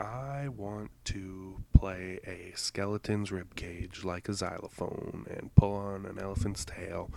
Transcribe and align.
I 0.00 0.48
want 0.48 0.90
to 1.06 1.64
play 1.72 2.20
a 2.24 2.52
skeleton's 2.56 3.32
rib 3.32 3.54
cage 3.56 4.04
like 4.04 4.28
a 4.28 4.34
xylophone 4.34 5.26
and 5.28 5.54
pull 5.54 5.74
on 5.74 6.06
an 6.06 6.18
elephant's 6.20 6.64
tail 6.64 7.10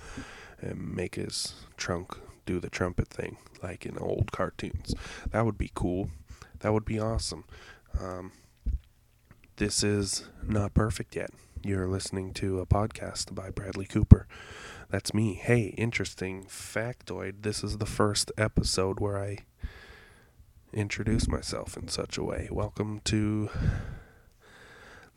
and 0.59 0.95
make 0.95 1.15
his 1.15 1.53
trunk 1.77 2.17
do 2.45 2.59
the 2.59 2.69
trumpet 2.69 3.07
thing 3.07 3.37
like 3.61 3.85
in 3.85 3.97
old 3.97 4.31
cartoons. 4.31 4.95
That 5.29 5.45
would 5.45 5.57
be 5.57 5.71
cool. 5.73 6.09
That 6.59 6.73
would 6.73 6.85
be 6.85 6.99
awesome. 6.99 7.43
Um, 7.99 8.31
this 9.57 9.83
is 9.83 10.23
not 10.43 10.73
perfect 10.73 11.15
yet. 11.15 11.29
You're 11.63 11.87
listening 11.87 12.33
to 12.35 12.59
a 12.59 12.65
podcast 12.65 13.35
by 13.35 13.51
Bradley 13.51 13.85
Cooper. 13.85 14.27
That's 14.89 15.13
me. 15.13 15.35
Hey, 15.35 15.75
interesting 15.77 16.45
factoid. 16.45 17.43
This 17.43 17.63
is 17.63 17.77
the 17.77 17.85
first 17.85 18.31
episode 18.37 18.99
where 18.99 19.19
I 19.21 19.39
introduce 20.73 21.27
myself 21.27 21.75
in 21.75 21.87
such 21.87 22.17
a 22.17 22.23
way. 22.23 22.47
Welcome 22.49 23.01
to 23.05 23.49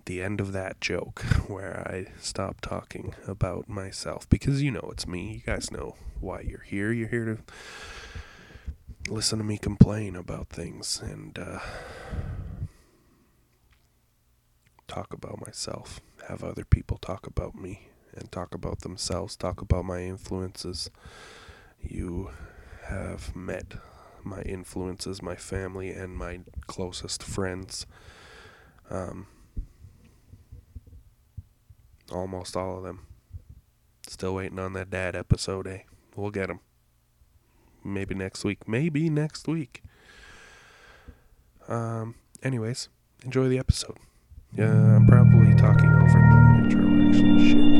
the 0.04 0.20
end 0.20 0.40
of 0.40 0.52
that 0.52 0.80
joke 0.80 1.20
where 1.46 1.86
I 1.86 2.12
stop 2.20 2.60
talking 2.60 3.14
about 3.26 3.68
myself 3.68 4.28
because 4.28 4.62
you 4.62 4.70
know 4.70 4.88
it's 4.90 5.06
me. 5.06 5.34
You 5.34 5.52
guys 5.52 5.70
know 5.70 5.96
why 6.20 6.40
you're 6.40 6.60
here. 6.60 6.92
You're 6.92 7.08
here 7.08 7.24
to 7.24 9.12
listen 9.12 9.38
to 9.38 9.44
me 9.44 9.58
complain 9.58 10.16
about 10.16 10.48
things 10.48 11.00
and 11.00 11.38
uh, 11.38 11.60
talk 14.88 15.12
about 15.12 15.44
myself, 15.46 16.00
have 16.28 16.42
other 16.42 16.64
people 16.64 16.98
talk 16.98 17.26
about 17.26 17.54
me 17.54 17.88
and 18.16 18.30
talk 18.32 18.54
about 18.54 18.80
themselves, 18.80 19.36
talk 19.36 19.60
about 19.60 19.84
my 19.84 20.02
influences. 20.02 20.90
You 21.80 22.30
have 22.86 23.34
met 23.36 23.74
my 24.24 24.42
influences, 24.42 25.22
my 25.22 25.36
family, 25.36 25.90
and 25.90 26.16
my 26.16 26.40
closest 26.66 27.22
friends. 27.22 27.86
Um, 28.90 29.26
almost 32.12 32.56
all 32.56 32.78
of 32.78 32.84
them. 32.84 33.06
Still 34.06 34.34
waiting 34.34 34.58
on 34.58 34.74
that 34.74 34.90
dad 34.90 35.16
episode, 35.16 35.66
eh? 35.66 35.80
We'll 36.14 36.30
get 36.30 36.50
him. 36.50 36.60
Maybe 37.82 38.14
next 38.14 38.44
week. 38.44 38.68
Maybe 38.68 39.08
next 39.10 39.48
week. 39.48 39.82
Um, 41.68 42.16
anyways, 42.42 42.88
enjoy 43.24 43.48
the 43.48 43.58
episode. 43.58 43.96
Yeah, 44.52 44.96
I'm 44.96 45.06
probably 45.06 45.54
talking 45.54 45.90
over 45.90 46.06
the 46.06 46.62
intro, 46.62 47.08
actually. 47.08 47.50
Shit. 47.50 47.73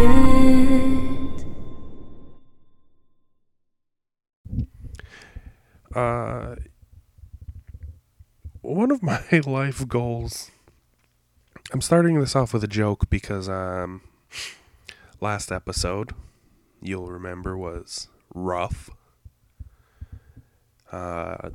Yet. 0.00 1.44
Uh, 5.94 6.56
one 8.62 8.90
of 8.90 9.02
my 9.02 9.22
life 9.44 9.86
goals. 9.88 10.50
I'm 11.72 11.80
starting 11.80 12.18
this 12.18 12.34
off 12.34 12.52
with 12.52 12.64
a 12.64 12.68
joke 12.68 13.08
because 13.10 13.48
um, 13.48 14.00
last 15.20 15.52
episode, 15.52 16.12
you'll 16.80 17.08
remember, 17.08 17.56
was 17.56 18.08
rough. 18.34 18.90
Uh, 20.90 21.50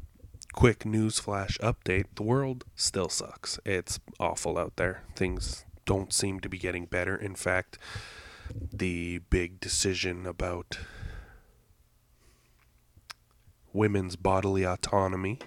quick 0.54 0.86
news 0.86 1.20
flash 1.20 1.58
update: 1.59 2.06
the 2.16 2.24
world 2.24 2.64
still 2.76 3.09
sucks. 3.09 3.59
It's 3.66 4.00
awful 4.20 4.58
out 4.58 4.78
there. 4.78 5.04
Things 5.16 5.66
don't 5.86 6.14
seem 6.14 6.40
to 6.40 6.50
be 6.50 6.58
getting 6.58 6.86
better. 6.86 7.16
In 7.16 7.36
fact, 7.36 7.78
the 8.54 9.20
big 9.30 9.60
decision 9.60 10.26
about 10.26 10.80
women's 13.74 14.16
bodily 14.16 14.64
autonomy 14.64 15.40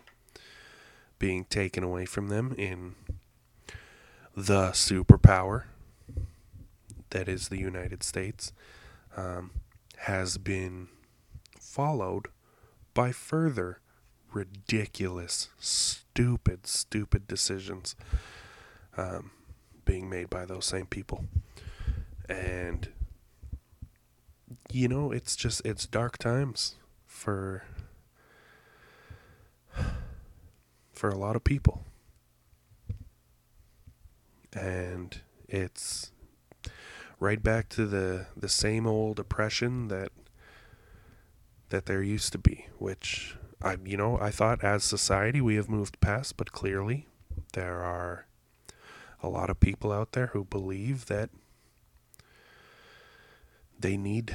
being 1.18 1.44
taken 1.44 1.82
away 1.82 2.04
from 2.04 2.28
them 2.28 2.54
in 2.56 2.94
the 4.36 4.68
superpower 4.70 5.64
that 7.10 7.28
is 7.28 7.48
the 7.48 7.58
United 7.58 8.02
States 8.02 8.52
um, 9.16 9.50
has 9.98 10.38
been 10.38 10.88
followed 11.58 12.28
by 12.94 13.12
further 13.12 13.80
ridiculous, 14.32 15.48
stupid, 15.58 16.66
stupid 16.66 17.26
decisions 17.26 17.96
um, 18.96 19.30
being 19.84 20.08
made 20.10 20.28
by 20.28 20.44
those 20.44 20.66
same 20.66 20.86
people. 20.86 21.24
And, 22.28 22.88
you 24.70 24.88
know, 24.88 25.12
it's 25.12 25.36
just, 25.36 25.64
it's 25.64 25.86
dark 25.86 26.18
times 26.18 26.76
for 27.06 27.64
for 30.92 31.08
a 31.10 31.16
lot 31.16 31.36
of 31.36 31.44
people. 31.44 31.84
And 34.52 35.20
it's 35.48 36.10
right 37.20 37.42
back 37.42 37.68
to 37.68 37.86
the 37.86 38.26
the 38.36 38.48
same 38.48 38.86
old 38.86 39.18
oppression 39.18 39.88
that 39.88 40.10
that 41.68 41.86
there 41.86 42.02
used 42.02 42.32
to 42.32 42.38
be, 42.38 42.66
which 42.78 43.36
I 43.62 43.76
you 43.84 43.96
know, 43.96 44.18
I 44.20 44.30
thought 44.30 44.64
as 44.64 44.84
society 44.84 45.40
we 45.40 45.56
have 45.56 45.68
moved 45.68 46.00
past, 46.00 46.36
but 46.36 46.52
clearly 46.52 47.06
there 47.52 47.82
are 47.82 48.26
a 49.22 49.28
lot 49.28 49.50
of 49.50 49.60
people 49.60 49.92
out 49.92 50.12
there 50.12 50.28
who 50.28 50.44
believe 50.44 51.06
that 51.06 51.30
they 53.78 53.96
need 53.96 54.34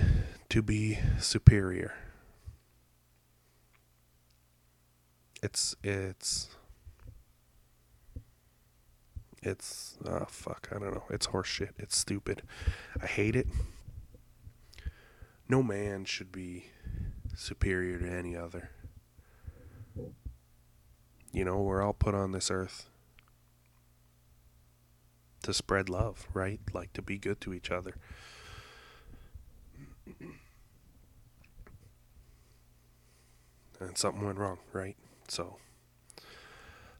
to 0.50 0.62
be 0.62 1.00
superior. 1.20 1.94
It's 5.42 5.76
it's 5.84 6.50
it's 9.42 9.98
oh 10.06 10.26
fuck, 10.30 10.70
I 10.74 10.80
don't 10.80 10.94
know. 10.94 11.04
It's 11.10 11.28
horseshit. 11.28 11.72
It's 11.78 11.98
stupid. 11.98 12.44
I 13.02 13.06
hate 13.06 13.36
it. 13.36 13.48
No 15.50 15.62
man 15.62 16.06
should 16.06 16.32
be 16.32 16.68
superior 17.36 18.00
to 18.00 18.10
any 18.10 18.38
other. 18.38 18.70
You 21.34 21.44
know, 21.44 21.62
we're 21.62 21.82
all 21.82 21.94
put 21.94 22.14
on 22.14 22.32
this 22.32 22.50
earth 22.50 22.90
to 25.42 25.54
spread 25.54 25.90
love, 25.90 26.28
right? 26.34 26.62
Like 26.74 26.94
to 26.94 27.02
be 27.02 27.18
good 27.18 27.42
to 27.42 27.54
each 27.54 27.70
other. 27.70 27.96
And 33.80 33.98
something 33.98 34.26
went 34.26 34.38
wrong, 34.38 34.60
right? 34.72 34.96
So 35.28 35.58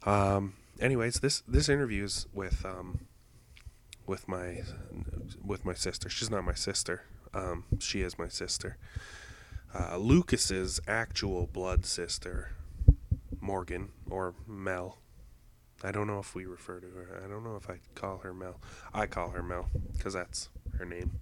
um 0.06 0.54
anyways, 0.80 1.20
this 1.20 1.42
this 1.48 1.70
interview 1.70 2.04
is 2.04 2.28
with 2.34 2.66
um 2.66 3.08
with 4.06 4.28
my 4.28 4.64
with 5.44 5.66
my 5.66 5.74
sister. 5.74 6.10
She's 6.10 6.30
not 6.30 6.44
my 6.44 6.54
sister. 6.54 7.04
Um 7.34 7.66
she 7.80 8.02
is 8.02 8.18
my 8.20 8.28
sister. 8.28 8.78
Uh, 9.76 9.98
Lucas's 9.98 10.80
actual 10.88 11.48
blood 11.48 11.84
sister, 11.84 12.52
Morgan 13.42 13.90
or 14.08 14.36
Mel. 14.48 15.00
I 15.84 15.92
don't 15.92 16.06
know 16.06 16.20
if 16.20 16.36
we 16.36 16.46
refer 16.46 16.80
to 16.80 16.88
her. 16.88 17.22
I 17.26 17.28
don't 17.28 17.44
know 17.44 17.56
if 17.56 17.70
I 17.70 17.80
call 17.96 18.20
her 18.20 18.34
Mel. 18.34 18.62
I 18.94 19.08
call 19.08 19.32
her 19.32 19.42
Mel 19.42 19.70
because 19.98 20.14
that's 20.14 20.50
her 20.78 20.86
name. 20.86 21.20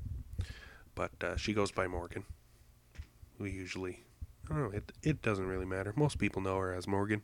But 0.96 1.12
uh, 1.22 1.38
she 1.38 1.53
goes 1.53 1.72
by 1.72 1.88
Morgan. 1.88 2.25
We 3.40 3.52
usually, 3.52 4.03
I 4.50 4.53
don't 4.53 4.63
know. 4.63 4.78
It 4.78 4.91
it 5.02 5.22
doesn't 5.22 5.47
really 5.47 5.66
matter. 5.66 5.94
Most 5.96 6.19
people 6.19 6.41
know 6.41 6.57
her 6.57 6.74
as 6.74 6.88
Morgan. 6.88 7.24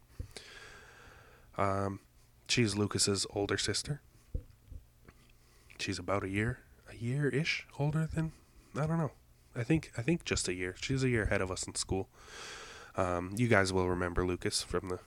Um, 1.57 1.99
she's 2.47 2.75
Lucas's 2.75 3.25
older 3.33 3.57
sister. 3.57 4.01
She's 5.79 5.99
about 5.99 6.23
a 6.23 6.29
year, 6.29 6.59
a 6.91 6.95
year 6.95 7.29
ish 7.29 7.67
older 7.77 8.07
than 8.13 8.31
I 8.75 8.87
don't 8.87 8.97
know. 8.97 9.11
I 9.55 9.63
think 9.63 9.91
I 9.97 10.01
think 10.01 10.23
just 10.23 10.47
a 10.47 10.53
year. 10.53 10.75
She's 10.79 11.03
a 11.03 11.09
year 11.09 11.23
ahead 11.23 11.41
of 11.41 11.51
us 11.51 11.63
in 11.67 11.75
school. 11.75 12.09
Um, 12.95 13.33
you 13.35 13.47
guys 13.47 13.71
will 13.71 13.87
remember 13.87 14.25
Lucas 14.25 14.63
from 14.63 14.89
the 14.89 14.99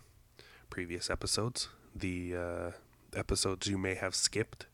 previous 0.71 1.11
episodes, 1.11 1.69
the 1.95 2.37
uh, 2.37 2.71
episodes 3.17 3.67
you 3.67 3.79
may 3.79 3.97
have 3.97 4.15
skipped. 4.15 4.67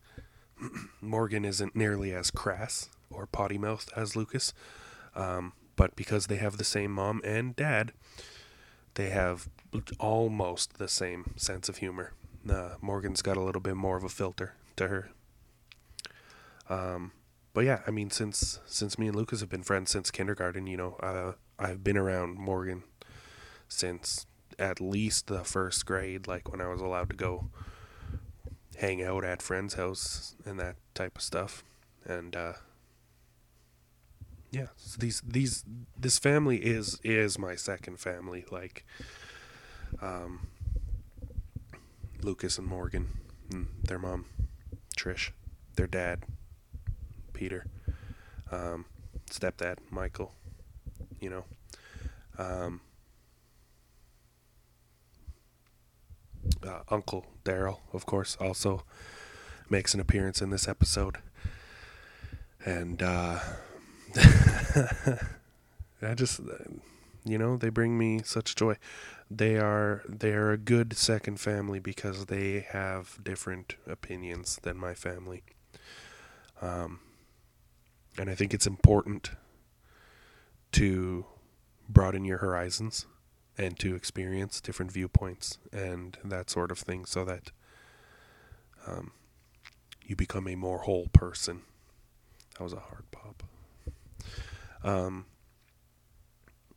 Morgan 1.00 1.44
isn't 1.44 1.74
nearly 1.74 2.12
as 2.12 2.30
crass 2.30 2.90
or 3.10 3.26
potty 3.26 3.58
mouthed 3.58 3.90
as 3.96 4.16
Lucas, 4.16 4.52
um, 5.14 5.52
but 5.76 5.96
because 5.96 6.26
they 6.26 6.36
have 6.36 6.56
the 6.56 6.64
same 6.64 6.90
mom 6.90 7.20
and 7.24 7.54
dad, 7.56 7.92
they 8.94 9.10
have 9.10 9.48
almost 9.98 10.78
the 10.78 10.88
same 10.88 11.34
sense 11.36 11.68
of 11.68 11.78
humor. 11.78 12.12
Uh, 12.48 12.74
Morgan's 12.80 13.22
got 13.22 13.36
a 13.36 13.42
little 13.42 13.60
bit 13.60 13.76
more 13.76 13.96
of 13.96 14.04
a 14.04 14.08
filter 14.08 14.54
to 14.76 14.88
her. 14.88 15.10
Um, 16.68 17.12
but 17.52 17.64
yeah, 17.64 17.80
I 17.86 17.90
mean, 17.90 18.10
since 18.10 18.60
since 18.66 18.98
me 18.98 19.08
and 19.08 19.16
Lucas 19.16 19.40
have 19.40 19.48
been 19.48 19.62
friends 19.62 19.90
since 19.90 20.10
kindergarten, 20.10 20.66
you 20.66 20.76
know, 20.76 20.96
uh, 21.02 21.32
I've 21.58 21.82
been 21.82 21.96
around 21.96 22.38
Morgan 22.38 22.82
since 23.68 24.26
at 24.58 24.80
least 24.80 25.26
the 25.26 25.44
first 25.44 25.86
grade, 25.86 26.26
like 26.26 26.50
when 26.50 26.60
I 26.60 26.68
was 26.68 26.80
allowed 26.80 27.10
to 27.10 27.16
go 27.16 27.48
hang 28.76 29.02
out 29.02 29.24
at 29.24 29.42
friends' 29.42 29.74
house 29.74 30.34
and 30.44 30.60
that 30.60 30.76
type 30.94 31.16
of 31.16 31.22
stuff. 31.22 31.64
And 32.04 32.36
uh, 32.36 32.52
yeah, 34.56 34.68
so 34.76 34.96
these 34.98 35.20
these 35.20 35.64
this 35.98 36.18
family 36.18 36.56
is 36.56 36.98
is 37.04 37.38
my 37.38 37.56
second 37.56 38.00
family. 38.00 38.46
Like 38.50 38.86
um, 40.00 40.46
Lucas 42.22 42.56
and 42.56 42.66
Morgan, 42.66 43.08
and 43.52 43.66
their 43.84 43.98
mom, 43.98 44.24
Trish, 44.96 45.32
their 45.74 45.86
dad, 45.86 46.22
Peter, 47.34 47.66
um, 48.50 48.86
stepdad 49.30 49.76
Michael. 49.90 50.32
You 51.20 51.28
know. 51.28 51.44
Um, 52.38 52.80
uh, 56.66 56.80
Uncle 56.88 57.26
Darryl, 57.44 57.80
of 57.92 58.06
course, 58.06 58.36
also 58.40 58.84
makes 59.68 59.92
an 59.92 60.00
appearance 60.00 60.40
in 60.40 60.48
this 60.48 60.66
episode. 60.66 61.18
And 62.64 63.02
uh, 63.02 63.38
I 66.02 66.14
just, 66.14 66.40
you 67.24 67.38
know, 67.38 67.56
they 67.56 67.68
bring 67.68 67.98
me 67.98 68.20
such 68.24 68.54
joy. 68.54 68.76
They 69.30 69.56
are 69.56 70.02
they 70.08 70.32
are 70.32 70.52
a 70.52 70.58
good 70.58 70.96
second 70.96 71.40
family 71.40 71.80
because 71.80 72.26
they 72.26 72.60
have 72.70 73.18
different 73.22 73.76
opinions 73.86 74.58
than 74.62 74.76
my 74.76 74.94
family. 74.94 75.42
Um, 76.62 77.00
and 78.18 78.30
I 78.30 78.34
think 78.34 78.54
it's 78.54 78.66
important 78.66 79.32
to 80.72 81.26
broaden 81.88 82.24
your 82.24 82.38
horizons 82.38 83.06
and 83.58 83.78
to 83.78 83.94
experience 83.94 84.60
different 84.60 84.92
viewpoints 84.92 85.58
and 85.72 86.18
that 86.24 86.50
sort 86.50 86.70
of 86.70 86.78
thing 86.78 87.04
so 87.04 87.24
that 87.24 87.50
um, 88.86 89.12
you 90.04 90.14
become 90.14 90.46
a 90.46 90.54
more 90.54 90.80
whole 90.80 91.08
person. 91.12 91.62
That 92.56 92.64
was 92.64 92.72
a 92.72 92.80
hard 92.80 93.10
pop. 93.10 93.42
Um, 94.84 95.26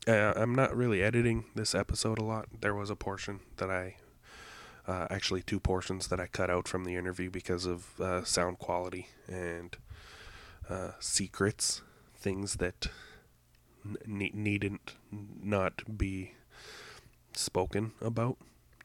I'm 0.07 0.55
not 0.55 0.75
really 0.75 1.03
editing 1.03 1.45
this 1.55 1.75
episode 1.75 2.17
a 2.17 2.23
lot. 2.23 2.47
There 2.61 2.73
was 2.73 2.89
a 2.89 2.95
portion 2.95 3.41
that 3.57 3.69
I, 3.69 3.97
uh, 4.87 5.07
actually, 5.09 5.43
two 5.43 5.59
portions 5.59 6.07
that 6.07 6.19
I 6.19 6.27
cut 6.27 6.49
out 6.49 6.67
from 6.67 6.83
the 6.83 6.95
interview 6.95 7.29
because 7.29 7.65
of 7.65 7.99
uh, 7.99 8.23
sound 8.23 8.57
quality 8.57 9.07
and 9.27 9.77
uh, 10.69 10.91
secrets, 10.99 11.81
things 12.15 12.55
that 12.55 12.87
n- 13.85 14.31
needn't 14.33 14.93
not 15.11 15.97
be 15.97 16.33
spoken 17.33 17.91
about. 18.01 18.37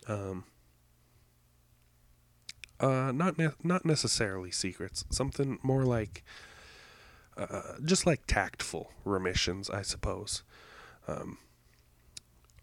Um, 0.07 0.45
uh, 2.81 3.13
not 3.13 3.39
ne- 3.39 3.49
not 3.63 3.85
necessarily 3.85 4.51
secrets. 4.51 5.05
Something 5.11 5.59
more 5.63 5.85
like, 5.85 6.23
uh, 7.37 7.75
just 7.85 8.07
like 8.07 8.27
tactful 8.27 8.91
remissions, 9.05 9.71
I 9.71 9.83
suppose. 9.83 10.43
Um, 11.09 11.39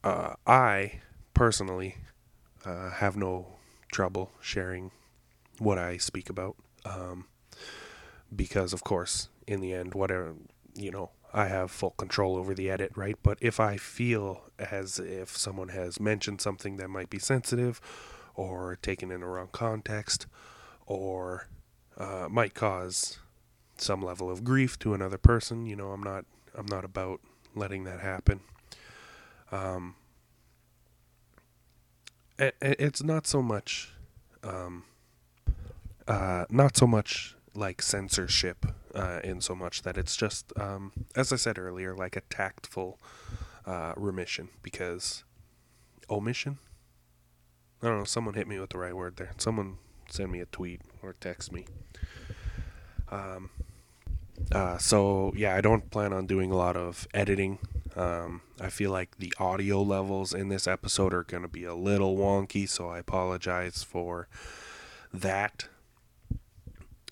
uh, 0.03 0.35
I 0.47 1.01
personally 1.33 1.97
uh, 2.65 2.91
have 2.91 3.15
no 3.15 3.56
trouble 3.91 4.31
sharing 4.41 4.91
what 5.59 5.77
I 5.77 5.97
speak 5.97 6.29
about, 6.29 6.56
um, 6.85 7.25
because 8.35 8.73
of 8.73 8.83
course, 8.83 9.29
in 9.45 9.62
the 9.62 9.73
end, 9.73 9.94
whatever 9.94 10.35
you 10.75 10.91
know, 10.91 11.12
I 11.33 11.47
have 11.47 11.71
full 11.71 11.91
control 11.91 12.35
over 12.35 12.53
the 12.53 12.69
edit, 12.69 12.91
right? 12.95 13.17
But 13.21 13.38
if 13.41 13.59
I 13.59 13.77
feel 13.77 14.44
as 14.59 15.00
if 15.00 15.35
someone 15.38 15.69
has 15.69 16.00
mentioned 16.00 16.41
something 16.41 16.77
that 16.77 16.89
might 16.89 17.09
be 17.09 17.19
sensitive 17.19 17.79
or 18.35 18.77
taken 18.81 19.12
in 19.12 19.24
a 19.24 19.27
wrong 19.27 19.50
context 19.51 20.27
or 20.85 21.47
uh, 21.97 22.27
might 22.29 22.53
cause 22.53 23.19
some 23.81 24.01
level 24.01 24.29
of 24.29 24.43
grief 24.43 24.77
to 24.79 24.93
another 24.93 25.17
person, 25.17 25.65
you 25.65 25.75
know, 25.75 25.91
I'm 25.91 26.03
not 26.03 26.25
I'm 26.55 26.65
not 26.65 26.85
about 26.85 27.21
letting 27.55 27.83
that 27.85 27.99
happen. 27.99 28.41
Um, 29.51 29.95
it, 32.39 32.55
it's 32.61 33.03
not 33.03 33.27
so 33.27 33.41
much 33.41 33.93
um, 34.43 34.83
uh, 36.07 36.45
not 36.49 36.75
so 36.77 36.87
much 36.87 37.35
like 37.53 37.81
censorship 37.81 38.65
uh, 38.95 39.19
in 39.23 39.41
so 39.41 39.55
much 39.55 39.81
that 39.83 39.97
it's 39.97 40.15
just, 40.15 40.51
um, 40.59 40.91
as 41.15 41.31
I 41.31 41.35
said 41.35 41.57
earlier, 41.57 41.95
like 41.95 42.15
a 42.15 42.21
tactful 42.21 42.99
uh, 43.65 43.93
remission 43.95 44.49
because 44.63 45.23
omission. 46.09 46.57
I 47.81 47.87
don't 47.87 47.99
know. 47.99 48.03
Someone 48.03 48.35
hit 48.35 48.47
me 48.47 48.59
with 48.59 48.71
the 48.71 48.77
right 48.77 48.95
word 48.95 49.17
there. 49.17 49.31
Someone 49.37 49.77
send 50.09 50.31
me 50.31 50.39
a 50.39 50.45
tweet 50.45 50.81
or 51.01 51.13
text 51.19 51.51
me. 51.51 51.65
Um, 53.09 53.49
uh, 54.51 54.77
so 54.77 55.33
yeah, 55.35 55.55
I 55.55 55.61
don't 55.61 55.89
plan 55.89 56.13
on 56.13 56.25
doing 56.25 56.51
a 56.51 56.57
lot 56.57 56.75
of 56.75 57.07
editing. 57.13 57.59
Um, 57.95 58.41
I 58.59 58.69
feel 58.69 58.91
like 58.91 59.17
the 59.17 59.33
audio 59.38 59.81
levels 59.81 60.33
in 60.33 60.49
this 60.49 60.67
episode 60.67 61.13
are 61.13 61.23
going 61.23 61.43
to 61.43 61.49
be 61.49 61.65
a 61.65 61.75
little 61.75 62.15
wonky, 62.15 62.67
so 62.67 62.89
I 62.89 62.99
apologize 62.99 63.83
for 63.83 64.27
that. 65.13 65.67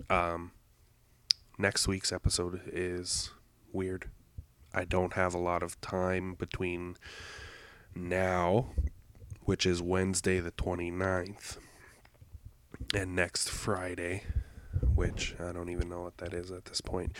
Um, 0.10 0.52
next 1.58 1.88
week's 1.88 2.12
episode 2.12 2.62
is 2.66 3.32
weird. 3.72 4.10
I 4.74 4.86
don't 4.86 5.14
have 5.14 5.34
a 5.34 5.40
lot 5.40 5.64
of 5.64 5.80
time 5.82 6.36
between 6.36 6.96
now, 7.96 8.68
which 9.44 9.66
is 9.66 9.82
Wednesday 9.82 10.40
the 10.40 10.52
29th, 10.52 11.58
and 12.96 13.16
next 13.16 13.50
Friday, 13.50 14.24
which 14.96 15.36
I 15.40 15.52
don't 15.52 15.70
even 15.70 15.90
know 15.90 16.02
what 16.02 16.18
that 16.18 16.34
is 16.34 16.52
at 16.52 16.66
this 16.66 16.82
point. 16.82 17.16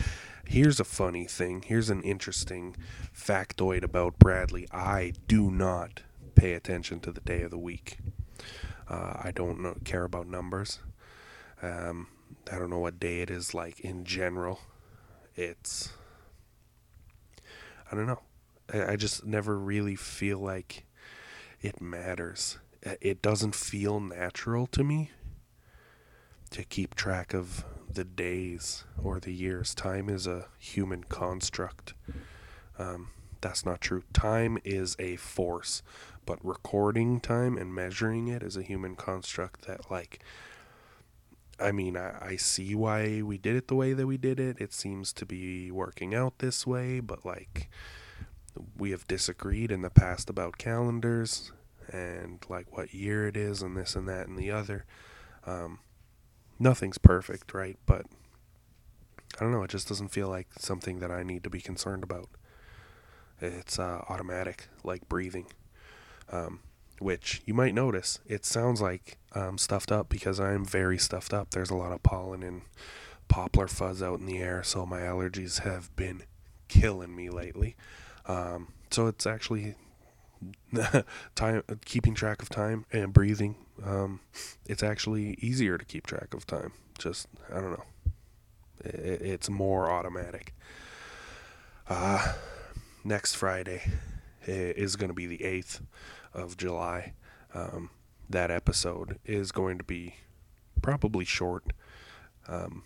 Here's 0.46 0.80
a 0.80 0.84
funny 0.84 1.24
thing. 1.24 1.62
Here's 1.66 1.90
an 1.90 2.02
interesting 2.02 2.76
factoid 3.16 3.82
about 3.82 4.18
Bradley. 4.18 4.66
I 4.70 5.12
do 5.28 5.50
not 5.50 6.02
pay 6.34 6.52
attention 6.54 7.00
to 7.00 7.12
the 7.12 7.20
day 7.20 7.42
of 7.42 7.50
the 7.50 7.58
week. 7.58 7.98
Uh, 8.88 9.20
I 9.22 9.32
don't 9.34 9.60
know, 9.60 9.76
care 9.84 10.04
about 10.04 10.26
numbers. 10.26 10.80
Um, 11.62 12.08
I 12.50 12.58
don't 12.58 12.70
know 12.70 12.78
what 12.78 12.98
day 12.98 13.20
it 13.20 13.30
is 13.30 13.54
like 13.54 13.80
in 13.80 14.04
general. 14.04 14.60
It's 15.36 15.92
I 17.90 17.94
don't 17.94 18.06
know. 18.06 18.20
I, 18.72 18.92
I 18.92 18.96
just 18.96 19.24
never 19.24 19.58
really 19.58 19.96
feel 19.96 20.38
like 20.38 20.86
it 21.60 21.80
matters. 21.80 22.58
It 22.82 23.20
doesn't 23.20 23.54
feel 23.54 24.00
natural 24.00 24.66
to 24.68 24.82
me 24.82 25.10
to 26.50 26.64
keep 26.64 26.94
track 26.94 27.34
of 27.34 27.64
the 27.92 28.04
days 28.04 28.84
or 29.02 29.20
the 29.20 29.32
years. 29.32 29.74
Time 29.74 30.08
is 30.08 30.26
a 30.26 30.46
human 30.58 31.04
construct. 31.04 31.94
Um, 32.78 33.10
that's 33.40 33.64
not 33.64 33.80
true. 33.80 34.02
Time 34.12 34.58
is 34.64 34.96
a 34.98 35.16
force, 35.16 35.82
but 36.26 36.44
recording 36.44 37.20
time 37.20 37.56
and 37.56 37.74
measuring 37.74 38.28
it 38.28 38.42
is 38.42 38.56
a 38.56 38.62
human 38.62 38.96
construct 38.96 39.66
that, 39.66 39.90
like, 39.90 40.22
I 41.58 41.72
mean, 41.72 41.96
I, 41.96 42.16
I 42.20 42.36
see 42.36 42.74
why 42.74 43.22
we 43.22 43.38
did 43.38 43.56
it 43.56 43.68
the 43.68 43.74
way 43.74 43.92
that 43.92 44.06
we 44.06 44.16
did 44.16 44.40
it. 44.40 44.60
It 44.60 44.72
seems 44.72 45.12
to 45.14 45.26
be 45.26 45.70
working 45.70 46.14
out 46.14 46.38
this 46.38 46.66
way, 46.66 47.00
but 47.00 47.24
like, 47.24 47.68
we 48.76 48.90
have 48.90 49.06
disagreed 49.06 49.70
in 49.70 49.82
the 49.82 49.90
past 49.90 50.30
about 50.30 50.58
calendars 50.58 51.52
and 51.88 52.44
like 52.48 52.76
what 52.76 52.94
year 52.94 53.26
it 53.26 53.36
is 53.36 53.62
and 53.62 53.76
this 53.76 53.94
and 53.94 54.08
that 54.08 54.26
and 54.26 54.38
the 54.38 54.50
other. 54.50 54.84
Um, 55.46 55.80
nothing's 56.60 56.98
perfect, 56.98 57.52
right? 57.52 57.76
But 57.86 58.06
I 59.38 59.42
don't 59.42 59.52
know. 59.52 59.64
It 59.64 59.70
just 59.70 59.88
doesn't 59.88 60.08
feel 60.08 60.28
like 60.28 60.48
something 60.58 61.00
that 61.00 61.10
I 61.10 61.24
need 61.24 61.42
to 61.44 61.50
be 61.50 61.60
concerned 61.60 62.04
about. 62.04 62.28
It's 63.40 63.78
uh, 63.78 64.04
automatic, 64.08 64.68
like 64.84 65.08
breathing. 65.08 65.46
Um, 66.30 66.60
which 67.00 67.40
you 67.46 67.54
might 67.54 67.74
notice 67.74 68.20
it 68.26 68.44
sounds 68.44 68.80
like 68.80 69.16
I'm 69.32 69.56
stuffed 69.56 69.90
up 69.90 70.10
because 70.10 70.38
I'm 70.38 70.64
very 70.64 70.98
stuffed 70.98 71.32
up. 71.32 71.50
There's 71.50 71.70
a 71.70 71.74
lot 71.74 71.92
of 71.92 72.02
pollen 72.02 72.42
and 72.42 72.62
poplar 73.26 73.66
fuzz 73.68 74.02
out 74.02 74.20
in 74.20 74.26
the 74.26 74.38
air, 74.38 74.62
so 74.62 74.84
my 74.84 75.00
allergies 75.00 75.62
have 75.62 75.94
been 75.96 76.24
killing 76.68 77.16
me 77.16 77.30
lately. 77.30 77.74
Um, 78.26 78.74
so 78.90 79.06
it's 79.06 79.26
actually 79.26 79.76
time 81.34 81.62
keeping 81.84 82.14
track 82.14 82.42
of 82.42 82.48
time 82.48 82.84
and 82.92 83.12
breathing. 83.12 83.56
Um, 83.84 84.20
it's 84.66 84.82
actually 84.82 85.34
easier 85.40 85.78
to 85.78 85.84
keep 85.84 86.06
track 86.06 86.34
of 86.34 86.46
time. 86.46 86.72
Just 86.98 87.28
I 87.50 87.60
don't 87.60 87.72
know. 87.72 87.84
It, 88.84 89.22
it's 89.22 89.50
more 89.50 89.90
automatic. 89.90 90.54
Uh, 91.88 92.34
next 93.04 93.34
Friday 93.34 93.82
is 94.46 94.96
going 94.96 95.08
to 95.08 95.14
be 95.14 95.26
the 95.26 95.44
eighth 95.44 95.82
of 96.32 96.56
July. 96.56 97.14
Um, 97.54 97.90
that 98.28 98.50
episode 98.50 99.18
is 99.24 99.50
going 99.50 99.78
to 99.78 99.84
be 99.84 100.16
probably 100.82 101.24
short, 101.24 101.72
um, 102.46 102.84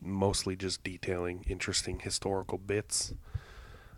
mostly 0.00 0.56
just 0.56 0.84
detailing 0.84 1.44
interesting 1.48 1.98
historical 1.98 2.58
bits 2.58 3.12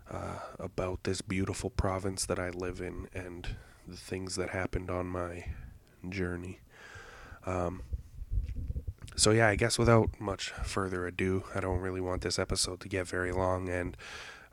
uh, 0.09 0.39
about 0.59 1.03
this 1.03 1.21
beautiful 1.21 1.69
province 1.69 2.25
that 2.25 2.39
I 2.39 2.49
live 2.49 2.79
in 2.79 3.07
and 3.13 3.55
the 3.87 3.97
things 3.97 4.35
that 4.35 4.49
happened 4.49 4.89
on 4.89 5.07
my 5.07 5.45
journey. 6.07 6.59
Um, 7.45 7.83
so 9.15 9.31
yeah, 9.31 9.47
I 9.47 9.55
guess 9.55 9.79
without 9.79 10.19
much 10.19 10.49
further 10.49 11.07
ado, 11.07 11.43
I 11.53 11.59
don't 11.59 11.79
really 11.79 12.01
want 12.01 12.21
this 12.21 12.37
episode 12.37 12.79
to 12.81 12.89
get 12.89 13.07
very 13.07 13.31
long, 13.31 13.69
and 13.69 13.95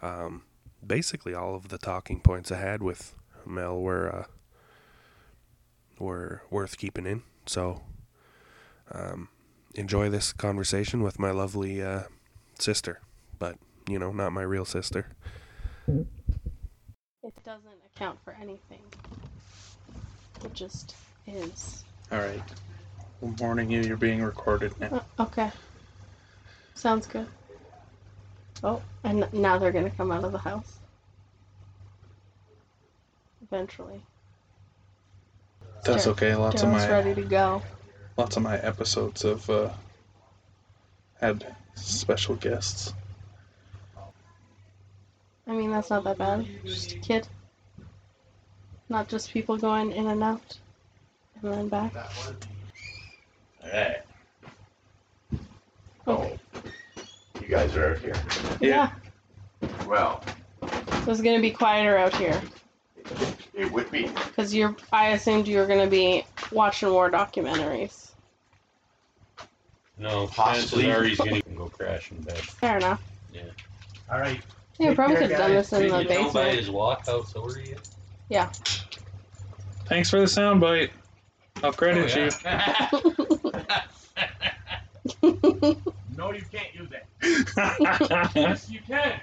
um, 0.02 0.42
basically 0.86 1.34
all 1.34 1.54
of 1.54 1.68
the 1.68 1.78
talking 1.78 2.20
points 2.20 2.52
I 2.52 2.58
had 2.58 2.82
with 2.82 3.14
Mel 3.44 3.80
were 3.80 4.14
uh, 4.14 4.24
were 5.98 6.42
worth 6.50 6.78
keeping 6.78 7.06
in. 7.06 7.22
So 7.46 7.82
um, 8.92 9.28
enjoy 9.74 10.10
this 10.10 10.32
conversation 10.32 11.02
with 11.02 11.18
my 11.18 11.30
lovely 11.30 11.82
uh, 11.82 12.04
sister, 12.58 13.00
but 13.38 13.56
you 13.88 13.98
know, 13.98 14.12
not 14.12 14.32
my 14.32 14.42
real 14.42 14.64
sister. 14.64 15.08
It 15.88 17.44
doesn't 17.44 17.80
account 17.94 18.18
for 18.24 18.36
anything. 18.40 18.82
It 20.44 20.54
just 20.54 20.94
is. 21.26 21.84
All 22.10 22.18
right. 22.18 22.42
I'm 23.22 23.36
warning 23.36 23.70
you, 23.70 23.82
you're 23.82 23.96
being 23.96 24.22
recorded 24.22 24.78
now. 24.80 25.04
Uh, 25.18 25.22
okay. 25.22 25.50
Sounds 26.74 27.06
good. 27.06 27.26
Oh, 28.64 28.82
and 29.04 29.26
now 29.32 29.58
they're 29.58 29.72
gonna 29.72 29.90
come 29.90 30.10
out 30.10 30.24
of 30.24 30.32
the 30.32 30.38
house. 30.38 30.78
Eventually. 33.42 34.00
That's 35.84 36.06
okay. 36.06 36.34
Lots 36.34 36.62
of 36.62 36.68
my 36.68 36.88
ready 36.88 37.14
to 37.14 37.22
go. 37.22 37.62
lots 38.16 38.36
of 38.36 38.42
my 38.42 38.56
episodes 38.58 39.22
have 39.22 39.48
uh, 39.50 39.70
had 41.20 41.44
special 41.74 42.36
guests. 42.36 42.94
I 45.52 45.54
mean, 45.54 45.70
that's 45.70 45.90
not 45.90 46.04
that 46.04 46.16
bad. 46.16 46.46
Just 46.64 46.92
a 46.92 46.98
kid. 46.98 47.28
Not 48.88 49.06
just 49.06 49.30
people 49.30 49.58
going 49.58 49.92
in 49.92 50.06
and 50.06 50.22
out. 50.24 50.58
And 51.42 51.52
then 51.52 51.68
back. 51.68 51.92
Alright. 53.62 53.96
Oh. 56.06 56.32
You 57.38 57.46
guys 57.48 57.76
are 57.76 57.90
out 57.90 57.98
here. 57.98 58.14
Yeah. 58.62 58.92
Well, 59.86 60.24
So 61.04 61.10
it's 61.12 61.20
gonna 61.20 61.38
be 61.42 61.50
quieter 61.50 61.98
out 61.98 62.16
here. 62.16 62.40
it 63.52 63.70
would 63.70 63.90
be. 63.90 64.06
Because 64.06 64.54
you're, 64.54 64.74
I 64.90 65.08
assumed 65.08 65.46
you 65.46 65.58
were 65.58 65.66
gonna 65.66 65.86
be 65.86 66.24
watching 66.50 66.90
war 66.90 67.10
documentaries. 67.10 68.12
No, 69.98 70.28
Possibly. 70.28 70.84
chances 70.84 70.98
are 70.98 71.04
he's 71.04 71.18
gonna 71.18 71.42
go 71.54 71.68
crash 71.68 72.10
in 72.10 72.22
bed. 72.22 72.38
Fair 72.38 72.78
enough. 72.78 73.02
Yeah. 73.34 73.42
Alright. 74.10 74.40
Yeah, 74.78 74.88
Take 74.88 74.96
probably 74.96 75.16
could 75.16 75.30
have 75.30 75.38
done 75.38 75.50
this 75.52 75.72
in 75.72 75.88
the 75.88 76.02
you 76.02 76.08
tell 76.08 76.24
by 76.24 76.32
basement. 76.32 76.58
his 76.58 76.70
walk 76.70 77.02
how 77.06 77.22
sore 77.22 77.54
he 77.56 77.70
is? 77.72 77.92
Thanks 79.86 80.10
for 80.10 80.18
the 80.20 80.26
soundbite. 80.26 80.90
I'll 81.62 81.72
credit 81.72 82.10
Oh, 82.16 82.24
you. 82.24 82.30
No, 86.14 86.32
you 86.32 86.42
can't 86.52 86.74
use 86.74 86.88
that. 86.90 87.08
Yes, 88.36 88.68
you 88.70 88.80
can. 88.86 89.14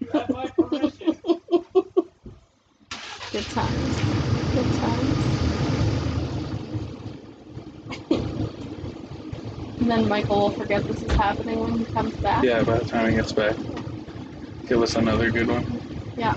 You 0.00 0.08
have 0.12 0.30
my 0.30 0.46
permission. 0.48 1.20
Good 3.32 3.48
times. 3.50 3.98
Good 4.54 4.72
times. 4.72 5.34
and 8.10 9.90
then 9.90 10.08
Michael 10.08 10.40
will 10.40 10.50
forget 10.50 10.86
this 10.86 11.04
is 11.04 11.14
happening 11.16 11.60
when 11.60 11.78
he 11.78 11.86
comes 11.86 12.16
back. 12.18 12.44
yeah, 12.44 12.62
by 12.64 12.78
the 12.78 12.84
time 12.84 13.10
he 13.10 13.16
gets 13.16 13.32
back, 13.32 13.58
give 14.68 14.82
us 14.82 14.96
another 14.96 15.30
good 15.30 15.48
one. 15.48 15.80
Yeah. 16.16 16.36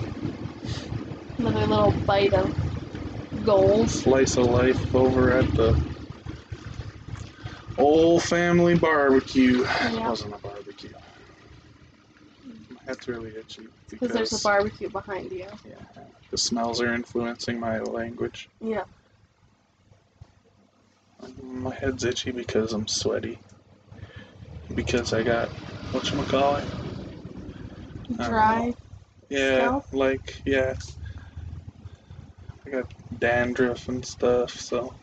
Another 1.38 1.65
little 1.65 1.91
bite 2.05 2.33
of 2.33 2.55
gold. 3.43 3.89
Slice 3.89 4.38
of 4.38 4.45
life 4.45 4.95
over 4.95 5.31
at 5.31 5.53
the 5.55 5.79
old 7.77 8.23
family 8.23 8.75
barbecue. 8.75 9.65
It 9.81 10.01
wasn't 10.01 10.35
a 10.35 10.38
barbecue. 10.38 10.91
My 12.69 12.79
head's 12.85 13.07
really 13.07 13.31
itchy 13.31 13.67
Because 13.89 14.11
there's 14.11 14.33
a 14.33 14.43
barbecue 14.43 14.89
behind 14.89 15.31
you. 15.31 15.47
Yeah, 15.65 16.03
the 16.29 16.38
smells 16.38 16.81
are 16.81 16.93
influencing 16.93 17.59
my 17.59 17.79
language. 17.79 18.50
Yeah. 18.63 18.83
My 21.41 21.73
head's 21.75 22.03
itchy 22.03 22.31
because 22.31 22.73
I'm 22.73 22.88
sweaty. 22.88 23.39
Because 24.73 25.13
I 25.13 25.23
got 25.23 25.51
whatchamacallit? 25.93 26.80
Dry. 28.18 28.74
Yeah, 29.30 29.80
like 29.91 30.41
yeah. 30.46 30.74
I 32.65 32.70
got 32.70 32.94
dandruff 33.20 33.88
and 33.88 34.06
stuff, 34.06 34.51
so 34.51 34.94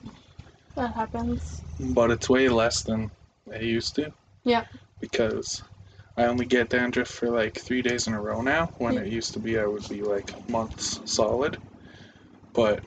That 0.77 0.95
happens. 0.95 1.63
but 1.81 2.11
it's 2.11 2.29
way 2.31 2.49
less 2.49 2.83
than 2.83 3.11
I 3.53 3.59
used 3.59 3.95
to. 3.97 4.13
Yeah. 4.45 4.65
Because 5.01 5.63
I 6.17 6.25
only 6.25 6.47
get 6.47 6.71
dandruff 6.71 7.09
for 7.09 7.31
like 7.31 7.57
three 7.59 7.83
days 7.83 8.07
in 8.07 8.15
a 8.15 8.21
row 8.21 8.43
now. 8.43 8.71
When 8.79 8.95
Yeah. 8.95 9.01
it 9.01 9.09
used 9.13 9.33
to 9.35 9.41
be, 9.41 9.59
I 9.59 9.67
would 9.67 9.89
be 9.89 10.03
like 10.03 10.49
months 10.49 11.01
solid. 11.05 11.59
But 12.53 12.85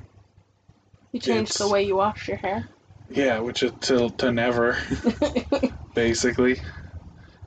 You 1.12 1.20
changed 1.20 1.58
the 1.60 1.68
way 1.68 1.84
you 1.84 1.96
wash 1.96 2.28
your 2.28 2.38
hair. 2.38 2.68
yeah, 3.10 3.40
which 3.40 3.63
is 3.63 3.72
till 3.82 4.10
to 4.12 4.32
never, 4.32 4.78
basically. 5.96 6.62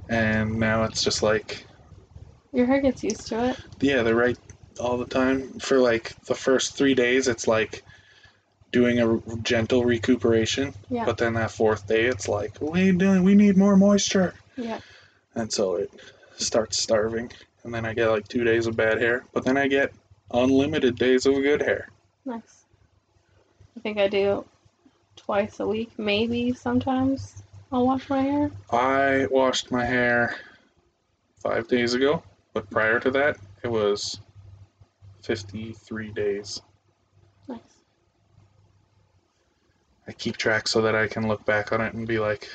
And 0.09 0.59
now 0.59 0.85
it's 0.85 1.03
just 1.03 1.23
like 1.23 1.67
your 2.55 2.67
hair 2.67 2.81
gets 2.81 3.03
used 3.03 3.27
to 3.29 3.51
it. 3.51 3.59
yeah, 3.81 4.03
they're 4.03 4.15
right 4.15 4.39
all 4.81 4.97
the 4.97 5.05
time. 5.05 5.59
For 5.59 5.79
like 5.79 6.15
the 6.27 6.35
first 6.35 6.77
three 6.77 6.95
days, 6.95 7.29
it's 7.29 7.47
like 7.47 7.83
doing 8.73 9.01
a 9.01 9.37
gentle 9.43 9.85
recuperation. 9.85 10.73
Yeah. 10.89 11.05
But 11.05 11.19
then 11.19 11.35
that 11.35 11.51
fourth 11.51 11.87
day, 11.87 12.07
it's 12.07 12.29
like, 12.29 12.57
what 12.59 12.79
are 12.79 12.83
you 12.83 12.93
doing? 12.93 13.23
We 13.23 13.35
need 13.35 13.57
more 13.57 13.77
moisture. 13.77 14.35
Yeah. 14.57 14.81
And 15.35 15.53
so 15.53 15.77
it 15.77 15.91
starts 16.37 16.83
starving. 16.83 17.31
And 17.65 17.73
then 17.75 17.85
I 17.85 17.95
get 17.95 18.09
like 18.09 18.29
two 18.29 18.45
days 18.45 18.67
of 18.67 18.77
bad 18.77 19.01
hair. 19.01 19.25
But 19.33 19.45
then 19.45 19.57
I 19.57 19.69
get 19.69 19.93
unlimited 20.33 20.97
days 20.97 21.27
of 21.27 21.35
good 21.35 21.61
hair. 21.63 21.89
Nice. 22.25 22.65
I 23.77 23.81
think 23.81 23.99
I 23.99 24.09
do 24.09 24.45
twice 25.17 25.61
a 25.61 25.67
week, 25.67 25.91
maybe 25.99 26.53
sometimes. 26.53 27.43
I'll 27.73 27.87
wash 27.87 28.09
my 28.09 28.23
hair. 28.23 28.51
I 28.71 29.27
washed 29.31 29.73
my 29.73 29.85
hair 29.85 30.37
five 31.43 31.67
days 31.69 31.95
ago. 31.95 32.23
But 32.55 32.71
prior 32.71 32.99
to 33.01 33.11
that, 33.11 33.37
it 33.63 33.69
was 33.69 34.21
53 35.23 36.13
days. 36.13 36.63
Nice. 37.49 37.59
I 40.09 40.13
keep 40.13 40.37
track 40.37 40.69
so 40.69 40.81
that 40.83 40.95
I 40.95 41.09
can 41.09 41.29
look 41.29 41.45
back 41.45 41.73
on 41.73 41.81
it 41.81 41.95
and 41.95 42.07
be 42.07 42.19
like, 42.19 42.49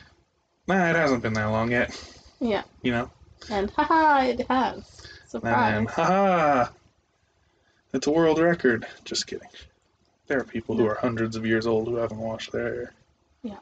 nah, 0.67 0.89
it 0.89 0.95
hasn't 0.95 1.21
been 1.21 1.33
that 1.33 1.45
long 1.45 1.71
yet. 1.71 1.95
Yeah. 2.39 2.63
You 2.81 2.93
know? 2.93 3.11
And 3.51 3.69
haha, 3.71 4.21
it 4.23 4.47
has. 4.49 4.75
And 4.75 4.85
Surprise. 5.27 5.73
then, 5.73 5.85
haha, 5.85 6.69
it's 7.93 8.07
a 8.07 8.11
world 8.11 8.39
record. 8.39 8.87
Just 9.03 9.27
kidding. 9.27 9.49
There 10.27 10.39
are 10.39 10.43
people 10.43 10.77
who 10.77 10.87
are 10.87 10.95
hundreds 10.95 11.35
of 11.35 11.45
years 11.45 11.67
old 11.67 11.87
who 11.87 11.95
haven't 11.95 12.19
washed 12.19 12.51
their 12.51 12.73
hair. 12.73 12.93
Yeah. 13.43 13.57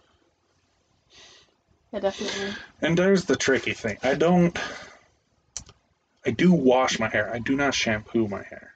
Yeah, 1.93 1.99
definitely. 1.99 2.53
And 2.81 2.97
there's 2.97 3.25
the 3.25 3.35
tricky 3.35 3.73
thing. 3.73 3.97
I 4.03 4.15
don't. 4.15 4.57
I 6.27 6.31
do 6.31 6.51
wash 6.51 6.99
my 6.99 7.07
hair. 7.07 7.33
I 7.33 7.39
do 7.39 7.55
not 7.55 7.73
shampoo 7.73 8.27
my 8.27 8.43
hair. 8.43 8.73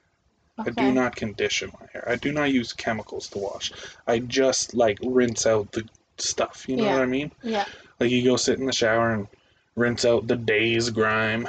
I 0.58 0.70
do 0.70 0.92
not 0.92 1.16
condition 1.16 1.70
my 1.78 1.86
hair. 1.92 2.04
I 2.08 2.16
do 2.16 2.32
not 2.32 2.52
use 2.52 2.72
chemicals 2.72 3.28
to 3.28 3.38
wash. 3.38 3.72
I 4.06 4.20
just 4.20 4.74
like 4.74 4.98
rinse 5.02 5.46
out 5.46 5.70
the 5.72 5.86
stuff. 6.18 6.66
You 6.68 6.76
know 6.76 6.84
Yeah. 6.84 6.94
what 6.94 7.02
I 7.02 7.06
mean? 7.06 7.30
Yeah. 7.42 7.66
Like 8.00 8.10
you 8.10 8.24
go 8.24 8.36
sit 8.36 8.58
in 8.58 8.66
the 8.66 8.72
shower 8.72 9.12
and 9.12 9.28
rinse 9.76 10.04
out 10.04 10.26
the 10.28 10.36
day's 10.36 10.88
grime. 10.88 11.46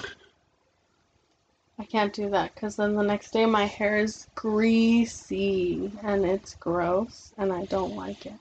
I 1.79 1.85
can't 1.85 2.13
do 2.13 2.29
that 2.29 2.53
because 2.53 2.75
then 2.75 2.95
the 2.95 3.03
next 3.03 3.31
day 3.31 3.45
my 3.45 3.65
hair 3.65 3.97
is 3.97 4.27
greasy 4.35 5.91
and 6.03 6.25
it's 6.25 6.55
gross 6.55 7.33
and 7.37 7.51
I 7.51 7.65
don't 7.65 7.95
like 7.95 8.25
it. 8.25 8.33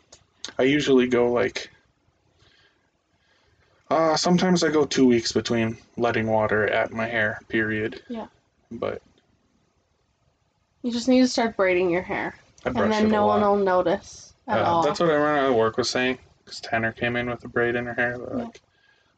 I 0.59 0.65
usually 0.65 1.07
go 1.07 1.31
like. 1.33 1.71
Uh, 3.93 4.17
sometimes 4.17 4.65
I 4.65 4.71
go 4.71 4.85
two 4.87 5.07
weeks 5.07 5.33
between 5.33 5.77
letting 5.97 6.27
water 6.27 6.67
at 6.69 6.93
my 6.93 7.07
hair. 7.07 7.39
Period. 7.49 8.03
Yeah. 8.09 8.27
But 8.71 9.03
You 10.83 10.91
just 10.91 11.09
need 11.09 11.21
to 11.21 11.29
start 11.29 11.57
braiding 11.57 11.91
your 11.91 12.03
hair 12.03 12.35
I 12.65 12.71
and 12.71 12.91
then 12.93 13.11
no 13.11 13.27
lot. 13.27 13.41
one 13.41 13.59
will 13.59 13.65
notice 13.65 14.33
at 14.49 14.59
Uh, 14.59 14.65
all. 14.65 14.83
That's 14.83 14.99
what 15.01 15.11
everyone 15.11 15.45
at 15.45 15.55
work 15.55 15.77
was 15.77 15.91
saying. 15.91 16.19
Because 16.45 16.61
Tanner 16.61 16.93
came 16.93 17.17
in 17.17 17.29
with 17.29 17.45
a 17.45 17.49
braid 17.49 17.75
in 17.77 17.87
her 17.87 17.95
hair. 17.95 18.19
They're 18.19 18.37
Yeah. 18.39 18.45
like, 18.45 18.61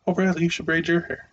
"Oh, 0.07 0.13
Bradley, 0.13 0.43
you 0.43 0.49
should 0.51 0.67
braid 0.67 0.87
your 0.89 1.01
hair." 1.01 1.29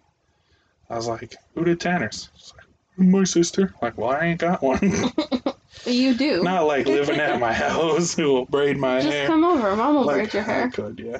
I 0.89 0.95
was 0.95 1.07
like, 1.07 1.35
"Who 1.55 1.63
did 1.65 1.79
Tanner's?" 1.79 2.29
She's 2.37 2.53
like, 2.55 3.07
"My 3.07 3.23
sister." 3.23 3.73
like, 3.81 3.97
well, 3.97 4.09
I 4.11 4.25
ain't 4.25 4.39
got 4.39 4.61
one. 4.61 4.79
you 5.85 6.13
do. 6.13 6.43
Not 6.43 6.67
like 6.67 6.85
living 6.85 7.19
at 7.19 7.39
my 7.39 7.51
house 7.67 8.13
who 8.15 8.31
will 8.31 8.45
braid 8.45 8.77
my 8.77 8.99
just 9.01 9.11
hair. 9.11 9.27
come 9.27 9.43
over. 9.43 9.75
Mom 9.75 9.95
will 9.95 10.03
like, 10.05 10.15
braid 10.15 10.33
your 10.33 10.43
I 10.43 10.45
hair. 10.45 10.69
could, 10.69 10.99
yeah. 10.99 11.17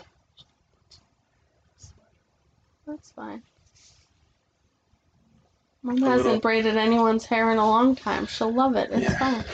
That's 2.91 3.11
fine. 3.11 3.41
Mom 5.81 6.03
A 6.03 6.09
hasn't 6.09 6.25
little- 6.25 6.41
braided 6.41 6.75
anyone's 6.75 7.25
hair 7.25 7.49
in 7.53 7.57
a 7.57 7.65
long 7.65 7.95
time. 7.95 8.27
She'll 8.27 8.51
love 8.53 8.75
it. 8.75 8.89
It's 8.91 9.03
Yeah. 9.03 9.17
fine. 9.17 9.45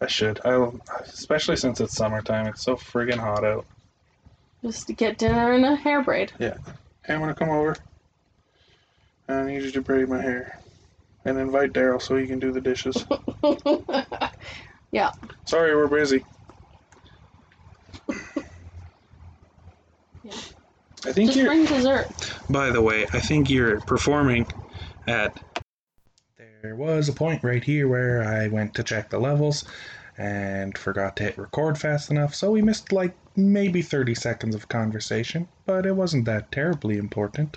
I 0.00 0.06
should. 0.06 0.40
I 0.46 0.70
especially 1.02 1.56
since 1.56 1.78
it's 1.78 1.94
summertime. 1.94 2.46
It's 2.46 2.62
so 2.62 2.74
friggin' 2.74 3.18
hot 3.18 3.44
out. 3.44 3.66
Just 4.62 4.86
to 4.86 4.94
get 4.94 5.18
dinner 5.18 5.52
and 5.52 5.62
a 5.66 5.76
hair 5.76 6.02
braid. 6.02 6.32
Yeah. 6.38 6.56
Hey, 7.04 7.12
I'm 7.14 7.20
gonna 7.20 7.34
come 7.34 7.50
over. 7.50 7.76
I 9.28 9.42
need 9.42 9.62
you 9.62 9.70
to 9.72 9.82
braid 9.82 10.08
my 10.08 10.22
hair. 10.22 10.58
And 11.26 11.36
invite 11.36 11.74
Darryl 11.74 12.00
so 12.00 12.16
he 12.16 12.26
can 12.26 12.38
do 12.38 12.50
the 12.50 12.62
dishes. 12.62 13.04
Yeah. 14.92 15.12
Sorry, 15.44 15.76
we're 15.76 15.86
busy. 15.86 16.24
Yeah. 20.24 20.32
I 21.06 21.12
think 21.12 21.28
Just 21.30 21.36
you're. 21.38 21.46
bring 21.46 21.64
dessert. 21.64 22.08
By 22.50 22.70
the 22.70 22.82
way, 22.82 23.06
I 23.12 23.20
think 23.20 23.48
you're 23.50 23.80
performing 23.80 24.46
at. 25.06 25.36
There 26.62 26.76
was 26.76 27.08
a 27.08 27.12
point 27.14 27.42
right 27.42 27.64
here 27.64 27.88
where 27.88 28.22
I 28.22 28.48
went 28.48 28.74
to 28.74 28.82
check 28.82 29.08
the 29.08 29.18
levels 29.18 29.64
and 30.18 30.76
forgot 30.76 31.16
to 31.16 31.22
hit 31.22 31.38
record 31.38 31.78
fast 31.78 32.10
enough, 32.10 32.34
so 32.34 32.50
we 32.50 32.60
missed 32.60 32.92
like 32.92 33.14
maybe 33.34 33.80
30 33.80 34.14
seconds 34.14 34.54
of 34.54 34.68
conversation, 34.68 35.48
but 35.64 35.86
it 35.86 35.96
wasn't 35.96 36.26
that 36.26 36.52
terribly 36.52 36.98
important. 36.98 37.56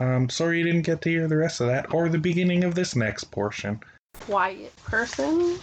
Um, 0.00 0.30
sorry 0.30 0.58
you 0.58 0.64
didn't 0.64 0.82
get 0.86 1.02
to 1.02 1.10
hear 1.10 1.28
the 1.28 1.36
rest 1.36 1.60
of 1.60 1.66
that 1.66 1.92
or 1.92 2.08
the 2.08 2.16
beginning 2.18 2.64
of 2.64 2.74
this 2.74 2.96
next 2.96 3.24
portion. 3.24 3.80
Quiet 4.20 4.74
person, 4.86 5.58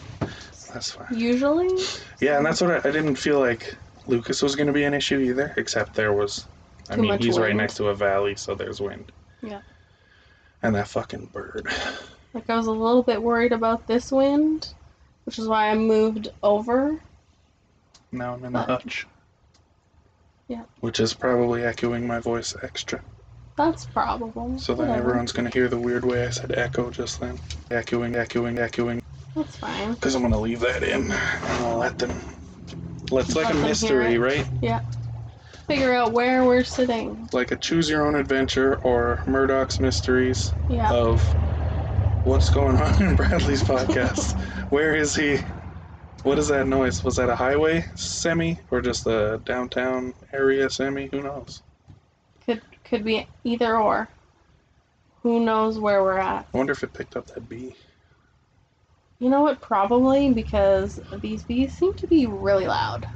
That's 0.72 0.92
fine. 0.92 1.08
usually. 1.18 1.84
Yeah, 2.20 2.38
and 2.38 2.46
that's 2.46 2.62
what 2.62 2.70
I, 2.86 2.90
I 2.90 2.92
didn't 2.92 3.16
feel 3.16 3.40
like 3.40 3.74
Lucas 4.06 4.44
was 4.44 4.56
going 4.56 4.68
to 4.68 4.74
be 4.74 4.84
an 4.84 4.94
issue 4.94 5.18
either, 5.20 5.52
except 5.58 5.96
there 5.96 6.14
was. 6.14 6.46
I 6.92 6.96
Too 6.96 7.02
mean, 7.04 7.12
much 7.12 7.24
he's 7.24 7.40
right 7.40 7.56
next 7.56 7.76
to 7.76 7.86
a 7.88 7.96
valley, 7.96 8.36
so 8.36 8.54
there's 8.54 8.82
wind. 8.82 9.12
Yeah. 9.42 9.62
And 10.62 10.76
that 10.76 10.90
fucking 10.90 11.28
bird. 11.34 11.68
Like 12.34 12.50
I 12.50 12.56
was 12.56 12.68
a 12.68 12.72
little 12.72 13.02
bit 13.04 13.22
worried 13.22 13.54
about 13.54 13.88
this 13.88 14.12
wind, 14.12 14.74
which 15.26 15.40
is 15.40 15.48
why 15.48 15.70
I 15.70 15.76
moved 15.76 16.30
over. 16.44 17.00
Now 18.12 18.34
I'm 18.34 18.44
in 18.46 18.54
the 18.54 18.60
But- 18.60 18.68
hutch. 18.70 19.08
Yeah. 20.48 20.64
Which 20.82 21.00
is 21.00 21.14
probably 21.14 21.64
echoing 21.64 22.06
my 22.06 22.20
voice 22.20 22.56
extra. 22.62 23.02
That's 23.56 23.86
probable. 23.86 24.60
So 24.60 24.74
then 24.74 24.90
Whatever. 24.90 25.08
everyone's 25.10 25.32
to 25.50 25.54
hear 25.54 25.70
the 25.70 25.78
weird 25.78 26.04
way 26.04 26.26
I 26.26 26.30
said 26.30 26.58
echo 26.58 26.90
just 26.90 27.20
then. 27.22 27.40
Echoing, 27.70 28.16
echoing, 28.18 28.60
echoing. 28.60 29.02
That's 29.36 29.56
fine. 29.56 29.94
Because 29.94 30.14
I'm 30.16 30.22
to 30.34 30.40
leave 30.40 30.60
that 30.60 30.84
in 30.84 31.10
and 31.12 31.14
I'll 31.66 31.78
let 31.78 31.98
them. 31.98 32.12
Let's 33.12 33.36
like 33.36 33.46
Let 33.48 33.56
a 33.56 33.68
mystery, 33.68 34.18
right? 34.18 34.40
right? 34.46 34.48
Figure 35.72 35.94
out 35.94 36.12
where 36.12 36.44
we're 36.44 36.66
sitting. 36.66 37.30
Like 37.32 37.52
a 37.52 37.56
choose 37.56 37.90
your 37.90 38.06
own 38.06 38.16
adventure 38.16 38.76
or 38.76 39.22
Murdoch's 39.26 39.80
Mysteries 39.80 40.54
Yeah. 40.68 40.92
of 40.92 41.34
what's 42.24 42.50
going 42.50 42.76
on 42.76 43.02
in 43.02 43.16
Bradley's 43.16 43.64
podcast. 43.64 44.38
Where 44.70 44.98
is 44.98 45.16
he? 45.16 45.40
What 46.24 46.38
is 46.40 46.50
that 46.50 46.68
noise? 46.68 47.06
Was 47.06 47.16
that 47.16 47.30
a 47.30 47.38
highway 47.38 47.86
semi 47.96 48.60
or 48.70 48.82
just 48.82 49.08
a 49.08 49.40
downtown 49.46 50.14
area 50.34 50.70
semi? 50.70 51.08
Who 51.08 51.24
knows? 51.24 51.62
Could 52.46 52.62
could 52.84 53.06
be 53.06 53.26
either 53.46 53.78
or. 53.78 54.10
Who 55.24 55.40
knows 55.40 55.80
where 55.80 56.04
we're 56.04 56.18
at? 56.18 56.50
I 56.54 56.58
wonder 56.58 56.74
if 56.74 56.84
it 56.84 56.94
picked 56.94 57.16
up 57.16 57.28
that 57.28 57.48
bee. 57.48 57.78
You 59.20 59.30
know 59.30 59.42
what? 59.42 59.62
Probably 59.62 60.34
because 60.34 61.00
these 61.22 61.44
bees 61.44 61.74
seem 61.74 61.94
to 61.94 62.08
be 62.08 62.26
really 62.26 62.68
loud. 62.68 63.08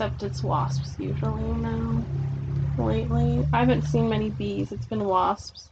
Except 0.00 0.22
it's 0.22 0.42
wasps 0.42 0.94
usually 0.96 1.42
now. 1.60 2.02
Lately, 2.78 3.44
I 3.52 3.58
haven't 3.58 3.86
seen 3.86 4.08
many 4.08 4.30
bees. 4.30 4.72
It's 4.72 4.86
been 4.86 5.04
wasps. 5.04 5.68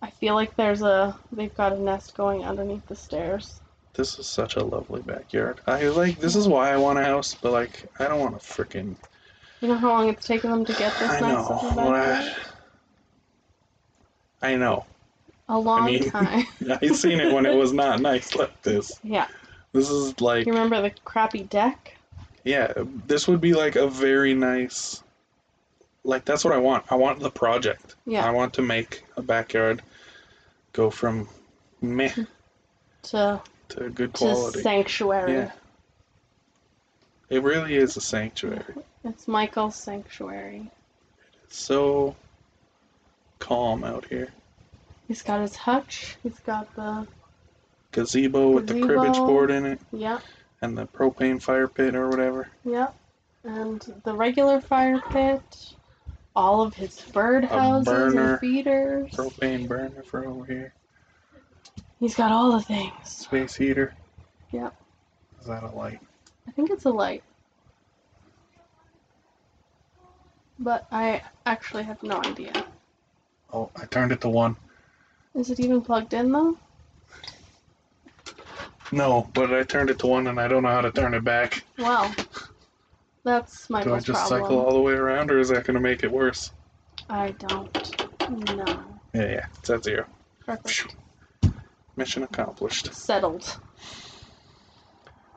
I 0.00 0.08
feel 0.08 0.34
like 0.34 0.56
there's 0.56 0.80
a 0.80 1.14
they've 1.30 1.54
got 1.54 1.74
a 1.74 1.78
nest 1.78 2.16
going 2.16 2.46
underneath 2.46 2.86
the 2.86 2.96
stairs. 2.96 3.60
This 3.92 4.18
is 4.18 4.26
such 4.26 4.56
a 4.56 4.64
lovely 4.64 5.02
backyard. 5.02 5.60
I 5.66 5.86
like 5.88 6.18
this 6.18 6.34
is 6.34 6.48
why 6.48 6.72
I 6.72 6.78
want 6.78 6.98
a 6.98 7.04
house, 7.04 7.34
but 7.34 7.52
like 7.52 7.84
I 7.98 8.08
don't 8.08 8.20
want 8.20 8.36
a 8.36 8.38
freaking. 8.38 8.96
You 9.60 9.68
know 9.68 9.76
how 9.76 9.90
long 9.90 10.08
it's 10.08 10.26
taken 10.26 10.50
them 10.50 10.64
to 10.64 10.72
get 10.72 10.98
this 10.98 11.10
I 11.10 11.20
nice 11.20 11.46
know. 11.46 11.72
backyard? 11.76 12.32
I, 14.40 14.52
I 14.52 14.56
know. 14.56 14.86
A 15.50 15.58
long 15.58 15.84
mean- 15.84 16.10
time. 16.10 16.46
I 16.82 16.86
seen 16.86 17.20
it 17.20 17.34
when 17.34 17.44
it 17.44 17.54
was 17.54 17.74
not 17.74 18.00
nice 18.00 18.34
like 18.34 18.62
this. 18.62 18.98
yeah. 19.04 19.26
This 19.74 19.90
is 19.90 20.18
like 20.22 20.46
You 20.46 20.54
remember 20.54 20.80
the 20.80 20.92
crappy 21.04 21.42
deck? 21.42 21.97
Yeah. 22.44 22.72
This 23.06 23.28
would 23.28 23.40
be 23.40 23.54
like 23.54 23.76
a 23.76 23.88
very 23.88 24.34
nice. 24.34 25.02
Like 26.04 26.24
that's 26.24 26.44
what 26.44 26.54
I 26.54 26.58
want. 26.58 26.84
I 26.90 26.94
want 26.94 27.20
the 27.20 27.30
project. 27.30 27.96
Yeah. 28.06 28.24
I 28.24 28.30
want 28.30 28.54
to 28.54 28.62
make 28.62 29.04
a 29.16 29.22
backyard 29.22 29.82
go 30.72 30.90
from 30.90 31.28
meh 31.80 32.12
To 33.02 33.40
to 33.70 33.90
good 33.90 34.14
to 34.14 34.18
quality. 34.18 34.60
sanctuary. 34.62 35.32
Yeah. 35.32 35.52
It 37.28 37.42
really 37.42 37.76
is 37.76 37.96
a 37.96 38.00
sanctuary. 38.00 38.74
It's 39.04 39.28
Michael's 39.28 39.76
sanctuary. 39.76 40.70
It's 41.44 41.58
so 41.58 42.16
calm 43.38 43.84
out 43.84 44.06
here. 44.06 44.32
He's 45.06 45.22
got 45.22 45.40
his 45.40 45.56
hutch. 45.56 46.16
He's 46.22 46.38
got 46.40 46.74
the 46.74 47.06
Gazebo 47.92 48.50
with 48.50 48.66
the 48.66 48.80
cribbage 48.80 49.16
board 49.16 49.50
in 49.50 49.64
it 49.64 49.80
yep, 49.92 50.20
and 50.62 50.76
the 50.76 50.86
propane 50.86 51.40
fire 51.40 51.68
pit 51.68 51.94
or 51.94 52.08
whatever. 52.08 52.48
yep, 52.64 52.94
and 53.44 53.80
the 54.04 54.14
regular 54.14 54.60
fire 54.60 55.00
pit. 55.10 55.74
All 56.36 56.62
of 56.62 56.74
his 56.74 57.00
bird 57.12 57.44
houses 57.44 57.86
burner. 57.86 58.32
and 58.32 58.40
feeders. 58.40 59.10
Propane 59.10 59.66
burner 59.66 60.04
for 60.04 60.24
over 60.24 60.44
here. 60.44 60.72
He's 61.98 62.14
got 62.14 62.30
all 62.30 62.52
the 62.52 62.62
things. 62.62 62.92
Space 63.02 63.56
heater. 63.56 63.92
Yep. 64.52 64.72
Is 65.40 65.46
that 65.48 65.64
a 65.64 65.70
light? 65.70 65.98
I 66.46 66.52
think 66.52 66.70
it's 66.70 66.84
a 66.84 66.90
light. 66.90 67.24
But 70.60 70.86
I 70.92 71.22
actually 71.44 71.82
have 71.84 72.02
no 72.04 72.20
idea. 72.20 72.52
Oh, 73.52 73.70
I 73.74 73.86
turned 73.86 74.12
it 74.12 74.20
to 74.20 74.28
one. 74.28 74.56
Is 75.34 75.50
it 75.50 75.58
even 75.58 75.80
plugged 75.80 76.14
in 76.14 76.30
though? 76.30 76.56
No, 78.92 79.28
but 79.34 79.52
I 79.52 79.62
turned 79.64 79.90
it 79.90 79.98
to 80.00 80.06
one 80.06 80.26
and 80.26 80.40
I 80.40 80.48
don't 80.48 80.62
know 80.62 80.70
how 80.70 80.80
to 80.80 80.90
turn 80.90 81.14
it 81.14 81.24
back. 81.24 81.64
Wow. 81.78 82.10
that's 83.24 83.68
my 83.68 83.82
Do 83.82 83.94
I 83.94 84.00
just 84.00 84.26
problem. 84.26 84.42
cycle 84.42 84.58
all 84.60 84.72
the 84.72 84.80
way 84.80 84.94
around 84.94 85.30
or 85.30 85.38
is 85.38 85.50
that 85.50 85.64
going 85.64 85.74
to 85.74 85.80
make 85.80 86.02
it 86.04 86.10
worse? 86.10 86.52
I 87.10 87.30
don't 87.32 87.74
know. 88.30 88.84
Yeah, 89.14 89.30
yeah. 89.30 89.46
It's 89.58 89.70
at 89.70 89.84
zero. 89.84 90.06
Perfect. 90.44 90.96
Mission 91.96 92.22
accomplished. 92.22 92.92
Settled. 92.94 93.58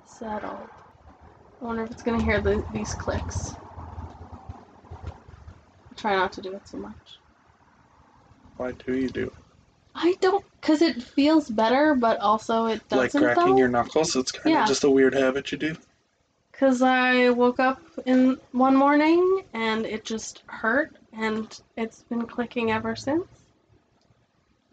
Settled. 0.06 0.68
I 1.62 1.66
wonder 1.66 1.84
if 1.84 1.92
it's 1.92 2.04
gonna 2.04 2.24
hear 2.24 2.42
the, 2.42 2.64
these 2.74 2.94
clicks. 2.94 3.56
I 5.06 5.96
Try 5.96 6.16
not 6.16 6.34
to 6.34 6.42
do 6.42 6.54
it 6.54 6.68
so 6.68 6.78
much. 6.78 6.96
Why 8.58 8.72
do 8.72 8.96
you 8.96 9.10
do 9.10 9.26
it? 9.28 9.31
I 10.04 10.16
don't, 10.20 10.44
cause 10.62 10.82
it 10.82 11.02
feels 11.02 11.48
better, 11.48 11.94
but 11.94 12.20
also 12.20 12.66
it 12.66 12.82
Like 12.90 13.12
doesn't 13.12 13.22
cracking 13.22 13.52
though. 13.54 13.58
your 13.58 13.68
knuckles? 13.68 14.16
It's 14.16 14.32
kind 14.32 14.48
of 14.48 14.54
Yeah. 14.54 14.66
just 14.66 14.84
a 14.84 14.90
weird 14.90 15.14
habit 15.14 15.52
you 15.52 15.60
do. 15.60 15.76
Cause 16.54 16.82
I 16.82 17.30
woke 17.30 17.60
up 17.60 17.82
in 18.06 18.38
one 18.52 18.76
morning 18.76 19.44
and 19.54 19.86
it 19.86 20.04
just 20.04 20.44
hurt, 20.48 20.96
and 21.14 21.60
it's 21.78 22.04
been 22.04 22.26
clicking 22.26 22.72
ever 22.72 22.96
since. 22.96 23.28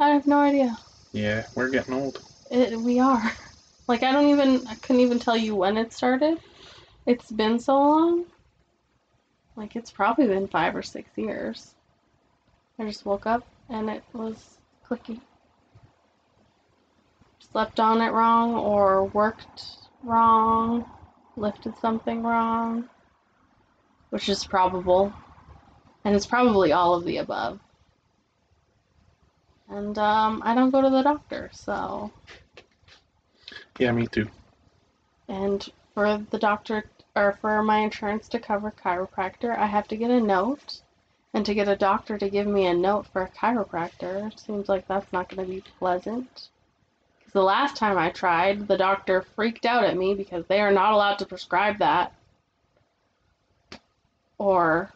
I 0.00 0.10
have 0.10 0.26
no 0.26 0.38
idea. 0.40 0.78
Yeah, 1.12 1.46
we're 1.54 1.70
getting 1.70 1.94
old. 1.94 2.22
It, 2.50 2.78
we 2.80 2.98
are. 2.98 3.22
Like 3.86 4.02
I 4.02 4.12
don't 4.12 4.28
even 4.28 4.66
I 4.68 4.74
couldn't 4.74 5.00
even 5.00 5.18
tell 5.18 5.34
you 5.36 5.56
when 5.56 5.78
it 5.78 5.94
started. 5.94 6.38
It's 7.06 7.30
been 7.32 7.58
so 7.58 7.72
long. 7.78 8.26
Like 9.56 9.76
it's 9.76 9.90
probably 9.90 10.26
been 10.26 10.46
five 10.46 10.76
or 10.76 10.82
six 10.82 11.10
years. 11.16 11.74
I 12.78 12.84
just 12.84 13.06
woke 13.06 13.26
up 13.26 13.46
and 13.70 13.88
it 13.88 14.04
was 14.12 14.57
clicky. 14.88 15.20
Slept 17.52 17.80
on 17.80 18.00
it 18.00 18.12
wrong 18.12 18.54
or 18.54 19.04
worked 19.06 19.64
wrong, 20.02 20.84
lifted 21.36 21.76
something 21.78 22.22
wrong, 22.22 22.88
which 24.10 24.28
is 24.28 24.44
probable. 24.44 25.12
And 26.04 26.14
it's 26.14 26.26
probably 26.26 26.72
all 26.72 26.94
of 26.94 27.04
the 27.04 27.18
above. 27.18 27.58
And 29.68 29.98
um, 29.98 30.42
I 30.44 30.54
don't 30.54 30.70
go 30.70 30.80
to 30.80 30.90
the 30.90 31.02
doctor, 31.02 31.50
so 31.52 32.10
Yeah, 33.78 33.92
me 33.92 34.06
too. 34.06 34.28
and 35.28 35.68
for 35.94 36.18
the 36.30 36.38
doctor 36.38 36.84
or 37.16 37.36
for 37.40 37.62
my 37.62 37.78
insurance 37.78 38.28
to 38.28 38.38
cover 38.38 38.72
chiropractor, 38.72 39.56
I 39.56 39.66
have 39.66 39.88
to 39.88 39.96
get 39.96 40.10
a 40.10 40.20
note. 40.20 40.80
And 41.38 41.46
to 41.46 41.54
get 41.54 41.68
a 41.68 41.76
doctor 41.76 42.18
to 42.18 42.28
give 42.28 42.48
me 42.48 42.66
a 42.66 42.74
note 42.74 43.06
for 43.06 43.22
a 43.22 43.28
chiropractor 43.28 44.36
seems 44.36 44.68
like 44.68 44.88
that's 44.88 45.12
not 45.12 45.28
going 45.28 45.46
to 45.46 45.54
be 45.54 45.62
pleasant. 45.78 46.48
Because 47.16 47.32
the 47.32 47.44
last 47.44 47.76
time 47.76 47.96
I 47.96 48.10
tried, 48.10 48.66
the 48.66 48.76
doctor 48.76 49.22
freaked 49.22 49.64
out 49.64 49.84
at 49.84 49.96
me 49.96 50.16
because 50.16 50.44
they 50.46 50.60
are 50.60 50.72
not 50.72 50.94
allowed 50.94 51.20
to 51.20 51.26
prescribe 51.26 51.78
that 51.78 52.12
or 54.36 54.92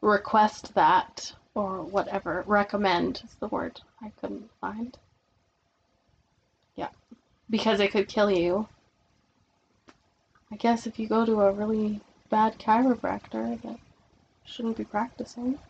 request 0.00 0.74
that 0.74 1.32
or 1.54 1.82
whatever. 1.82 2.42
Recommend 2.48 3.22
is 3.24 3.36
the 3.36 3.46
word 3.46 3.80
I 4.02 4.10
couldn't 4.20 4.50
find. 4.60 4.98
Yeah. 6.74 6.90
Because 7.48 7.78
it 7.78 7.92
could 7.92 8.08
kill 8.08 8.32
you. 8.32 8.66
I 10.50 10.56
guess 10.56 10.88
if 10.88 10.98
you 10.98 11.06
go 11.06 11.24
to 11.24 11.42
a 11.42 11.52
really 11.52 12.00
bad 12.30 12.58
chiropractor 12.58 13.62
that 13.62 13.78
shouldn't 14.44 14.76
be 14.76 14.82
practicing. 14.84 15.60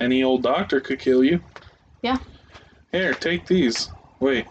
Any 0.00 0.22
old 0.22 0.42
doctor 0.42 0.80
could 0.80 0.98
kill 0.98 1.24
you. 1.24 1.40
Yeah. 2.02 2.18
Here, 2.92 3.14
take 3.14 3.46
these. 3.46 3.90
Wait. 4.20 4.46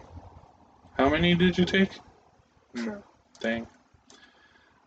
How 0.97 1.09
many 1.09 1.35
did 1.35 1.57
you 1.57 1.65
take? 1.65 1.91
Hmm. 2.75 2.83
True. 2.83 3.03
Dang. 3.39 3.67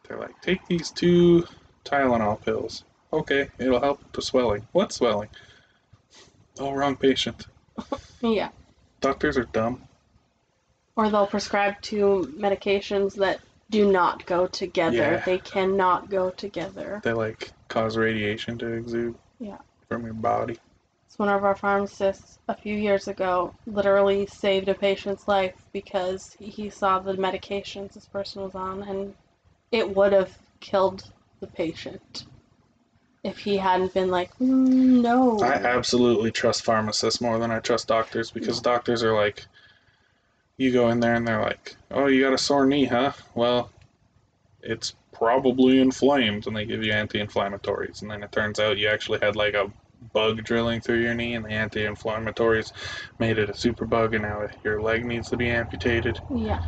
They're 0.07 0.19
like, 0.19 0.41
take 0.43 0.67
these 0.67 0.91
two 0.91 1.47
Tylenol 1.85 2.43
pills. 2.43 2.85
Okay, 3.13 3.49
it'll 3.59 3.81
help 3.81 4.03
with 4.03 4.13
the 4.13 4.23
swelling. 4.23 4.67
What 4.73 4.93
swelling? 4.93 5.29
Oh, 6.59 6.73
wrong 6.73 6.97
patient. 6.97 7.47
Yeah. 8.23 8.49
Doctors 9.03 9.37
are 9.37 9.45
dumb. 9.45 9.83
Or 10.97 11.11
they'll 11.11 11.27
prescribe 11.27 11.75
two 11.83 12.33
medications 12.39 13.17
that 13.17 13.41
do 13.69 13.93
not 13.93 14.25
go 14.25 14.47
together. 14.47 14.97
Yeah. 14.97 15.23
They 15.27 15.37
cannot 15.37 16.09
go 16.09 16.31
together. 16.31 17.03
They 17.05 17.13
like 17.13 17.53
cause 17.69 17.99
radiation 17.99 18.57
to 18.59 18.73
exude. 18.73 19.15
Yeah. 19.39 19.59
From 19.89 20.05
your 20.05 20.15
body. 20.15 20.59
So 21.09 21.25
one 21.25 21.29
of 21.29 21.45
our 21.45 21.55
pharmacists 21.55 22.39
a 22.49 22.57
few 22.57 22.75
years 22.77 23.07
ago 23.07 23.55
literally 23.67 24.27
saved 24.27 24.69
a 24.69 24.75
patient's 24.75 25.29
life 25.29 25.55
because 25.73 26.37
he 26.41 26.69
saw 26.71 26.99
the 26.99 27.15
medications 27.15 27.93
this 27.93 28.07
person 28.07 28.43
was 28.43 28.55
on 28.55 28.83
and 28.83 29.15
it 29.71 29.95
would 29.95 30.13
have 30.13 30.37
killed 30.61 31.13
the 31.41 31.47
patient 31.47 32.25
if 33.23 33.39
he 33.39 33.57
hadn't 33.57 33.95
been 33.95 34.11
like, 34.11 34.37
"Mm, 34.39 35.03
no. 35.03 35.39
I 35.41 35.55
absolutely 35.55 36.31
trust 36.31 36.65
pharmacists 36.65 37.21
more 37.21 37.39
than 37.39 37.51
I 37.51 37.61
trust 37.61 37.89
doctors 37.89 38.31
because 38.31 38.61
doctors 38.61 39.03
are 39.03 39.15
like, 39.15 39.47
you 40.57 40.73
go 40.73 40.89
in 40.89 41.01
there 41.01 41.15
and 41.15 41.27
they're 41.27 41.41
like, 41.41 41.77
oh, 41.91 42.07
you 42.07 42.23
got 42.23 42.33
a 42.33 42.39
sore 42.39 42.67
knee, 42.67 42.85
huh? 42.85 43.13
Well, 43.35 43.71
it's 44.63 44.95
probably 45.25 45.81
inflamed, 45.81 46.47
and 46.47 46.55
they 46.55 46.67
give 46.67 46.85
you 46.85 46.93
anti-inflammatories, 46.93 48.03
and 48.03 48.11
then 48.11 48.23
it 48.23 48.31
turns 48.31 48.61
out 48.61 48.77
you 48.77 48.89
actually 48.89 49.19
had 49.23 49.37
like 49.37 49.55
a 49.55 49.73
bug 50.13 50.45
drilling 50.45 50.83
through 50.83 51.01
your 51.01 51.15
knee, 51.15 51.35
and 51.35 51.47
the 51.47 51.51
anti-inflammatories 51.51 52.73
made 53.19 53.39
it 53.39 53.49
a 53.49 53.55
super 53.55 53.87
bug, 53.87 54.13
and 54.13 54.23
now 54.23 54.47
your 54.63 54.83
leg 54.83 55.07
needs 55.07 55.31
to 55.31 55.37
be 55.39 55.49
amputated. 55.49 56.21
yeah. 56.35 56.63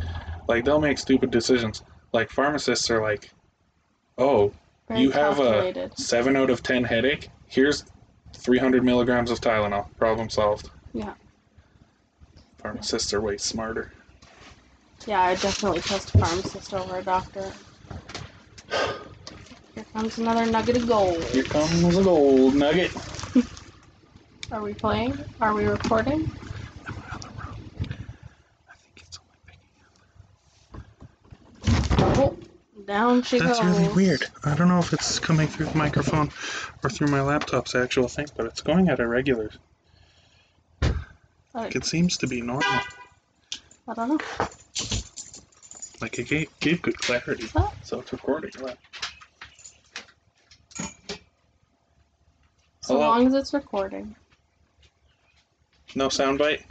Like 0.47 0.65
they'll 0.65 0.81
make 0.81 0.97
stupid 0.97 1.29
decisions. 1.29 1.83
Like 2.13 2.31
pharmacists 2.31 2.89
are 2.89 3.01
like, 3.01 3.29
oh, 4.17 4.53
Very 4.87 5.01
you 5.01 5.11
have 5.11 5.39
a 5.39 5.91
seven 5.95 6.35
out 6.35 6.49
of 6.49 6.63
ten 6.63 6.83
headache. 6.83 7.29
Here's 7.47 7.83
300 8.33 8.83
milligrams 8.83 9.29
of 9.29 9.39
Tylenol. 9.39 9.85
Problem 9.97 10.29
solved. 10.29 10.69
Yeah. 10.93 11.13
Pharmacists 12.57 13.13
are 13.13 13.21
way 13.21 13.37
smarter. 13.37 13.91
Yeah, 15.05 15.21
I 15.21 15.35
definitely 15.35 15.81
trust 15.81 16.15
a 16.15 16.17
pharmacist 16.17 16.73
over 16.73 16.97
a 16.97 17.03
doctor. 17.03 17.51
Here 19.77 19.85
comes 19.93 20.17
another 20.17 20.47
nugget 20.47 20.77
of 20.77 20.87
gold. 20.87 21.23
Here 21.25 21.43
comes 21.43 21.95
a 21.95 22.03
gold 22.03 22.55
nugget. 22.55 22.91
Are 24.51 24.63
we 24.63 24.73
playing? 24.73 25.23
Are 25.39 25.53
we 25.53 25.65
recording? 25.65 26.27
I 26.83 28.73
think 28.81 28.95
it's 28.95 29.19
only 29.19 29.35
picking 29.45 29.69
up. 32.01 32.17
Oh, 32.17 32.35
down 32.87 33.21
she 33.21 33.37
That's 33.37 33.61
goes. 33.61 33.77
really 33.77 33.93
weird. 33.93 34.25
I 34.45 34.55
don't 34.55 34.67
know 34.67 34.79
if 34.79 34.93
it's 34.93 35.19
coming 35.19 35.47
through 35.47 35.67
the 35.67 35.77
microphone 35.77 36.31
or 36.83 36.89
through 36.89 37.09
my 37.09 37.21
laptop's 37.21 37.75
actual 37.75 38.07
thing, 38.07 38.25
but 38.35 38.47
it's 38.47 38.61
going 38.61 38.89
at 38.89 38.99
a 38.99 39.07
regular. 39.07 39.51
I, 41.53 41.67
It 41.67 41.85
seems 41.85 42.17
to 42.17 42.25
be 42.25 42.41
normal. 42.41 42.63
I 43.87 43.93
don't 43.93 44.09
know. 44.09 44.17
Like 46.01 46.17
it 46.17 46.27
gave, 46.29 46.59
gave 46.61 46.81
good 46.81 46.97
clarity, 46.97 47.43
Is 47.43 47.53
so 47.83 47.99
it's 47.99 48.11
recording. 48.11 48.49
well. 48.59 48.75
So 52.87 52.93
Hello? 52.93 53.09
long 53.09 53.27
as 53.27 53.33
it's 53.33 53.53
recording. 53.53 54.15
No 55.93 56.07
soundbite. 56.07 56.61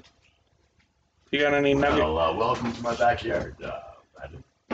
You 1.31 1.41
got 1.41 1.53
any 1.53 1.75
nugget? 1.75 1.99
Well, 1.99 2.19
uh, 2.19 2.35
welcome 2.35 2.73
to 2.73 2.83
my 2.83 2.97
backyard. 2.97 3.55
Uh, 3.63 3.81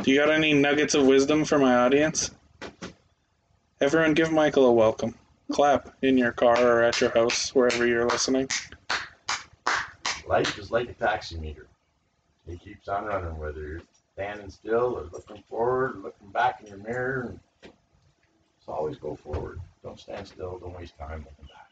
Do 0.04 0.12
you 0.12 0.20
got 0.20 0.30
any 0.30 0.52
nuggets 0.52 0.94
of 0.94 1.04
wisdom 1.04 1.44
for 1.44 1.58
my 1.58 1.74
audience? 1.74 2.30
Everyone 3.80 4.14
give 4.14 4.30
Michael 4.30 4.66
a 4.66 4.72
welcome. 4.72 5.16
Clap 5.50 5.92
in 6.02 6.16
your 6.16 6.30
car 6.30 6.64
or 6.64 6.84
at 6.84 7.00
your 7.00 7.10
house, 7.10 7.52
wherever 7.56 7.88
you're 7.88 8.06
listening. 8.06 8.48
Life 10.28 10.56
is 10.60 10.70
like 10.70 10.90
a 10.90 10.94
taxi 10.94 11.38
meter. 11.38 11.66
It 12.46 12.60
keeps 12.60 12.86
on 12.86 13.06
running, 13.06 13.36
whether 13.36 13.62
you're 13.66 13.82
standing 14.14 14.48
still 14.48 14.96
or 14.96 15.08
looking 15.12 15.42
forward, 15.48 15.96
or 15.96 15.98
looking 16.02 16.28
back 16.28 16.60
in 16.60 16.68
your 16.68 16.78
mirror. 16.78 17.36
And 17.64 17.72
so 18.64 18.70
always 18.74 18.96
go 18.98 19.16
forward. 19.16 19.58
Don't 19.82 19.98
stand 19.98 20.26
still. 20.26 20.58
Don't 20.58 20.76
waste 20.78 20.96
time 20.98 21.18
looking 21.18 21.46
back. 21.46 21.70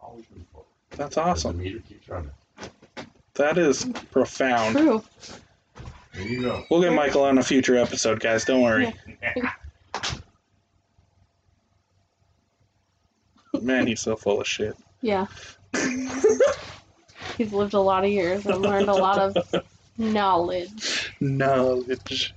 Always 0.00 0.24
move 0.34 0.46
forward. 0.52 0.66
That's 0.90 1.16
awesome. 1.16 1.56
The 1.56 1.64
meter 1.64 1.78
keeps 1.80 2.08
running. 2.08 2.30
That 3.34 3.56
is 3.56 3.86
profound. 4.10 4.76
True. 4.76 5.02
There 6.14 6.28
you 6.28 6.42
go. 6.42 6.64
We'll 6.70 6.82
get 6.82 6.92
Michael 6.92 7.24
on 7.24 7.38
a 7.38 7.42
future 7.42 7.76
episode, 7.76 8.20
guys. 8.20 8.44
Don't 8.44 8.60
worry. 8.60 8.92
Yeah. 9.22 9.52
Man, 13.62 13.86
he's 13.86 14.00
so 14.00 14.16
full 14.16 14.40
of 14.40 14.46
shit. 14.46 14.76
Yeah. 15.00 15.26
He's 17.38 17.52
lived 17.52 17.74
a 17.74 17.80
lot 17.80 18.04
of 18.04 18.10
years 18.10 18.44
and 18.46 18.60
learned 18.60 18.88
a 18.88 18.94
lot 18.94 19.18
of 19.18 19.64
knowledge. 19.96 21.12
Knowledge. 21.20 22.34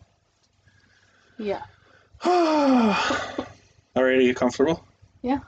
Yeah. 1.38 1.64
Alright, 2.26 3.48
are 3.96 4.22
you 4.22 4.34
comfortable? 4.34 4.85
Yeah. 5.26 5.40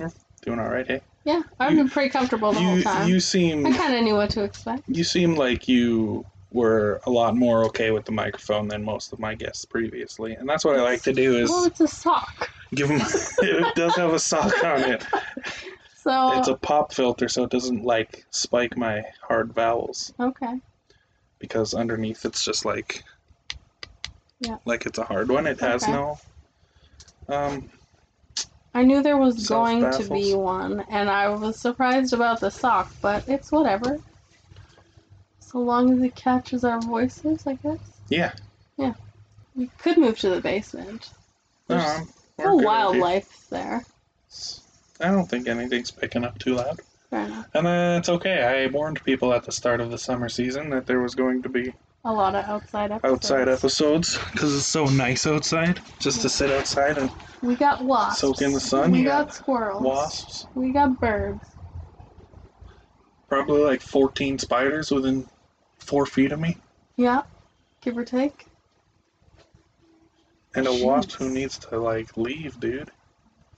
Yeah, 0.00 0.08
Doing 0.42 0.58
all 0.58 0.68
right, 0.68 0.86
hey? 0.86 1.00
Yeah. 1.24 1.42
I've 1.60 1.70
You- 1.72 1.76
been 1.78 1.88
pretty 1.88 2.10
comfortable 2.10 2.52
the 2.52 2.60
whole 2.60 2.82
time. 2.82 3.08
you 3.08 3.20
seem. 3.20 3.64
I 3.64 3.72
kind 3.76 3.94
of 3.94 4.02
knew 4.02 4.14
what 4.16 4.30
to 4.30 4.42
expect. 4.42 4.82
you 4.88 5.04
seem 5.04 5.36
like 5.36 5.68
you 5.68 6.24
were 6.52 7.00
a 7.06 7.10
lot 7.10 7.36
more 7.36 7.64
okay 7.66 7.92
with 7.92 8.04
the 8.06 8.10
microphone 8.12 8.66
than 8.66 8.82
most 8.82 9.12
of 9.12 9.20
my 9.20 9.36
guests 9.36 9.64
previously, 9.64 10.32
and 10.34 10.48
that's 10.48 10.64
what 10.64 10.76
I 10.76 10.82
like 10.82 11.02
to 11.02 11.12
do 11.12 11.36
is 11.36 11.48
Well, 11.48 11.64
it's 11.64 11.80
a 11.80 11.86
sock. 11.86 12.50
give 12.74 12.88
them. 12.88 13.00
it 13.42 13.74
does 13.76 13.94
have 13.94 14.12
a 14.12 14.18
sock 14.18 14.64
on 14.64 14.80
it. 14.80 15.06
So, 16.02 16.32
It's 16.38 16.48
a 16.48 16.54
pop 16.56 16.94
filter, 16.94 17.28
so 17.28 17.44
it 17.44 17.50
doesn't 17.50 17.84
like 17.84 18.24
spike 18.30 18.74
my 18.74 19.04
hard 19.20 19.52
vowels 19.52 20.14
okay. 20.18 20.58
because 21.38 21.74
underneath 21.74 22.24
it's 22.24 22.42
just 22.42 22.64
like 22.64 23.04
Yeah. 24.40 24.56
like 24.64 24.86
it's 24.86 24.98
a 24.98 25.04
hard 25.04 25.28
one. 25.28 25.46
It 25.46 25.60
has 25.60 25.82
Okay. 25.82 25.92
no 25.92 26.18
um 27.28 27.68
I 28.72 28.84
knew 28.84 29.02
there 29.02 29.16
was 29.16 29.46
Self 29.46 29.68
going 29.68 29.90
to 29.92 30.12
be 30.12 30.34
one, 30.34 30.84
and 30.90 31.10
I 31.10 31.28
was 31.28 31.58
surprised 31.58 32.12
about 32.12 32.40
the 32.40 32.50
sock, 32.50 32.94
but 33.02 33.28
it's 33.28 33.50
whatever. 33.50 33.98
So 35.40 35.58
long 35.58 35.92
as 35.92 36.02
it 36.02 36.14
catches 36.14 36.62
our 36.62 36.80
voices, 36.80 37.46
I 37.46 37.54
guess. 37.54 37.78
yeah. 38.08 38.32
Yeah. 38.76 38.94
We 39.56 39.66
could 39.78 39.98
move 39.98 40.18
to 40.20 40.30
the 40.30 40.40
basement. 40.40 41.10
No, 41.68 41.76
There's 41.76 41.90
I'm, 41.90 42.08
we're 42.38 42.44
no 42.44 42.56
good 42.58 42.64
wildlife 42.64 43.46
there. 43.50 43.84
I 45.00 45.08
don't 45.08 45.28
think 45.28 45.48
anything's 45.48 45.90
picking 45.90 46.24
up 46.24 46.38
too 46.38 46.54
loud. 46.54 46.80
Fair 47.10 47.26
enough. 47.26 47.48
And 47.54 47.66
uh, 47.66 47.96
it's 47.98 48.08
okay. 48.08 48.42
I 48.42 48.66
warned 48.68 49.02
people 49.04 49.34
at 49.34 49.44
the 49.44 49.52
start 49.52 49.80
of 49.80 49.90
the 49.90 49.98
summer 49.98 50.28
season 50.28 50.70
that 50.70 50.86
there 50.86 51.00
was 51.00 51.16
going 51.16 51.42
to 51.42 51.48
be 51.48 51.74
A 52.04 52.12
lot 52.12 52.34
of 52.34 52.44
outside 52.46 52.90
episodes. 52.92 53.12
outside 53.12 53.48
episodes 53.48 54.18
because 54.32 54.54
it's 54.56 54.64
so 54.66 54.86
nice 54.86 55.26
outside. 55.26 55.80
Just 55.98 56.22
to 56.22 56.30
sit 56.30 56.50
outside 56.50 56.96
and 56.96 57.10
We 57.42 57.56
got 57.56 57.84
wasps. 57.84 58.20
Soak 58.20 58.40
in 58.40 58.52
the 58.52 58.60
sun, 58.60 58.90
We 58.92 59.02
got 59.04 59.26
got 59.26 59.34
squirrels. 59.34 59.82
wasps. 59.82 60.46
We 60.54 60.72
got 60.72 60.98
birds. 60.98 61.44
Probably 63.28 63.62
like 63.62 63.82
14 63.82 64.38
spiders 64.38 64.90
within 64.90 65.28
four 65.78 66.06
feet 66.06 66.32
of 66.32 66.40
me. 66.40 66.56
Yeah, 66.96 67.22
give 67.82 67.96
or 67.98 68.04
take. 68.04 68.46
And 70.54 70.66
a 70.66 70.84
wasp 70.84 71.12
who 71.12 71.28
needs 71.30 71.58
to 71.58 71.78
like 71.78 72.16
leave, 72.16 72.58
dude. 72.60 72.90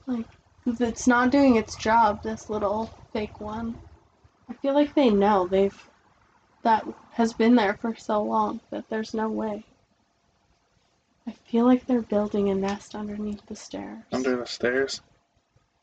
Like 0.05 0.25
it's 0.65 1.07
not 1.07 1.31
doing 1.31 1.55
its 1.55 1.75
job. 1.77 2.21
This 2.23 2.49
little 2.49 2.91
fake 3.13 3.39
one. 3.39 3.75
I 4.49 4.53
feel 4.53 4.73
like 4.73 4.93
they 4.95 5.09
know 5.09 5.47
they've 5.47 5.89
that 6.63 6.85
has 7.11 7.33
been 7.33 7.55
there 7.55 7.75
for 7.75 7.95
so 7.95 8.21
long 8.23 8.59
that 8.71 8.89
there's 8.89 9.13
no 9.13 9.29
way. 9.29 9.63
I 11.27 11.31
feel 11.45 11.65
like 11.65 11.85
they're 11.85 12.01
building 12.01 12.49
a 12.49 12.55
nest 12.55 12.95
underneath 12.95 13.45
the 13.45 13.55
stairs. 13.55 14.03
Under 14.11 14.35
the 14.35 14.45
stairs. 14.45 15.01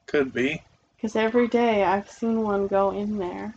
Could 0.06 0.32
be. 0.34 0.62
Because 0.96 1.16
every 1.16 1.48
day 1.48 1.84
I've 1.84 2.10
seen 2.10 2.42
one 2.42 2.66
go 2.66 2.90
in 2.90 3.16
there. 3.18 3.54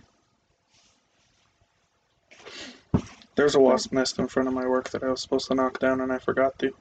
There's 3.36 3.56
a 3.56 3.60
wasp 3.60 3.92
nest 3.92 4.20
in 4.20 4.28
front 4.28 4.48
of 4.48 4.54
my 4.54 4.68
work 4.68 4.90
that 4.92 5.04
I 5.04 5.10
was 5.10 5.22
supposed 5.22 5.48
to 5.48 5.56
knock 5.56 5.80
down 5.80 6.02
and 6.02 6.12
I 6.12 6.20
forgot 6.20 6.58
to. 6.60 6.72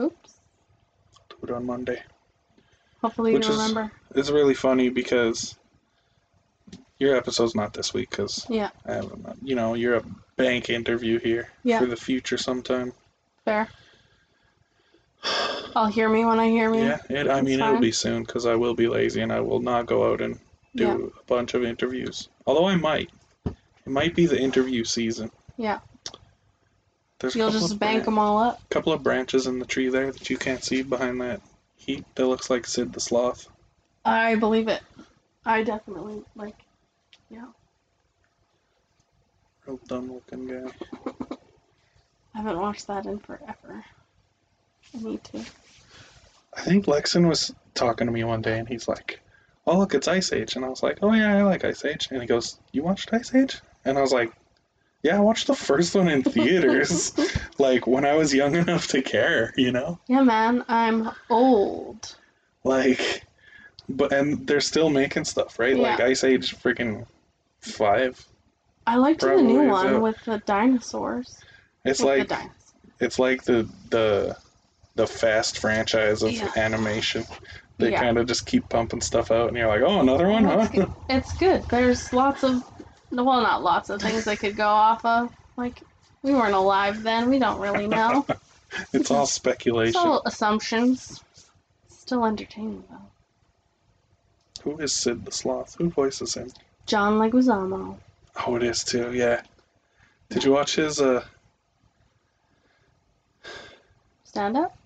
Oops. 0.00 0.34
Do 1.28 1.36
it 1.42 1.50
on 1.50 1.66
Monday. 1.66 2.02
Hopefully 3.02 3.34
Which 3.34 3.46
you 3.46 3.52
is- 3.52 3.58
remember. 3.58 3.92
It's 4.14 4.30
really 4.30 4.54
funny 4.54 4.88
because 4.88 5.56
your 7.02 7.16
episode's 7.16 7.54
not 7.54 7.74
this 7.74 7.92
week 7.92 8.10
because 8.10 8.46
Yeah, 8.48 8.70
I 8.86 8.92
haven't. 8.94 9.26
You 9.42 9.54
know, 9.56 9.74
you're 9.74 9.96
a 9.96 10.04
bank 10.36 10.70
interview 10.70 11.18
here 11.18 11.50
Yeah. 11.64 11.80
for 11.80 11.86
the 11.86 11.96
future 11.96 12.38
sometime. 12.38 12.92
fair. 13.44 13.68
I'll 15.74 15.86
hear 15.86 16.08
me 16.08 16.24
when 16.24 16.38
I 16.38 16.48
hear 16.48 16.70
me. 16.70 16.80
Yeah, 16.82 16.98
it, 17.08 17.28
I 17.28 17.40
mean, 17.40 17.60
it'll 17.60 17.78
be 17.78 17.92
soon 17.92 18.22
because 18.24 18.44
I 18.46 18.54
will 18.54 18.74
be 18.74 18.88
lazy 18.88 19.20
and 19.20 19.32
I 19.32 19.40
will 19.40 19.60
not 19.60 19.86
go 19.86 20.12
out 20.12 20.20
and 20.20 20.38
do 20.76 20.84
Yeah. 20.84 20.94
a 21.20 21.24
bunch 21.26 21.54
of 21.54 21.64
interviews. 21.64 22.28
Although 22.46 22.66
I 22.68 22.76
might. 22.76 23.10
It 23.46 23.90
might 23.90 24.14
be 24.14 24.26
the 24.26 24.38
interview 24.40 24.84
season. 24.84 25.30
Yeah. 25.56 25.80
There's 27.18 27.34
You'll 27.36 27.50
just 27.50 27.78
bank 27.78 27.98
bran- 27.98 28.04
them 28.04 28.18
all 28.18 28.38
up. 28.38 28.60
A 28.70 28.74
couple 28.74 28.92
of 28.92 29.02
branches 29.02 29.46
in 29.46 29.58
the 29.58 29.64
tree 29.66 29.88
there 29.88 30.12
that 30.12 30.28
you 30.30 30.36
can't 30.36 30.62
see 30.62 30.82
behind 30.82 31.20
that 31.20 31.40
heap 31.76 32.04
that 32.16 32.26
looks 32.26 32.48
like 32.50 32.66
Sid 32.66 32.92
the 32.92 33.00
Sloth. 33.00 33.48
I 34.04 34.34
believe 34.36 34.68
it. 34.68 34.82
I 35.44 35.62
definitely 35.62 36.22
like. 36.36 36.56
Yeah. 37.32 37.46
Real 39.66 39.80
dumb 39.88 40.12
looking 40.12 40.46
guy. 40.46 40.70
I 42.34 42.38
haven't 42.38 42.60
watched 42.60 42.86
that 42.88 43.06
in 43.06 43.18
forever. 43.18 43.84
I 44.94 45.02
need 45.02 45.24
to. 45.24 45.38
I 46.54 46.60
think 46.60 46.84
Lexon 46.86 47.26
was 47.26 47.54
talking 47.74 48.06
to 48.06 48.12
me 48.12 48.24
one 48.24 48.42
day 48.42 48.58
and 48.58 48.68
he's 48.68 48.86
like, 48.86 49.20
Oh, 49.66 49.78
look, 49.78 49.94
it's 49.94 50.08
Ice 50.08 50.32
Age. 50.32 50.56
And 50.56 50.64
I 50.64 50.68
was 50.68 50.82
like, 50.82 50.98
Oh, 51.00 51.12
yeah, 51.14 51.38
I 51.38 51.42
like 51.42 51.64
Ice 51.64 51.84
Age. 51.86 52.08
And 52.10 52.20
he 52.20 52.26
goes, 52.26 52.58
You 52.72 52.82
watched 52.82 53.14
Ice 53.14 53.34
Age? 53.34 53.60
And 53.86 53.96
I 53.96 54.02
was 54.02 54.12
like, 54.12 54.32
Yeah, 55.02 55.16
I 55.16 55.20
watched 55.20 55.46
the 55.46 55.54
first 55.54 55.94
one 55.94 56.08
in 56.08 56.22
theaters. 56.34 57.12
like 57.58 57.86
when 57.86 58.04
I 58.04 58.14
was 58.14 58.34
young 58.34 58.56
enough 58.56 58.88
to 58.88 59.00
care, 59.00 59.54
you 59.56 59.72
know? 59.72 59.98
Yeah, 60.06 60.22
man, 60.22 60.64
I'm 60.68 61.10
old. 61.30 62.14
Like, 62.64 63.24
but, 63.88 64.12
and 64.12 64.46
they're 64.46 64.60
still 64.60 64.90
making 64.90 65.24
stuff, 65.24 65.58
right? 65.58 65.76
Like 65.76 66.00
Ice 66.00 66.24
Age 66.24 66.56
freaking 66.56 67.06
5. 67.62 68.26
I 68.86 68.96
liked 68.96 69.20
the 69.20 69.36
new 69.42 69.62
one 69.62 70.00
with 70.00 70.16
the 70.24 70.38
dinosaurs. 70.46 71.38
It's 71.84 72.00
with 72.00 72.06
like, 72.08 72.28
the 72.28 72.34
dinosaurs. 72.34 72.74
it's 73.00 73.18
like 73.18 73.44
the, 73.44 73.68
the, 73.90 74.36
the 74.96 75.06
fast 75.06 75.58
franchise 75.58 76.22
of 76.22 76.32
Yeah. 76.32 76.52
animation. 76.56 77.24
They 77.78 77.90
Yeah. 77.90 78.00
kind 78.00 78.18
of 78.18 78.26
just 78.26 78.46
keep 78.46 78.68
pumping 78.68 79.00
stuff 79.00 79.30
out, 79.30 79.48
and 79.48 79.56
you're 79.56 79.68
like, 79.68 79.82
oh, 79.82 80.00
another 80.00 80.28
one, 80.28 80.44
huh? 80.44 80.60
it's, 80.60 80.74
good. 80.74 80.92
it's 81.08 81.32
good. 81.38 81.62
There's 81.68 82.12
lots 82.12 82.42
of, 82.44 82.62
well, 83.10 83.42
not 83.42 83.62
lots 83.62 83.90
of 83.90 84.00
things 84.02 84.24
they 84.24 84.36
could 84.36 84.56
go 84.56 84.68
off 84.68 85.04
of. 85.04 85.32
Like, 85.56 85.80
we 86.22 86.32
weren't 86.32 86.54
alive 86.54 87.02
then. 87.02 87.30
We 87.30 87.38
don't 87.38 87.60
really 87.60 87.88
know. 87.88 88.26
It's 88.94 89.10
all 89.10 89.26
speculation. 89.26 89.88
It's 89.88 89.96
all 89.96 90.22
assumptions. 90.24 91.22
Still 91.88 92.24
entertaining 92.24 92.84
though. 92.90 93.10
Who 94.62 94.78
is 94.78 94.94
Sid 94.94 95.26
the 95.26 95.32
Sloth? 95.32 95.74
Who 95.76 95.90
voices 95.90 96.34
him? 96.34 96.50
John 96.86 97.18
Leguizamo. 97.18 97.98
Oh, 98.46 98.56
it 98.56 98.62
is 98.62 98.84
too. 98.84 99.12
Yeah. 99.12 99.42
Did 100.30 100.44
you 100.44 100.52
watch 100.52 100.76
his? 100.76 101.00
Uh, 101.00 101.24
Stand 104.24 104.56
up. 104.56 104.76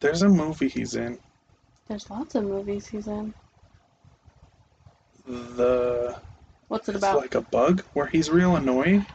there's 0.00 0.22
a 0.22 0.28
movie 0.28 0.68
he's 0.68 0.94
in. 0.94 1.18
There's 1.88 2.10
lots 2.10 2.34
of 2.34 2.44
movies 2.44 2.86
he's 2.86 3.06
in. 3.06 3.32
The 5.26 6.16
What's 6.68 6.88
it 6.88 6.96
it's 6.96 7.04
about? 7.04 7.18
like 7.18 7.34
a 7.34 7.40
bug 7.40 7.82
where 7.94 8.06
he's 8.06 8.30
real 8.30 8.56
annoying. 8.56 9.06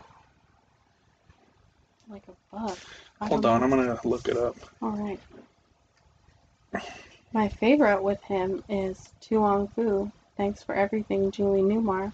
Like 2.10 2.24
a 2.28 2.56
bug. 2.56 2.78
I 3.20 3.28
Hold 3.28 3.42
don't 3.44 3.62
on, 3.64 3.70
know. 3.70 3.78
I'm 3.78 3.86
gonna 3.86 4.00
look 4.04 4.28
it 4.28 4.38
up. 4.38 4.56
All 4.82 4.92
right. 4.92 5.20
My 7.34 7.50
favorite 7.50 8.02
with 8.02 8.22
him 8.24 8.64
is 8.70 9.10
To 9.22 9.42
Wong 9.42 9.68
Foo. 9.70 10.12
Thanks 10.38 10.64
for 10.64 10.76
everything, 10.76 11.32
Julie 11.32 11.62
Newmar. 11.62 12.14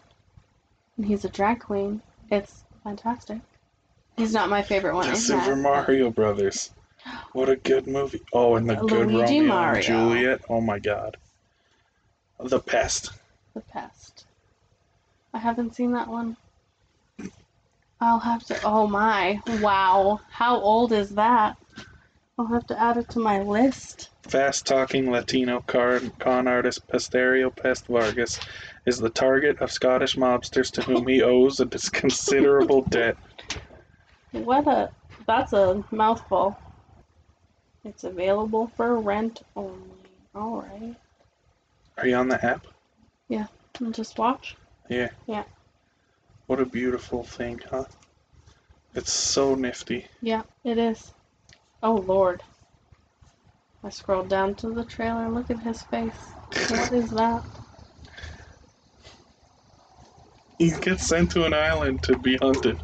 And 0.97 1.05
he's 1.05 1.25
a 1.25 1.29
drag 1.29 1.59
queen. 1.59 2.01
It's 2.31 2.63
fantastic. 2.83 3.39
He's 4.15 4.33
not 4.33 4.49
my 4.49 4.61
favorite 4.61 4.95
one. 4.95 5.09
The 5.09 5.15
Super 5.15 5.41
have. 5.41 5.57
Mario 5.57 6.09
Brothers. 6.09 6.71
What 7.33 7.49
a 7.49 7.57
good 7.57 7.85
movie. 7.87 8.21
Oh, 8.31 8.55
and 8.55 8.69
the 8.69 8.75
good 8.75 9.11
Luigi 9.11 9.39
Romeo 9.39 9.53
Mario. 9.53 9.75
and 9.75 9.83
Juliet. 9.83 10.41
Oh 10.49 10.61
my 10.61 10.79
God. 10.79 11.17
The 12.39 12.59
Pest. 12.59 13.11
The 13.53 13.61
Pest. 13.61 14.25
I 15.33 15.39
haven't 15.39 15.75
seen 15.75 15.91
that 15.91 16.07
one. 16.07 16.37
I'll 17.99 18.19
have 18.19 18.43
to. 18.45 18.59
Oh 18.63 18.85
my! 18.85 19.41
Wow! 19.61 20.19
How 20.29 20.57
old 20.57 20.91
is 20.91 21.11
that? 21.11 21.57
I'll 22.37 22.47
have 22.47 22.65
to 22.67 22.79
add 22.79 22.97
it 22.97 23.09
to 23.09 23.19
my 23.19 23.41
list. 23.41 24.09
Fast 24.23 24.65
talking 24.65 25.11
Latino 25.11 25.61
con, 25.61 26.11
con 26.19 26.47
artist 26.47 26.87
Pestario 26.87 27.55
Pest 27.55 27.87
Vargas 27.87 28.39
is 28.85 28.97
the 28.97 29.09
target 29.09 29.59
of 29.59 29.71
Scottish 29.71 30.15
mobsters 30.15 30.71
to 30.71 30.81
whom 30.81 31.07
he 31.07 31.21
owes 31.21 31.59
a 31.59 31.65
considerable 31.65 32.81
debt. 32.89 33.17
What 34.31 34.67
a. 34.67 34.89
That's 35.27 35.53
a 35.53 35.83
mouthful. 35.91 36.57
It's 37.85 38.03
available 38.03 38.71
for 38.75 38.99
rent 38.99 39.43
only. 39.55 39.77
Alright. 40.35 40.95
Are 41.97 42.07
you 42.07 42.15
on 42.15 42.29
the 42.29 42.43
app? 42.43 42.65
And 43.79 43.93
just 43.93 44.17
watch. 44.19 44.55
Yeah. 44.89 45.09
Yeah. 45.25 45.43
What 46.47 46.59
a 46.59 46.65
beautiful 46.65 47.23
thing, 47.23 47.59
huh? 47.69 47.85
It's 48.93 49.11
so 49.11 49.55
nifty. 49.55 50.05
Yeah, 50.21 50.43
it 50.63 50.77
is. 50.77 51.13
Oh 51.83 51.95
lord. 51.95 52.41
I 53.83 53.89
scrolled 53.89 54.29
down 54.29 54.55
to 54.55 54.69
the 54.73 54.85
trailer 54.85 55.25
and 55.25 55.35
look 55.35 55.51
at 55.51 55.59
his 55.59 55.83
face. 55.83 56.15
What 56.69 56.91
is 56.93 57.09
that? 57.11 57.43
He 60.57 60.71
gets 60.71 61.05
sent 61.05 61.31
to 61.31 61.43
an 61.43 61.53
island 61.53 62.01
to 62.03 62.17
be 62.17 62.37
hunted 62.37 62.81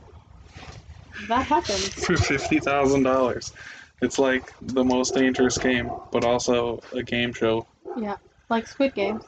That 1.30 1.46
happens. 1.48 1.94
for 1.94 2.18
fifty 2.18 2.60
thousand 2.60 3.04
dollars. 3.04 3.54
It's 4.02 4.20
like 4.20 4.54
the 4.62 4.84
most 4.84 5.16
dangerous 5.16 5.58
game, 5.58 5.90
but 6.12 6.26
also 6.26 6.80
a 6.94 7.02
game 7.02 7.34
show. 7.34 7.66
Yeah. 7.98 8.18
Like 8.50 8.68
Squid 8.68 8.96
Games. 8.96 9.24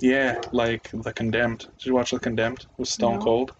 Yeah, 0.00 0.40
like 0.52 0.90
The 0.92 1.12
Condemned. 1.12 1.60
Did 1.78 1.86
you 1.86 1.94
watch 1.94 2.10
The 2.12 2.20
Condemned 2.20 2.66
with 2.76 2.88
Stone 2.88 3.18
No. 3.18 3.24
Cold? 3.24 3.52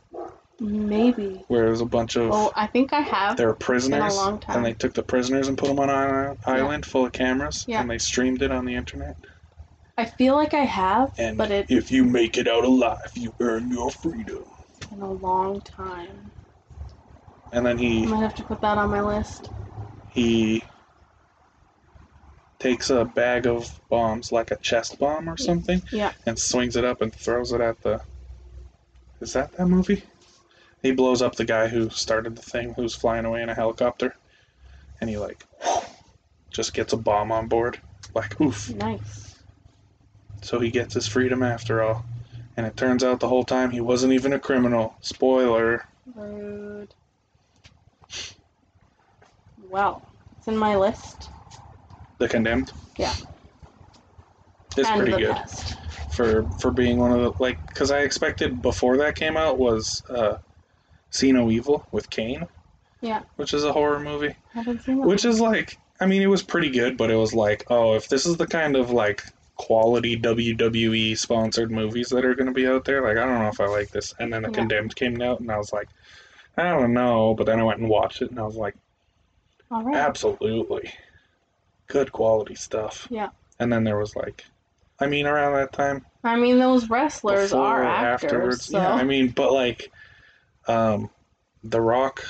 Maybe. 0.58 1.44
Where 1.48 1.66
there's 1.66 1.80
a 1.82 1.86
bunch 1.86 2.16
of 2.16 2.30
Oh, 2.32 2.52
I 2.56 2.66
think 2.66 2.92
I 2.92 3.00
have. 3.00 3.36
they 3.36 3.44
were 3.44 3.54
prisoners, 3.54 4.16
and 4.48 4.64
they 4.64 4.72
took 4.72 4.94
the 4.94 5.02
prisoners 5.02 5.48
and 5.48 5.58
put 5.58 5.68
them 5.68 5.78
on 5.78 5.90
an 5.90 6.38
island 6.46 6.86
full 6.86 7.04
of 7.06 7.12
cameras, 7.12 7.64
Yeah. 7.68 7.80
and 7.80 7.90
they 7.90 7.98
streamed 7.98 8.42
it 8.42 8.50
on 8.50 8.64
the 8.64 8.74
internet. 8.74 9.16
I 9.98 10.04
feel 10.06 10.34
like 10.34 10.54
I 10.54 10.64
have, 10.64 11.12
And 11.18 11.36
but 11.38 11.50
it's 11.50 11.70
if 11.70 11.90
you 11.92 12.04
make 12.04 12.36
it 12.38 12.48
out 12.48 12.64
alive, 12.64 13.10
you 13.14 13.34
earn 13.40 13.70
your 13.70 13.90
freedom. 13.90 14.44
In 14.92 15.00
a 15.02 15.10
long 15.12 15.60
time. 15.62 16.30
And 17.52 17.64
then 17.66 17.76
I 17.78 17.80
he 17.80 18.06
might 18.06 18.18
have 18.20 18.34
to 18.36 18.42
put 18.42 18.60
that 18.60 18.78
on 18.78 18.90
my 18.90 19.00
list. 19.00 19.50
he 20.08 20.62
takes 22.58 22.88
a 22.88 23.04
bag 23.04 23.46
of 23.46 23.78
bombs, 23.90 24.32
like 24.32 24.50
a 24.50 24.56
chest 24.56 24.98
bomb 24.98 25.28
or 25.28 25.36
something, 25.36 25.82
Yeah. 25.92 26.12
and 26.24 26.38
swings 26.38 26.76
it 26.76 26.84
up 26.84 27.02
and 27.02 27.14
throws 27.14 27.52
it 27.52 27.60
at 27.60 27.80
the. 27.82 28.00
Is 29.20 29.34
that 29.34 29.52
that 29.52 29.66
movie? 29.66 30.02
He 30.86 30.92
blows 30.92 31.20
up 31.20 31.34
the 31.34 31.44
guy 31.44 31.66
who 31.66 31.90
started 31.90 32.36
the 32.36 32.42
thing, 32.42 32.74
who's 32.74 32.94
flying 32.94 33.24
away 33.24 33.42
in 33.42 33.48
a 33.48 33.54
helicopter, 33.54 34.14
and 35.00 35.10
he 35.10 35.16
like 35.16 35.44
just 36.48 36.74
gets 36.74 36.92
a 36.92 36.96
bomb 36.96 37.32
on 37.32 37.48
board, 37.48 37.80
like 38.14 38.40
oof. 38.40 38.72
Nice. 38.72 39.34
So 40.42 40.60
he 40.60 40.70
gets 40.70 40.94
his 40.94 41.08
freedom 41.08 41.42
after 41.42 41.82
all, 41.82 42.04
and 42.56 42.64
it 42.64 42.76
turns 42.76 43.02
out 43.02 43.18
the 43.18 43.26
whole 43.26 43.42
time 43.42 43.72
he 43.72 43.80
wasn't 43.80 44.12
even 44.12 44.32
a 44.32 44.38
criminal. 44.38 44.94
Spoiler. 45.00 45.84
Rude. 46.14 46.94
Well, 49.68 50.08
it's 50.38 50.46
in 50.46 50.56
my 50.56 50.76
list. 50.76 51.30
The 52.18 52.28
Condemned. 52.28 52.70
Yeah. 52.96 53.12
It's 54.76 54.88
and 54.88 55.00
pretty 55.00 55.20
good. 55.20 55.36
For 56.10 56.44
for 56.60 56.70
being 56.70 56.98
one 56.98 57.10
of 57.10 57.22
the 57.22 57.42
like 57.42 57.58
because 57.66 57.90
I 57.90 58.02
expected 58.02 58.62
before 58.62 58.96
that 58.98 59.16
came 59.16 59.36
out 59.36 59.58
was 59.58 60.04
uh, 60.08 60.36
See 61.16 61.32
No 61.32 61.50
Evil 61.50 61.86
with 61.92 62.10
Kane. 62.10 62.46
Yeah. 63.00 63.22
Which 63.36 63.54
is 63.54 63.64
a 63.64 63.72
horror 63.72 64.00
movie. 64.00 64.34
I 64.54 64.58
haven't 64.58 64.82
seen 64.82 64.98
that. 65.00 65.06
Which 65.06 65.24
is 65.24 65.40
like 65.40 65.78
I 66.00 66.06
mean 66.06 66.22
it 66.22 66.26
was 66.26 66.42
pretty 66.42 66.70
good, 66.70 66.96
but 66.96 67.10
it 67.10 67.16
was 67.16 67.34
like 67.34 67.64
oh 67.70 67.94
if 67.94 68.08
this 68.08 68.26
is 68.26 68.36
the 68.36 68.46
kind 68.46 68.76
of 68.76 68.90
like 68.90 69.22
quality 69.56 70.18
WWE 70.18 71.16
sponsored 71.16 71.70
movies 71.70 72.10
that 72.10 72.24
are 72.24 72.34
going 72.34 72.46
to 72.46 72.52
be 72.52 72.66
out 72.66 72.84
there, 72.84 73.00
like 73.02 73.16
I 73.16 73.24
don't 73.24 73.38
know 73.38 73.48
if 73.48 73.60
I 73.60 73.66
like 73.66 73.90
this. 73.90 74.14
And 74.18 74.32
then 74.32 74.42
the 74.42 74.48
Yeah. 74.48 74.54
Condemned 74.54 74.94
came 74.96 75.20
out, 75.22 75.40
and 75.40 75.50
I 75.50 75.56
was 75.56 75.72
like, 75.72 75.88
I 76.58 76.64
don't 76.64 76.92
know. 76.92 77.34
But 77.34 77.46
then 77.46 77.58
I 77.58 77.62
went 77.64 77.80
and 77.80 77.88
watched 77.88 78.20
it, 78.20 78.30
and 78.30 78.38
I 78.38 78.42
was 78.42 78.56
like, 78.56 78.74
All 79.70 79.82
right. 79.82 79.96
absolutely, 79.96 80.92
good 81.86 82.12
quality 82.12 82.54
stuff. 82.54 83.06
Yeah. 83.10 83.30
And 83.58 83.72
then 83.72 83.84
there 83.84 83.98
was 83.98 84.14
like, 84.14 84.44
I 85.00 85.06
mean 85.06 85.26
around 85.26 85.54
that 85.54 85.72
time 85.72 86.04
I 86.24 86.36
mean, 86.36 86.58
those 86.58 86.90
wrestlers 86.90 87.52
are 87.52 87.82
actors, 87.84 88.24
afterwards. 88.24 88.64
so 88.66 88.78
Yeah, 88.78 88.92
I 88.92 89.04
mean, 89.04 89.28
but 89.28 89.52
like, 89.52 89.90
um, 90.68 91.10
The 91.64 91.80
Rock 91.80 92.24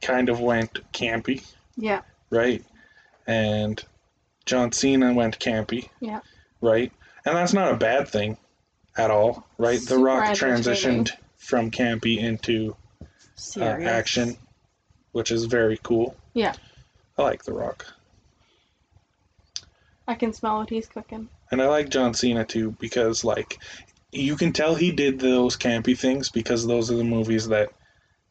kind 0.00 0.28
of 0.28 0.40
went 0.40 0.80
campy, 0.92 1.44
yeah, 1.76 2.02
right? 2.30 2.64
And 3.26 3.82
John 4.46 4.72
Cena 4.72 5.12
went 5.12 5.38
campy, 5.38 5.88
Yeah. 6.00 6.20
right? 6.60 6.92
And 7.24 7.36
that's 7.36 7.52
not 7.52 7.72
a 7.72 7.76
bad 7.76 8.08
thing 8.08 8.36
at 8.96 9.10
all, 9.10 9.46
right? 9.58 9.80
the 9.80 9.98
Rock 9.98 10.24
transitioned 10.34 11.10
from 11.36 11.70
campy 11.70 12.18
into 12.18 12.76
uh, 13.56 13.62
action, 13.64 14.36
which 15.12 15.30
is 15.30 15.44
very 15.44 15.78
cool. 15.82 16.16
Yeah. 16.34 16.54
I 17.16 17.22
like 17.22 17.44
The 17.44 17.52
Rock. 17.52 17.86
I 20.08 20.14
can 20.14 20.32
smell 20.32 20.58
what 20.58 20.70
he's 20.70 20.88
cooking. 20.88 21.28
And 21.50 21.62
I 21.62 21.66
like 21.66 21.90
John 21.90 22.12
Cena 22.14 22.44
too 22.44 22.72
because 22.80 23.24
like 23.24 23.58
you 24.12 24.36
can 24.36 24.52
tell 24.52 24.74
he 24.74 24.92
did 24.92 25.18
those 25.18 25.56
campy 25.56 25.98
things 25.98 26.28
because 26.28 26.66
those 26.66 26.90
are 26.90 26.96
the 26.96 27.04
movies 27.04 27.48
that 27.48 27.70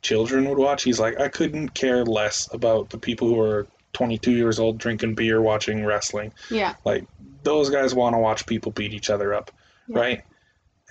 children 0.02 0.48
would 0.48 0.58
watch. 0.58 0.84
He's 0.84 1.00
like 1.00 1.20
I 1.20 1.28
couldn't 1.28 1.70
care 1.70 2.06
less 2.06 2.48
about 2.54 2.90
the 2.90 2.98
people 2.98 3.28
who 3.28 3.40
are 3.42 3.68
22 3.94 4.32
years 4.32 4.60
old 4.60 4.78
drinking 4.78 5.16
beer 5.16 5.42
watching 5.42 5.84
wrestling. 5.86 6.34
Yeah. 6.50 6.76
Like 6.86 7.06
those 7.44 7.70
guys 7.70 7.94
want 7.94 8.14
to 8.14 8.20
watch 8.20 8.46
people 8.46 8.72
beat 8.72 8.94
each 8.94 9.10
other 9.10 9.34
up, 9.34 9.52
Yeah. 9.88 10.00
right? 10.00 10.22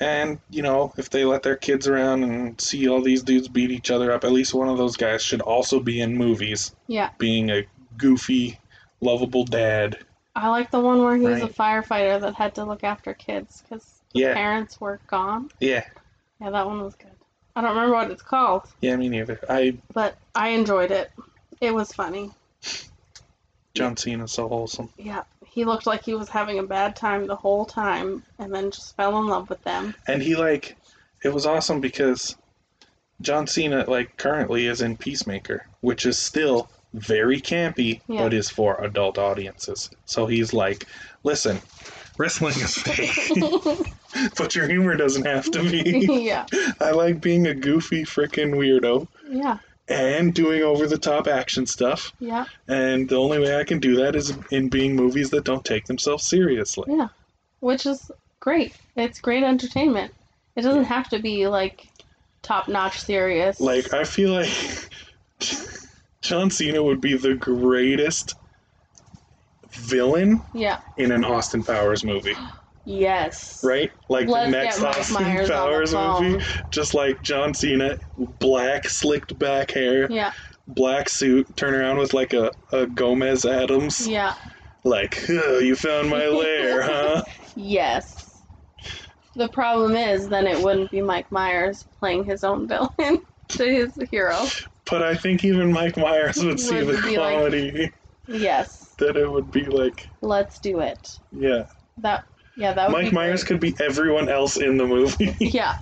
And 0.00 0.38
you 0.50 0.62
know, 0.62 0.92
if 0.96 1.10
they 1.10 1.24
let 1.24 1.42
their 1.42 1.56
kids 1.56 1.86
around 1.86 2.24
and 2.24 2.60
see 2.60 2.88
all 2.88 3.00
these 3.02 3.22
dudes 3.22 3.48
beat 3.48 3.70
each 3.70 3.90
other 3.90 4.12
up, 4.12 4.24
at 4.24 4.32
least 4.32 4.54
one 4.54 4.68
of 4.68 4.78
those 4.78 4.96
guys 4.96 5.22
should 5.22 5.40
also 5.40 5.78
be 5.80 6.00
in 6.00 6.16
movies, 6.16 6.74
Yeah. 6.88 7.10
being 7.18 7.50
a 7.50 7.64
goofy, 7.96 8.58
lovable 9.00 9.44
dad. 9.44 9.98
I 10.34 10.48
like 10.48 10.70
the 10.70 10.80
one 10.80 11.02
where 11.02 11.16
he 11.16 11.26
was 11.26 11.42
a 11.42 11.48
firefighter 11.48 12.20
that 12.20 12.34
had 12.34 12.54
to 12.54 12.64
look 12.64 12.82
after 12.84 13.12
kids 13.14 13.62
because 13.62 13.99
Yeah, 14.12 14.34
parents 14.34 14.80
were 14.80 14.98
gone. 15.06 15.50
yeah, 15.60 15.84
Yeah, 16.40 16.50
that 16.50 16.66
one 16.66 16.82
was 16.82 16.94
good. 16.96 17.10
I 17.56 17.60
don't 17.62 17.70
remember 17.76 17.94
what 17.96 18.10
it's 18.10 18.22
called, 18.22 18.62
yeah. 18.80 18.96
Me 18.96 19.08
neither. 19.08 19.40
I 19.48 19.76
but 19.92 20.16
I 20.34 20.48
enjoyed 20.48 20.90
it. 20.90 21.10
It 21.60 21.74
was 21.74 21.92
funny. 21.92 22.30
John 23.74 23.96
Cena's 23.96 24.32
so 24.32 24.48
wholesome. 24.48 24.88
Yeah, 24.98 25.22
he 25.46 25.64
looked 25.64 25.86
like 25.86 26.04
he 26.04 26.14
was 26.14 26.28
having 26.28 26.58
a 26.58 26.62
bad 26.62 26.96
time 26.96 27.26
the 27.26 27.36
whole 27.36 27.64
time, 27.64 28.22
and 28.38 28.52
then 28.54 28.70
just 28.70 28.96
fell 28.96 29.18
in 29.20 29.26
love 29.28 29.48
with 29.48 29.62
them. 29.62 29.94
and 30.06 30.22
he 30.22 30.34
like 30.36 30.76
it 31.22 31.32
was 31.32 31.46
awesome 31.46 31.80
because 31.80 32.36
John 33.20 33.46
Cena 33.46 33.84
like 33.88 34.16
currently 34.16 34.66
is 34.66 34.80
in 34.80 34.96
Peacemaker, 34.96 35.66
which 35.82 36.06
is 36.06 36.18
still 36.18 36.68
very 36.94 37.40
campy, 37.40 38.00
Yeah. 38.08 38.22
but 38.24 38.34
is 38.34 38.50
for 38.50 38.82
adult 38.82 39.18
audiences. 39.18 39.90
So 40.06 40.26
he's 40.26 40.52
like, 40.52 40.86
listen, 41.22 41.60
wrestling 42.18 42.54
is 42.54 42.74
fake, 42.78 43.12
but 44.36 44.54
your 44.54 44.66
humor 44.66 44.96
doesn't 44.96 45.26
have 45.26 45.50
to 45.50 45.62
be. 45.62 46.06
yeah, 46.24 46.46
I 46.80 46.90
like 46.90 47.20
being 47.20 47.46
a 47.46 47.54
goofy 47.54 48.04
freaking 48.04 48.54
weirdo 48.54 49.08
yeah, 49.28 49.58
and 49.88 50.34
doing 50.34 50.62
over 50.62 50.86
the 50.86 50.98
top 50.98 51.26
action 51.28 51.66
stuff, 51.66 52.12
yeah, 52.18 52.46
and 52.68 53.08
the 53.08 53.16
only 53.16 53.38
way 53.38 53.56
I 53.58 53.64
can 53.64 53.78
do 53.78 53.96
that 53.96 54.16
is 54.16 54.36
in 54.50 54.68
being 54.68 54.96
movies 54.96 55.30
that 55.30 55.44
don't 55.44 55.64
take 55.64 55.86
themselves 55.86 56.26
seriously. 56.26 56.84
yeah. 56.88 57.08
Which 57.60 57.84
is 57.84 58.10
great. 58.40 58.74
It's 58.96 59.20
great 59.20 59.42
entertainment. 59.42 60.14
It 60.56 60.62
doesn't 60.62 60.84
have 60.84 61.10
to 61.10 61.18
be 61.18 61.46
like 61.46 61.86
top 62.42 62.68
notch 62.68 63.00
serious. 63.00 63.60
Like 63.60 63.92
I 63.92 64.04
feel 64.04 64.32
like 64.32 64.88
John 66.22 66.50
Cena 66.50 66.82
would 66.82 67.00
be 67.00 67.16
the 67.16 67.34
greatest 67.34 68.34
villain 69.70 70.42
yeah, 70.52 70.80
in 70.96 71.12
an 71.12 71.24
Austin 71.24 71.62
Powers 71.62 72.04
movie, 72.04 72.34
yes, 72.90 73.60
right? 73.64 73.90
Like 74.08 74.28
Let's 74.28 74.46
the 74.46 74.50
next 74.50 74.82
Austin 74.82 75.22
Myers 75.24 75.50
on 75.50 75.56
the 75.70 75.70
Powers 75.70 75.94
movie, 75.94 76.44
just 76.70 76.94
like 76.94 77.22
John 77.22 77.54
Cena, 77.54 77.98
black 78.38 78.88
slicked 78.88 79.38
back 79.38 79.70
hair, 79.70 80.10
Yeah, 80.10 80.32
black 80.66 81.08
suit, 81.08 81.56
turn 81.56 81.74
around 81.74 81.98
with 81.98 82.12
like 82.14 82.32
a, 82.32 82.50
a 82.72 82.86
Gomez 82.86 83.44
Addams, 83.44 84.06
yeah, 84.08 84.34
like 84.84 85.18
"Huh, 85.26 85.58
you 85.58 85.76
found 85.76 86.10
my 86.10 86.26
lair, 86.26 86.82
huh? 86.82 87.22
yes. 87.54 88.26
The 89.36 89.48
problem 89.48 89.94
is, 89.94 90.28
then 90.28 90.46
it 90.48 90.60
wouldn't 90.62 90.90
be 90.90 91.00
Mike 91.00 91.30
Myers 91.30 91.86
playing 92.00 92.24
his 92.24 92.42
own 92.42 92.66
villain 92.66 93.22
to 93.48 93.64
his 93.64 93.96
hero. 94.10 94.36
But 94.90 95.02
I 95.04 95.14
think 95.14 95.44
even 95.44 95.72
Mike 95.72 95.96
Myers 95.96 96.44
would 96.44 96.58
see 96.58 96.82
Would 96.82 96.96
the 96.96 97.02
be 97.02 97.16
like- 97.16 97.94
Yes, 98.26 98.94
that 98.98 99.16
it 99.16 99.30
would 99.30 99.50
be 99.52 99.64
like, 99.64 100.08
let's 100.20 100.58
do 100.58 100.80
it. 100.80 101.18
yeah. 101.32 101.66
That 101.98 102.24
yeah, 102.60 102.72
that 102.74 102.90
would 102.90 103.02
Mike 103.04 103.12
Myers 103.12 103.44
could 103.44 103.60
be 103.60 103.74
everyone 103.80 104.28
else 104.28 104.56
in 104.56 104.76
the 104.76 104.86
movie. 104.86 105.34
Yeah. 105.40 105.74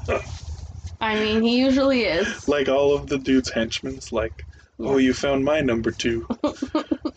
I 1.00 1.14
mean, 1.14 1.42
he 1.42 1.58
usually 1.60 2.02
is. 2.04 2.48
like 2.48 2.68
all 2.68 2.94
of 2.94 3.06
the 3.08 3.18
dude's 3.18 3.50
henchmen's 3.50 4.12
like, 4.12 4.44
oh, 4.80 4.96
you 4.98 5.12
found 5.12 5.44
my 5.44 5.60
number 5.60 5.90
two. 5.90 6.26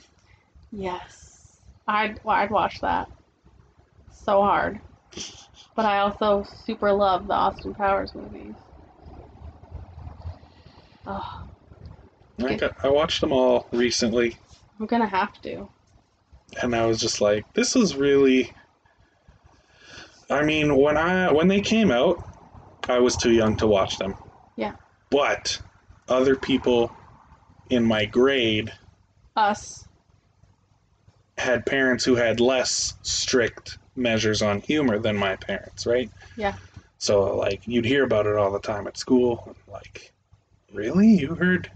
Yes. 0.72 1.60
I'd 1.88 2.20
I'd 2.26 2.52
watch 2.52 2.82
that. 2.82 3.10
So 4.10 4.42
hard. 4.42 4.80
But 5.76 5.86
I 5.86 6.00
also 6.00 6.44
super 6.66 6.92
love 6.94 7.28
the 7.28 7.34
Austin 7.34 7.74
Powers 7.74 8.16
movies. 8.16 8.56
Oh, 11.06 11.44
I, 12.44 12.56
got, 12.56 12.74
I 12.84 12.90
watched 12.90 13.22
them 13.22 13.32
all 13.32 13.68
recently, 13.72 14.38
I'm 14.80 14.86
gonna 14.86 15.08
have 15.08 15.42
to. 15.42 15.70
and 16.62 16.76
I 16.76 16.86
was 16.86 17.00
just 17.00 17.22
like, 17.22 17.46
this 17.54 17.76
is 17.76 17.96
really. 17.96 18.52
I 20.32 20.44
mean, 20.44 20.78
when 20.78 20.98
I 20.98 21.32
when 21.32 21.48
they 21.48 21.62
came 21.62 21.92
out, 21.92 22.24
I 22.88 23.00
was 23.00 23.16
too 23.16 23.32
young 23.32 23.58
to 23.58 23.68
watch 23.68 23.98
them. 23.98 24.16
Yeah. 24.56 24.74
But 25.10 25.60
other 26.08 26.36
people 26.36 26.92
in 27.70 27.84
my 27.84 28.06
grade 28.06 28.72
Us. 29.36 29.88
had 31.38 31.66
parents 31.66 32.06
who 32.06 32.16
had 32.16 32.40
less 32.40 32.96
strict 33.02 33.78
measures 33.96 34.42
on 34.42 34.62
humor 34.62 35.00
than 35.00 35.18
my 35.18 35.36
parents, 35.36 35.86
right? 35.86 36.10
Yeah. 36.38 36.56
So 36.98 37.36
like 37.36 37.68
you'd 37.68 37.86
hear 37.86 38.04
about 38.06 38.26
it 38.26 38.38
all 38.38 38.52
the 38.52 38.60
time 38.60 38.88
at 38.88 38.98
school. 38.98 39.56
Like, 39.68 40.14
really? 40.74 41.08
You 41.08 41.36
heard? 41.36 41.70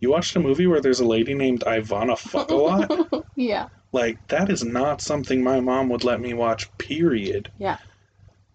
You 0.00 0.10
watched 0.10 0.34
a 0.34 0.40
movie 0.40 0.66
where 0.66 0.80
there's 0.80 1.00
a 1.00 1.06
lady 1.06 1.34
named 1.34 1.60
Ivana 1.66 2.18
Fuck 2.18 2.50
a 2.50 2.54
lot? 2.54 3.24
Yeah. 3.36 3.68
Like 3.92 4.26
that 4.28 4.50
is 4.50 4.64
not 4.64 5.00
something 5.00 5.42
my 5.42 5.60
mom 5.60 5.88
would 5.90 6.04
let 6.04 6.20
me 6.20 6.34
watch. 6.34 6.70
Period. 6.78 7.50
Yeah. 7.58 7.78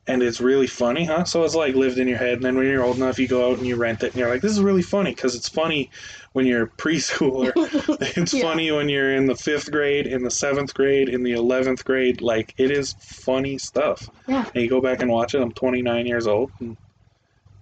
And 0.10 0.24
it's 0.24 0.40
really 0.40 0.68
funny, 0.68 1.04
huh? 1.04 1.26
So 1.26 1.44
it's 1.44 1.54
like 1.54 1.76
lived 1.76 1.98
in 2.00 2.08
your 2.08 2.18
head, 2.18 2.36
and 2.36 2.44
then 2.44 2.56
when 2.56 2.66
you're 2.66 2.84
old 2.84 2.96
enough, 2.96 3.20
you 3.20 3.28
go 3.28 3.52
out 3.52 3.58
and 3.58 3.68
you 3.68 3.76
rent 3.76 4.04
it, 4.04 4.14
and 4.14 4.16
you're 4.16 4.30
like, 4.30 4.42
"This 4.42 4.54
is 4.54 4.62
really 4.62 4.82
funny," 4.82 5.12
because 5.14 5.36
it's 5.36 5.50
funny 5.50 5.90
when 6.32 6.46
you're 6.46 6.68
preschooler. 6.68 7.52
It's 8.18 8.34
Yeah. 8.34 8.42
funny 8.44 8.72
when 8.72 8.88
you're 8.88 9.14
in 9.14 9.26
the 9.26 9.36
fifth 9.36 9.70
grade, 9.70 10.08
in 10.08 10.24
the 10.24 10.32
seventh 10.32 10.74
grade, 10.74 11.10
in 11.10 11.24
the 11.24 11.34
eleventh 11.34 11.84
grade. 11.84 12.22
Like 12.22 12.54
it 12.58 12.72
is 12.72 12.96
funny 13.02 13.58
stuff. 13.58 14.10
Yeah. 14.28 14.46
And 14.56 14.64
you 14.64 14.70
go 14.70 14.80
back 14.80 15.02
and 15.02 15.12
watch 15.12 15.36
it. 15.36 15.42
I'm 15.42 15.52
29 15.52 16.06
years 16.08 16.26
old, 16.26 16.52
and 16.62 16.78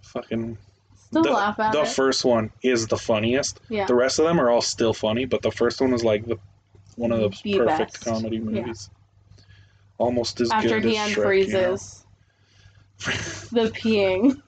fucking 0.03 0.57
Still 1.09 1.23
the, 1.23 1.31
laugh 1.31 1.59
at 1.59 1.71
the 1.71 1.85
first 1.85 2.25
one 2.25 2.51
is 2.61 2.85
the 2.87 2.97
funniest. 2.97 3.59
yeah. 3.69 3.85
The 3.85 3.95
rest 3.95 4.19
of 4.19 4.25
them 4.25 4.39
are 4.39 4.51
all 4.51 4.61
still 4.61 4.93
funny, 4.93 5.25
but 5.25 5.41
the 5.41 5.51
first 5.51 5.81
one 5.81 5.93
is 5.93 6.03
like 6.03 6.25
the 6.27 6.37
one 6.95 7.11
of 7.11 7.19
the 7.19 7.29
The 7.43 7.57
perfect 7.59 7.93
best. 7.93 8.05
comedy 8.05 8.37
Yeah. 8.37 8.43
movies. 8.43 8.89
Almost 9.97 10.41
as 10.41 10.51
After 10.51 10.69
good 10.81 10.83
he 10.85 10.97
as 10.97 11.09
you 11.15 11.23
know? 11.23 11.29
unfreezes. 11.29 12.03
The 13.51 13.69
peeing. 13.75 14.41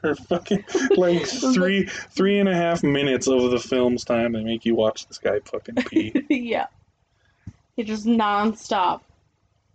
For 0.00 0.14
fucking 0.14 0.64
like 0.96 1.26
three 1.54 1.84
three 1.86 2.38
and 2.38 2.48
a 2.48 2.54
half 2.54 2.82
minutes 2.82 3.26
of 3.26 3.50
the 3.50 3.58
film's 3.58 4.04
time, 4.04 4.32
they 4.32 4.42
make 4.42 4.64
you 4.64 4.74
watch 4.74 5.06
this 5.06 5.18
guy 5.18 5.40
fucking 5.44 5.74
pee. 5.86 6.12
yeah. 6.30 6.66
He 7.76 7.82
just 7.84 8.06
non-stop. 8.06 9.04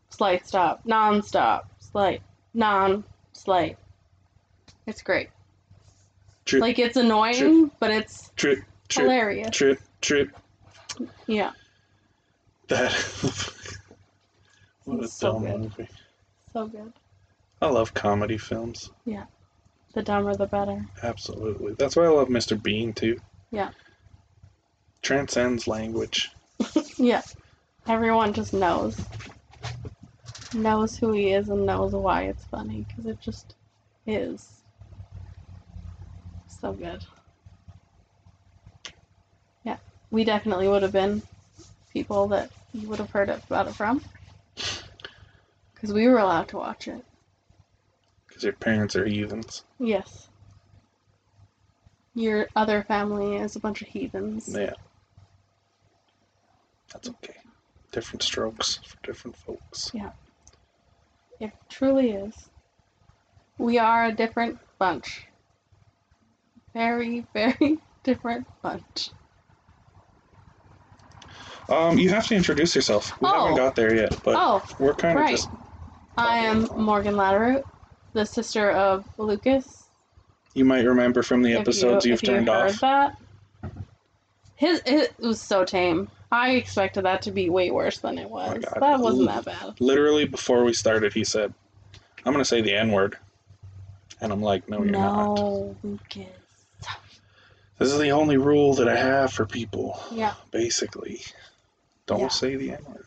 Slight 0.09 0.47
stop. 0.47 0.81
Non-stop. 0.85 1.69
Slight. 1.79 2.21
Non-slight. 2.53 3.77
It's 4.87 5.01
great. 5.01 5.29
Trip, 6.45 6.61
Like 6.61 6.79
it's 6.79 6.95
annoying, 6.97 7.69
but 7.79 7.91
it's 7.91 8.31
trip, 8.37 8.59
trip, 8.87 9.03
hilarious. 9.03 9.49
trip, 9.51 9.79
trip. 10.01 10.29
Yeah. 11.27 11.51
That. 12.67 12.91
what 14.83 15.03
a 15.03 15.07
so 15.07 15.33
dumb 15.33 15.43
good. 15.43 15.59
movie. 15.61 15.89
So 16.53 16.67
good. 16.67 16.93
I 17.61 17.69
love 17.69 17.93
comedy 17.93 18.37
films. 18.37 18.91
Yeah. 19.05 19.25
The 19.93 20.03
dumber 20.03 20.35
the 20.35 20.47
better. 20.47 20.85
Absolutely. 21.01 21.73
That's 21.73 21.95
why 21.95 22.03
I 22.05 22.09
love 22.09 22.27
Mr. 22.27 22.61
Bean 22.61 22.93
too. 22.93 23.19
Yeah. 23.51 23.69
Transcends 25.01 25.67
language. 25.67 26.31
Yeah. 26.97 27.21
Everyone 27.87 28.33
just 28.33 28.53
knows. 28.53 28.99
Knows 30.53 30.97
who 30.97 31.11
he 31.11 31.31
is 31.31 31.49
and 31.49 31.65
knows 31.65 31.93
why 31.93 32.23
it's 32.23 32.43
funny 32.45 32.85
because 32.87 33.05
it 33.05 33.21
just 33.21 33.53
is. 34.07 34.61
So 36.47 36.73
good. 36.73 37.03
Yeah. 39.63 39.77
We 40.09 40.23
definitely 40.23 40.67
would 40.67 40.81
have 40.81 40.91
been 40.91 41.21
people 41.97 42.27
that 42.27 42.51
you 42.73 42.87
would 42.87 42.99
have 42.99 43.09
heard 43.09 43.29
about 43.29 43.67
it 43.67 43.73
from. 43.73 44.03
Because 45.73 45.91
we 45.91 46.07
were 46.07 46.19
allowed 46.19 46.47
to 46.49 46.57
watch 46.57 46.87
it. 46.87 47.03
Because 48.27 48.43
your 48.43 48.53
parents 48.53 48.95
are 48.95 49.05
heathens. 49.05 49.63
Yes. 49.79 50.29
Your 52.13 52.49
other 52.55 52.83
family 52.83 53.37
is 53.37 53.55
a 53.55 53.59
bunch 53.59 53.81
of 53.81 53.87
heathens. 53.87 54.47
Yeah. 54.47 54.73
That's 56.93 57.09
okay. 57.09 57.33
Different 57.91 58.21
strokes 58.21 58.79
for 58.85 58.97
different 59.01 59.35
folks. 59.35 59.89
Yeah. 59.91 60.11
It 61.39 61.51
truly 61.67 62.11
is. 62.11 62.49
We 63.57 63.79
are 63.79 64.05
a 64.05 64.11
different 64.11 64.59
bunch. 64.77 65.25
Very, 66.75 67.25
very 67.33 67.79
different 68.03 68.45
bunch. 68.61 69.09
Um, 71.69 71.97
you 71.97 72.09
have 72.09 72.27
to 72.27 72.35
introduce 72.35 72.75
yourself. 72.75 73.19
We 73.21 73.27
Oh. 73.29 73.33
haven't 73.41 73.57
got 73.57 73.75
there 73.75 73.93
yet, 73.93 74.19
but 74.23 74.35
Oh, 74.37 74.63
we're 74.79 74.93
kind 74.93 75.17
of 75.17 75.23
right. 75.25 75.31
just. 75.35 75.49
I 76.17 76.37
am 76.39 76.67
Morgan 76.75 77.15
Latteroot, 77.15 77.63
the 78.13 78.25
sister 78.25 78.71
of 78.71 79.05
Lucas. 79.17 79.89
You 80.53 80.65
might 80.65 80.85
remember 80.85 81.21
from 81.21 81.43
the 81.43 81.53
if 81.53 81.59
episodes 81.61 82.05
you, 82.05 82.11
you've 82.11 82.23
if 82.23 82.27
you 82.27 82.33
turned 82.35 82.49
heard 82.49 82.71
off. 82.71 82.79
that. 82.81 83.17
His 84.55 84.81
it 84.85 85.13
was 85.19 85.39
so 85.39 85.63
tame. 85.65 86.09
I 86.31 86.51
expected 86.51 87.05
that 87.05 87.21
to 87.23 87.31
be 87.31 87.49
way 87.49 87.69
worse 87.69 87.99
than 87.99 88.17
it 88.17 88.29
was. 88.29 88.63
God. 88.65 88.77
that 88.81 88.99
wasn't 88.99 89.27
that 89.27 89.45
bad. 89.45 89.79
Literally 89.79 90.25
before 90.25 90.63
we 90.63 90.73
started, 90.73 91.13
he 91.13 91.23
said, 91.23 91.53
"I'm 92.25 92.31
gonna 92.33 92.43
say 92.43 92.61
the 92.61 92.73
N 92.73 92.91
word," 92.91 93.17
and 94.19 94.31
I'm 94.31 94.41
like, 94.41 94.67
"No, 94.67 94.81
you're 94.83 94.91
not." 94.91 95.35
no, 95.35 95.77
Lucas. 95.83 96.25
This 97.77 97.91
is 97.91 97.99
the 97.99 98.11
only 98.11 98.37
rule 98.37 98.73
that 98.73 98.87
I 98.89 98.95
have 98.95 99.31
for 99.31 99.45
people. 99.45 99.99
Yeah. 100.11 100.33
Basically, 100.49 101.21
don't 102.07 102.21
Yeah. 102.21 102.27
say 102.29 102.55
the 102.55 102.71
N 102.71 102.83
word. 102.87 103.05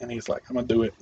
And 0.00 0.10
he's 0.10 0.28
like, 0.28 0.42
"I'm 0.50 0.56
gonna 0.56 0.66
do 0.66 0.82
it." 0.82 0.94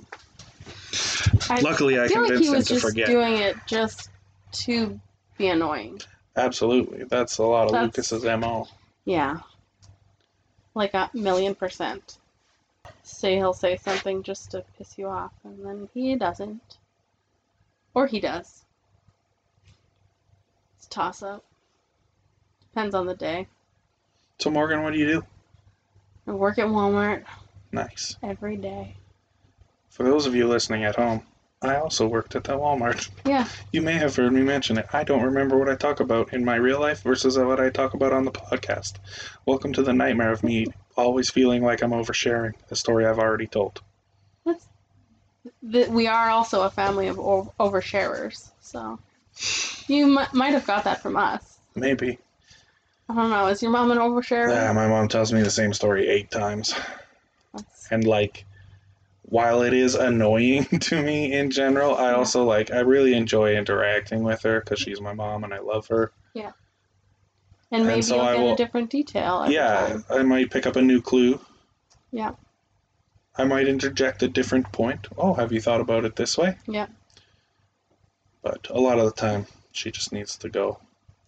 I 1.49 1.59
Luckily, 1.61 1.97
I 1.99 2.03
like 2.03 2.11
convinced 2.11 2.43
he 2.43 2.47
him 2.49 2.61
to 2.61 2.63
just 2.63 2.81
forget. 2.85 3.07
doing 3.07 3.37
it 3.37 3.57
just 3.67 4.09
to 4.51 4.99
be 5.37 5.47
annoying. 5.47 5.99
Absolutely, 6.37 7.03
that's 7.05 7.37
a 7.39 7.43
lot 7.43 7.65
of 7.65 7.71
That's- 7.71 8.11
Lucas's 8.11 8.23
mo. 8.23 8.67
Yeah. 9.05 9.39
Like 10.73 10.93
a 10.93 11.09
million 11.13 11.55
percent. 11.55 12.17
Say 13.03 13.35
he'll 13.35 13.53
say 13.53 13.77
something 13.77 14.23
just 14.23 14.51
to 14.51 14.63
piss 14.77 14.97
you 14.97 15.07
off, 15.07 15.31
and 15.43 15.65
then 15.65 15.89
he 15.93 16.15
doesn't. 16.15 16.77
Or 17.93 18.07
he 18.07 18.19
does. 18.19 18.63
It's 20.77 20.87
a 20.87 20.89
toss 20.89 21.23
up. 21.23 21.43
Depends 22.61 22.93
on 22.93 23.05
the 23.05 23.15
day. 23.15 23.47
So 24.39 24.49
Morgan, 24.49 24.83
what 24.83 24.91
do 24.93 24.99
you 24.99 25.07
do? 25.07 25.23
I 26.27 26.31
work 26.31 26.57
at 26.57 26.67
Walmart 26.67 27.23
Nice. 27.71 28.17
every 28.23 28.57
day. 28.57 28.95
For 29.89 30.03
those 30.03 30.25
of 30.25 30.35
you 30.35 30.47
listening 30.47 30.83
at 30.83 30.95
home, 30.95 31.21
I 31.61 31.75
also 31.77 32.07
worked 32.07 32.35
at 32.35 32.43
that 32.45 32.57
Walmart. 32.57 33.09
Yeah. 33.25 33.47
You 33.71 33.81
may 33.81 33.93
have 33.93 34.15
heard 34.15 34.33
me 34.33 34.41
mention 34.41 34.77
it. 34.77 34.87
I 34.91 35.03
don't 35.03 35.23
remember 35.23 35.57
what 35.57 35.69
I 35.69 35.75
talk 35.75 35.99
about 35.99 36.33
in 36.33 36.43
my 36.43 36.55
real 36.55 36.79
life 36.79 37.01
versus 37.03 37.37
what 37.37 37.59
I 37.59 37.69
talk 37.69 37.93
about 37.93 38.11
on 38.13 38.25
the 38.25 38.31
podcast. 38.31 38.93
Welcome 39.45 39.73
to 39.73 39.83
the 39.83 39.93
nightmare 39.93 40.31
of 40.31 40.43
me 40.43 40.67
always 40.97 41.29
feeling 41.29 41.63
like 41.63 41.81
I'm 41.81 41.91
oversharing 41.91 42.53
a 42.71 42.75
story 42.75 43.05
I've 43.05 43.19
already 43.19 43.47
told. 43.47 43.81
Th- 45.71 45.87
We 45.89 46.07
are 46.07 46.29
also 46.29 46.63
a 46.63 46.69
family 46.69 47.07
of 47.07 47.19
o- 47.19 47.53
oversharers, 47.59 48.49
so 48.61 48.99
you 49.87 50.17
m- 50.19 50.27
might 50.33 50.53
have 50.53 50.65
got 50.65 50.83
that 50.85 51.01
from 51.01 51.17
us. 51.17 51.59
Maybe. 51.75 52.17
I 53.09 53.13
don't 53.15 53.29
know. 53.29 53.47
Is 53.47 53.61
your 53.61 53.71
mom 53.71 53.91
an 53.91 53.97
oversharer? 53.99 54.49
Yeah, 54.49 54.71
my 54.73 54.87
mom 54.87 55.07
tells 55.07 55.31
me 55.31 55.41
the 55.41 55.49
same 55.51 55.73
story 55.73 56.07
eight 56.07 56.31
times. 56.31 56.73
That's- 57.53 57.87
And 57.91 58.03
like 58.05 58.45
while 59.23 59.61
it 59.63 59.73
is 59.73 59.95
annoying 59.95 60.65
to 60.79 61.01
me 61.01 61.33
in 61.33 61.51
general, 61.51 61.95
I 61.95 62.11
Yeah. 62.11 62.15
also 62.17 62.43
like 62.43 62.71
I 62.71 62.79
really 62.79 63.13
enjoy 63.13 63.55
interacting 63.55 64.23
with 64.23 64.41
her 64.43 64.61
cuz 64.61 64.79
she's 64.79 65.01
my 65.01 65.13
mom 65.13 65.43
and 65.43 65.53
I 65.53 65.59
love 65.59 65.87
her. 65.87 66.11
and 66.35 66.53
and 67.71 67.87
maybe 67.87 68.01
so 68.03 68.15
you'll 68.15 68.25
I 68.25 68.35
get 68.35 68.41
will- 68.43 68.53
a 68.53 68.57
different 68.57 68.89
detail 68.89 69.45
yeah, 69.49 69.87
time. 69.87 70.05
I 70.09 70.23
might 70.23 70.49
pick 70.51 70.65
up 70.65 70.75
a 70.75 70.81
new 70.81 71.01
clue. 71.01 71.39
Yeah. 72.11 72.33
I 73.37 73.43
might 73.43 73.67
interject 73.67 74.23
a 74.23 74.27
different 74.29 74.71
point. 74.71 75.07
Oh, 75.17 75.33
have 75.33 75.51
you 75.51 75.59
thought 75.59 75.81
about 75.81 76.05
it 76.05 76.15
this 76.15 76.37
way? 76.37 76.57
Yeah. 76.67 76.87
But 78.41 78.67
a 78.69 78.79
lot 78.79 78.97
of 78.99 79.05
the 79.05 79.11
time, 79.11 79.47
she 79.73 79.91
just 79.91 80.13
needs 80.13 80.37
to 80.37 80.47
go. 80.49 80.79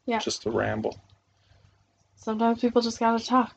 Yeah. 0.06 0.20
Just 0.20 0.44
to 0.44 0.52
ramble. 0.52 1.02
Sometimes 2.28 2.60
people 2.60 2.82
just 2.82 3.00
gotta 3.00 3.26
talk. 3.26 3.56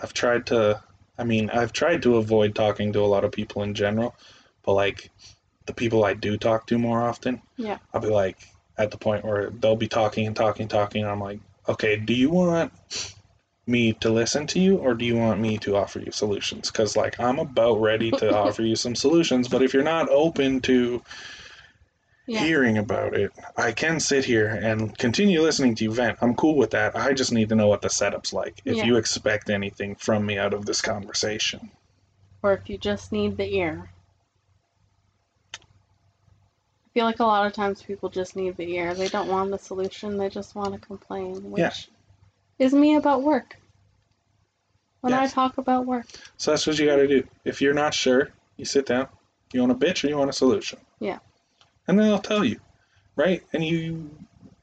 I've 0.00 0.12
tried 0.12 0.46
to, 0.46 0.82
I 1.16 1.22
mean, 1.22 1.48
I've 1.48 1.72
tried 1.72 2.02
to 2.02 2.16
avoid 2.16 2.56
talking 2.56 2.92
to 2.92 3.02
a 3.02 3.06
lot 3.06 3.22
of 3.22 3.30
people 3.30 3.62
in 3.62 3.74
general, 3.74 4.16
but 4.64 4.72
like 4.72 5.12
the 5.66 5.74
people 5.74 6.04
I 6.04 6.14
do 6.14 6.36
talk 6.36 6.66
to 6.66 6.78
more 6.78 7.00
often, 7.00 7.40
Yeah. 7.56 7.78
I'll 7.94 8.00
be 8.00 8.08
like 8.08 8.36
at 8.78 8.90
the 8.90 8.96
point 8.98 9.24
where 9.24 9.50
they'll 9.50 9.76
be 9.76 9.86
talking 9.86 10.26
and 10.26 10.34
talking, 10.34 10.62
and 10.62 10.70
talking, 10.70 11.02
and 11.02 11.10
I'm 11.12 11.20
like, 11.20 11.38
okay, 11.68 11.94
do 11.94 12.12
you 12.12 12.30
want 12.30 12.72
me 13.64 13.92
to 13.92 14.10
listen 14.10 14.48
to 14.48 14.58
you 14.58 14.78
or 14.78 14.94
do 14.94 15.04
you 15.04 15.14
want 15.14 15.40
me 15.40 15.56
to 15.58 15.76
offer 15.76 16.00
you 16.00 16.10
solutions? 16.10 16.68
Because 16.68 16.96
like 16.96 17.20
I'm 17.20 17.38
about 17.38 17.80
ready 17.80 18.10
to 18.10 18.36
offer 18.44 18.62
you 18.62 18.74
some 18.74 18.96
solutions, 18.96 19.46
but 19.46 19.62
if 19.62 19.72
you're 19.72 19.84
not 19.84 20.08
open 20.08 20.62
to 20.62 21.00
Yeah. 22.28 22.40
hearing 22.44 22.78
about 22.78 23.14
it, 23.14 23.32
I 23.56 23.70
can 23.70 24.00
sit 24.00 24.24
here 24.24 24.48
and 24.48 24.96
continue 24.98 25.40
listening 25.42 25.76
to 25.76 25.84
you 25.84 25.92
vent. 25.92 26.18
I'm 26.20 26.34
cool 26.34 26.56
with 26.56 26.70
that. 26.72 26.96
I 26.96 27.12
just 27.12 27.32
need 27.32 27.48
to 27.50 27.54
know 27.54 27.68
what 27.68 27.82
the 27.82 27.88
setup's 27.90 28.32
like. 28.32 28.60
If 28.64 28.76
Yeah. 28.78 28.84
you 28.84 28.96
expect 28.96 29.48
anything 29.48 29.94
from 29.94 30.26
me 30.26 30.36
out 30.36 30.52
of 30.52 30.66
this 30.66 30.82
conversation. 30.82 31.70
Or 32.42 32.52
if 32.52 32.68
you 32.68 32.78
just 32.78 33.12
need 33.12 33.36
the 33.36 33.54
ear. 33.56 33.90
I 35.54 36.88
feel 36.94 37.04
like 37.04 37.20
a 37.20 37.24
lot 37.24 37.46
of 37.46 37.52
times 37.52 37.82
people 37.82 38.08
just 38.08 38.34
need 38.34 38.56
the 38.56 38.74
ear. 38.74 38.94
They 38.94 39.08
don't 39.08 39.28
want 39.28 39.50
the 39.52 39.58
solution, 39.58 40.16
they 40.16 40.28
just 40.28 40.54
want 40.54 40.74
to 40.74 40.80
complain, 40.80 41.50
which 41.52 41.60
Yeah. 41.60 41.72
is 42.58 42.72
me 42.72 42.96
about 42.96 43.22
work. 43.22 43.56
When 45.02 45.12
I 45.12 45.28
talk 45.28 45.58
about 45.58 45.86
work. 45.86 46.06
So 46.38 46.50
that's 46.50 46.66
what 46.66 46.76
you 46.78 46.86
got 46.86 46.96
to 46.96 47.06
do. 47.06 47.22
If 47.44 47.62
you're 47.62 47.74
not 47.74 47.94
sure, 47.94 48.30
you 48.56 48.64
sit 48.64 48.86
down. 48.86 49.06
You 49.52 49.60
want 49.60 49.70
a 49.70 49.76
bitch 49.76 50.02
or 50.02 50.08
you 50.08 50.16
want 50.16 50.30
a 50.30 50.32
solution? 50.32 50.80
Yeah. 50.98 51.18
And 51.88 51.98
then 51.98 52.06
they'll 52.08 52.18
tell 52.18 52.44
you, 52.44 52.60
right? 53.16 53.42
And 53.52 53.64
you 53.64 54.10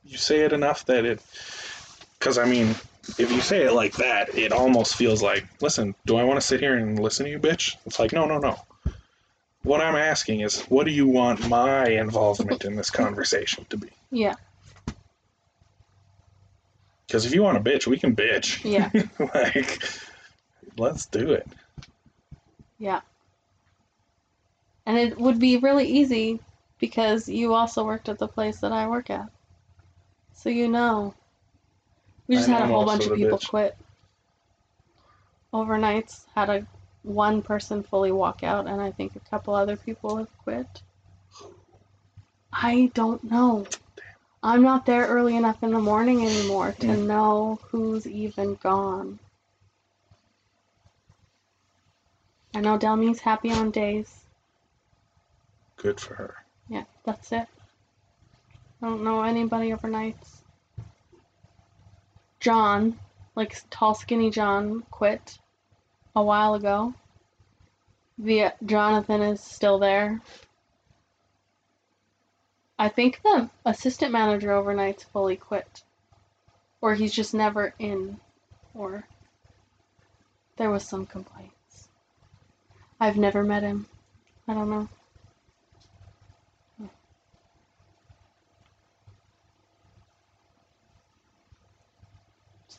you 0.06 0.18
say 0.18 0.42
it 0.42 0.54
enough 0.54 0.86
that 0.86 1.06
it, 1.06 1.22
because 2.20 2.38
I 2.38 2.46
mean, 2.46 2.76
if 3.18 3.32
you 3.32 3.42
say 3.42 3.64
it 3.64 3.74
like 3.74 3.96
that, 3.98 4.36
it 4.38 4.52
almost 4.52 4.96
feels 4.96 5.22
like, 5.22 5.46
listen, 5.62 5.96
do 6.06 6.18
I 6.18 6.24
want 6.24 6.40
to 6.40 6.46
sit 6.46 6.60
here 6.60 6.78
and 6.78 7.00
listen 7.00 7.26
to 7.26 7.32
you, 7.32 7.40
bitch? 7.40 7.76
It's 7.86 8.00
like, 8.00 8.14
no, 8.14 8.26
no, 8.26 8.38
no. 8.38 8.58
What 9.64 9.82
I'm 9.82 9.96
asking 9.96 10.42
is, 10.42 10.62
what 10.64 10.86
do 10.86 10.92
you 10.92 11.08
want 11.08 11.48
my 11.48 11.88
involvement 11.88 12.66
in 12.66 12.76
this 12.76 12.90
conversation 12.90 13.66
to 13.70 13.78
be? 13.78 13.90
Yeah. 14.12 14.36
Because 17.08 17.26
if 17.26 17.34
you 17.34 17.44
want 17.44 17.58
a 17.58 17.62
bitch, 17.62 17.88
we 17.88 17.98
can 17.98 18.16
bitch. 18.16 18.64
Yeah. 18.64 18.90
like, 19.34 19.82
let's 20.78 21.06
do 21.06 21.32
it. 21.32 21.48
Yeah. 22.78 23.02
And 24.86 24.98
it 24.98 25.18
would 25.18 25.40
be 25.40 25.58
really 25.58 25.86
easy 25.86 26.42
because 26.84 27.30
you 27.30 27.54
also 27.54 27.86
worked 27.86 28.10
at 28.10 28.20
the 28.20 28.28
place 28.28 28.58
that 28.60 28.74
I 28.74 28.90
work 28.90 29.10
at. 29.10 29.30
So 30.34 30.50
you 30.50 30.68
know. 30.68 31.14
We 32.28 32.36
I 32.36 32.40
just 32.40 32.50
had 32.50 32.62
a 32.64 32.68
whole 32.68 32.84
bunch 32.84 33.08
of 33.08 33.16
people 33.16 33.38
bitch. 33.38 33.48
quit. 33.48 33.78
Overnights 35.54 36.26
had 36.36 36.50
a 36.50 36.68
one 37.04 37.42
person 37.42 37.84
fully 37.84 38.12
walk 38.12 38.44
out 38.44 38.68
and 38.68 38.82
I 38.82 38.92
think 38.92 39.16
a 39.16 39.22
couple 39.22 39.56
other 39.56 39.78
people 39.78 40.18
have 40.18 40.38
quit. 40.40 40.82
I 42.52 42.92
don't 42.94 43.24
know. 43.24 43.66
I'm 44.44 44.62
not 44.62 44.86
there 44.86 45.08
early 45.08 45.38
enough 45.38 45.64
in 45.64 45.72
the 45.72 45.80
morning 45.80 46.26
anymore 46.26 46.76
to 46.82 46.98
know 46.98 47.60
who's 47.70 48.06
even 48.06 48.56
gone. 48.56 49.20
I 52.54 52.60
know 52.60 52.78
Delmi's 52.78 53.22
happy 53.22 53.52
on 53.52 53.72
days. 53.72 54.26
Good 55.78 56.02
for 56.02 56.16
her. 56.16 56.43
That's 57.04 57.32
it. 57.32 57.48
I 58.82 58.86
don't 58.86 59.04
know 59.04 59.24
anybody 59.24 59.72
overnights. 59.72 60.42
John, 62.40 63.00
like 63.36 63.56
tall, 63.70 63.94
skinny 63.94 64.30
John, 64.30 64.84
quit 64.92 65.38
a 66.16 66.24
while 66.24 66.54
ago. 66.54 66.94
The 68.18 68.54
Jonathan 68.66 69.22
is 69.22 69.42
still 69.42 69.80
there. 69.80 70.22
I 72.78 72.90
think 72.90 73.22
the 73.24 73.50
assistant 73.66 74.12
manager 74.12 74.52
overnight's 74.52 75.04
fully 75.04 75.36
quit, 75.36 75.84
or 76.82 76.94
he's 76.96 77.14
just 77.14 77.34
never 77.34 77.74
in, 77.80 78.20
or 78.74 79.08
there 80.58 80.70
was 80.70 80.84
some 80.84 81.06
complaints. 81.06 81.88
I've 83.00 83.18
never 83.18 83.44
met 83.44 83.64
him. 83.64 83.88
I 84.48 84.54
don't 84.54 84.70
know. 84.70 84.90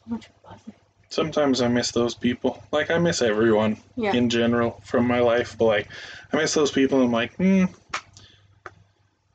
Much 0.07 0.29
buzzing. 0.43 0.75
Sometimes 1.11 1.61
I 1.63 1.69
miss 1.69 1.93
those 1.93 2.15
people. 2.15 2.63
Like 2.73 2.91
I 2.91 2.99
miss 2.99 3.23
everyone 3.23 3.77
Yeah. 3.97 4.13
in 4.15 4.29
general 4.31 4.81
from 4.85 5.07
my 5.07 5.21
life, 5.21 5.57
but 5.59 5.65
like 5.67 5.89
I 6.33 6.37
miss 6.37 6.55
those 6.55 6.73
people. 6.73 6.99
And 6.99 7.07
I'm 7.07 7.13
like, 7.13 7.35
hmm, 7.37 7.65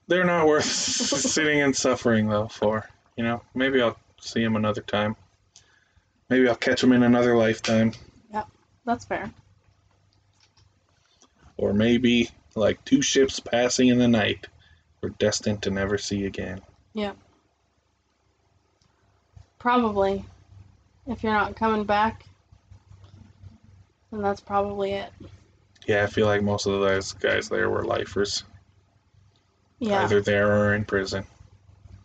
they're 0.07 0.26
not 0.26 0.47
worth 0.47 0.65
sitting 0.65 1.61
and 1.61 1.76
suffering 1.76 2.28
though. 2.28 2.47
For 2.47 2.89
you 3.15 3.24
know, 3.24 3.41
maybe 3.55 3.82
I'll 3.82 3.97
see 4.20 4.43
them 4.43 4.55
another 4.55 4.82
time. 4.82 5.15
Maybe 6.30 6.47
I'll 6.49 6.55
catch 6.55 6.82
them 6.82 6.91
in 6.91 7.03
another 7.03 7.36
lifetime, 7.38 7.93
Yeah, 8.32 8.43
That's 8.86 9.03
fair. 9.05 9.32
or 11.57 11.74
maybe 11.74 12.30
like 12.55 12.84
two 12.86 13.01
ships 13.01 13.39
passing 13.39 13.88
in 13.88 13.97
the 13.97 14.07
night, 14.07 14.47
we're 15.01 15.09
destined 15.09 15.63
to 15.63 15.72
never 15.72 15.97
see 15.97 16.26
again. 16.26 16.61
Yeah. 16.93 17.13
Probably. 19.57 20.24
If 21.10 21.24
you're 21.24 21.34
not 21.34 21.55
coming 21.55 21.86
back, 21.86 22.24
then 24.12 24.22
that's 24.22 24.41
probably 24.41 24.91
it. 24.93 25.12
Yeah, 25.88 26.03
I 26.03 26.05
feel 26.05 26.28
like 26.28 26.43
most 26.43 26.68
of 26.68 26.80
those 26.80 27.14
guys 27.14 27.49
there 27.49 27.68
were 27.68 27.84
lifers, 27.84 28.43
Yeah. 29.80 30.03
either 30.03 30.22
there 30.22 30.55
or 30.55 30.76
in 30.76 30.86
prison. 30.86 31.26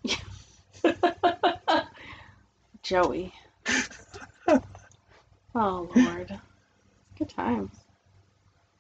Joey. 2.83 3.35
oh 4.49 5.91
Lord. 5.95 6.39
Good 7.19 7.29
times. 7.29 7.71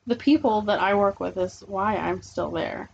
The 0.07 0.17
people 0.17 0.63
that 0.63 0.81
I 0.81 0.95
work 0.95 1.21
with 1.21 1.37
is 1.37 1.63
why 1.67 1.97
I'm 1.97 2.23
still 2.23 2.51
there. 2.51 2.89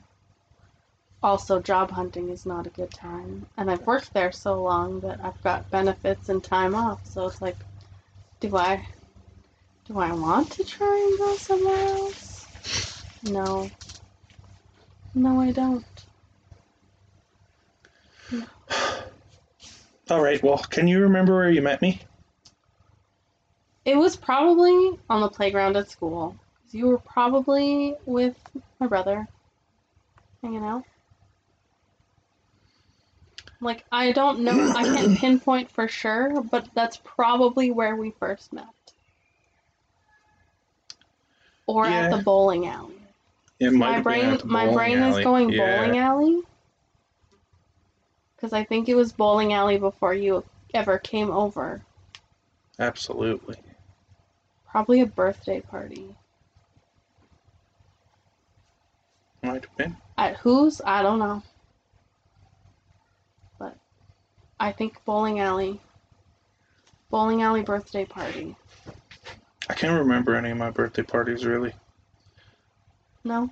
Also, 1.22 1.60
job 1.60 1.90
hunting 1.90 2.30
is 2.30 2.46
not 2.46 2.66
a 2.66 2.70
good 2.70 2.90
time. 2.92 3.46
And 3.56 3.70
I've 3.70 3.86
worked 3.86 4.14
there 4.14 4.32
so 4.32 4.62
long 4.62 5.00
that 5.00 5.20
I've 5.22 5.42
got 5.42 5.70
benefits 5.70 6.30
and 6.30 6.42
time 6.42 6.74
off. 6.74 7.04
So 7.04 7.26
it's 7.26 7.42
like, 7.42 7.58
do 8.40 8.56
I 8.56 8.86
do 9.86 9.98
I 9.98 10.12
want 10.12 10.52
to 10.52 10.64
try 10.64 10.96
and 10.96 11.18
go 11.18 11.36
somewhere 11.36 11.88
else? 11.88 12.46
No. 13.24 13.70
No, 15.14 15.40
I 15.40 15.50
don't. 15.50 15.84
All 20.10 20.22
right. 20.22 20.42
Well, 20.42 20.58
can 20.58 20.88
you 20.88 21.00
remember 21.00 21.34
where 21.34 21.50
you 21.50 21.60
met 21.60 21.82
me? 21.82 22.00
It 23.84 23.96
was 23.96 24.16
probably 24.16 24.98
on 25.08 25.20
the 25.20 25.28
playground 25.28 25.76
at 25.76 25.90
school. 25.90 26.36
You 26.70 26.86
were 26.86 26.98
probably 26.98 27.96
with 28.06 28.36
my 28.78 28.86
brother, 28.86 29.26
hanging 30.42 30.64
out. 30.64 30.84
Like, 33.60 33.84
I 33.92 34.12
don't 34.12 34.40
know, 34.40 34.72
I 34.74 34.84
can't 34.84 35.18
pinpoint 35.18 35.70
for 35.70 35.86
sure, 35.86 36.42
but 36.42 36.68
that's 36.74 36.96
probably 37.04 37.70
where 37.70 37.96
we 37.96 38.10
first 38.12 38.52
met. 38.52 38.64
Or 41.66 41.86
at 41.86 42.10
the 42.10 42.22
bowling 42.22 42.66
alley. 42.66 42.96
It 43.60 43.72
might 43.72 43.88
My 43.88 43.94
have 43.96 44.04
brain, 44.04 44.24
at 44.24 44.40
the 44.40 44.46
my 44.46 44.64
bowling 44.64 44.76
brain 44.76 44.98
is 44.98 45.24
going 45.24 45.50
yeah. 45.50 45.76
bowling 45.76 45.98
alley. 45.98 46.42
Because 48.34 48.54
I 48.54 48.64
think 48.64 48.88
it 48.88 48.94
was 48.94 49.12
bowling 49.12 49.52
alley 49.52 49.76
before 49.76 50.14
you 50.14 50.42
ever 50.72 50.98
came 50.98 51.30
over. 51.30 51.82
Absolutely. 52.78 53.56
Probably 54.66 55.02
a 55.02 55.06
birthday 55.06 55.60
party. 55.60 56.16
Might 59.42 59.64
have 59.64 59.76
been. 59.76 59.96
At 60.16 60.36
whose? 60.38 60.80
I 60.84 61.02
don't 61.02 61.18
know. 61.18 61.42
But 63.58 63.76
I 64.60 64.72
think 64.72 65.02
bowling 65.06 65.40
alley. 65.40 65.80
Bowling 67.10 67.42
alley 67.42 67.62
birthday 67.62 68.04
party. 68.04 68.54
I 69.68 69.74
can't 69.74 69.98
remember 69.98 70.34
any 70.34 70.50
of 70.50 70.58
my 70.58 70.70
birthday 70.70 71.02
parties 71.02 71.44
really. 71.44 71.72
No? 73.24 73.50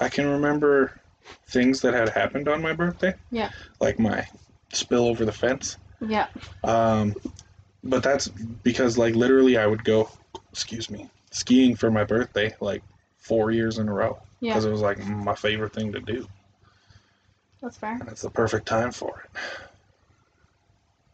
I 0.00 0.08
can 0.08 0.26
remember 0.26 1.00
things 1.46 1.80
that 1.82 1.94
had 1.94 2.08
happened 2.08 2.48
on 2.48 2.60
my 2.60 2.72
birthday. 2.72 3.14
Yeah. 3.30 3.50
Like 3.80 3.98
my 3.98 4.26
spill 4.72 5.06
over 5.06 5.24
the 5.24 5.32
fence. 5.32 5.76
Yeah. 6.00 6.26
Um, 6.64 7.14
but 7.84 8.02
that's 8.02 8.28
because 8.28 8.98
like 8.98 9.14
literally 9.14 9.56
I 9.56 9.66
would 9.66 9.84
go, 9.84 10.10
excuse 10.50 10.90
me, 10.90 11.08
skiing 11.30 11.76
for 11.76 11.90
my 11.90 12.04
birthday 12.04 12.54
like 12.60 12.82
four 13.16 13.52
years 13.52 13.78
in 13.78 13.88
a 13.88 13.92
row 13.92 14.18
Yeah. 14.40 14.52
because 14.54 14.64
it 14.64 14.70
was 14.70 14.80
like 14.80 14.98
my 15.06 15.34
favorite 15.36 15.72
thing 15.72 15.92
to 15.92 16.00
do, 16.00 16.26
That's 17.62 17.76
fair. 17.76 17.92
and 17.92 18.08
it's 18.08 18.22
the 18.22 18.30
perfect 18.30 18.66
time 18.66 18.90
for 18.90 19.22
it. 19.24 19.40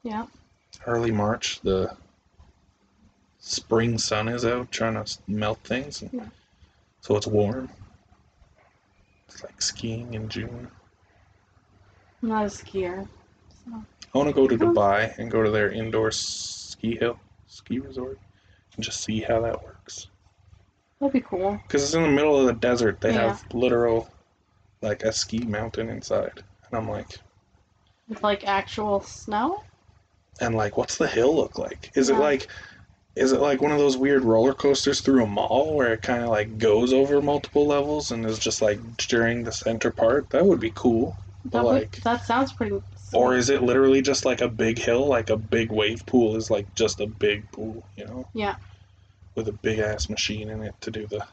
Yeah. 0.02 0.26
Early 0.86 1.10
March, 1.10 1.60
the 1.60 1.94
spring 3.38 3.98
sun 3.98 4.28
is 4.28 4.44
out 4.46 4.70
trying 4.70 4.94
to 5.02 5.18
melt 5.26 5.58
things, 5.62 6.02
Yeah. 6.10 6.26
so 7.02 7.16
it's 7.16 7.26
warm. 7.26 7.68
It's 9.28 9.44
like 9.44 9.60
skiing 9.60 10.14
in 10.14 10.28
June. 10.30 10.68
I'm 12.22 12.28
not 12.30 12.44
a 12.44 12.48
skier. 12.48 13.06
So. 13.64 13.84
I 14.14 14.18
want 14.18 14.28
to 14.30 14.34
go 14.34 14.48
to. 14.48 14.56
Dubai 14.56 15.16
and 15.18 15.30
go 15.30 15.42
to 15.42 15.50
their 15.50 15.70
indoor 15.70 16.10
ski 16.10 16.96
hill 16.96 17.18
ski 17.46 17.78
resort 17.78 18.18
and 18.76 18.84
just 18.84 19.02
see 19.02 19.20
how 19.20 19.40
that 19.42 19.62
works. 19.62 20.08
That'd 20.98 21.12
be 21.12 21.20
cool. 21.20 21.60
Because 21.66 21.82
it's 21.84 21.94
in 21.94 22.02
the 22.02 22.08
middle 22.08 22.38
of 22.40 22.46
the 22.46 22.54
desert. 22.54 23.00
They 23.00 23.12
Yeah. 23.12 23.28
have 23.28 23.44
literal, 23.54 24.08
like 24.82 25.02
a 25.02 25.12
ski 25.12 25.40
mountain 25.40 25.88
inside. 25.88 26.32
And 26.70 26.78
I'm 26.78 26.88
like, 26.88 27.18
With 28.08 28.22
like 28.22 28.46
actual 28.46 29.00
snow? 29.02 29.62
and 30.40 30.54
like, 30.54 30.76
what's 30.76 30.96
the 30.98 31.08
hill 31.08 31.34
look 31.34 31.58
like? 31.58 31.90
Is 31.94 32.08
Yeah. 32.08 32.16
it 32.16 32.20
like, 32.20 32.48
is 33.16 33.32
it 33.32 33.40
like 33.40 33.60
one 33.60 33.72
of 33.72 33.78
those 33.78 33.96
weird 33.96 34.22
roller 34.22 34.54
coasters 34.54 35.00
through 35.00 35.24
a 35.24 35.26
mall 35.26 35.74
where 35.74 35.92
it 35.94 36.02
kind 36.02 36.22
of 36.22 36.28
like 36.28 36.58
goes 36.58 36.92
over 36.92 37.20
multiple 37.20 37.66
levels 37.66 38.12
and 38.12 38.24
is 38.24 38.38
just 38.38 38.62
like 38.62 38.78
during 39.08 39.42
the 39.42 39.50
center 39.52 39.90
part? 39.90 40.30
That 40.30 40.46
would 40.46 40.60
be 40.60 40.70
cool. 40.74 41.16
That, 41.46 41.64
would- 41.64 41.70
like- 41.72 41.96
that 42.02 42.24
sounds 42.24 42.52
pretty. 42.52 42.80
Or 43.14 43.34
is 43.34 43.48
it 43.48 43.62
literally 43.62 44.02
just 44.02 44.26
like 44.26 44.42
a 44.42 44.48
big 44.48 44.78
hill, 44.78 45.06
like 45.06 45.30
a 45.30 45.36
big 45.36 45.72
wave 45.72 46.04
pool 46.04 46.36
is 46.36 46.50
like 46.50 46.72
just 46.74 47.00
a 47.00 47.06
big 47.06 47.50
pool, 47.52 47.82
you 47.96 48.04
know? 48.04 48.28
Yeah. 48.34 48.56
With 49.34 49.48
a 49.48 49.52
big 49.52 49.78
ass 49.78 50.10
machine 50.10 50.50
in 50.50 50.62
it 50.62 50.74
to 50.82 50.90
do 50.90 51.06
the 51.06 51.26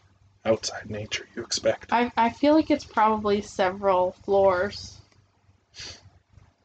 outside 0.45 0.89
nature 0.89 1.27
you 1.35 1.43
expect. 1.43 1.91
I, 1.91 2.11
I 2.15 2.29
feel 2.29 2.53
like 2.53 2.71
it's 2.71 2.85
probably 2.85 3.41
several 3.41 4.11
floors. 4.23 4.97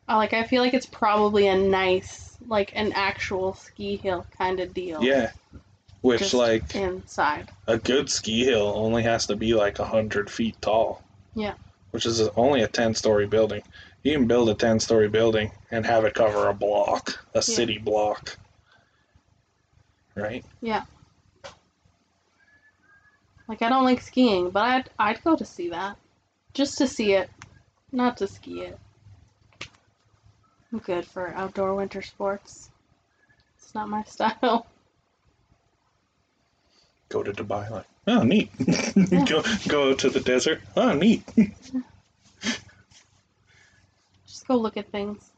Uh, 0.09 0.17
like 0.17 0.33
I 0.33 0.45
feel 0.45 0.63
like 0.63 0.75
it's 0.75 0.87
probably 0.87 1.47
a 1.49 1.57
nice 1.57 2.37
like 2.47 2.73
an 2.75 2.93
actual 2.95 3.55
ski 3.55 3.97
hill 3.97 4.27
kind 4.37 4.61
of 4.61 4.75
deal. 4.75 5.03
Yeah. 5.03 5.31
Which 6.01 6.21
Just 6.21 6.35
like 6.35 6.75
inside. 6.75 7.51
a 7.67 7.77
good 7.77 8.09
ski 8.11 8.45
hill 8.45 8.73
only 8.75 9.03
has 9.03 9.27
to 9.27 9.37
be 9.37 9.55
like 9.55 9.79
a 9.79 9.85
hundred 9.85 10.31
feet 10.31 10.61
tall. 10.61 11.03
Yeah. 11.35 11.55
Which 11.91 12.07
is 12.07 12.21
only 12.37 12.63
a 12.63 12.69
ten 12.69 12.95
story 12.95 13.27
building. 13.27 13.63
You 14.03 14.17
can 14.17 14.27
build 14.27 14.49
a 14.49 14.55
ten 14.55 14.81
story 14.81 15.09
building 15.09 15.53
and 15.71 15.85
have 15.85 16.05
it 16.05 16.15
cover 16.15 16.49
a 16.49 16.55
block, 16.55 17.25
a 17.35 17.43
city 17.43 17.79
block. 17.79 18.39
Right? 20.15 20.45
Like 23.51 23.63
I 23.63 23.69
don't 23.69 23.83
like 23.83 24.01
skiing, 24.01 24.51
but 24.51 24.63
I'd 24.63 24.91
I'd 24.97 25.25
go 25.25 25.35
to 25.35 25.45
see 25.45 25.71
that. 25.71 25.97
Just 26.55 26.79
to 26.79 26.87
see 26.87 27.15
it. 27.15 27.29
Not 27.91 28.17
to 28.19 28.29
ski 28.29 28.61
it. 28.61 28.79
I'm 30.73 30.79
good 30.79 31.05
for 31.05 31.35
outdoor 31.35 31.75
winter 31.75 32.01
sports. 32.01 32.71
It's 33.59 33.75
not 33.75 33.89
my 33.89 34.05
style. 34.15 34.69
Go 37.09 37.25
to 37.25 37.33
Dubai 37.33 37.69
like, 37.69 37.87
oh 38.07 38.23
neat. 38.23 38.51
Yeah. 39.11 39.25
go 39.25 39.43
go 39.67 39.95
to 39.95 40.09
the 40.09 40.21
desert. 40.21 40.61
Oh 40.77 40.93
neat. 40.93 41.25
Just 44.29 44.47
go 44.47 44.55
look 44.55 44.77
at 44.77 44.93
things. 44.93 45.33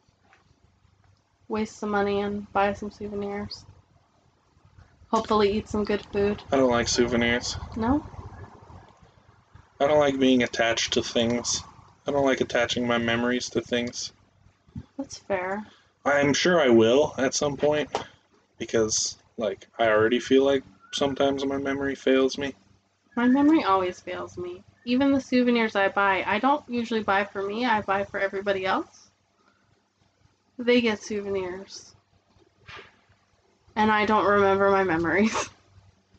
Waste 1.49 1.79
some 1.79 1.89
money 1.89 2.21
and 2.21 2.53
buy 2.53 2.75
some 2.75 2.91
souvenirs. 2.91 3.65
Hopefully 5.13 5.53
eat 5.53 5.69
some 5.69 5.85
good 5.85 6.05
food. 6.07 6.43
I 6.51 6.57
don't 6.57 6.71
like 6.71 6.89
souvenirs. 6.89 7.57
No? 7.77 8.05
I 9.79 9.87
don't 9.87 9.99
like 9.99 10.19
being 10.19 10.43
attached 10.43 10.95
to 10.95 11.03
things. 11.03 11.63
I 12.07 12.13
don't 12.13 12.25
like 12.25 12.41
attaching 12.41 12.87
my 12.87 12.97
memories 12.99 13.51
to 13.51 13.61
things. 13.61 14.13
That's 14.97 15.19
fair. 15.19 15.67
I'm 16.05 16.33
sure 16.33 16.61
I 16.61 16.69
will 16.69 17.15
at 17.19 17.35
some 17.35 17.57
point 17.57 17.91
because 18.59 19.19
like 19.37 19.67
I 19.79 19.89
already 19.89 20.19
feel 20.19 20.45
like 20.45 20.65
sometimes 20.93 21.45
my 21.45 21.59
memory 21.59 21.95
fails 21.95 22.39
me. 22.39 22.55
My 23.15 23.29
memory 23.29 23.65
always 23.65 24.01
fails 24.01 24.39
me. 24.39 24.65
Even 24.87 25.13
the 25.13 25.21
souvenirs 25.21 25.77
I 25.77 25.89
buy, 25.89 26.25
I 26.27 26.39
don't 26.39 26.67
usually 26.69 27.03
buy 27.03 27.25
for 27.25 27.43
me, 27.43 27.67
I 27.67 27.83
buy 27.83 28.05
for 28.05 28.19
everybody 28.19 28.65
else. 28.65 29.11
They 30.59 30.81
get 30.81 31.03
souvenirs. 31.03 31.95
And 33.77 33.91
I 33.91 34.05
don't 34.07 34.27
remember 34.27 34.71
my 34.71 34.85
memories. 34.85 35.49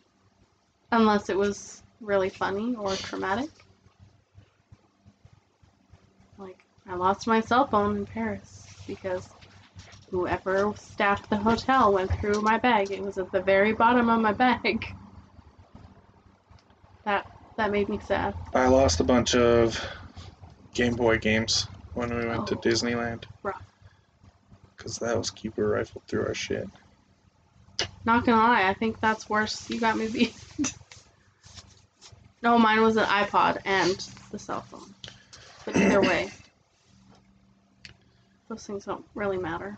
Unless 0.92 1.30
it 1.30 1.38
was 1.38 1.82
really 2.02 2.30
funny 2.30 2.76
or 2.76 2.96
traumatic. 2.96 3.50
Like, 6.38 6.64
I 6.88 6.96
lost 6.96 7.28
my 7.28 7.42
cell 7.42 7.68
phone 7.68 7.98
in 7.98 8.06
Paris 8.06 8.68
because 8.88 9.30
whoever 10.12 10.74
staffed 10.78 11.30
the 11.30 11.38
hotel 11.38 11.94
went 11.94 12.12
through 12.20 12.42
my 12.42 12.58
bag. 12.58 12.92
It 12.92 13.02
was 13.02 13.18
at 13.18 13.32
the 13.32 13.42
very 13.42 13.74
bottom 13.74 14.10
of 14.10 14.20
my 14.22 14.34
bag. 14.34 14.86
That 17.06 17.28
that 17.58 17.70
made 17.70 17.90
me 17.90 18.00
sad. 18.06 18.34
I 18.54 18.68
lost 18.70 19.02
a 19.02 19.04
bunch 19.04 19.36
of 19.36 19.78
Game 20.74 20.96
Boy 20.96 21.18
games 21.18 21.68
when 21.96 22.16
we 22.16 22.26
went 22.26 22.48
to 22.48 22.56
Oh. 22.56 22.60
Disneyland. 22.60 23.26
Rough. 23.44 23.62
Because 24.78 24.96
that 25.00 25.18
was 25.18 25.30
keeper 25.30 25.68
rifled 25.68 26.06
through 26.08 26.26
our 26.26 26.34
shit. 26.34 26.70
Not 28.06 28.26
gonna 28.26 28.38
lie, 28.38 28.70
I 28.70 28.74
think 28.74 29.00
that's 29.00 29.30
worse. 29.30 29.70
You 29.70 29.80
got 29.80 29.98
me 29.98 30.08
beat. 30.08 30.36
no, 32.42 32.60
mine 32.60 32.82
was 32.82 32.98
an 32.98 33.06
iPod 33.06 33.62
and 33.66 33.96
the 34.32 34.40
cell 34.40 34.62
phone. 34.62 34.94
But 35.66 35.78
either 35.78 36.02
way, 36.02 36.30
those 38.50 38.66
things 38.66 38.86
don't 38.86 39.06
really 39.16 39.38
matter. 39.38 39.78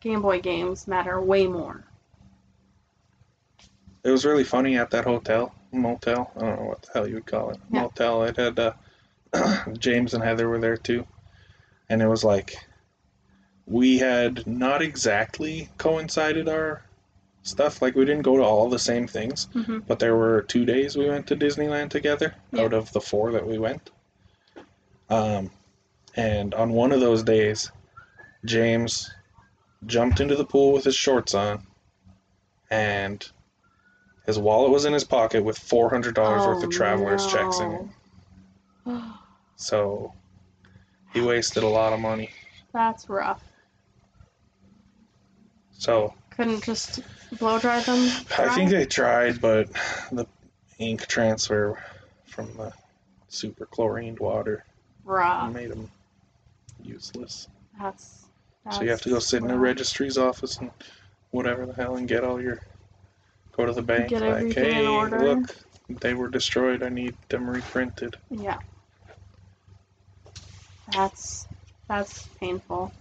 Game 0.00 0.22
Boy 0.22 0.40
games 0.40 0.86
matter 0.86 1.20
way 1.20 1.48
more. 1.48 1.84
It 4.04 4.10
was 4.10 4.24
really 4.24 4.44
funny 4.44 4.78
at 4.78 4.90
that 4.90 5.04
hotel, 5.04 5.52
motel. 5.72 6.30
I 6.36 6.40
don't 6.40 6.60
know 6.60 6.66
what 6.66 6.82
the 6.82 6.92
hell 6.94 7.08
you 7.08 7.14
would 7.14 7.26
call 7.26 7.50
it. 7.50 7.58
Yeah. 7.72 7.82
Motel. 7.82 8.22
It 8.22 8.36
had 8.36 8.58
uh, 8.58 8.72
James 9.78 10.14
and 10.14 10.22
Heather 10.22 10.48
were 10.48 10.60
there 10.60 10.76
too, 10.76 11.04
and 11.88 12.00
it 12.00 12.06
was 12.06 12.22
like 12.22 12.54
we 13.66 13.98
had 13.98 14.46
not 14.46 14.80
exactly 14.80 15.68
coincided 15.76 16.48
our 16.48 16.82
stuff. 17.48 17.82
Like 17.82 17.94
we 17.94 18.04
didn't 18.04 18.22
go 18.22 18.36
to 18.36 18.42
all 18.42 18.68
the 18.68 18.78
same 18.78 19.06
things, 19.06 19.48
hmm 19.52 19.78
but 19.86 19.98
there 19.98 20.16
were 20.16 20.42
two 20.42 20.64
days 20.64 20.96
we 20.96 21.08
went 21.08 21.26
to 21.28 21.36
Disneyland 21.36 21.90
together 21.90 22.34
Yeah. 22.52 22.62
out 22.62 22.72
of 22.74 22.92
the 22.92 23.00
four 23.00 23.32
that 23.32 23.46
we 23.46 23.58
went. 23.58 23.90
Um, 25.08 25.50
and 26.14 26.54
on 26.54 26.72
one 26.72 26.92
of 26.92 27.00
those 27.00 27.22
days, 27.22 27.70
James 28.44 29.10
jumped 29.86 30.20
into 30.20 30.36
the 30.36 30.44
pool 30.44 30.72
with 30.72 30.84
his 30.84 30.96
shorts 30.96 31.34
on, 31.34 31.62
and 32.70 33.26
his 34.26 34.38
wallet 34.38 34.70
was 34.70 34.84
in 34.84 34.92
his 34.92 35.04
pocket 35.04 35.42
with 35.42 35.56
four 35.58 35.88
hundred 35.90 36.14
dollars 36.14 36.46
worth 36.46 36.62
of 36.62 36.70
travelers 36.70 37.26
checks 37.26 37.60
in 37.60 37.72
it. 37.72 37.86
So 39.60 40.12
he 41.12 41.20
wasted 41.20 41.64
a 41.64 41.68
lot 41.68 41.92
of 41.92 41.98
money. 41.98 42.30
That's 42.72 43.08
rough. 43.08 43.42
So 45.72 46.14
Couldn't 46.30 46.62
just 46.62 47.00
blow 47.38 47.58
dry 47.58 47.80
them. 47.80 47.98
I 48.38 48.54
think 48.54 48.70
they 48.70 48.86
tried, 48.86 49.40
but 49.40 49.68
the 50.12 50.26
ink 50.78 51.06
transfer 51.06 51.82
from 52.26 52.56
the 52.56 52.72
super 53.28 53.66
chlorined 53.66 54.18
water 54.20 54.64
rough. 55.04 55.52
made 55.52 55.70
them 55.70 55.90
useless. 56.82 57.48
That's, 57.78 58.26
So 58.70 58.82
you 58.82 58.90
have 58.90 59.02
to 59.02 59.10
go 59.10 59.18
sit 59.18 59.42
in 59.42 59.50
a 59.50 59.54
rough. 59.54 59.62
registry's 59.62 60.16
office 60.18 60.58
and 60.58 60.70
whatever 61.30 61.66
the 61.66 61.74
hell 61.74 61.96
and 61.96 62.08
get 62.08 62.24
all 62.24 62.40
your 62.40 62.60
go 63.52 63.66
to 63.66 63.72
the 63.72 63.82
bank 63.82 64.10
Get 64.10 64.22
like 64.22 64.54
hey 64.54 64.86
order." 64.86 65.18
look 65.18 65.56
they 66.00 66.14
were 66.14 66.28
destroyed 66.28 66.82
I 66.82 66.88
need 66.88 67.14
them 67.28 67.48
reprinted. 67.48 68.16
Yeah. 68.30 68.58
That's 70.92 71.46
that's 71.88 72.28
painful. 72.40 72.92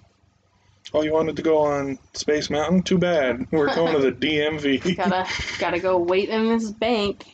Oh 0.93 1.01
you 1.01 1.11
wanted 1.13 1.35
to 1.35 1.41
go 1.41 1.57
on 1.57 1.99
Space 2.13 2.49
Mountain? 2.49 2.83
Too 2.83 2.97
bad. 2.97 3.45
We're 3.51 3.73
going 3.75 3.93
to 3.93 3.99
the 3.99 4.11
DMV. 4.27 4.95
Gotta 4.95 5.27
gotta 5.59 5.79
go 5.79 5.97
wait 5.97 6.29
in 6.29 6.47
this 6.47 6.71
bank. 6.71 7.25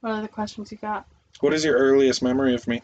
What 0.00 0.12
are 0.12 0.22
the 0.22 0.28
questions 0.28 0.70
you 0.70 0.78
got? 0.78 1.06
what 1.40 1.52
is 1.52 1.64
your 1.64 1.76
earliest 1.76 2.22
memory 2.22 2.54
of 2.54 2.66
me? 2.66 2.80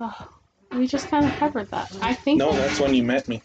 Oh, 0.00 0.28
we 0.72 0.86
just 0.86 1.08
kind 1.08 1.24
of 1.24 1.32
covered 1.36 1.70
that. 1.70 1.90
I 2.00 2.14
think 2.14 2.38
No, 2.38 2.52
that's 2.52 2.80
when 2.80 2.94
you 2.94 3.02
met 3.02 3.28
me. 3.28 3.42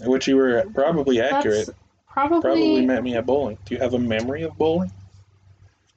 Which 0.00 0.28
you 0.28 0.36
were 0.36 0.64
probably 0.74 1.20
accurate. 1.20 1.66
that's 1.66 1.78
probably, 2.10 2.40
Probably 2.40 2.86
met 2.86 3.02
me 3.02 3.14
at 3.16 3.26
bowling. 3.26 3.58
Do 3.64 3.74
you 3.74 3.80
have 3.80 3.94
a 3.94 3.98
memory 3.98 4.42
of 4.42 4.56
bowling? 4.56 4.92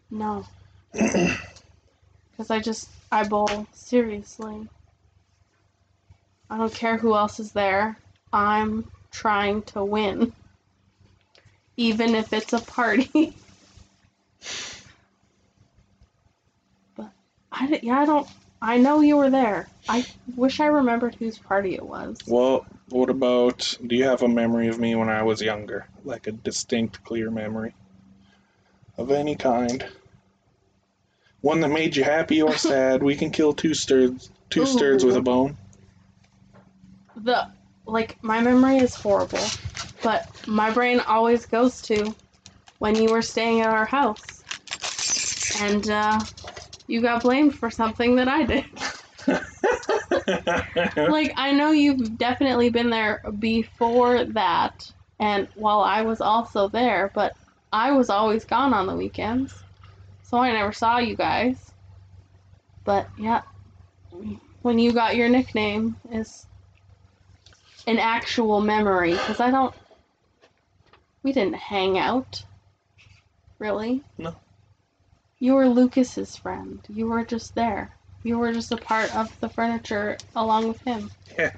no. 0.09 0.45
Because 2.41 2.49
I 2.49 2.59
just 2.59 2.89
I 3.11 3.23
bowl 3.23 3.67
seriously. 3.71 4.67
I 6.49 6.57
don't 6.57 6.73
care 6.73 6.97
who 6.97 7.13
else 7.13 7.39
is 7.39 7.51
there. 7.51 7.99
I'm 8.33 8.89
trying 9.11 9.61
to 9.73 9.85
win. 9.85 10.33
Even 11.77 12.15
if 12.15 12.33
it's 12.33 12.53
a 12.53 12.59
party. 12.59 13.35
but 16.95 17.11
I 17.51 17.79
yeah, 17.83 17.99
I 17.99 18.05
don't 18.07 18.27
I 18.59 18.79
know 18.79 19.01
you 19.01 19.17
were 19.17 19.29
there. 19.29 19.67
I 19.87 20.03
wish 20.35 20.59
I 20.59 20.65
remembered 20.65 21.13
whose 21.13 21.37
party 21.37 21.75
it 21.75 21.85
was. 21.85 22.17
Well, 22.25 22.65
what 22.89 23.11
about 23.11 23.77
do 23.85 23.95
you 23.95 24.05
have 24.05 24.23
a 24.23 24.27
memory 24.27 24.67
of 24.67 24.79
me 24.79 24.95
when 24.95 25.09
I 25.09 25.21
was 25.21 25.43
younger? 25.43 25.87
Like 26.03 26.25
a 26.25 26.31
distinct, 26.31 27.03
clear 27.03 27.29
memory 27.29 27.75
of 28.97 29.11
any 29.11 29.35
kind? 29.35 29.85
One 31.41 31.59
that 31.61 31.69
made 31.69 31.95
you 31.95 32.03
happy 32.03 32.41
or 32.41 32.55
sad. 32.57 33.03
We 33.03 33.15
can 33.15 33.31
kill 33.31 33.53
two 33.53 33.73
sturds 33.73 34.31
two 34.49 34.65
sturds 34.65 35.03
with 35.05 35.15
a 35.15 35.21
bone. 35.21 35.57
the 37.15 37.47
like 37.85 38.17
my 38.21 38.41
memory 38.41 38.79
is 38.79 38.93
horrible, 38.95 39.39
but 40.03 40.27
my 40.45 40.71
brain 40.71 40.99
always 40.99 41.45
goes 41.45 41.81
to 41.83 42.15
when 42.79 42.99
you 42.99 43.09
were 43.09 43.21
staying 43.21 43.61
at 43.61 43.69
our 43.69 43.85
house, 43.85 44.43
and 45.53 45.89
uh, 45.89 46.25
you 46.87 47.01
got 47.01 47.23
blamed 47.23 47.55
for 47.55 47.69
something 47.69 48.15
that 48.17 48.27
I 48.27 48.43
did. 48.43 48.65
like 51.09 51.33
I 51.37 51.51
know 51.53 51.71
you've 51.71 52.17
definitely 52.17 52.69
been 52.69 52.89
there 52.89 53.21
before 53.39 54.25
that, 54.25 54.91
and 55.19 55.47
while 55.55 55.81
I 55.81 56.01
was 56.03 56.21
also 56.21 56.67
there, 56.69 57.11
but 57.15 57.33
I 57.71 57.91
was 57.91 58.09
always 58.09 58.45
gone 58.45 58.73
on 58.73 58.87
the 58.87 58.95
weekends, 58.95 59.63
so 60.31 60.37
I 60.37 60.53
never 60.53 60.71
saw 60.71 60.97
you 60.97 61.15
guys. 61.15 61.73
But 62.85 63.09
yeah, 63.19 63.41
when 64.61 64.79
you 64.79 64.93
got 64.93 65.15
your 65.17 65.29
nickname 65.29 65.97
is 66.11 66.47
an 67.85 67.99
actual 67.99 68.61
memory 68.61 69.11
because 69.11 69.39
I 69.41 69.51
don't. 69.51 69.75
We 71.21 71.33
didn't 71.33 71.55
hang 71.55 71.99
out. 71.99 72.43
Really? 73.59 74.03
No. 74.17 74.35
You 75.37 75.53
were 75.55 75.67
Lucas's 75.67 76.35
friend. 76.35 76.79
You 76.89 77.07
were 77.07 77.25
just 77.25 77.53
there. 77.53 77.91
You 78.23 78.39
were 78.39 78.53
just 78.53 78.71
a 78.71 78.77
part 78.77 79.15
of 79.15 79.37
the 79.39 79.49
furniture 79.49 80.17
along 80.35 80.67
with 80.67 80.81
him. 80.81 81.11
Yeah. 81.37 81.51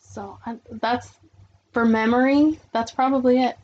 So 0.00 0.38
I, 0.44 0.56
that's 0.70 1.10
for 1.72 1.84
memory. 1.84 2.58
That's 2.72 2.90
probably 2.90 3.42
it. 3.42 3.56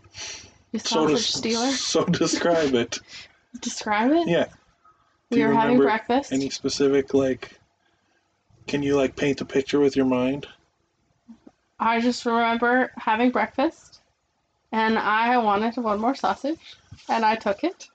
You 0.74 0.80
so, 0.80 1.06
sausage 1.06 1.30
des- 1.30 1.38
stealer. 1.38 1.70
so 1.70 2.04
describe 2.04 2.74
it. 2.74 2.98
Describe 3.60 4.10
it. 4.10 4.26
Yeah. 4.26 4.46
Do 5.30 5.38
We 5.38 5.46
were 5.46 5.54
having 5.54 5.76
breakfast. 5.76 6.32
Any 6.32 6.50
specific 6.50 7.14
like? 7.14 7.52
Can 8.66 8.82
you 8.82 8.96
like 8.96 9.14
paint 9.14 9.40
a 9.40 9.44
picture 9.44 9.78
with 9.78 9.94
your 9.94 10.06
mind? 10.06 10.48
I 11.78 12.00
just 12.00 12.26
remember 12.26 12.90
having 12.96 13.30
breakfast, 13.30 14.00
and 14.72 14.98
I 14.98 15.36
wanted 15.38 15.76
one 15.76 16.00
more 16.00 16.16
sausage, 16.16 16.58
and 17.08 17.24
I 17.24 17.36
took 17.36 17.62
it. 17.62 17.88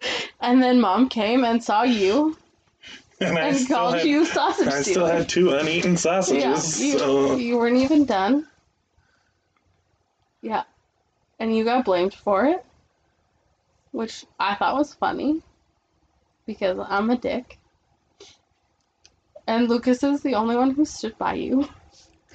And 0.40 0.62
then 0.62 0.80
mom 0.80 1.08
came 1.10 1.44
and 1.44 1.62
saw 1.62 1.82
you 1.82 2.36
And 3.20 3.38
and 3.38 3.56
still 3.56 3.76
called 3.76 3.94
had, 3.96 4.06
you 4.06 4.24
sausage 4.24 4.66
I 4.68 4.80
still 4.80 4.92
stealer. 5.06 5.12
had 5.12 5.28
two 5.28 5.52
uneaten 5.52 5.96
sausages. 5.98 6.80
yeah, 6.82 6.86
you, 6.86 6.98
so 6.98 7.36
you 7.36 7.58
weren't 7.58 7.76
even 7.76 8.04
done. 8.06 8.46
Yeah, 10.42 10.64
and 11.44 11.54
you 11.54 11.62
got 11.62 11.84
blamed 11.84 12.14
for 12.14 12.46
it, 12.46 12.64
which 13.92 14.24
I 14.40 14.54
thought 14.54 14.78
was 14.78 14.94
funny 14.94 15.42
because 16.46 16.78
I'm 16.88 17.10
a 17.10 17.18
dick. 17.18 17.58
And 19.46 19.68
Lucas 19.68 20.02
is 20.02 20.22
the 20.22 20.36
only 20.36 20.56
one 20.56 20.70
who 20.70 20.86
stood 20.86 21.18
by 21.18 21.34
you, 21.34 21.68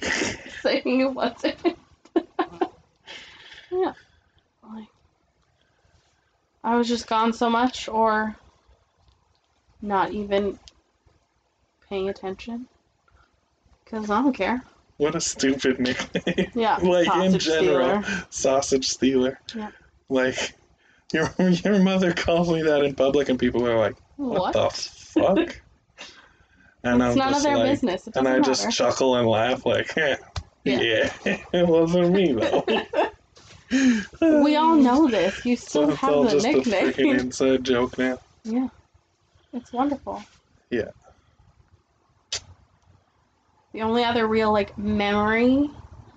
saying 0.00 1.00
it 1.00 1.12
wasn't. 1.12 1.58
yeah. 3.72 3.94
Like, 4.62 4.86
I 6.62 6.76
was 6.76 6.86
just 6.86 7.08
gone 7.08 7.32
so 7.32 7.50
much, 7.50 7.88
or 7.88 8.36
not 9.82 10.12
even 10.12 10.56
paying 11.88 12.08
attention. 12.08 12.68
Because 13.84 14.08
I 14.08 14.22
don't 14.22 14.32
care. 14.32 14.62
What 15.00 15.14
a 15.14 15.20
stupid 15.20 15.80
nickname. 15.80 16.50
Yeah. 16.54 16.76
like 16.82 17.08
in 17.24 17.38
general, 17.38 18.02
stealer. 18.02 18.26
sausage 18.30 18.86
stealer. 18.88 19.40
Yeah. 19.54 19.70
Like 20.10 20.54
your 21.12 21.32
your 21.38 21.78
mother 21.82 22.12
calls 22.12 22.50
me 22.50 22.62
that 22.62 22.84
in 22.84 22.94
public, 22.94 23.28
and 23.30 23.38
people 23.38 23.66
are 23.66 23.78
like, 23.78 23.96
"What, 24.16 24.40
What? 24.40 24.52
the 24.52 24.70
fuck?" 24.70 25.38
And 26.82 27.02
it's 27.02 27.12
I'm 27.12 27.18
none 27.18 27.28
of 27.28 27.32
just 27.34 27.44
their 27.44 27.58
like, 27.58 27.70
business. 27.72 28.08
And 28.14 28.26
I 28.26 28.40
just 28.40 28.70
chuckle 28.70 29.16
and 29.16 29.28
laugh, 29.28 29.66
like, 29.66 29.94
"Yeah, 29.96 30.16
Yeah. 30.64 30.80
yeah, 31.24 31.36
it 31.52 31.66
wasn't 31.68 32.12
me 32.12 32.32
though." 32.32 32.64
we 34.42 34.56
all 34.56 34.76
know 34.76 35.06
this. 35.08 35.44
You 35.44 35.56
still 35.56 35.90
So 35.90 35.94
still 35.94 35.94
it's 35.94 36.02
all 36.02 36.24
the 36.24 36.30
just 36.30 36.46
a 36.46 36.70
freaking 36.70 37.18
inside 37.20 37.64
joke 37.64 37.98
now. 37.98 38.18
yeah. 38.44 38.68
It's 39.52 39.72
wonderful. 39.72 40.22
Yeah. 40.70 40.90
The 43.72 43.82
only 43.82 44.04
other 44.04 44.26
real 44.26 44.52
like 44.52 44.76
memory 44.76 45.70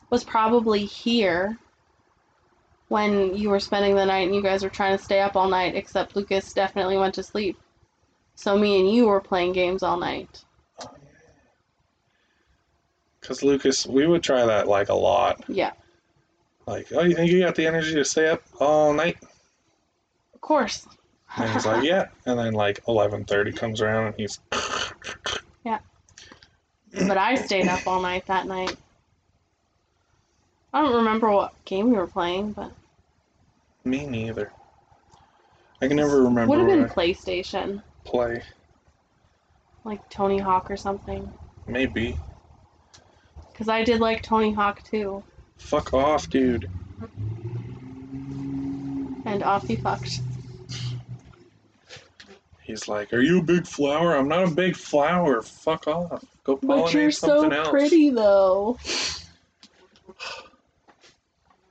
was 0.10 0.24
probably 0.24 0.86
here 0.86 1.58
when 2.88 3.36
you 3.36 3.49
were 3.49 3.60
spending 3.60 3.95
the 3.95 4.06
night 4.06 4.28
and 4.28 4.36
you 4.36 4.41
guys 4.41 4.64
were 4.64 4.70
trying 4.70 4.97
to 4.97 5.04
stay 5.04 5.20
up 5.20 5.36
all 5.36 5.47
night, 5.47 5.76
except 5.76 6.16
Lucas 6.16 6.54
definitely 6.54 6.97
went 6.97 7.16
to 7.16 7.24
sleep. 7.24 7.58
So 8.36 8.58
me 8.58 8.80
and 8.80 8.91
you 8.91 9.08
were 9.08 9.22
playing 9.22 9.54
games 9.54 9.84
all 9.84 9.97
night. 9.97 10.43
Cause 13.22 13.41
Lucas, 13.41 13.88
we 13.88 14.06
would 14.06 14.22
try 14.22 14.45
that 14.45 14.68
like 14.68 14.89
a 14.89 14.93
lot. 14.93 15.43
Yeah. 15.47 15.72
Like, 16.66 16.88
oh, 16.93 17.04
you 17.04 17.16
think 17.16 17.32
you 17.32 17.39
got 17.39 17.56
the 17.56 17.66
energy 17.66 17.93
to 17.95 18.06
stay 18.06 18.28
up 18.28 18.43
all 18.60 18.93
night? 18.93 19.18
Of 20.34 20.41
course. 20.41 20.86
And 21.38 21.49
he's 21.51 21.66
like, 21.66 21.84
yeah. 21.89 22.08
And 22.26 22.38
then 22.38 22.54
like 22.54 22.84
11:30 22.86 23.56
comes 23.56 23.82
around 23.82 24.08
and 24.08 24.16
he's 24.18 24.39
but 26.93 27.17
I 27.17 27.35
stayed 27.35 27.67
up 27.67 27.85
all 27.87 28.01
night 28.01 28.27
that 28.27 28.47
night. 28.47 28.75
I 30.73 30.81
don't 30.81 30.95
remember 30.95 31.29
what 31.31 31.53
game 31.65 31.89
we 31.91 31.97
were 31.97 32.07
playing, 32.07 32.53
but 32.53 32.71
me 33.83 34.05
neither. 34.05 34.51
I 35.81 35.87
can 35.87 35.97
never 35.97 36.23
remember 36.23 36.55
would 36.55 36.59
have 36.59 36.67
been 36.67 36.89
PlayStation, 36.89 37.83
play. 38.05 38.41
like 39.83 40.07
Tony 40.09 40.39
Hawk 40.39 40.71
or 40.71 40.77
something. 40.77 41.31
Maybe. 41.67 42.17
Because 43.51 43.67
I 43.69 43.83
did 43.83 43.99
like 43.99 44.23
Tony 44.23 44.53
Hawk 44.53 44.81
too, 44.83 45.23
Fuck 45.57 45.93
off, 45.93 46.29
dude. 46.29 46.69
and 49.25 49.43
off 49.43 49.67
he 49.67 49.75
fucked. 49.75 50.21
He's 52.63 52.87
like, 52.87 53.13
"Are 53.13 53.21
you 53.21 53.39
a 53.39 53.43
big 53.43 53.67
flower? 53.67 54.15
I'm 54.15 54.27
not 54.27 54.47
a 54.47 54.51
big 54.51 54.75
flower. 54.75 55.41
Fuck 55.41 55.87
off. 55.87 56.23
Go 56.43 56.57
But 56.61 56.93
you're 56.93 57.11
so 57.11 57.49
else." 57.49 57.69
pretty 57.69 58.09
though. 58.09 58.77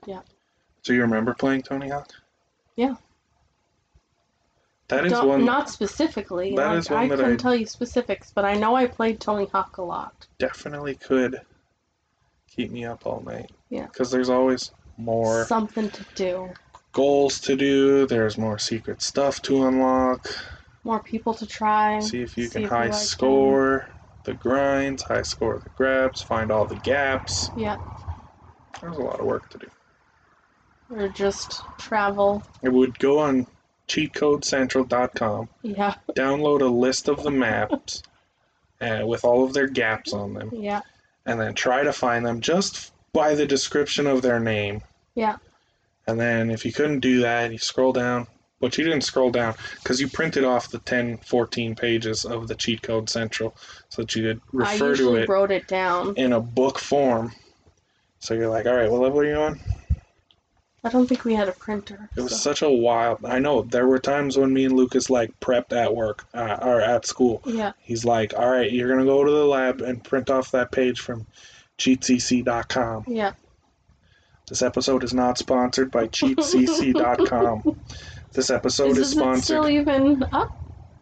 Yeah. 0.07 0.21
So 0.83 0.93
you 0.93 1.03
remember 1.03 1.35
playing 1.35 1.63
Tony 1.63 1.89
Hawk? 1.89 2.09
Yeah. 2.77 2.95
That 4.89 5.07
is 5.07 5.13
Don't- 5.13 5.29
one 5.29 5.45
Not 5.45 5.71
specifically. 5.71 6.55
that 6.57 6.67
like, 6.69 6.79
is 6.79 6.91
one 6.91 6.99
I 7.05 7.09
that 7.09 7.17
couldn't 7.17 7.33
I- 7.35 7.37
tell 7.37 7.55
you 7.55 7.67
specifics, 7.67 8.31
but 8.35 8.45
I 8.45 8.55
know 8.55 8.75
I 8.75 8.87
played 8.87 9.21
Tony 9.21 9.47
Hawk 9.47 9.77
a 9.79 9.83
lot. 9.83 10.27
definitely 10.39 10.95
could 10.97 11.41
keep 12.49 12.71
me 12.71 12.85
up 12.85 13.07
all 13.07 13.23
night. 13.25 13.51
Yeah. 13.71 13.87
Because 13.87 14.11
there's 14.11 14.29
always 14.29 14.73
more 14.99 15.45
Something 15.47 15.89
to 15.91 16.05
do. 16.15 16.51
goals 16.93 17.41
to 17.43 17.57
do. 17.57 18.07
There's 18.07 18.37
more 18.37 18.59
secret 18.59 19.01
stuff 19.03 19.41
to 19.43 19.67
unlock. 19.67 20.29
More 20.85 21.01
people 21.01 21.33
to 21.35 21.47
try. 21.47 22.01
See 22.01 22.21
if 22.23 22.37
you 22.37 22.47
see 22.47 22.51
can 22.53 22.63
if 22.65 22.71
high 22.71 22.89
like 22.89 22.91
them. 22.91 23.01
The 24.25 24.35
grinds, 24.35 25.03
high 25.03 25.23
score 25.23 25.59
the 25.63 25.71
grabs, 25.71 26.23
find 26.23 26.51
all 26.51 26.65
the 26.65 26.77
gaps. 26.77 27.51
Yeah. 27.57 27.77
There's 28.81 28.97
a 28.97 29.01
lot 29.01 29.21
of 29.21 29.27
work 29.27 29.49
to 29.51 29.59
do. 29.59 29.67
Or 30.91 31.09
just 31.09 31.63
travel. 31.79 32.43
It 32.63 32.73
would 32.73 32.99
go 32.99 33.19
on 33.19 33.47
cheatcodecentral.com, 33.89 35.49
Yeah. 35.63 35.95
download 36.13 36.61
a 36.63 36.67
list 36.67 37.09
of 37.09 37.23
the 37.23 37.31
maps 37.31 38.03
uh, 38.81 39.03
with 39.07 39.25
all 39.25 39.45
of 39.45 39.53
their 39.55 39.69
gaps 39.69 40.13
on 40.13 40.35
them, 40.35 40.51
Yeah. 40.53 40.81
and 41.27 41.41
then 41.41 41.55
try 41.55 41.83
to 41.83 41.93
find 41.93 42.25
them 42.25 42.41
just 42.41 42.93
by 43.13 43.35
the 43.35 43.47
description 43.47 44.07
of 44.07 44.23
their 44.23 44.41
name. 44.41 44.83
Yeah. 45.15 45.37
And 46.07 46.19
then 46.19 46.51
if 46.51 46.65
you 46.65 46.73
couldn't 46.73 47.01
do 47.01 47.21
that, 47.21 47.53
you 47.53 47.59
scroll 47.59 47.93
down. 47.93 48.27
But 48.63 48.79
you 48.79 48.85
didn't 48.85 49.01
scroll 49.03 49.31
down 49.33 49.55
because 49.83 50.01
you 50.01 50.07
printed 50.09 50.45
off 50.45 50.71
the 50.71 50.79
10, 50.79 51.19
14 51.19 51.75
pages 51.75 52.25
of 52.25 52.47
the 52.47 52.55
Cheat 52.55 52.81
Code 52.81 53.11
Central 53.11 53.57
so 53.89 54.03
that 54.03 54.15
you 54.15 54.23
could 54.23 54.41
refer 54.53 54.95
to 54.95 55.17
it 55.17 55.29
wrote 55.29 55.51
it 55.51 55.67
down. 55.67 56.15
in 56.17 56.33
a 56.33 56.41
book 56.41 56.79
form. 56.79 57.33
So 58.21 58.35
you're 58.35 58.49
like, 58.49 58.67
all 58.67 58.77
right, 58.77 58.89
what 58.89 59.01
level 59.01 59.19
are 59.19 59.25
you 59.25 59.35
on? 59.35 59.59
I 60.85 60.91
don't 60.91 61.09
think 61.09 61.25
we 61.25 61.35
had 61.35 61.49
a 61.49 61.53
printer. 61.53 62.09
It 62.17 62.21
was 62.21 62.31
so- 62.33 62.51
such 62.53 62.63
a 62.63 62.71
wild. 62.71 63.25
I 63.25 63.41
know 63.41 63.63
there 63.63 63.89
were 63.89 63.99
times 63.99 64.39
when 64.39 64.55
me 64.55 64.65
and 64.65 64.77
Lucas 64.77 65.11
like 65.11 65.39
prepped 65.41 65.73
at 65.73 65.93
work 65.93 66.25
uh, 66.33 66.59
or 66.63 66.81
at 66.81 67.05
school. 67.05 67.43
Yeah. 67.45 67.73
He's 67.81 68.05
like, 68.05 68.33
all 68.39 68.49
right, 68.49 68.71
you're 68.71 68.89
gonna 68.89 69.05
go 69.05 69.25
to 69.25 69.31
the 69.31 69.45
lab 69.45 69.81
and 69.81 70.05
print 70.05 70.31
off 70.31 70.53
that 70.53 70.71
page 70.71 71.01
from 71.01 71.27
cheatcc.com. 71.79 73.05
Yeah. 73.09 73.33
This 74.49 74.63
episode 74.63 75.03
is 75.03 75.13
not 75.15 75.37
sponsored 75.39 75.91
by 75.91 76.07
cheatcc.com. 76.07 77.77
this 78.33 78.51
episode 78.51 78.97
is, 78.97 78.97
sponsored. 78.97 79.03
is, 79.03 79.13
it 79.13 79.17
sponsored. 79.17 79.45
still 79.45 79.69
even 79.69 80.25
up? 80.33 80.59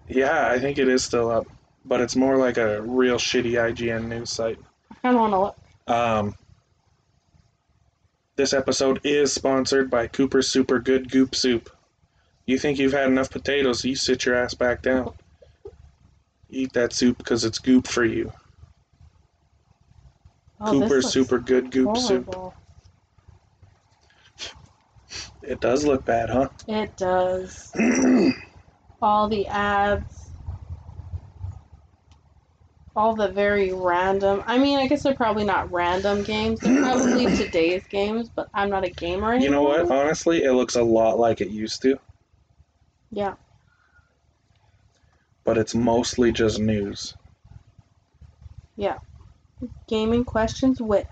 Yeah, 0.09 0.49
I 0.49 0.59
think 0.59 0.79
it 0.79 0.89
is 0.89 1.05
still 1.05 1.31
up, 1.31 1.47
but 1.85 2.01
it's 2.01 2.17
more 2.17 2.37
like 2.37 2.57
a 2.57 2.83
real 2.83 3.17
shitty 3.17 3.53
IGN 3.53 4.09
news 4.09 4.31
site. 4.31 4.59
I 4.91 4.95
kind 4.97 5.17
of 5.17 5.21
want 5.21 5.33
to 5.33 5.41
look. 5.41 5.57
Um, 5.87 6.35
this 8.37 8.53
episode 8.53 9.01
is 9.05 9.33
sponsored 9.33 9.91
by 9.91 10.07
Cooper 10.07 10.43
Super 10.43 10.79
Good 10.79 11.11
Goop 11.11 11.35
Soup. 11.35 11.71
You 12.47 12.59
think 12.59 12.79
you've 12.79 12.93
had 12.93 13.09
enough 13.09 13.31
potatoes, 13.31 13.85
you 13.85 13.95
sit 13.95 14.25
your 14.25 14.35
ass 14.35 14.55
back 14.55 14.83
down. 14.83 15.13
Eat 16.49 16.73
that 16.73 16.93
soup 16.93 17.19
because 17.19 17.45
it's 17.45 17.59
goop 17.59 17.87
for 17.87 18.05
you. 18.05 18.33
Oh, 20.61 20.73
looks 20.73 21.07
Super 21.07 21.39
Good 21.39 21.71
Goop 21.71 21.97
Soup. 21.97 22.55
It 25.43 25.61
does 25.61 25.85
look 25.87 26.05
bad, 26.05 26.31
huh? 26.31 26.49
It 26.69 26.97
does. 26.97 27.73
all 29.03 29.29
the 29.29 29.47
ads. 29.47 30.31
All 32.97 33.15
the 33.15 33.29
very 33.29 33.73
random. 33.73 34.43
I 34.47 34.59
mean, 34.59 34.79
I 34.79 34.87
guess 34.89 35.03
they're 35.05 35.15
probably 35.15 35.45
not 35.45 35.73
random 35.73 36.23
games. 36.23 36.61
They're 36.61 36.83
probably 36.83 37.27
today's 37.37 37.87
games, 37.87 38.31
but 38.35 38.49
I'm 38.53 38.69
not 38.69 38.85
a 38.85 38.91
gamer 38.91 39.33
anymore. 39.33 39.45
You 39.45 39.51
know 39.51 39.63
what? 39.63 39.91
Honestly, 39.91 40.45
it 40.45 40.53
looks 40.53 40.77
a 40.77 40.83
lot 40.83 41.19
like 41.19 41.41
it 41.41 41.49
used 41.49 41.83
to, 41.83 41.99
Yeah. 43.11 43.35
but 45.45 45.57
it's 45.57 45.75
mostly 45.75 46.33
just 46.33 46.59
news. 46.59 47.15
Yeah. 48.77 48.99
Gaming 49.89 50.25
questions 50.25 50.81
with. 50.81 51.07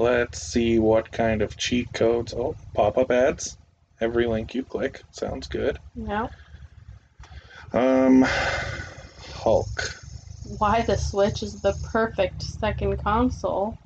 Let's 0.00 0.38
see 0.42 0.78
what 0.78 1.12
kind 1.12 1.42
of 1.42 1.58
cheat 1.58 1.92
codes. 1.92 2.32
Oh, 2.32 2.56
pop 2.72 2.96
up 2.96 3.10
ads. 3.10 3.58
Every 4.00 4.26
link 4.26 4.54
you 4.54 4.62
click. 4.62 5.02
Sounds 5.10 5.46
good. 5.46 5.78
Yeah. 5.94 6.28
Um, 7.74 8.24
Hulk. 9.34 9.94
Why 10.56 10.80
the 10.80 10.96
Switch 10.96 11.42
is 11.42 11.60
the 11.60 11.74
perfect 11.92 12.40
second 12.40 12.96
console. 13.04 13.76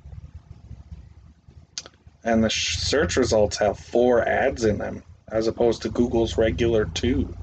And 2.23 2.41
the 2.41 2.49
sh- 2.49 2.77
search 2.77 3.17
results 3.17 3.57
have 3.57 3.77
four 3.77 4.25
ads 4.25 4.63
in 4.63 4.77
them, 4.77 5.03
as 5.33 5.47
opposed 5.47 5.81
to 5.81 5.89
Google's 5.89 6.37
regular 6.37 6.85
two. 6.85 7.35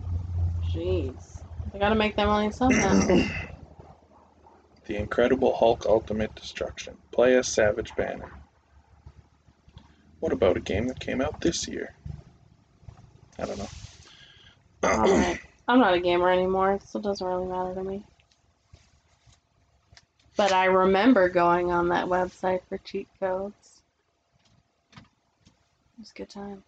Jeez. 0.74 1.42
They 1.74 1.78
gotta 1.78 1.94
make 1.94 2.16
their 2.16 2.26
money 2.26 2.50
somehow. 2.50 3.18
The 4.86 4.96
Incredible 4.96 5.54
Hulk 5.54 5.86
Ultimate 5.86 6.34
Destruction. 6.34 6.96
Play 7.12 7.36
as 7.36 7.46
Savage 7.46 7.94
Banner. 7.96 8.32
What 10.22 10.32
about 10.32 10.56
a 10.56 10.60
game 10.60 10.86
that 10.86 11.00
came 11.00 11.20
out 11.20 11.40
this 11.40 11.66
year? 11.66 11.94
I 13.40 13.44
don't 13.44 13.58
know. 13.58 13.68
Alright. 14.84 15.40
I'm 15.66 15.80
not 15.80 15.94
a 15.94 16.00
gamer 16.00 16.30
anymore, 16.30 16.78
so 16.86 17.00
it 17.00 17.02
doesn't 17.02 17.26
really 17.26 17.46
matter 17.46 17.74
to 17.74 17.82
me. 17.82 18.04
But 20.36 20.52
I 20.52 20.66
remember 20.66 21.28
going 21.28 21.72
on 21.72 21.88
that 21.88 22.06
website 22.06 22.60
for 22.68 22.78
cheat 22.78 23.08
codes. 23.18 23.82
It 24.96 25.02
was 25.98 26.12
good 26.12 26.30
times. 26.30 26.62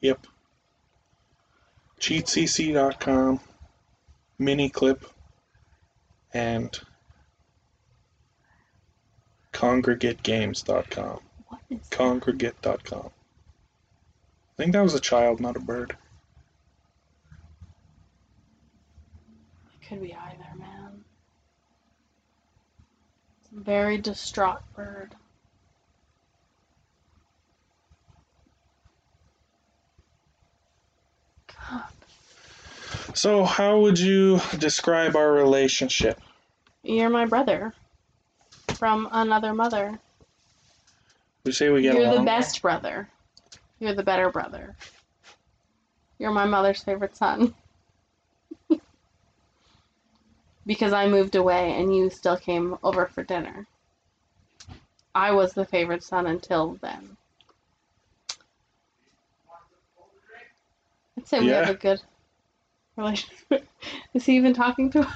Yep. 0.00 0.26
CheatCC.com, 2.00 3.40
Miniclip, 4.40 5.02
and 6.32 6.80
KongregateGames.com. 9.52 11.20
What 11.52 11.60
is 11.68 11.86
Kongregate.com. 11.90 13.10
I 13.10 14.56
think 14.56 14.72
that 14.72 14.82
was 14.82 14.94
a 14.94 15.00
child, 15.00 15.38
not 15.38 15.54
a 15.54 15.60
bird. 15.60 15.94
It 19.74 19.86
could 19.86 20.00
be 20.00 20.14
either, 20.14 20.46
man. 20.58 21.04
It's 23.42 23.50
a 23.54 23.60
very 23.60 23.98
distraught 23.98 24.62
bird. 24.74 25.14
God. 31.70 31.82
So, 33.12 33.44
how 33.44 33.78
would 33.80 33.98
you 33.98 34.40
describe 34.56 35.16
our 35.16 35.30
relationship? 35.30 36.18
You're 36.82 37.10
my 37.10 37.26
brother. 37.26 37.74
From 38.68 39.06
another 39.12 39.52
mother. 39.52 40.00
We 41.44 41.52
say 41.52 41.70
we 41.70 41.82
get 41.82 41.94
You're 41.94 42.04
along. 42.04 42.18
the 42.18 42.24
best 42.24 42.62
brother. 42.62 43.08
You're 43.80 43.94
the 43.94 44.04
better 44.04 44.30
brother. 44.30 44.76
You're 46.18 46.30
my 46.30 46.46
mother's 46.46 46.82
favorite 46.82 47.16
son. 47.16 47.54
because 50.66 50.92
I 50.92 51.08
moved 51.08 51.34
away 51.34 51.72
and 51.72 51.94
you 51.94 52.10
still 52.10 52.36
came 52.36 52.78
over 52.84 53.06
for 53.06 53.24
dinner. 53.24 53.66
I 55.14 55.32
was 55.32 55.52
the 55.52 55.64
favorite 55.64 56.04
son 56.04 56.26
until 56.26 56.78
then. 56.80 57.16
I'd 61.18 61.26
say 61.26 61.40
we 61.40 61.48
have 61.48 61.68
a 61.68 61.74
good 61.74 62.00
relationship. 62.96 63.66
Is 64.14 64.24
he 64.24 64.36
even 64.36 64.54
talking 64.54 64.90
to 64.90 65.00
us? 65.00 65.14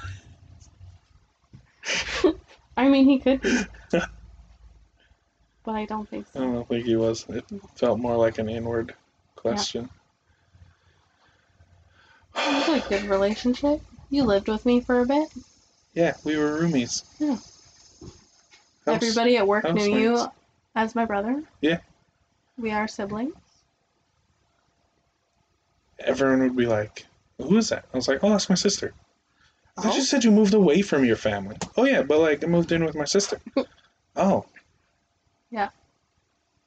I 2.77 2.89
mean, 2.89 3.05
he 3.05 3.19
could 3.19 3.41
be. 3.41 3.57
But 5.67 5.75
I 5.75 5.83
don't 5.83 6.07
think 6.07 6.25
so. 6.31 6.39
I 6.39 6.45
don't 6.45 6.65
think 6.69 6.85
he 6.85 6.95
was. 6.95 7.25
It 7.27 7.43
felt 7.75 7.99
more 7.99 8.15
like 8.15 8.37
an 8.37 8.47
inward 8.47 8.95
question. 9.35 9.89
We 12.33 12.41
had 12.41 12.85
a 12.85 12.87
good 12.87 13.03
relationship. 13.09 13.81
You 14.09 14.23
lived 14.23 14.47
with 14.47 14.65
me 14.65 14.79
for 14.79 15.01
a 15.01 15.05
bit. 15.05 15.29
Yeah, 15.93 16.13
we 16.23 16.37
were 16.37 16.61
roomies. 16.61 17.03
Yeah. 17.19 17.31
House- 17.31 17.51
Everybody 18.87 19.35
at 19.35 19.45
work 19.45 19.69
knew 19.73 19.93
you 19.93 20.27
as 20.73 20.95
my 20.95 21.03
brother. 21.03 21.43
Yeah. 21.59 21.79
We 22.57 22.71
are 22.71 22.87
siblings. 22.87 23.35
Everyone 25.99 26.39
would 26.43 26.55
be 26.55 26.65
like, 26.65 27.05
"Who 27.39 27.57
is 27.57 27.67
that?" 27.69 27.83
I 27.93 27.97
was 27.97 28.07
like, 28.07 28.23
"Oh, 28.23 28.29
that's 28.29 28.47
my 28.47 28.55
sister." 28.55 28.93
I 29.77 29.81
thought 29.81 29.97
Oh. 29.97 29.99
said 29.99 30.23
you 30.23 30.31
moved 30.31 30.53
away 30.53 30.81
from 30.81 31.03
your 31.03 31.17
family. 31.17 31.57
Oh 31.75 31.83
yeah, 31.83 32.03
but 32.03 32.19
like 32.19 32.41
I 32.41 32.47
moved 32.47 32.71
in 32.71 32.85
with 32.85 32.95
my 32.95 33.03
sister. 33.03 33.41
oh. 34.15 34.45
Yeah. 35.51 35.69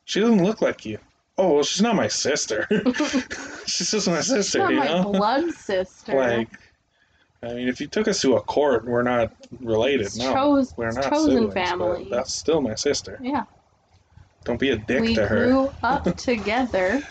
She 0.04 0.20
doesn't 0.20 0.42
look 0.44 0.60
like 0.62 0.84
you. 0.84 0.98
Oh 1.38 1.54
well, 1.54 1.62
she's 1.62 1.82
not 1.82 1.96
my 1.96 2.08
sister. 2.08 2.66
she's 3.66 3.90
just 3.90 4.08
my 4.08 4.20
sister, 4.20 4.58
not 4.58 4.70
you 4.72 4.78
my 4.78 4.86
know. 4.86 5.02
blood 5.12 5.50
sister. 5.54 6.14
Like, 6.14 6.48
I 7.42 7.54
mean, 7.54 7.68
if 7.68 7.80
you 7.80 7.86
took 7.86 8.08
us 8.08 8.20
to 8.22 8.36
a 8.36 8.42
court, 8.42 8.86
we're 8.86 9.02
not 9.02 9.32
related. 9.60 10.02
It's 10.06 10.18
no, 10.18 10.32
chose- 10.34 10.74
we're 10.76 10.90
not 10.92 11.04
chosen 11.10 11.30
siblings, 11.50 11.54
but 11.54 11.66
family. 11.66 12.08
That's 12.10 12.34
still 12.34 12.60
my 12.60 12.74
sister. 12.74 13.18
yeah. 13.22 13.44
Don't 14.44 14.58
be 14.58 14.70
a 14.70 14.76
dick 14.76 15.02
we 15.02 15.14
to 15.14 15.26
her. 15.26 15.36
We 15.38 15.44
grew 15.52 15.70
up 15.82 16.04
together. 16.16 17.02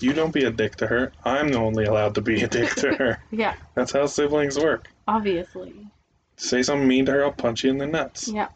You 0.00 0.12
don't 0.12 0.32
be 0.34 0.44
a 0.44 0.50
dick 0.50 0.74
to 0.76 0.88
her. 0.88 1.12
I'm 1.24 1.48
the 1.50 1.58
only 1.58 1.84
allowed 1.84 2.16
to 2.16 2.20
be 2.20 2.42
a 2.42 2.48
dick 2.48 2.74
to 2.76 2.92
her. 2.96 3.18
Yeah, 3.30 3.54
That's 3.76 3.92
how 3.92 4.06
siblings 4.06 4.58
work. 4.58 4.88
obviously. 5.06 5.86
Say 6.36 6.64
something 6.64 6.88
mean 6.88 7.06
to 7.06 7.12
her, 7.12 7.24
I'll 7.24 7.30
punch 7.32 7.62
you 7.62 7.70
in 7.70 7.78
the 7.78 7.86
nuts. 7.86 8.26
Yeah. 8.28 8.48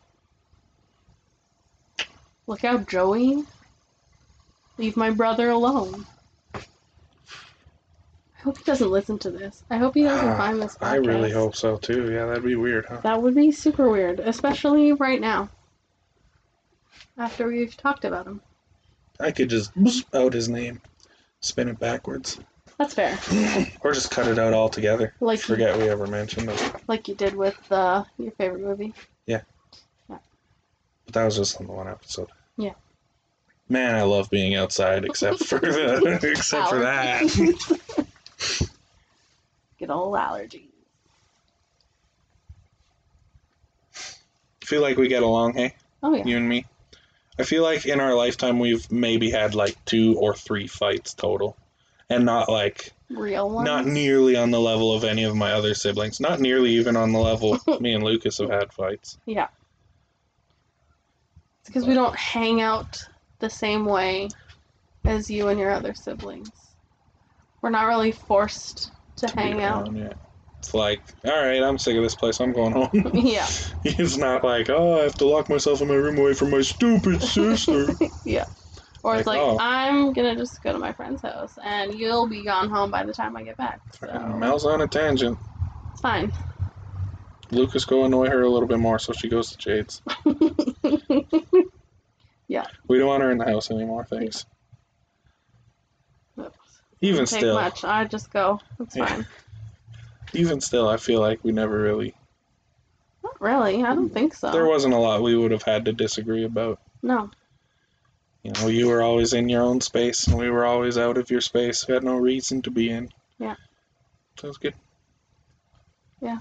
Look 2.47 2.65
out, 2.65 2.87
Joey. 2.89 3.45
Leave 4.79 4.97
my 4.97 5.11
brother 5.11 5.51
alone. 5.51 6.07
I 6.55 6.61
hope 8.43 8.59
he 8.59 8.65
doesn't 8.65 8.91
listen 8.91 9.19
to 9.21 9.31
this. 9.31 9.65
I 9.71 9.79
hope 9.79 9.95
he 9.95 10.03
doesn't 10.05 10.29
Ah, 10.29 10.37
find 10.37 10.63
this 10.63 10.77
podcast. 10.77 10.87
I 10.87 10.97
really 10.97 11.33
hope 11.33 11.57
so 11.57 11.77
too. 11.77 12.13
Yeah, 12.13 12.27
that'd 12.27 12.45
be 12.45 12.55
weird, 12.55 12.87
huh? 12.87 13.01
That 13.03 13.21
would 13.21 13.35
be 13.35 13.51
super 13.51 13.89
weird, 13.91 14.21
especially 14.21 14.93
right 14.93 15.21
now. 15.21 15.49
After 17.19 17.49
we've 17.49 17.77
talked 17.77 18.05
about 18.05 18.27
him. 18.27 18.41
I 19.19 19.31
could 19.33 19.49
just 19.51 19.73
out 20.15 20.35
his 20.35 20.49
name, 20.49 20.81
spin 21.41 21.69
it 21.69 21.79
backwards, 21.81 22.39
That's 22.79 22.93
fair. 22.93 23.19
or 23.81 23.95
just 23.95 24.11
cut 24.11 24.29
it 24.29 24.39
out 24.39 24.53
altogether. 24.53 25.15
Like 25.21 25.41
Forget 25.41 25.79
we 25.79 25.89
ever 25.89 26.07
mentioned 26.07 26.51
it. 26.51 26.75
like 26.87 27.09
you 27.09 27.15
did 27.15 27.35
with 27.35 27.57
uh, 27.73 28.05
your 28.19 28.33
favorite 28.33 28.61
movie. 28.61 28.93
But 31.07 31.15
that 31.15 31.25
was 31.25 31.37
just 31.37 31.61
on 31.61 31.67
the 31.67 31.73
one 31.73 31.89
episode. 31.89 32.29
Yeah. 32.57 32.73
Man, 33.69 33.95
I 33.95 34.03
love 34.03 34.29
being 34.31 34.55
outside, 34.55 35.05
except 35.05 35.45
for 35.45 35.59
the, 35.59 36.19
except 36.31 36.69
for 36.69 36.79
that. 36.81 37.23
Good 39.79 39.91
old 39.91 40.15
allergies. 40.15 40.63
Feel 44.65 44.83
like 44.83 44.97
we 44.97 45.09
get 45.09 45.23
along, 45.23 45.55
hey, 45.55 45.75
Oh 46.03 46.15
yeah. 46.15 46.25
you 46.25 46.37
and 46.37 46.49
me. 46.49 46.65
I 47.39 47.45
feel 47.45 47.63
like 47.63 47.87
in 47.87 48.01
our 48.01 48.15
lifetime 48.15 48.59
we've 48.59 48.91
maybe 48.91 49.31
had 49.31 49.55
like 49.55 49.77
two 49.85 50.17
or 50.19 50.35
three 50.35 50.67
fights 50.67 51.15
total, 51.15 51.57
and 52.11 52.25
not 52.25 52.49
like 52.49 52.93
Real 53.11 53.49
ones. 53.51 53.67
not 53.67 53.87
nearly 53.87 54.35
on 54.37 54.51
the 54.51 54.59
level 54.61 54.93
of 54.95 55.05
any 55.05 55.23
of 55.25 55.37
my 55.37 55.53
other 55.53 55.75
siblings. 55.75 56.19
Not 56.19 56.41
nearly 56.41 56.71
even 56.73 56.97
on 56.97 57.13
the 57.13 57.19
level 57.21 57.59
me 57.81 57.93
and 57.95 58.03
Lucas 58.03 58.39
have 58.39 58.51
had 58.51 58.73
fights. 58.73 59.19
Yeah. 59.27 59.49
It's 61.67 61.73
because 61.73 61.89
we 61.89 61.95
don't 61.95 62.14
hang 62.14 62.61
out 62.61 62.97
the 63.41 63.51
same 63.51 63.87
way 63.87 64.29
as 65.05 65.29
you 65.29 65.49
and 65.49 65.59
your 65.59 65.73
other 65.73 65.95
siblings. 65.95 66.53
We're 67.61 67.71
not 67.71 67.89
really 67.89 68.12
forced 68.12 68.93
to, 69.17 69.27
to 69.27 69.35
hang 69.35 69.61
out. 69.61 69.89
around, 69.89 69.97
Yeah. 69.97 70.12
It's 70.61 70.75
like, 70.75 71.03
all 71.25 71.33
right, 71.33 71.61
I'm 71.61 71.77
sick 71.77 71.97
of 71.97 72.05
this 72.05 72.14
place. 72.14 72.39
I'm 72.41 72.53
going 72.53 72.71
home. 72.71 72.91
yeah. 73.14 73.49
it's 73.83 74.17
not 74.17 74.45
like, 74.45 74.71
oh, 74.71 75.01
I 75.01 75.03
have 75.03 75.17
to 75.17 75.27
lock 75.27 75.49
myself 75.49 75.83
in 75.83 75.89
my 75.89 75.95
room 75.95 76.19
away 76.19 76.35
from 76.35 76.51
my 76.51 76.61
stupid 76.61 77.21
sister. 77.21 77.89
yeah. 78.25 78.45
Or 79.03 79.17
it's 79.17 79.27
Like, 79.27 79.39
like, 79.39 79.49
oh. 79.49 79.59
I'm 79.59 80.12
gonna 80.12 80.37
just 80.37 80.62
go 80.62 80.73
to 80.73 80.79
my 80.79 80.93
friend's 80.93 81.23
house 81.23 81.59
and 81.64 81.95
you'll 81.95 82.29
be 82.29 82.45
gone 82.45 82.71
home 82.71 82.93
by 82.93 83.03
the 83.03 83.12
time 83.12 83.37
I 83.37 83.43
get 83.43 83.57
back. 83.57 83.81
So 83.99 84.07
Mel's 84.39 84.64
on 84.64 84.83
a 84.83 84.87
tangent. 84.87 85.37
it's 85.91 86.01
fine. 86.01 86.31
Lucas 87.51 87.85
go 87.85 88.05
annoy 88.05 88.29
her 88.29 88.43
a 88.43 88.49
little 88.51 88.69
bit 88.69 88.79
more, 88.79 88.99
so 88.99 89.13
she 89.13 89.29
goes 89.29 89.51
to 89.53 89.59
Jade's. 89.59 90.03
Yeah. 92.49 92.65
We 92.87 92.99
don't 92.99 93.09
want 93.09 93.23
her 93.25 93.31
in 93.33 93.39
the 93.39 93.45
house 93.45 93.71
anymore, 93.71 94.07
thanks. 94.09 94.47
Even 97.01 97.23
Doesn't 97.23 97.39
still, 97.39 97.55
much. 97.55 97.85
I 97.85 98.05
just 98.05 98.33
go. 98.33 98.61
It's 98.81 98.97
Yeah. 98.97 99.07
fine. 99.07 99.27
even 100.33 100.61
still, 100.61 100.89
I 100.89 100.97
feel 100.97 101.21
like 101.21 101.43
we 101.45 101.53
never 101.53 101.79
really. 101.79 102.15
Not 103.23 103.41
really. 103.41 103.83
I 103.85 103.95
don't 103.95 104.09
think 104.11 104.35
so. 104.35 104.51
There 104.51 104.65
wasn't 104.67 104.95
a 104.95 104.99
lot 104.99 105.23
we 105.23 105.37
would 105.37 105.51
have 105.51 105.63
had 105.63 105.85
to 105.87 105.93
disagree 105.93 106.45
about. 106.45 106.79
no. 107.03 107.31
You 108.43 108.53
know, 108.53 108.69
you 108.69 108.87
were 108.87 109.03
always 109.03 109.33
in 109.33 109.49
your 109.49 109.63
own 109.63 109.81
space, 109.81 110.29
and 110.29 110.39
we 110.39 110.49
were 110.51 110.65
always 110.65 110.97
out 110.97 111.19
of 111.19 111.33
your 111.33 111.41
space. 111.41 111.89
We 111.89 111.95
had 111.95 112.05
no 112.05 112.15
reason 112.15 112.63
to 112.63 112.71
be 112.71 112.91
in. 112.91 113.11
Yeah. 113.41 113.57
Sounds 114.41 114.57
good. 114.59 114.75
good. 116.21 116.39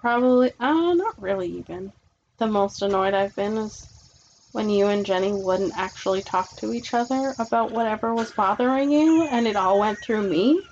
Probably, 0.00 0.52
uh, 0.60 0.94
not 0.94 1.20
really 1.20 1.48
even. 1.58 1.92
The 2.38 2.46
most 2.46 2.82
annoyed 2.82 3.14
I've 3.14 3.34
been 3.34 3.58
is 3.58 3.88
when 4.52 4.70
you 4.70 4.86
and 4.86 5.04
Jenny 5.04 5.32
wouldn't 5.32 5.76
actually 5.76 6.22
talk 6.22 6.56
to 6.58 6.72
each 6.72 6.94
other 6.94 7.34
about 7.38 7.72
whatever 7.72 8.14
was 8.14 8.30
bothering 8.32 8.90
you, 8.90 9.24
and 9.24 9.46
it 9.46 9.56
all 9.56 9.78
went 9.78 9.98
through 10.00 10.28
me. 10.28 10.62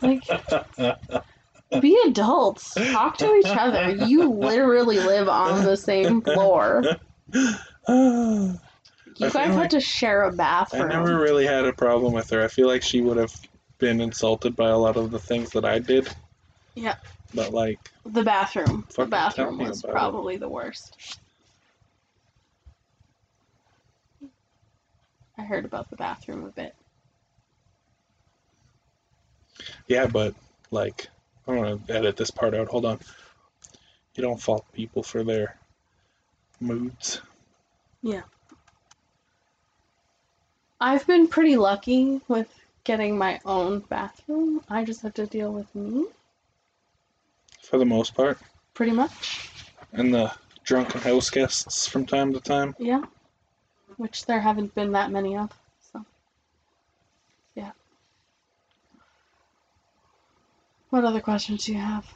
Like, 0.00 0.24
be 1.80 2.00
adults. 2.06 2.74
Talk 2.74 3.18
to 3.18 3.34
each 3.34 3.46
other. 3.46 3.90
You 3.90 4.30
literally 4.30 4.98
live 4.98 5.28
on 5.28 5.64
the 5.64 5.76
same 5.76 6.22
floor. 6.22 6.84
You 9.16 9.30
feel 9.30 9.30
guys 9.30 9.34
had 9.34 9.56
like 9.56 9.70
to 9.70 9.80
share 9.80 10.22
a 10.22 10.32
bathroom. 10.32 10.90
I 10.90 10.94
never 10.94 11.18
really 11.18 11.46
had 11.46 11.64
a 11.64 11.72
problem 11.72 12.12
with 12.12 12.30
her. 12.30 12.42
I 12.42 12.48
feel 12.48 12.68
like 12.68 12.82
she 12.82 13.00
would 13.00 13.16
have 13.16 13.34
been 13.78 14.00
insulted 14.00 14.56
by 14.56 14.70
a 14.70 14.78
lot 14.78 14.96
of 14.96 15.10
the 15.10 15.18
things 15.18 15.50
that 15.50 15.64
I 15.64 15.78
did. 15.78 16.08
Yeah. 16.74 16.96
But 17.34 17.52
like, 17.52 17.90
The 18.04 18.22
bathroom. 18.22 18.86
The 18.96 19.06
bathroom 19.06 19.58
was 19.58 19.82
about 19.82 19.90
it. 19.90 19.92
probably 19.92 20.36
the 20.36 20.48
worst. 20.48 21.18
I 25.36 25.42
heard 25.42 25.64
about 25.64 25.90
the 25.90 25.96
bathroom 25.96 26.44
a 26.44 26.50
bit. 26.50 26.74
yeah, 29.88 30.06
but 30.06 30.34
like, 30.70 31.08
I'm 31.48 31.56
gonna 31.56 31.78
edit 31.88 32.16
this 32.16 32.30
part 32.30 32.54
out. 32.54 32.68
Hold 32.68 32.84
on. 32.86 33.00
You 34.14 34.22
don't 34.22 34.40
fault 34.40 34.64
people 34.72 35.02
for 35.02 35.24
their 35.24 35.56
moods. 36.60 37.20
Yeah. 38.02 38.22
I've 40.80 41.06
been 41.06 41.26
pretty 41.26 41.56
lucky 41.56 42.20
with 42.28 42.48
getting 42.84 43.18
my 43.18 43.40
own 43.44 43.80
bathroom. 43.80 44.62
I 44.68 44.84
just 44.84 45.02
have 45.02 45.14
to 45.14 45.26
deal 45.26 45.52
with 45.52 45.74
me, 45.74 46.04
For 47.68 47.78
the 47.78 47.84
most 47.84 48.14
part. 48.14 48.38
pretty 48.74 48.92
much. 48.92 49.50
And 49.92 50.12
the 50.12 50.32
drunken 50.64 51.00
house 51.00 51.30
guests 51.30 51.86
from 51.86 52.04
time 52.06 52.32
to 52.32 52.40
time. 52.40 52.74
Yeah. 52.78 53.02
Which 53.96 54.26
there 54.26 54.40
haven't 54.40 54.74
been 54.74 54.92
that 54.92 55.10
many 55.10 55.36
of. 55.36 55.50
So, 55.92 56.04
yeah. 57.54 57.70
What 60.90 61.04
other 61.04 61.20
questions 61.20 61.64
do 61.66 61.72
you 61.72 61.78
have? 61.78 62.06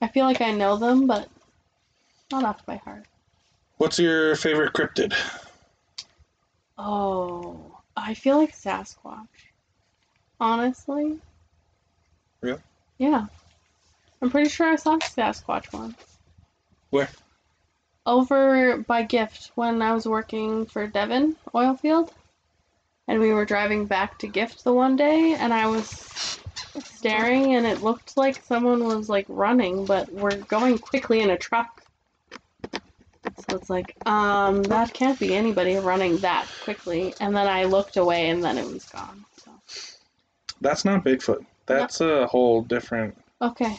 I 0.00 0.08
feel 0.08 0.24
like 0.24 0.40
I 0.40 0.50
know 0.52 0.76
them, 0.76 1.06
but 1.06 1.28
not 2.32 2.44
off 2.44 2.64
by 2.64 2.76
heart. 2.76 3.04
What's 3.76 3.98
your 3.98 4.34
favorite 4.36 4.72
cryptid? 4.72 5.14
Oh, 6.78 7.78
I 7.96 8.14
feel 8.14 8.38
like 8.38 8.56
Sasquatch. 8.56 9.26
Honestly. 10.40 11.18
Really? 12.40 12.60
Yeah. 12.98 13.26
I'm 14.22 14.30
pretty 14.30 14.50
sure 14.50 14.68
I 14.68 14.76
saw 14.76 14.98
Sasquatch 14.98 15.72
once. 15.72 16.18
Where? 16.90 17.08
Over 18.04 18.78
by 18.78 19.02
Gift 19.02 19.52
when 19.54 19.80
I 19.80 19.94
was 19.94 20.06
working 20.06 20.66
for 20.66 20.86
Devon 20.86 21.36
Oilfield. 21.54 22.10
And 23.08 23.18
we 23.18 23.32
were 23.32 23.44
driving 23.44 23.86
back 23.86 24.18
to 24.18 24.28
Gift 24.28 24.62
the 24.62 24.72
one 24.72 24.96
day 24.96 25.34
and 25.34 25.52
I 25.52 25.66
was 25.66 25.88
staring 26.84 27.54
and 27.54 27.66
it 27.66 27.82
looked 27.82 28.16
like 28.16 28.42
someone 28.44 28.84
was 28.84 29.08
like 29.08 29.26
running, 29.28 29.84
but 29.84 30.12
we're 30.12 30.36
going 30.36 30.78
quickly 30.78 31.20
in 31.20 31.30
a 31.30 31.36
truck. 31.36 31.82
So 33.24 33.56
it's 33.56 33.70
like, 33.70 33.96
um, 34.06 34.62
that 34.64 34.92
can't 34.92 35.18
be 35.18 35.34
anybody 35.34 35.76
running 35.76 36.18
that 36.18 36.46
quickly. 36.62 37.14
And 37.20 37.34
then 37.34 37.48
I 37.48 37.64
looked 37.64 37.96
away 37.96 38.28
and 38.28 38.44
then 38.44 38.58
it 38.58 38.66
was 38.66 38.84
gone. 38.84 39.24
So 39.44 39.50
That's 40.60 40.84
not 40.84 41.04
Bigfoot. 41.04 41.44
That's 41.66 42.00
a 42.00 42.26
whole 42.26 42.62
different 42.62 43.16
okay. 43.40 43.76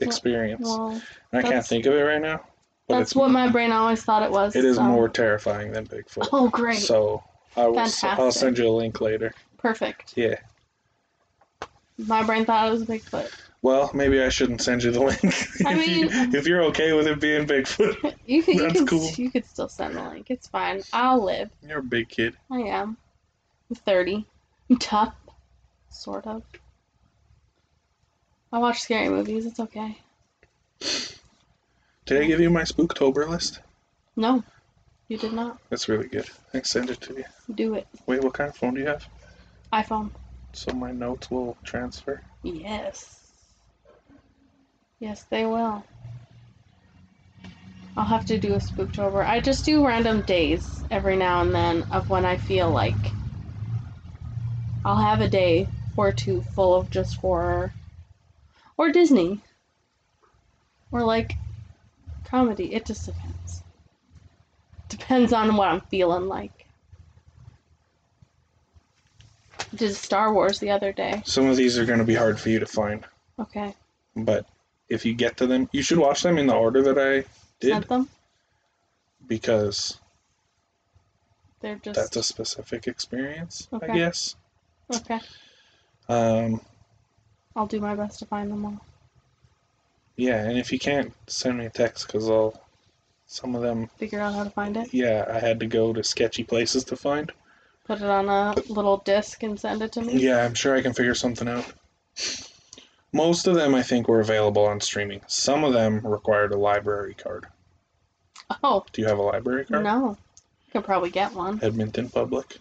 Experience. 0.00 0.66
Well, 0.66 1.00
I 1.32 1.42
can't 1.42 1.64
think 1.66 1.86
of 1.86 1.94
it 1.94 2.02
right 2.02 2.20
now. 2.20 2.44
That's 2.88 3.14
what 3.14 3.30
my 3.30 3.48
brain 3.48 3.70
always 3.72 4.02
thought 4.02 4.22
it 4.22 4.30
was. 4.30 4.56
It 4.56 4.64
is 4.64 4.76
so- 4.76 4.82
more 4.82 5.08
terrifying 5.08 5.72
than 5.72 5.86
Bigfoot. 5.86 6.28
Oh, 6.32 6.48
great. 6.48 6.78
So 6.78 7.22
I 7.56 7.66
will. 7.68 7.86
I'll 8.02 8.32
send 8.32 8.58
you 8.58 8.68
a 8.68 8.70
link 8.70 9.00
later. 9.00 9.32
Perfect. 9.58 10.14
Yeah. 10.16 10.36
My 11.98 12.22
brain 12.22 12.44
thought 12.44 12.68
it 12.68 12.70
was 12.72 12.84
Bigfoot. 12.84 13.30
Well, 13.62 13.90
maybe 13.92 14.22
I 14.22 14.30
shouldn't 14.30 14.62
send 14.62 14.82
you 14.82 14.90
the 14.90 15.00
link. 15.00 15.22
I 15.66 15.74
if, 15.78 15.86
you, 15.86 16.08
mean- 16.08 16.34
if 16.34 16.46
you're 16.46 16.62
okay 16.64 16.92
with 16.94 17.06
it 17.06 17.20
being 17.20 17.46
Bigfoot, 17.46 18.14
You 18.26 18.42
can, 18.42 18.54
you 18.54 18.60
That's 18.62 18.74
can, 18.74 18.86
cool. 18.86 19.10
you 19.16 19.30
could 19.30 19.44
still 19.44 19.68
send 19.68 19.96
the 19.96 20.02
link. 20.02 20.30
It's 20.30 20.48
fine. 20.48 20.82
I'll 20.92 21.22
live. 21.22 21.50
you're 21.66 21.80
a 21.80 21.82
big 21.82 22.08
kid. 22.08 22.36
I 22.50 22.60
am. 22.60 22.96
I'm 23.68 23.76
30. 23.76 24.26
I'm 24.70 24.78
tough. 24.78 25.14
Sort 25.90 26.26
of. 26.26 26.42
I 28.52 28.58
watch 28.58 28.80
scary 28.80 29.08
movies. 29.08 29.46
It's 29.46 29.60
okay. 29.60 29.98
Did 32.06 32.22
I 32.22 32.26
give 32.26 32.40
you 32.40 32.50
my 32.50 32.62
Spooktober 32.62 33.28
list? 33.28 33.60
No, 34.16 34.42
you 35.08 35.16
did 35.16 35.32
not. 35.32 35.58
That's 35.70 35.88
really 35.88 36.08
good. 36.08 36.28
I 36.52 36.62
send 36.62 36.90
it 36.90 37.00
to 37.02 37.14
you. 37.14 37.24
Do 37.54 37.74
it. 37.74 37.86
Wait, 38.06 38.22
what 38.24 38.34
kind 38.34 38.50
of 38.50 38.56
phone 38.56 38.74
do 38.74 38.80
you 38.80 38.88
have? 38.88 39.06
iPhone. 39.72 40.10
So 40.52 40.72
my 40.72 40.90
notes 40.90 41.30
will 41.30 41.56
transfer. 41.62 42.22
Yes. 42.42 43.30
Yes, 44.98 45.22
they 45.30 45.46
will. 45.46 45.84
I'll 47.96 48.04
have 48.04 48.26
to 48.26 48.38
do 48.38 48.54
a 48.54 48.58
Spooktober. 48.58 49.24
I 49.24 49.40
just 49.40 49.64
do 49.64 49.86
random 49.86 50.22
days 50.22 50.82
every 50.90 51.16
now 51.16 51.42
and 51.42 51.54
then 51.54 51.84
of 51.92 52.10
when 52.10 52.24
I 52.24 52.36
feel 52.36 52.70
like 52.70 53.12
I'll 54.84 54.96
have 54.96 55.20
a 55.20 55.28
day 55.28 55.68
or 55.96 56.10
two 56.10 56.42
full 56.42 56.74
of 56.74 56.90
just 56.90 57.16
horror. 57.16 57.72
Or 58.80 58.90
Disney. 58.90 59.42
Or 60.90 61.02
like 61.04 61.36
comedy. 62.24 62.72
It 62.72 62.86
just 62.86 63.04
depends. 63.04 63.62
Depends 64.88 65.34
on 65.34 65.54
what 65.54 65.68
I'm 65.68 65.82
feeling 65.82 66.28
like. 66.28 66.64
Did 69.74 69.94
Star 69.94 70.32
Wars 70.32 70.60
the 70.60 70.70
other 70.70 70.92
day. 70.92 71.20
Some 71.26 71.44
of 71.46 71.58
these 71.58 71.78
are 71.78 71.84
going 71.84 71.98
to 71.98 72.06
be 72.06 72.14
hard 72.14 72.40
for 72.40 72.48
you 72.48 72.58
to 72.58 72.64
find, 72.64 73.04
Okay. 73.38 73.74
but 74.16 74.46
if 74.88 75.04
you 75.04 75.12
get 75.12 75.36
to 75.36 75.46
them, 75.46 75.68
you 75.72 75.82
should 75.82 75.98
watch 75.98 76.22
them 76.22 76.38
in 76.38 76.46
the 76.46 76.54
order 76.54 76.80
that 76.80 76.98
I 76.98 77.28
did 77.60 77.72
Sent 77.72 77.88
them. 77.90 78.08
because 79.26 80.00
They're 81.60 81.76
just 81.76 82.00
that's 82.00 82.16
a 82.16 82.22
specific 82.22 82.86
experience, 82.88 83.68
I 83.74 83.76
Okay. 83.76 83.94
guess. 83.94 84.36
okay. 84.90 85.20
Um, 86.08 86.62
I'll 87.56 87.66
do 87.66 87.80
my 87.80 87.94
best 87.94 88.18
to 88.20 88.26
find 88.26 88.50
them 88.50 88.64
all. 88.64 88.80
yeah, 90.16 90.44
and 90.44 90.58
if 90.58 90.72
you 90.72 90.78
can't, 90.78 91.12
send 91.26 91.58
me 91.58 91.66
a 91.66 91.70
text 91.70 92.06
because 92.06 92.28
I'll. 92.30 92.54
Some 93.26 93.54
of 93.54 93.62
them, 93.62 93.88
Figure 93.96 94.18
out 94.18 94.34
how 94.34 94.42
to 94.42 94.50
find 94.50 94.76
it. 94.76 94.92
yeah, 94.92 95.24
I 95.32 95.38
had 95.38 95.60
to 95.60 95.66
go 95.66 95.92
to 95.92 96.02
sketchy 96.02 96.42
places 96.42 96.82
to 96.84 96.96
find. 96.96 97.30
Put 97.84 97.98
it 98.00 98.10
on 98.10 98.28
a 98.28 98.56
little 98.68 98.96
disc 98.96 99.44
and 99.44 99.58
send 99.58 99.82
it 99.82 99.92
to 99.92 100.02
me. 100.02 100.18
Yeah, 100.18 100.44
I'm 100.44 100.54
sure 100.54 100.74
I 100.74 100.82
can 100.82 100.92
figure 100.92 101.14
something 101.14 101.46
out. 101.46 101.72
Most 103.12 103.46
of 103.46 103.54
them, 103.54 103.72
I 103.76 103.82
think, 103.84 104.08
were 104.08 104.18
available 104.18 104.64
on 104.66 104.80
streaming. 104.80 105.20
Some 105.28 105.62
of 105.62 105.72
them 105.72 106.00
required 106.04 106.50
a 106.50 106.56
library 106.58 107.14
card. 107.14 107.46
Oh 108.64 108.84
Do 108.92 109.00
you 109.00 109.06
have 109.06 109.18
a 109.18 109.22
library 109.22 109.64
card? 109.64 109.84
no, 109.84 110.16
You 110.66 110.72
could 110.72 110.84
probably 110.84 111.10
get 111.10 111.32
one. 111.32 111.60
Edmonton 111.62 112.08
Public. 112.08 112.58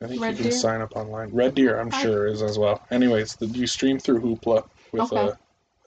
I 0.00 0.06
think 0.06 0.22
Red 0.22 0.30
you 0.30 0.36
can 0.36 0.44
Deer? 0.44 0.52
sign 0.52 0.80
up 0.80 0.94
online. 0.96 1.30
Red 1.30 1.54
Deer, 1.56 1.78
I'm 1.80 1.90
sure, 1.90 2.26
is 2.26 2.42
as 2.42 2.58
well. 2.58 2.82
Anyways, 2.90 3.34
the, 3.36 3.46
you 3.46 3.66
stream 3.66 3.98
through 3.98 4.20
Hoopla 4.20 4.68
with 4.92 5.02
Okay. 5.12 5.16
a 5.20 5.24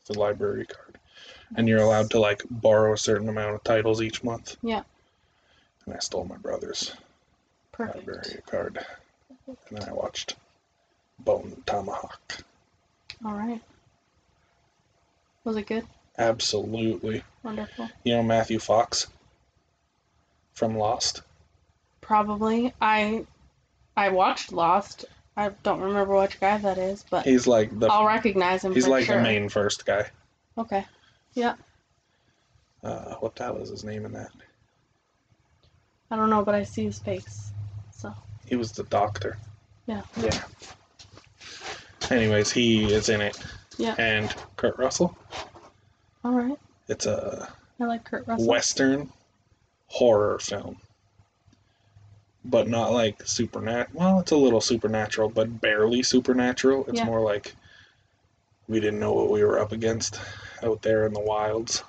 with 0.08 0.18
a 0.18 0.20
library 0.20 0.66
card, 0.66 0.98
and 1.56 1.68
you're 1.68 1.80
allowed 1.82 2.10
to 2.12 2.20
like 2.20 2.42
borrow 2.50 2.94
a 2.94 2.98
certain 2.98 3.30
amount 3.30 3.56
of 3.56 3.64
titles 3.64 4.02
each 4.02 4.24
month. 4.24 4.58
Yeah. 4.62 4.84
And 5.86 5.96
I 5.96 6.00
stole 6.00 6.26
my 6.26 6.38
brother's 6.38 6.94
Perfect. 7.72 7.98
library 8.00 8.42
card, 8.46 8.86
and 9.48 9.58
then 9.72 9.88
I 9.90 9.94
watched 9.94 10.36
Bone 11.20 11.64
Tomahawk. 11.66 12.44
All 13.24 13.34
right. 13.34 13.62
Was 15.46 15.56
it 15.56 15.68
good? 15.68 15.88
Absolutely. 16.18 17.24
Wonderful. 17.44 17.90
You 18.04 18.16
know 18.16 18.24
Matthew 18.24 18.60
Fox 18.60 19.08
from 20.54 20.78
Lost. 20.78 21.22
Probably. 22.02 22.74
I 22.82 23.26
I 23.96 24.10
watched 24.10 24.52
Lost. 24.52 25.06
I 25.38 25.50
don't 25.64 25.80
remember 25.80 26.18
which 26.20 26.40
guy 26.40 26.58
that 26.58 26.78
is, 26.78 27.06
but 27.10 27.26
He's 27.26 27.48
like 27.48 27.78
the 27.80 27.88
I'll 27.88 28.06
recognize 28.06 28.64
him 28.64 28.74
he's 28.74 28.88
like 28.88 29.06
sure. 29.06 29.18
the 29.18 29.24
main 29.24 29.50
first 29.50 29.86
guy. 29.86 30.10
Okay. 30.58 30.86
Uh, 32.84 33.16
what 33.16 33.36
the 33.36 33.44
hell 33.44 33.58
is 33.58 33.70
his 33.70 33.84
name 33.84 34.06
in 34.06 34.12
that? 34.14 34.32
I 36.10 36.16
don't 36.16 36.30
know, 36.30 36.44
but 36.44 36.56
I 36.56 36.64
see 36.64 36.86
his 36.86 37.00
face. 37.00 37.52
So 37.92 38.14
He 38.46 38.56
was 38.56 38.72
the 38.72 38.84
doctor. 38.84 39.38
Yeah. 39.86 40.02
Yeah. 40.18 40.42
Anyways, 42.10 42.52
he 42.52 42.92
is 42.92 43.10
in 43.10 43.22
it. 43.22 43.38
Yeah. 43.78 43.96
And 43.98 44.34
Kurt 44.58 44.78
Russell. 44.78 45.16
all 46.24 46.32
right. 46.32 46.58
It's 46.88 47.06
a 47.06 47.48
I 47.80 47.86
like 47.86 48.04
Kurt 48.04 48.28
Russell. 48.28 48.48
western 48.48 49.10
horror 49.88 50.40
film. 50.40 50.78
But 52.44 52.68
not 52.68 52.92
like 52.92 53.26
supernatural. 53.26 54.00
Well, 54.00 54.20
it's 54.20 54.32
a 54.32 54.36
little 54.36 54.62
supernatural, 54.62 55.30
but 55.30 55.62
barely 55.62 56.02
supernatural. 56.02 56.86
It's 56.88 57.00
Yeah. 57.00 57.06
more 57.06 57.22
like 57.22 57.56
we 58.68 58.80
didn't 58.80 59.00
know 59.00 59.14
what 59.14 59.30
we 59.30 59.44
were 59.44 59.60
up 59.60 59.72
against 59.72 60.20
out 60.64 60.82
there 60.82 61.06
in 61.06 61.14
the 61.14 61.20
wilds. 61.20 61.84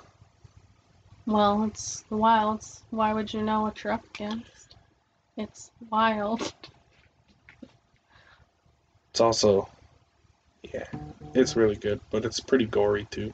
Well, 1.25 1.63
it's 1.63 2.01
the 2.09 2.17
wilds. 2.17 2.83
Why 2.91 3.13
would 3.13 3.33
you 3.33 3.41
know 3.41 3.61
what 3.61 3.83
you're 3.83 3.93
up 3.93 4.05
against? 4.13 4.75
It's 5.37 5.71
wild. 5.89 6.53
It's 9.11 9.21
also, 9.21 9.69
yeah, 10.63 10.87
it's 11.33 11.55
really 11.55 11.75
good, 11.75 12.01
but 12.11 12.25
it's 12.25 12.39
pretty 12.39 12.65
gory 12.65 13.05
too. 13.05 13.33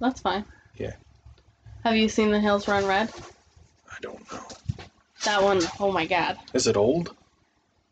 That's 0.00 0.20
fine. 0.20 0.44
Yeah. 0.76 0.94
Have 1.84 1.96
you 1.96 2.08
seen 2.08 2.30
The 2.30 2.40
Hills 2.40 2.66
Run 2.66 2.86
Red? 2.86 3.12
I 3.90 3.96
don't 4.00 4.32
know. 4.32 4.46
That 5.24 5.42
one, 5.42 5.62
oh 5.80 5.90
my 5.90 6.04
god. 6.04 6.38
Is 6.52 6.66
it 6.66 6.76
old? 6.76 7.14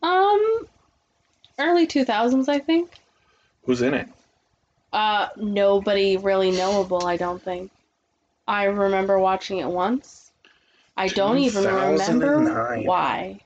Um, 0.02 0.66
early 1.58 1.86
2000s, 1.86 2.48
I 2.48 2.58
think. 2.58 2.98
Who's 3.64 3.80
in 3.80 3.94
it? 3.94 4.08
Uh, 4.92 5.28
nobody 5.36 6.18
really 6.18 6.50
knowable, 6.50 7.06
I 7.06 7.16
don't 7.16 7.42
think. 7.42 7.70
I 8.46 8.64
remember 8.64 9.18
watching 9.18 9.58
it 9.58 9.68
once. 9.68 10.30
I 10.96 11.08
don't 11.08 11.38
even 11.38 11.64
remember 11.64 12.80
why. 12.82 13.40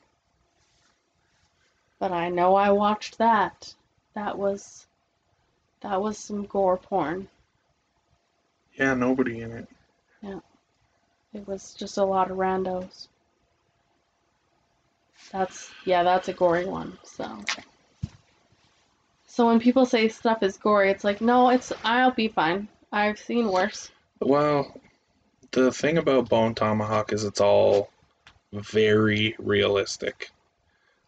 But 2.01 2.11
I 2.11 2.29
know 2.29 2.57
I 2.57 2.71
watched 2.73 3.19
that. 3.19 3.73
That 4.15 4.37
was 4.37 4.87
that 5.83 6.03
was 6.03 6.19
some 6.19 6.45
gore 6.47 6.77
porn. 6.77 7.29
Yeah, 8.75 8.95
nobody 8.95 9.41
in 9.43 9.53
it. 9.53 9.69
Yeah. 10.23 10.41
It 11.33 11.47
was 11.47 11.75
just 11.75 11.99
a 11.99 12.05
lot 12.05 12.31
of 12.31 12.39
randos. 12.39 13.09
That's 15.33 15.71
yeah, 15.85 16.03
that's 16.03 16.29
a 16.29 16.33
gory 16.33 16.67
one. 16.67 16.99
So 17.05 17.39
So 19.27 19.47
when 19.47 19.61
people 19.61 19.85
say 19.85 20.09
stuff 20.09 20.43
is 20.43 20.57
gory, 20.57 20.91
it's 20.91 21.05
like, 21.05 21.21
no, 21.21 21.51
it's 21.51 21.73
I'll 21.85 22.11
be 22.11 22.29
fine. 22.29 22.69
I've 22.91 23.19
seen 23.19 23.49
worse. 23.49 23.91
Well, 24.21 24.81
the 25.51 25.71
thing 25.73 25.99
about 25.99 26.31
Bone 26.31 26.55
Tomahawk 26.55 27.13
is 27.13 27.25
it's 27.25 27.41
all 27.41 27.91
very 28.53 29.37
realistic. 29.39 30.31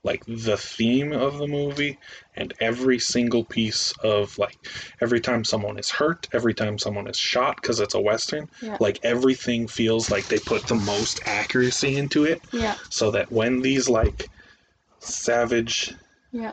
Like 0.05 0.25
the 0.27 0.57
theme 0.57 1.13
of 1.13 1.39
the 1.39 1.47
movie 1.49 1.99
and 2.37 2.55
every 2.61 2.99
single 2.99 3.45
piece 3.45 3.93
of 4.03 4.39
like 4.39 4.57
every 5.01 5.21
time 5.21 5.45
someone 5.45 5.79
is 5.79 5.91
hurt, 5.91 6.29
every 6.33 6.55
time 6.55 6.79
someone 6.79 7.09
is 7.09 7.19
shot 7.19 7.61
because 7.61 7.81
it's 7.81 7.95
a 7.95 8.01
western, 8.01 8.49
Yeah. 8.63 8.77
like 8.81 9.01
everything 9.03 9.67
feels 9.67 10.11
like 10.11 10.27
they 10.29 10.39
put 10.39 10.67
the 10.67 10.77
most 10.77 11.21
accuracy 11.27 11.97
into 11.97 12.25
it 12.25 12.41
Yeah. 12.53 12.77
so 12.91 13.11
that 13.11 13.33
when 13.33 13.61
these 13.61 13.89
like 13.89 14.31
savage 15.01 15.95
Yeah. 16.33 16.53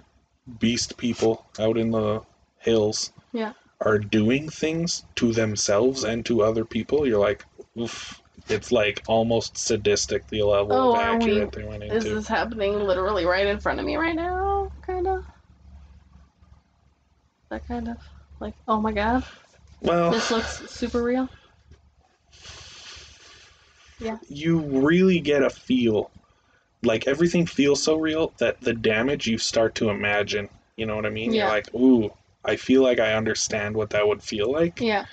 beast 0.60 0.98
people 0.98 1.46
out 1.60 1.78
in 1.78 1.92
the 1.92 2.22
hills 2.60 3.12
Yeah. 3.32 3.54
are 3.82 4.00
doing 4.00 4.50
things 4.50 5.04
to 5.16 5.32
themselves 5.34 6.04
and 6.04 6.26
to 6.26 6.42
other 6.42 6.66
people, 6.66 7.08
you're 7.08 7.20
like, 7.20 7.46
oof. 7.80 8.22
It's 8.48 8.72
like 8.72 9.02
almost 9.08 9.58
sadistic 9.58 10.28
the 10.28 10.44
level 10.44 10.74
Oh, 10.74 10.94
of 10.94 11.00
are 11.00 11.18
we- 11.18 11.24
accurate 11.32 11.52
they 11.54 11.64
went 11.64 11.84
Is 11.84 12.04
into. 12.06 12.16
this 12.16 12.28
happening 12.28 12.80
literally 12.80 13.26
right 13.26 13.48
in 13.48 13.60
front 13.60 13.80
of 13.80 13.86
me 13.86 13.96
right 13.96 14.16
now? 14.16 14.70
Kind 14.86 15.08
of. 15.08 15.24
That 17.50 17.68
kind 17.68 17.88
of 17.88 17.98
like, 18.40 18.54
oh 18.68 18.80
my 18.82 18.92
god, 18.92 19.24
Well, 19.82 20.12
this 20.12 20.30
looks 20.32 20.70
super 20.70 21.02
real. 21.04 21.30
Yeah. 24.00 24.18
You 24.28 24.60
really 24.60 25.20
get 25.20 25.42
a 25.42 25.50
feel. 25.50 26.12
Like 26.84 27.08
everything 27.08 27.46
feels 27.46 27.82
so 27.82 27.96
real 27.96 28.34
that 28.38 28.62
the 28.62 28.74
damage 28.74 29.26
you 29.26 29.38
start 29.38 29.74
to 29.76 29.90
imagine. 29.90 30.50
You 30.76 30.86
know 30.86 30.96
what 30.96 31.06
I 31.06 31.10
mean? 31.10 31.34
Yeah. 31.34 31.44
You're 31.46 31.54
like, 31.54 31.74
ooh, 31.74 32.12
I 32.44 32.58
feel 32.58 32.84
like 32.84 33.00
I 33.00 33.14
understand 33.14 33.76
what 33.76 33.90
that 33.92 34.08
would 34.08 34.22
feel 34.22 34.52
like. 34.52 34.82
Yeah. 34.82 35.06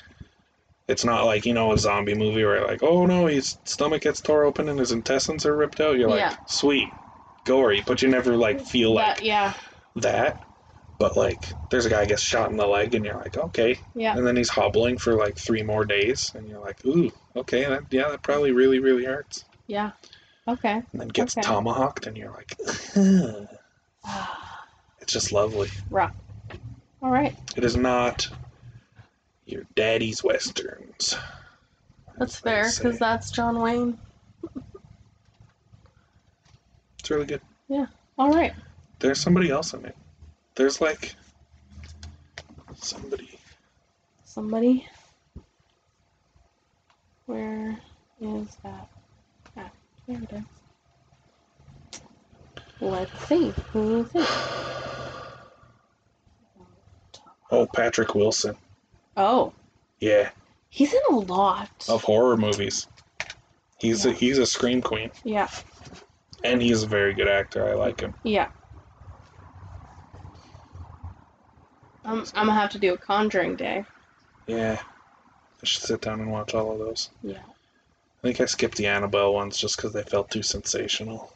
It's 0.92 1.04
not 1.06 1.24
like, 1.24 1.46
you 1.46 1.54
know, 1.54 1.72
a 1.72 1.78
zombie 1.78 2.14
movie 2.14 2.44
where 2.44 2.64
like, 2.66 2.82
oh 2.82 3.06
no, 3.06 3.26
his 3.26 3.58
stomach 3.64 4.02
gets 4.02 4.20
tore 4.20 4.44
open 4.44 4.68
and 4.68 4.78
his 4.78 4.92
intestines 4.92 5.46
are 5.46 5.56
ripped 5.56 5.80
out. 5.80 5.96
You're 5.98 6.10
like, 6.10 6.18
Yeah. 6.20 6.36
sweet. 6.46 6.88
gory, 7.44 7.82
but 7.84 8.02
you 8.02 8.08
never 8.08 8.36
like 8.36 8.60
feel 8.60 8.92
like 8.94 9.16
That, 9.16 9.24
yeah, 9.24 9.54
that. 9.96 10.44
But 10.98 11.16
like, 11.16 11.42
there's 11.70 11.86
a 11.86 11.90
guy 11.90 12.04
gets 12.04 12.22
shot 12.22 12.50
in 12.52 12.56
the 12.56 12.66
leg, 12.66 12.94
and 12.94 13.04
you're 13.04 13.16
like, 13.16 13.36
okay. 13.36 13.76
yeah, 13.96 14.16
And 14.16 14.24
then 14.24 14.36
he's 14.36 14.50
hobbling 14.50 14.96
for 14.98 15.14
like 15.14 15.36
three 15.36 15.62
more 15.62 15.84
days, 15.84 16.30
and 16.36 16.46
you're 16.46 16.60
like, 16.60 16.84
ooh, 16.86 17.10
okay, 17.34 17.64
that, 17.64 17.84
yeah, 17.90 18.08
that 18.10 18.22
probably 18.22 18.52
really, 18.52 18.78
really 18.78 19.04
hurts. 19.04 19.44
yeah. 19.66 19.90
Okay. 20.46 20.74
And 20.92 21.00
then 21.00 21.08
gets 21.08 21.36
Okay. 21.36 21.44
tomahawked, 21.48 22.06
and 22.06 22.16
you're 22.16 22.30
like, 22.30 22.54
it's 25.00 25.12
just 25.12 25.32
lovely. 25.32 25.70
Rough. 25.90 26.12
All 27.02 27.10
right, 27.10 27.34
It 27.56 27.64
is 27.64 27.76
not 27.76 28.28
your 29.52 29.66
daddy's 29.76 30.24
westerns. 30.24 31.16
that's 32.18 32.38
fair 32.38 32.70
because 32.74 32.98
that's 32.98 33.30
John 33.30 33.60
Wayne. 33.60 33.98
it's 36.98 37.10
really 37.10 37.26
good. 37.26 37.42
Yeah. 37.68 37.86
All 38.18 38.32
right. 38.32 38.54
There's 38.98 39.20
somebody 39.20 39.50
else 39.50 39.74
in 39.74 39.84
it. 39.84 39.96
There's 40.54 40.80
like 40.80 41.14
somebody. 42.74 43.38
Somebody. 44.24 44.88
Where 47.26 47.78
is 48.20 48.56
that? 48.62 48.88
Ah, 49.56 49.70
there 50.06 50.22
it 50.22 50.32
is. 50.32 52.00
Let's 52.80 53.28
see. 53.28 53.52
Who 53.72 54.00
is 54.00 54.10
it? 54.14 54.28
Oh, 57.50 57.66
Patrick 57.66 58.14
Wilson. 58.14 58.56
Oh, 59.16 59.52
Yeah, 60.00 60.30
he's 60.70 60.92
in 60.92 61.00
a 61.10 61.16
lot. 61.16 61.70
of 61.88 62.02
horror 62.02 62.36
movies. 62.36 62.88
He's 63.78 64.06
a 64.06 64.12
he's 64.12 64.38
a 64.38 64.46
scream 64.46 64.80
queen, 64.80 65.10
Yeah, 65.24 65.48
and 66.44 66.62
he's 66.62 66.82
a 66.82 66.86
very 66.86 67.14
good 67.14 67.28
actor. 67.28 67.68
I 67.68 67.74
like 67.74 68.00
him. 68.00 68.14
yeah. 68.22 68.48
I'm, 72.04 72.20
I'm 72.34 72.46
gonna 72.46 72.54
have 72.54 72.70
to 72.70 72.78
do 72.78 72.94
a 72.94 72.98
Conjuring 72.98 73.56
Day. 73.56 73.84
Yeah, 74.46 74.80
I 75.62 75.66
should 75.66 75.82
sit 75.82 76.00
down 76.00 76.20
and 76.20 76.32
watch 76.32 76.54
all 76.54 76.72
of 76.72 76.78
those. 76.78 77.10
Yeah. 77.22 77.38
I 77.44 78.22
think 78.22 78.40
I 78.40 78.46
skipped 78.46 78.76
the 78.76 78.86
Annabelle 78.86 79.34
ones 79.34 79.56
just 79.56 79.76
because 79.76 79.92
they 79.92 80.02
felt 80.02 80.30
too 80.30 80.42
sensational. 80.42 81.32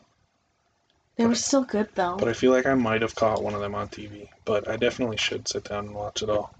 They 1.16 1.26
were 1.26 1.34
still 1.34 1.64
good 1.64 1.88
though. 1.94 2.16
But 2.16 2.28
I 2.28 2.32
feel 2.32 2.52
like 2.52 2.66
I 2.66 2.74
might 2.74 3.02
have 3.02 3.14
caught 3.14 3.42
one 3.42 3.54
of 3.54 3.60
them 3.60 3.74
on 3.74 3.88
TV. 3.88 4.28
But 4.44 4.68
I 4.68 4.76
definitely 4.76 5.16
should 5.16 5.48
sit 5.48 5.64
down 5.64 5.86
and 5.86 5.94
watch 5.94 6.22
it 6.22 6.30
all. 6.30 6.54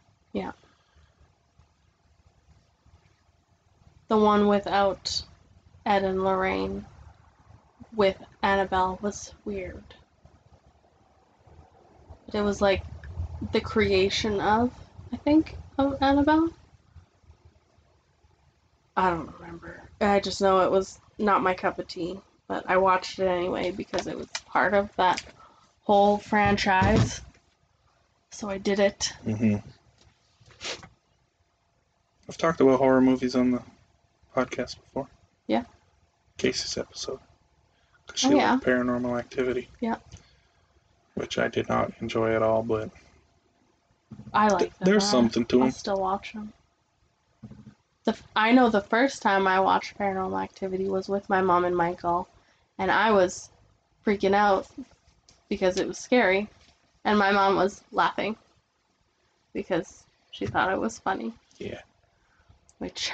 The 4.08 4.16
one 4.16 4.46
without 4.46 5.22
Ed 5.84 6.04
and 6.04 6.22
Lorraine 6.22 6.86
with 7.94 8.16
Annabelle 8.42 8.98
was 9.02 9.34
weird. 9.44 9.82
It 12.32 12.40
was 12.40 12.60
like 12.60 12.82
the 13.52 13.60
creation 13.60 14.40
of, 14.40 14.72
I 15.12 15.16
think, 15.16 15.56
of 15.78 15.96
Annabelle. 16.00 16.50
I 18.96 19.10
don't 19.10 19.32
remember. 19.38 19.82
I 20.00 20.20
just 20.20 20.40
know 20.40 20.60
it 20.60 20.70
was 20.70 20.98
not 21.18 21.42
my 21.42 21.54
cup 21.54 21.78
of 21.78 21.88
tea, 21.88 22.20
but 22.48 22.68
I 22.68 22.76
watched 22.76 23.18
it 23.18 23.26
anyway 23.26 23.70
because 23.70 24.06
it 24.06 24.16
was 24.16 24.28
part 24.46 24.74
of 24.74 24.94
that 24.96 25.22
whole 25.82 26.18
franchise. 26.18 27.20
So 28.30 28.48
I 28.48 28.58
did 28.58 28.80
it. 28.80 29.12
Mm-hmm. 29.24 29.56
I've 32.28 32.38
talked 32.38 32.60
about 32.60 32.78
horror 32.78 33.00
movies 33.00 33.36
on 33.36 33.52
the 33.52 33.62
podcast 34.36 34.76
before. 34.80 35.08
Yeah. 35.46 35.64
Casey's 36.36 36.76
episode. 36.76 37.18
Because 38.06 38.20
she 38.20 38.28
Oh, 38.28 38.36
yeah. 38.36 38.52
liked 38.52 38.64
paranormal 38.66 39.18
activity. 39.18 39.68
Yeah. 39.80 39.96
Which 41.14 41.38
I 41.38 41.48
did 41.48 41.68
not 41.68 41.92
enjoy 42.00 42.34
at 42.34 42.42
all, 42.42 42.62
but 42.62 42.90
I 44.34 44.48
like 44.48 44.76
them. 44.78 44.84
there's 44.86 45.04
I- 45.04 45.10
something 45.10 45.44
to 45.46 45.58
them. 45.60 45.70
still 45.70 46.00
watch 46.00 46.32
them. 46.34 46.52
The 48.04 48.12
f- 48.12 48.22
I 48.36 48.52
know 48.52 48.70
the 48.70 48.80
first 48.82 49.20
time 49.22 49.46
I 49.48 49.58
watched 49.58 49.98
Paranormal 49.98 50.40
Activity 50.40 50.88
was 50.88 51.08
with 51.08 51.28
my 51.28 51.40
mom 51.42 51.64
and 51.64 51.76
Michael, 51.76 52.28
and 52.78 52.88
I 52.90 53.10
was 53.10 53.50
freaking 54.06 54.34
out 54.34 54.68
because 55.48 55.78
it 55.78 55.88
was 55.88 55.98
scary, 55.98 56.48
and 57.04 57.18
my 57.18 57.32
mom 57.32 57.56
was 57.56 57.82
laughing 57.90 58.36
because 59.52 60.04
she 60.30 60.46
thought 60.46 60.70
it 60.72 60.78
was 60.78 61.00
funny. 61.00 61.32
Yeah. 61.58 61.80
Which, 62.78 63.10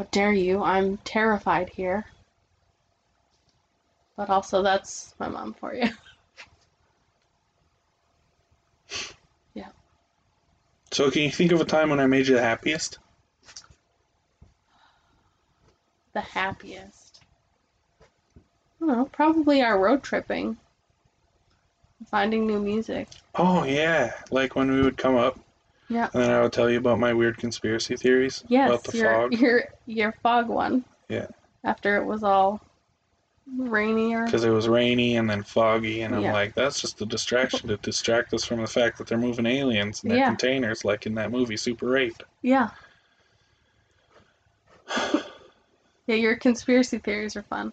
how 0.00 0.06
dare 0.12 0.32
you? 0.32 0.62
I'm 0.62 0.96
terrified 1.04 1.68
here. 1.68 2.06
But 4.16 4.30
also, 4.30 4.62
that's 4.62 5.14
my 5.18 5.28
mom 5.28 5.52
for 5.52 5.74
you. 5.74 5.90
Yeah. 9.52 9.68
So 10.92 11.10
can 11.10 11.22
you 11.22 11.30
think 11.30 11.50
of 11.52 11.60
a 11.60 11.64
time 11.64 11.90
when 11.90 11.98
I 12.00 12.06
made 12.06 12.28
you 12.28 12.36
the 12.36 12.40
happiest? 12.42 12.98
the 16.14 16.20
happiest? 16.20 17.20
I 18.00 18.06
don't 18.78 18.88
know, 18.88 19.04
probably 19.06 19.60
our 19.60 19.78
road 19.78 20.02
tripping. 20.04 20.56
Finding 22.10 22.46
new 22.46 22.60
music. 22.60 23.08
Oh 23.34 23.64
yeah, 23.64 24.14
like 24.30 24.54
when 24.56 24.70
we 24.70 24.82
would 24.82 24.96
come 24.96 25.16
up. 25.16 25.38
Yeah. 25.90 26.08
And 26.14 26.22
then 26.22 26.30
I 26.30 26.40
would 26.40 26.52
tell 26.52 26.70
you 26.70 26.78
about 26.78 27.00
my 27.00 27.12
weird 27.12 27.36
conspiracy 27.36 27.96
theories 27.96 28.44
Yes, 28.48 28.68
about 28.68 28.84
the 28.84 28.96
your 28.96 29.12
fog. 29.12 29.34
your 29.34 29.64
your 29.86 30.14
fog 30.22 30.48
one. 30.48 30.84
Yeah. 31.08 31.26
After 31.64 31.96
it 31.96 32.06
was 32.06 32.22
all 32.22 32.60
rainy 33.58 34.14
or 34.14 34.24
because 34.24 34.44
it 34.44 34.50
was 34.50 34.68
rainy 34.68 35.16
and 35.16 35.28
then 35.28 35.42
foggy, 35.42 36.02
and 36.02 36.14
I'm 36.14 36.22
Yeah. 36.22 36.32
like, 36.32 36.54
that's 36.54 36.80
just 36.80 37.02
a 37.02 37.06
distraction 37.06 37.68
to 37.68 37.76
distract 37.78 38.32
us 38.32 38.44
from 38.44 38.60
the 38.60 38.68
fact 38.68 38.98
that 38.98 39.08
they're 39.08 39.18
moving 39.18 39.46
aliens 39.46 40.04
in 40.04 40.10
their 40.10 40.18
Yeah. 40.18 40.28
containers, 40.28 40.84
like 40.84 41.06
in 41.06 41.14
that 41.16 41.32
movie 41.32 41.56
Super 41.56 41.96
8. 41.96 42.14
yeah. 42.42 42.70
yeah, 46.06 46.14
your 46.14 46.36
conspiracy 46.36 46.98
theories 46.98 47.36
are 47.36 47.42
fun. 47.42 47.72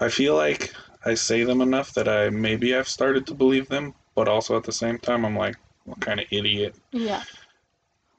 I 0.00 0.08
feel 0.08 0.36
like 0.36 0.72
I 1.04 1.14
say 1.14 1.42
them 1.42 1.60
enough 1.60 1.92
that 1.94 2.08
I 2.08 2.30
maybe 2.30 2.76
I've 2.76 2.88
started 2.88 3.26
to 3.26 3.34
believe 3.34 3.68
them, 3.68 3.94
but 4.14 4.28
also 4.28 4.56
at 4.56 4.62
the 4.64 4.72
same 4.72 4.98
time, 4.98 5.24
I'm 5.24 5.36
like, 5.36 5.56
what 5.88 6.00
kind 6.00 6.20
of 6.20 6.26
idiot? 6.30 6.74
Yeah. 6.92 7.22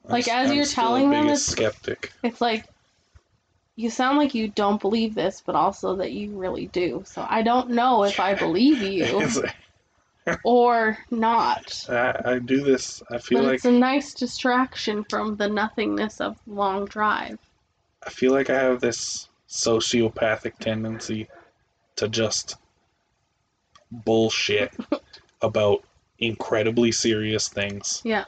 I'm 0.06 0.12
Like, 0.12 0.28
as 0.28 0.50
I'm 0.50 0.56
you're 0.56 0.66
telling 0.66 1.10
the 1.10 1.16
them, 1.16 1.26
it's- 1.26 1.46
skeptic. 1.46 2.12
It's 2.24 2.42
like 2.42 2.66
you 3.76 3.90
sound 3.90 4.18
like 4.18 4.36
you 4.36 4.50
don't 4.50 4.82
believe 4.82 5.16
this, 5.16 5.42
but 5.46 5.56
also 5.56 5.96
that 5.98 6.12
you 6.12 6.38
really 6.38 6.68
do. 6.68 7.04
So 7.06 7.26
I 7.30 7.42
don't 7.44 7.70
know 7.72 8.04
if 8.04 8.20
I 8.20 8.34
believe 8.34 8.82
you 8.82 9.22
or 10.44 10.98
not. 11.12 11.86
I, 11.90 12.22
I 12.26 12.40
do 12.40 12.62
this. 12.62 13.02
I 13.10 13.20
feel 13.20 13.40
But 13.40 13.46
like 13.46 13.56
it's 13.56 13.66
a 13.66 13.72
nice 13.72 14.14
distraction 14.14 15.06
from 15.10 15.38
the 15.38 15.48
nothingness 15.48 16.20
of 16.20 16.38
long 16.48 16.86
drive. 16.86 17.40
I 18.06 18.10
feel 18.10 18.34
like 18.34 18.50
I 18.50 18.60
have 18.60 18.82
this 18.82 19.30
sociopathic 19.48 20.58
tendency 20.60 21.28
to 21.98 22.08
just 22.08 22.58
bullshit 23.92 24.74
about 25.42 25.84
incredibly 26.20 26.92
serious 26.92 27.48
things. 27.48 28.02
Yeah. 28.04 28.26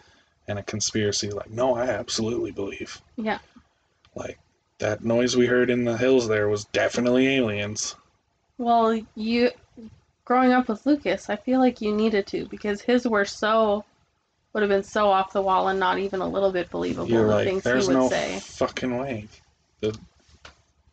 And 0.47 0.59
a 0.59 0.63
conspiracy 0.63 1.29
like, 1.29 1.49
no, 1.51 1.75
I 1.75 1.87
absolutely 1.87 2.51
believe. 2.51 2.99
Yeah. 3.15 3.39
Like 4.15 4.39
that 4.79 5.03
noise 5.03 5.37
we 5.37 5.45
heard 5.45 5.69
in 5.69 5.85
the 5.85 5.97
hills 5.97 6.27
there 6.27 6.49
was 6.49 6.65
definitely 6.65 7.27
aliens. 7.27 7.95
Well, 8.57 8.99
you 9.15 9.51
growing 10.25 10.51
up 10.51 10.67
with 10.67 10.85
Lucas, 10.85 11.29
I 11.29 11.35
feel 11.35 11.59
like 11.59 11.81
you 11.81 11.93
needed 11.95 12.27
to 12.27 12.45
because 12.45 12.81
his 12.81 13.07
were 13.07 13.25
so 13.25 13.85
would 14.53 14.61
have 14.61 14.69
been 14.69 14.83
so 14.83 15.09
off 15.09 15.31
the 15.31 15.41
wall 15.41 15.69
and 15.69 15.79
not 15.79 15.97
even 15.97 16.19
a 16.19 16.27
little 16.27 16.51
bit 16.51 16.69
believable. 16.69 17.09
You're 17.09 17.27
the 17.27 17.35
like, 17.35 17.47
things 17.47 17.63
there's 17.63 17.87
he 17.87 17.93
would 17.93 17.99
no 18.01 18.09
say. 18.09 18.39
fucking 18.39 18.97
way. 18.97 19.27
The 19.79 19.97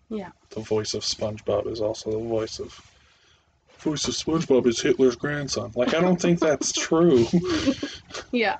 Yeah. 0.08 0.30
The 0.50 0.60
voice 0.60 0.94
of 0.94 1.02
SpongeBob 1.02 1.70
is 1.70 1.80
also 1.80 2.10
the 2.12 2.18
voice 2.18 2.58
of 2.58 2.72
voice 3.80 4.06
of 4.08 4.14
SpongeBob 4.14 4.66
is 4.66 4.80
Hitler's 4.80 5.16
grandson. 5.16 5.72
Like 5.74 5.94
I 5.94 6.00
don't 6.00 6.20
think 6.20 6.40
that's 6.40 6.72
true. 6.72 7.26
Yeah. 8.32 8.58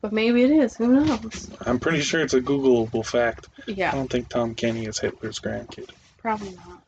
But 0.00 0.12
maybe 0.12 0.42
it 0.42 0.50
is. 0.50 0.76
Who 0.76 0.88
knows? 0.88 1.50
I'm 1.66 1.78
pretty 1.80 2.00
sure 2.02 2.20
it's 2.20 2.34
a 2.34 2.40
Googleable 2.40 3.04
fact. 3.04 3.48
Yeah. 3.66 3.90
I 3.90 3.94
don't 3.96 4.10
think 4.10 4.28
Tom 4.28 4.54
Kenny 4.54 4.86
is 4.86 4.98
Hitler's 4.98 5.40
grandkid. 5.40 5.90
probably 6.18 6.54
not. 6.56 6.82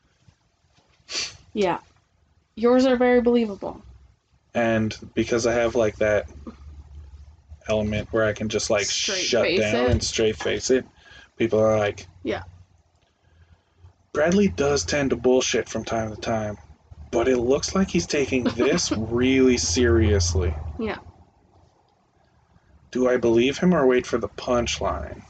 Yeah. 1.53 1.79
Yours 2.55 2.85
are 2.85 2.95
very 2.95 3.19
believable. 3.21 3.81
And 4.53 4.95
because 5.13 5.45
I 5.45 5.53
have 5.53 5.75
like 5.75 5.97
that 5.97 6.29
element 7.67 8.07
where 8.11 8.23
I 8.23 8.33
can 8.33 8.49
just 8.49 8.69
like 8.69 8.85
Straight 8.85 9.17
shut 9.25 9.43
down 9.43 9.85
it. 9.85 9.91
and 9.91 10.03
straight 10.03 10.37
face 10.37 10.69
it, 10.71 10.85
people 11.37 11.59
are 11.59 11.77
like, 11.77 12.07
Yeah. 12.23 12.43
Bradley 14.13 14.49
does 14.49 14.83
tend 14.83 15.11
to 15.11 15.15
bullshit 15.15 15.69
from 15.69 15.85
time 15.85 16.13
to 16.13 16.19
time, 16.19 16.57
but 17.11 17.27
it 17.27 17.37
looks 17.37 17.73
like 17.75 17.89
he's 17.89 18.05
taking 18.05 18.43
this 18.43 18.91
really 18.97 19.57
seriously. 19.57 20.53
Yeah. 20.77 20.97
Do 22.91 23.07
I 23.07 23.15
believe 23.15 23.57
him 23.57 23.73
or 23.73 23.87
wait 23.87 24.05
for 24.05 24.17
the 24.17 24.27
punchline? 24.27 25.21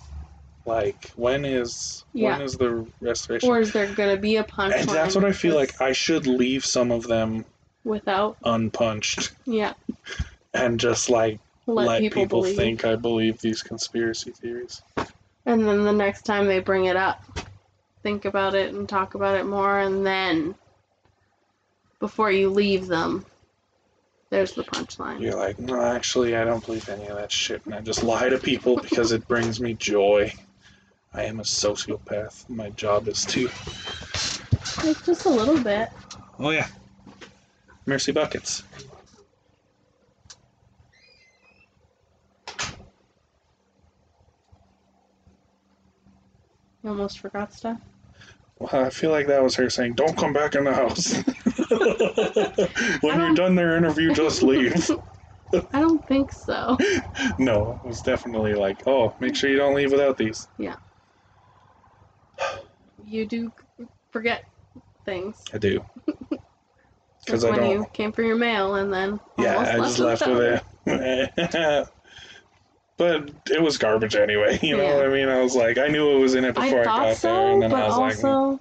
Like 0.65 1.11
when 1.15 1.45
is 1.45 2.05
Yeah. 2.13 2.31
when 2.31 2.41
is 2.41 2.53
the 2.53 2.87
restoration? 3.01 3.49
Or 3.49 3.59
is 3.59 3.71
there 3.71 3.87
gonna 3.93 4.17
be 4.17 4.37
a 4.37 4.43
punchline? 4.43 4.79
and 4.81 4.89
that's 4.89 5.15
what 5.15 5.25
I 5.25 5.31
feel 5.31 5.55
like. 5.55 5.79
I 5.79 5.91
should 5.91 6.25
leave 6.25 6.65
some 6.65 6.91
of 6.91 7.07
them 7.07 7.45
without 7.83 8.37
unpunched 8.43 9.31
yeah. 9.45 9.73
and 10.53 10.79
just 10.79 11.09
like 11.09 11.39
Let, 11.67 11.87
let, 11.87 12.01
people, 12.01 12.23
people, 12.23 12.43
think 12.43 12.85
I 12.85 12.95
believe 12.95 13.41
these 13.41 13.61
conspiracy 13.61 14.31
theories. 14.31 14.81
And 15.45 15.67
then 15.67 15.83
the 15.83 15.93
next 15.93 16.23
time 16.23 16.47
they 16.47 16.59
bring 16.59 16.85
it 16.85 16.95
up, 16.95 17.23
think 18.03 18.25
about 18.25 18.55
it 18.55 18.73
and 18.73 18.87
talk 18.87 19.15
about 19.15 19.37
it 19.37 19.45
more, 19.45 19.79
and 19.79 20.05
then 20.05 20.55
before 21.99 22.31
you 22.31 22.49
leave 22.49 22.87
them, 22.87 23.25
there's 24.29 24.53
the 24.53 24.63
punchline. 24.63 25.21
You're 25.21 25.35
like, 25.35 25.59
no, 25.59 25.81
actually, 25.81 26.35
I 26.35 26.43
don't 26.43 26.65
believe 26.65 26.87
any 26.89 27.07
of 27.07 27.17
that 27.17 27.31
shit, 27.31 27.65
and 27.65 27.75
I 27.75 27.81
just 27.81 28.03
lie 28.03 28.29
to 28.29 28.37
people 28.37 28.77
because 28.77 29.11
it 29.11 29.27
brings 29.27 29.59
me 29.59 29.73
joy. 29.73 30.33
I 31.13 31.23
am 31.23 31.39
a 31.39 31.43
sociopath. 31.43 32.49
My 32.49 32.69
job 32.71 33.07
is 33.07 33.25
to. 33.25 33.49
Like 34.85 35.03
just 35.03 35.25
a 35.25 35.29
little 35.29 35.61
bit. 35.61 35.89
Oh 36.39 36.51
yeah, 36.51 36.67
mercy 37.85 38.11
buckets. 38.11 38.63
You 46.83 46.89
almost 46.89 47.19
forgot 47.19 47.53
stuff. 47.53 47.79
I 48.71 48.89
feel 48.89 49.11
like 49.11 49.27
that 49.27 49.41
was 49.43 49.55
her 49.55 49.69
saying, 49.69 49.93
"Don't 49.93 50.17
come 50.17 50.33
back 50.33 50.55
in 50.55 50.63
the 50.65 50.73
house." 50.73 51.13
when 53.01 53.19
you're 53.19 53.33
done 53.35 53.55
their 53.55 53.75
interview, 53.77 54.13
just 54.13 54.43
leave. 54.43 54.89
I 55.73 55.79
don't 55.81 56.05
think 56.07 56.31
so. 56.31 56.77
no, 57.37 57.79
it 57.83 57.87
was 57.87 58.01
definitely 58.01 58.53
like, 58.53 58.83
"Oh, 58.87 59.13
make 59.19 59.35
sure 59.35 59.49
you 59.49 59.57
don't 59.57 59.75
leave 59.75 59.91
without 59.91 60.17
these." 60.17 60.47
Yeah. 60.57 60.75
You 63.05 63.25
do 63.25 63.51
forget 64.11 64.43
things. 65.05 65.43
I 65.53 65.57
do. 65.57 65.83
Like 67.27 67.33
'Cause 67.33 67.45
I 67.45 67.49
when 67.51 67.59
don't- 67.59 67.69
you 67.69 67.85
came 67.93 68.11
for 68.11 68.23
your 68.23 68.35
mail 68.35 68.75
and 68.75 68.91
then 68.91 69.19
Yeah, 69.37 69.59
I 69.59 69.77
just 69.77 69.99
left 69.99 70.21
left 70.25 70.33
with 70.33 70.63
it. 70.87 71.87
but 73.01 73.31
it 73.49 73.59
was 73.59 73.79
garbage 73.79 74.15
anyway. 74.15 74.59
You 74.61 74.77
know 74.77 74.83
Yeah. 74.83 74.97
what 74.97 75.05
I 75.05 75.09
mean? 75.09 75.27
I 75.27 75.41
was 75.41 75.55
like, 75.55 75.79
I 75.79 75.87
knew 75.87 76.17
it 76.17 76.19
was 76.19 76.35
in 76.35 76.45
it 76.45 76.53
before 76.53 76.81
I, 76.81 76.83
thought 76.83 77.03
got 77.03 77.17
so, 77.17 77.27
there, 77.33 77.51
and 77.53 77.61
then 77.63 77.73
I 77.73 77.87
was 77.87 77.97
like, 77.97 78.23
also 78.23 78.59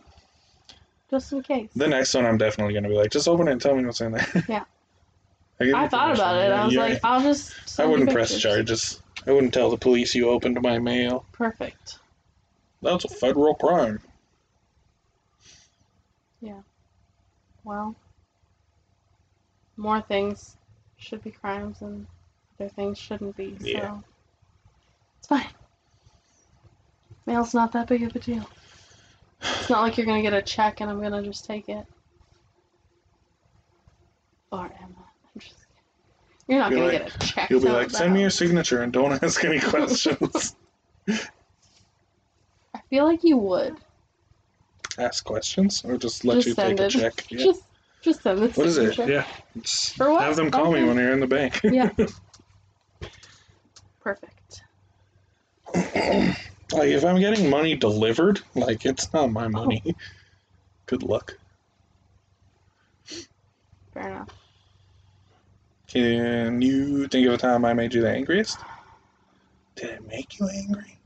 just 1.11 1.33
in 1.33 1.43
case. 1.43 1.69
the 1.77 1.87
next 1.89 2.15
one 2.15 2.25
I'm 2.25 2.39
definitely 2.39 2.73
gonna 2.73 2.89
be 2.89 2.95
like, 2.95 3.11
just 3.11 3.29
open 3.29 3.49
it 3.49 3.53
and 3.53 3.61
tell 3.61 3.75
me 3.77 3.85
what's 3.85 4.01
in 4.01 4.13
there. 4.13 4.45
Yeah. 4.49 4.65
I, 5.61 5.85
I 5.85 5.89
thought 5.89 6.15
about 6.15 6.37
it. 6.37 6.53
I 6.53 6.65
was 6.65 6.73
Yeah, 6.73 6.81
like, 6.81 7.01
I'll 7.05 7.21
just. 7.21 7.79
I 7.79 7.85
wouldn't 7.85 8.11
press 8.11 8.41
charges. 8.41 9.03
I 9.27 9.33
wouldn't 9.33 9.53
tell 9.53 9.69
the 9.69 9.77
police 9.77 10.15
you 10.15 10.31
opened 10.31 10.59
my 10.63 10.79
mail. 10.79 11.27
Perfect. 11.33 11.99
That's 12.81 13.05
a 13.05 13.09
federal 13.09 13.55
crime. 13.57 14.01
Yeah. 16.41 16.63
Well, 17.63 17.95
more 19.77 20.01
things 20.01 20.57
should 20.97 21.23
be 21.23 21.31
crimes 21.31 21.83
and 21.83 22.07
other 22.59 22.71
things 22.71 22.97
shouldn't 22.97 23.37
be. 23.37 23.59
So 23.59 23.67
Yeah. 23.67 23.99
Fine. 25.31 25.47
Mail's 27.27 27.55
not 27.55 27.73
that 27.73 27.89
big 27.89 28.03
of 28.03 28.15
a 28.15 28.19
deal. 28.19 28.49
It's 29.41 29.71
not 29.71 29.83
like 29.83 29.97
you're 29.97 30.07
gonna 30.07 30.23
get 30.23 30.35
a 30.35 30.43
check 30.43 30.81
and 30.81 30.91
I'm 30.91 31.01
gonna 31.01 31.23
just 31.23 31.47
take 31.47 31.69
it. 31.69 31.87
Or 34.53 34.65
am 34.65 34.71
I? 34.99 35.03
I'm 35.35 35.41
just 35.41 35.55
kidding. 35.55 35.69
You're 36.49 36.59
not 36.59 36.73
You'll 36.73 36.81
gonna 36.81 36.93
be 36.93 36.99
get 36.99 37.15
a 37.15 37.19
check. 37.27 37.51
You'll 37.51 37.61
be 37.63 37.69
like, 37.69 37.91
send 37.91 38.13
me 38.13 38.23
your 38.23 38.31
signature 38.31 38.83
and 38.83 38.93
don't 38.93 39.23
ask 39.23 39.45
any 39.45 39.61
questions. 39.61 40.57
I 41.09 42.81
feel 42.91 43.05
like 43.05 43.23
you 43.23 43.37
would. 43.37 43.77
ask 44.99 45.25
questions 45.25 45.85
or 45.85 45.97
just 45.97 46.25
let 46.25 46.35
Just 46.35 46.49
you 46.49 46.55
take 46.55 46.79
send 46.79 46.81
a 46.81 46.91
check. 46.91 47.27
Yeah. 47.31 47.45
Just, 47.45 47.63
just 48.03 48.23
send 48.23 48.39
the 48.41 48.49
What 48.49 48.67
is 48.67 48.79
it? 48.79 48.99
Yeah. 49.09 49.25
Just 49.63 49.97
For 49.97 50.11
what? 50.11 50.23
Have 50.23 50.35
them 50.35 50.51
call 50.51 50.73
me 50.73 50.83
when 50.83 50.97
you're 50.97 51.13
in 51.13 51.21
the 51.21 51.29
bank. 51.29 51.61
Yeah. 51.63 51.91
Perfect. 54.01 54.30
Like 55.75 56.89
if 56.89 57.05
I'm 57.05 57.21
getting 57.21 57.51
money 57.51 57.77
delivered, 57.77 58.41
like 58.55 58.85
it's 58.87 59.13
not 59.13 59.33
my 59.33 59.47
oh. 59.47 59.51
money. 59.51 59.83
Oh. 59.87 59.93
Good 60.87 61.03
luck. 61.03 61.37
Fair 63.93 64.09
enough. 64.09 64.31
Can 65.87 66.63
you 66.63 67.09
think 67.09 67.27
of 67.27 67.35
a 67.35 67.37
time 67.37 67.65
I 67.65 67.75
made 67.75 67.95
you 67.95 68.01
the 68.01 68.11
angriest? 68.11 68.59
Did 69.75 69.91
it 69.91 70.09
make 70.09 70.39
you 70.39 70.49
angry? 70.49 70.99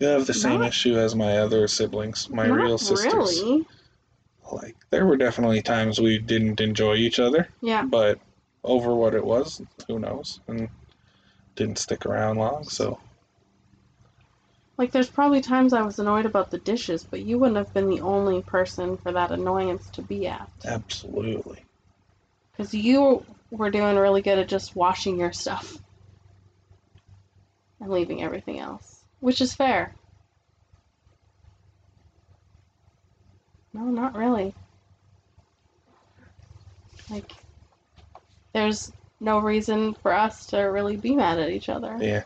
You 0.00 0.08
have 0.08 0.26
the 0.26 0.34
same 0.34 0.60
Not- 0.60 0.68
issue 0.68 0.96
as 0.96 1.14
my 1.14 1.38
other 1.38 1.66
siblings, 1.68 2.28
my 2.30 2.46
real 2.46 2.78
sisters. 2.78 3.40
Really? 3.42 3.66
Like 4.52 4.76
there 4.90 5.06
were 5.06 5.16
definitely 5.16 5.62
times 5.62 6.00
we 6.00 6.18
didn't 6.18 6.60
enjoy 6.60 6.94
each 6.94 7.18
other, 7.18 7.48
Yeah. 7.60 7.82
but 7.82 8.20
over 8.62 8.94
what 8.94 9.14
it 9.14 9.24
was, 9.24 9.60
who 9.86 9.98
knows? 9.98 10.40
And 10.46 10.68
didn't 11.56 11.78
stick 11.78 12.06
around 12.06 12.36
long, 12.36 12.64
so 12.64 12.98
Like, 14.78 14.92
there's 14.92 15.08
probably 15.08 15.40
times 15.40 15.72
I 15.72 15.82
was 15.82 15.98
annoyed 15.98 16.26
about 16.26 16.50
the 16.50 16.58
dishes, 16.58 17.02
but 17.02 17.20
you 17.22 17.38
wouldn't 17.38 17.56
have 17.56 17.72
been 17.72 17.88
the 17.88 18.02
only 18.02 18.42
person 18.42 18.98
for 18.98 19.12
that 19.12 19.30
annoyance 19.30 19.88
to 19.90 20.02
be 20.02 20.26
at. 20.26 20.50
absolutely. 20.64 21.64
Because 22.52 22.74
you 22.74 23.24
were 23.50 23.70
doing 23.70 23.96
really 23.96 24.22
good 24.22 24.38
at 24.38 24.48
just 24.48 24.76
washing 24.76 25.18
your 25.18 25.32
stuff 25.32 25.78
and 27.80 27.90
leaving 27.90 28.22
everything 28.22 28.58
else, 28.58 29.02
which 29.20 29.40
is 29.40 29.54
fair. 29.54 29.94
No, 33.72 33.82
not 33.84 34.16
really. 34.16 34.54
Like, 37.10 37.32
there's 38.52 38.90
no 39.20 39.38
reason 39.38 39.94
for 39.94 40.12
us 40.12 40.46
to 40.46 40.58
really 40.58 40.96
be 40.96 41.14
mad 41.14 41.38
at 41.38 41.50
each 41.50 41.68
other. 41.68 41.96
Yeah. 42.00 42.24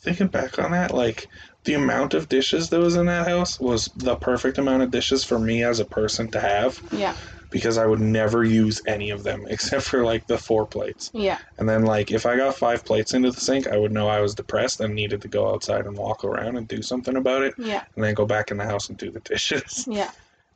Thinking 0.00 0.28
back 0.28 0.58
on 0.58 0.70
that, 0.72 0.92
like 0.94 1.28
the 1.64 1.74
amount 1.74 2.14
of 2.14 2.28
dishes 2.28 2.70
that 2.70 2.80
was 2.80 2.96
in 2.96 3.06
that 3.06 3.26
house 3.28 3.60
was 3.60 3.84
the 3.96 4.16
perfect 4.16 4.56
amount 4.58 4.82
of 4.82 4.90
dishes 4.90 5.24
for 5.24 5.38
me 5.38 5.62
as 5.62 5.78
a 5.78 5.84
person 5.84 6.30
to 6.30 6.40
have 6.40 6.80
Yeah, 6.90 7.14
because 7.50 7.76
I 7.76 7.84
would 7.84 8.00
never 8.00 8.42
use 8.42 8.80
any 8.86 9.10
of 9.10 9.24
them 9.24 9.44
except 9.50 9.82
for 9.84 10.02
like 10.04 10.26
the 10.26 10.38
four 10.38 10.64
plates. 10.66 11.10
yeah, 11.12 11.36
And 11.58 11.68
then 11.68 11.84
like 11.84 12.10
if 12.10 12.24
I 12.24 12.36
got 12.36 12.56
five 12.56 12.84
plates 12.84 13.12
into 13.12 13.30
the 13.30 13.40
sink, 13.40 13.66
I 13.66 13.76
would 13.76 13.92
know 13.92 14.08
I 14.08 14.20
was 14.20 14.34
depressed 14.34 14.80
and 14.80 14.94
needed 14.94 15.20
to 15.22 15.28
go 15.28 15.52
outside 15.52 15.84
and 15.84 15.96
walk 15.96 16.24
around 16.24 16.56
and 16.56 16.66
do 16.66 16.80
something 16.80 17.16
about 17.16 17.42
it 17.42 17.54
yeah, 17.58 17.84
and 17.94 18.02
then 18.02 18.14
go 18.14 18.24
back 18.24 18.50
in 18.50 18.56
the 18.56 18.64
house 18.64 18.88
and 18.88 18.96
do 18.96 19.10
the 19.10 19.20
dishes. 19.32 19.86
yeah. 19.88 20.10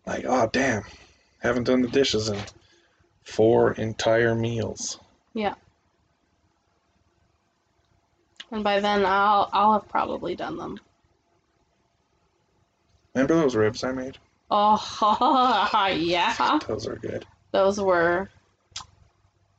like, 0.06 0.24
oh 0.26 0.48
damn. 0.52 0.84
Haven't 1.40 1.64
done 1.64 1.82
the 1.82 1.88
dishes 1.88 2.30
in 2.30 2.38
four 3.24 3.72
entire 3.74 4.34
meals. 4.34 4.98
And 8.54 8.62
by 8.62 8.78
then, 8.78 9.04
I'll 9.04 9.50
I'll 9.52 9.72
have 9.72 9.88
probably 9.88 10.36
done 10.36 10.56
them. 10.56 10.78
Remember 13.12 13.34
those 13.34 13.56
ribs 13.56 13.82
I 13.82 13.90
made? 13.90 14.16
Oh 14.48 15.68
yeah, 15.98 16.58
Those 16.68 16.86
are 16.86 16.94
good. 16.94 17.26
those 17.50 17.80
were 17.80 18.28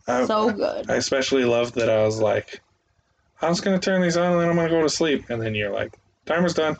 I- 0.07 0.26
so 0.26 0.49
good. 0.49 0.89
I 0.89 0.95
especially 0.95 1.43
loved 1.43 1.76
that 1.76 1.89
I 1.89 2.05
was 2.05 2.22
like, 2.22 2.61
I'm 3.41 3.51
just 3.51 3.65
gonna 3.65 3.80
turn 3.80 4.01
these 4.01 4.15
on 4.15 4.31
and 4.31 4.39
then 4.41 4.49
I'm 4.49 4.55
gonna 4.55 4.69
go 4.69 4.81
to 4.81 4.89
sleep. 4.89 5.26
And 5.30 5.41
then 5.41 5.53
you're 5.55 5.73
like, 5.73 5.97
timer's 6.26 6.53
done. 6.53 6.77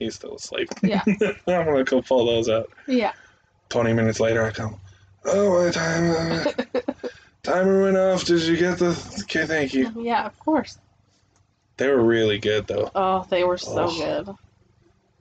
He's 0.00 0.16
still 0.16 0.34
asleep. 0.34 0.70
Yeah. 0.82 1.02
I'm 1.46 1.66
gonna 1.66 1.84
go 1.84 2.02
pull 2.02 2.26
those 2.26 2.48
out. 2.48 2.68
Yeah, 2.88 3.12
20 3.68 3.92
minutes 3.92 4.18
later, 4.18 4.42
I 4.42 4.50
come, 4.50 4.80
oh, 5.26 5.64
my 5.66 5.70
timer, 5.70 6.46
timer 7.44 7.82
went 7.84 7.96
off. 7.96 8.24
Did 8.24 8.42
you 8.42 8.56
get 8.56 8.78
the? 8.78 8.90
Okay, 9.22 9.46
thank 9.46 9.72
you. 9.72 9.92
Oh, 9.94 10.00
yeah, 10.00 10.26
of 10.26 10.36
course. 10.40 10.78
They 11.76 11.88
were 11.88 12.02
really 12.02 12.38
good 12.38 12.66
though. 12.66 12.90
Oh, 12.94 13.26
they 13.28 13.44
were 13.44 13.58
so 13.58 13.86
Oh, 13.88 13.96
good. 13.96 14.34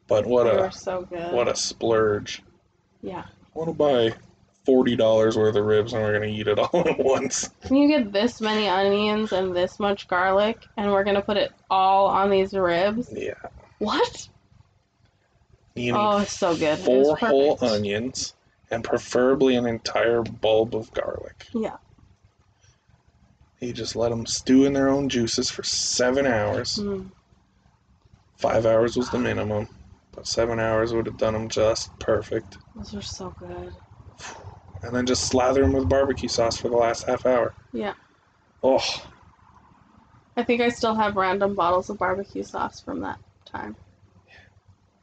But 0.08 0.26
what 0.26 0.44
they 0.44 0.68
a 0.68 0.72
so 0.72 1.02
what 1.32 1.48
a 1.48 1.56
splurge. 1.56 2.42
Yeah. 3.02 3.24
I 3.26 3.60
want 3.60 3.70
to 3.70 3.74
buy 3.74 4.16
forty 4.66 4.96
dollars 4.96 5.38
worth 5.38 5.56
of 5.56 5.66
ribs 5.66 5.94
and 5.94 6.02
we're 6.02 6.14
gonna 6.14 6.32
eat 6.32 6.48
it 6.48 6.60
all 6.60 6.88
at 6.88 7.00
once. 7.00 7.50
Can 7.64 7.78
you 7.78 7.88
get 7.88 8.12
this 8.12 8.42
many 8.42 8.68
onions 8.68 9.32
and 9.32 9.56
this 9.56 9.80
much 9.80 10.08
garlic, 10.08 10.58
and 10.78 10.92
we're 10.92 11.04
gonna 11.04 11.22
put 11.22 11.38
it 11.38 11.52
all 11.70 12.08
on 12.08 12.30
these 12.30 12.54
ribs? 12.54 13.10
Yeah. 13.12 13.34
What? 13.80 14.28
You 15.76 15.96
Oh, 15.96 16.20
it's 16.20 16.38
so 16.38 16.56
good. 16.56 16.78
Four 16.78 17.18
whole 17.18 17.58
onions 17.62 18.36
and 18.70 18.84
preferably 18.84 19.56
an 19.56 19.66
entire 19.66 20.22
bulb 20.22 20.76
of 20.76 20.94
garlic. 20.94 21.48
Yeah. 21.54 21.78
You 23.64 23.72
just 23.72 23.96
let 23.96 24.10
them 24.10 24.26
stew 24.26 24.66
in 24.66 24.74
their 24.74 24.90
own 24.90 25.08
juices 25.08 25.50
for 25.50 25.64
seven 25.64 26.28
hours. 26.28 26.80
Mm. 26.82 27.12
Five 28.36 28.66
hours 28.66 28.98
was 28.98 29.10
the 29.10 29.20
minimum, 29.20 29.70
but 30.12 30.28
seven 30.28 30.60
hours 30.60 30.94
would 30.94 31.06
have 31.06 31.18
done 31.18 31.34
them 31.34 31.48
just 31.48 31.98
perfect. 31.98 32.58
Those 32.76 32.94
are 32.94 33.02
so 33.02 33.34
good. 33.40 33.74
And 34.84 34.94
then 34.94 35.06
just 35.06 35.24
slather 35.24 35.62
them 35.62 35.72
with 35.72 35.88
barbecue 35.88 36.28
sauce 36.28 36.58
for 36.58 36.68
the 36.68 36.76
last 36.76 37.08
half 37.08 37.26
hour. 37.26 37.54
Yeah. 37.72 37.94
Oh, 38.62 38.84
I 40.36 40.44
think 40.44 40.62
I 40.62 40.68
still 40.70 40.96
have 40.96 41.16
random 41.16 41.56
bottles 41.56 41.90
of 41.90 41.98
barbecue 41.98 42.44
sauce 42.44 42.82
from 42.82 43.00
that 43.02 43.20
time. 43.46 43.78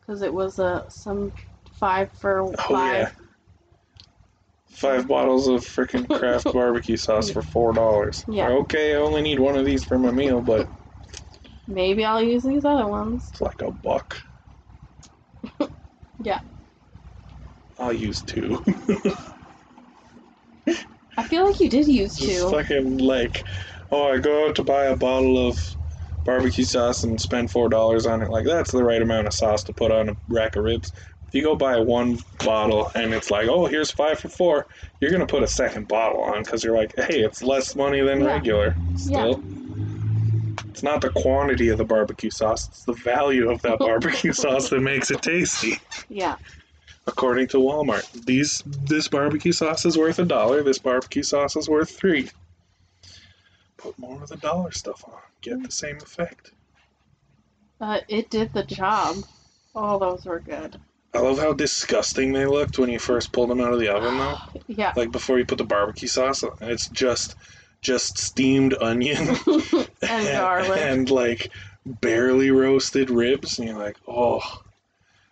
Because 0.01 0.21
it 0.21 0.35
was 0.35 0.59
uh, 0.59 0.87
some 0.91 1.33
five 1.73 2.11
for 2.13 2.43
Oh 2.43 2.55
five. 2.69 3.15
yeah. 3.19 3.20
Five 4.71 5.07
bottles 5.09 5.47
of 5.49 5.61
freaking 5.61 6.09
Kraft 6.09 6.45
barbecue 6.53 6.97
sauce 6.97 7.31
for 7.31 7.43
four 7.43 7.73
dollars. 7.73 8.25
Yeah. 8.29 8.49
Okay, 8.49 8.95
I 8.95 8.97
only 8.97 9.21
need 9.21 9.39
one 9.39 9.57
of 9.57 9.65
these 9.67 9.85
for 9.85 9.99
my 9.99 10.11
meal, 10.11 10.41
but 10.41 10.69
Maybe 11.67 12.05
I'll 12.05 12.23
use 12.23 12.43
these 12.43 12.65
other 12.65 12.87
ones. 12.89 13.29
it's 13.31 13.41
like 13.41 13.61
a 13.63 13.71
buck. 13.71 14.21
Yeah. 16.23 16.41
I'll 17.79 17.95
use 17.95 18.21
two. 18.21 18.63
I 21.17 21.23
feel 21.25 21.47
like 21.47 21.59
you 21.61 21.71
did 21.71 21.87
use 21.89 22.15
Just 22.17 22.43
two. 22.43 22.51
fucking 22.51 22.99
like, 22.99 23.43
oh, 23.91 24.13
I 24.13 24.19
go 24.19 24.49
out 24.49 24.57
to 24.57 24.65
buy 24.65 24.85
a 24.87 24.97
bottle 24.97 25.49
of 25.49 25.77
barbecue 26.25 26.65
sauce 26.65 27.05
and 27.05 27.19
spend 27.21 27.51
four 27.51 27.69
dollars 27.71 28.05
on 28.07 28.21
it. 28.23 28.31
Like 28.31 28.45
that's 28.45 28.71
the 28.71 28.85
right 28.85 29.01
amount 29.01 29.27
of 29.29 29.33
sauce 29.33 29.63
to 29.65 29.73
put 29.73 29.91
on 29.91 30.11
a 30.11 30.17
rack 30.29 30.57
of 30.57 30.65
ribs. 30.65 30.93
If 31.31 31.37
you 31.37 31.43
go 31.45 31.55
buy 31.55 31.79
one 31.79 32.19
bottle 32.45 32.91
and 32.97 33.15
it's 33.15 33.31
like, 33.31 33.47
oh, 33.47 33.67
here's 33.67 33.93
five 33.93 34.19
for 34.19 34.29
four, 34.29 34.67
you're 34.99 35.13
gonna 35.13 35.29
put 35.29 35.45
a 35.45 35.47
second 35.47 35.87
bottle 35.87 36.21
on 36.23 36.43
because 36.43 36.65
you're 36.65 36.77
like, 36.77 36.93
hey, 36.97 37.21
it's 37.21 37.41
less 37.41 37.77
money 37.77 38.01
than 38.01 38.19
Yeah. 38.19 38.33
regular. 38.33 38.75
Still, 38.97 39.41
it's 40.71 40.83
not 40.83 41.01
the 41.01 41.11
quantity 41.11 41.69
of 41.69 41.79
the 41.79 41.85
barbecue 41.85 42.31
sauce; 42.31 42.67
it's 42.67 42.85
the 42.85 42.95
value 42.95 43.49
of 43.49 43.63
that 43.63 43.79
barbecue 43.79 44.33
sauce 44.33 44.71
that 44.71 44.81
makes 44.81 45.13
it 45.13 45.23
tasty. 45.23 45.79
Yeah. 46.09 46.35
According 47.07 47.47
to 47.49 47.59
Walmart, 47.59 48.11
these 48.27 48.65
this 48.67 49.07
barbecue 49.07 49.53
sauce 49.53 49.87
is 49.87 49.97
worth 49.97 50.19
a 50.19 50.25
dollar. 50.25 50.65
This 50.65 50.81
barbecue 50.81 51.23
sauce 51.23 51.55
is 51.55 51.69
worth 51.69 51.91
three. 51.91 52.29
Put 53.77 53.97
more 54.01 54.21
of 54.21 54.31
the 54.31 54.37
dollar 54.37 54.73
stuff 54.73 55.05
on. 55.07 55.21
Get 55.43 55.63
the 55.63 55.71
same 55.71 55.99
effect. 55.99 56.51
It 58.09 58.31
did 58.31 58.53
the 58.53 58.65
job. 58.65 59.19
Oh, 59.77 59.97
those 60.01 60.27
were 60.27 60.41
good. 60.41 60.81
I 61.13 61.19
love 61.19 61.39
how 61.39 61.53
disgusting 61.53 62.33
they 62.33 62.47
looked 62.47 62.79
when 62.79 62.89
you 62.89 62.99
first 63.01 63.33
pulled 63.33 63.51
them 63.51 63.61
out 63.61 63.73
of 63.73 63.81
the 63.81 63.89
oven, 63.89 64.17
though. 64.19 64.39
Yeah. 64.69 64.93
Like 64.97 65.11
before 65.11 65.39
you 65.39 65.45
put 65.45 65.59
the 65.59 65.65
barbecue 65.65 66.07
sauce, 66.09 66.45
on, 66.45 66.53
it's 66.61 66.89
just 66.89 67.35
just 67.83 68.19
steamed 68.19 68.75
onion 68.81 69.29
and 70.03 70.27
garlic. 70.27 70.79
and 70.79 71.11
like 71.11 71.51
barely 71.85 72.51
roasted 72.51 73.11
ribs, 73.11 73.59
and 73.59 73.69
you're 73.69 73.79
like, 73.79 73.97
oh. 74.07 74.41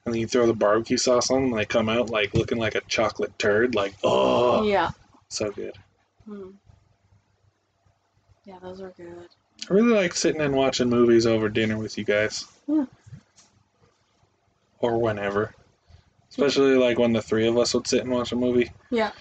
And 0.05 0.15
then 0.15 0.21
you 0.21 0.27
throw 0.27 0.47
the 0.47 0.55
barbecue 0.55 0.97
sauce 0.97 1.31
on, 1.31 1.43
them, 1.43 1.51
and 1.53 1.59
they 1.61 1.67
come 1.67 1.89
out 1.89 2.09
like 2.11 2.35
looking 2.35 2.59
like 2.59 2.75
a 2.75 2.81
chocolate 2.83 3.39
turd. 3.39 3.75
Like, 3.75 3.95
oh, 4.03 4.65
Yeah. 4.65 4.91
so 5.29 5.51
good. 5.51 5.77
Hmm. 6.25 6.51
Yeah, 8.45 8.59
those 8.61 8.81
were 8.81 8.93
good. 8.97 9.29
I 9.71 9.73
really 9.75 9.93
like 9.95 10.15
sitting 10.15 10.41
and 10.41 10.55
watching 10.55 10.89
movies 10.89 11.27
over 11.27 11.49
dinner 11.51 11.77
with 11.77 11.99
you 11.99 12.05
guys. 12.05 12.47
Yeah. 12.67 12.87
Or 14.81 14.99
whenever. 14.99 15.55
Especially 16.31 16.75
like 16.77 16.99
when 16.99 17.13
the 17.13 17.23
three 17.23 17.47
of 17.49 17.57
us 17.57 17.73
would 17.75 17.87
sit 17.87 18.03
and 18.03 18.11
watch 18.11 18.33
a 18.33 18.37
movie. 18.37 18.71
Yeah. 18.91 19.13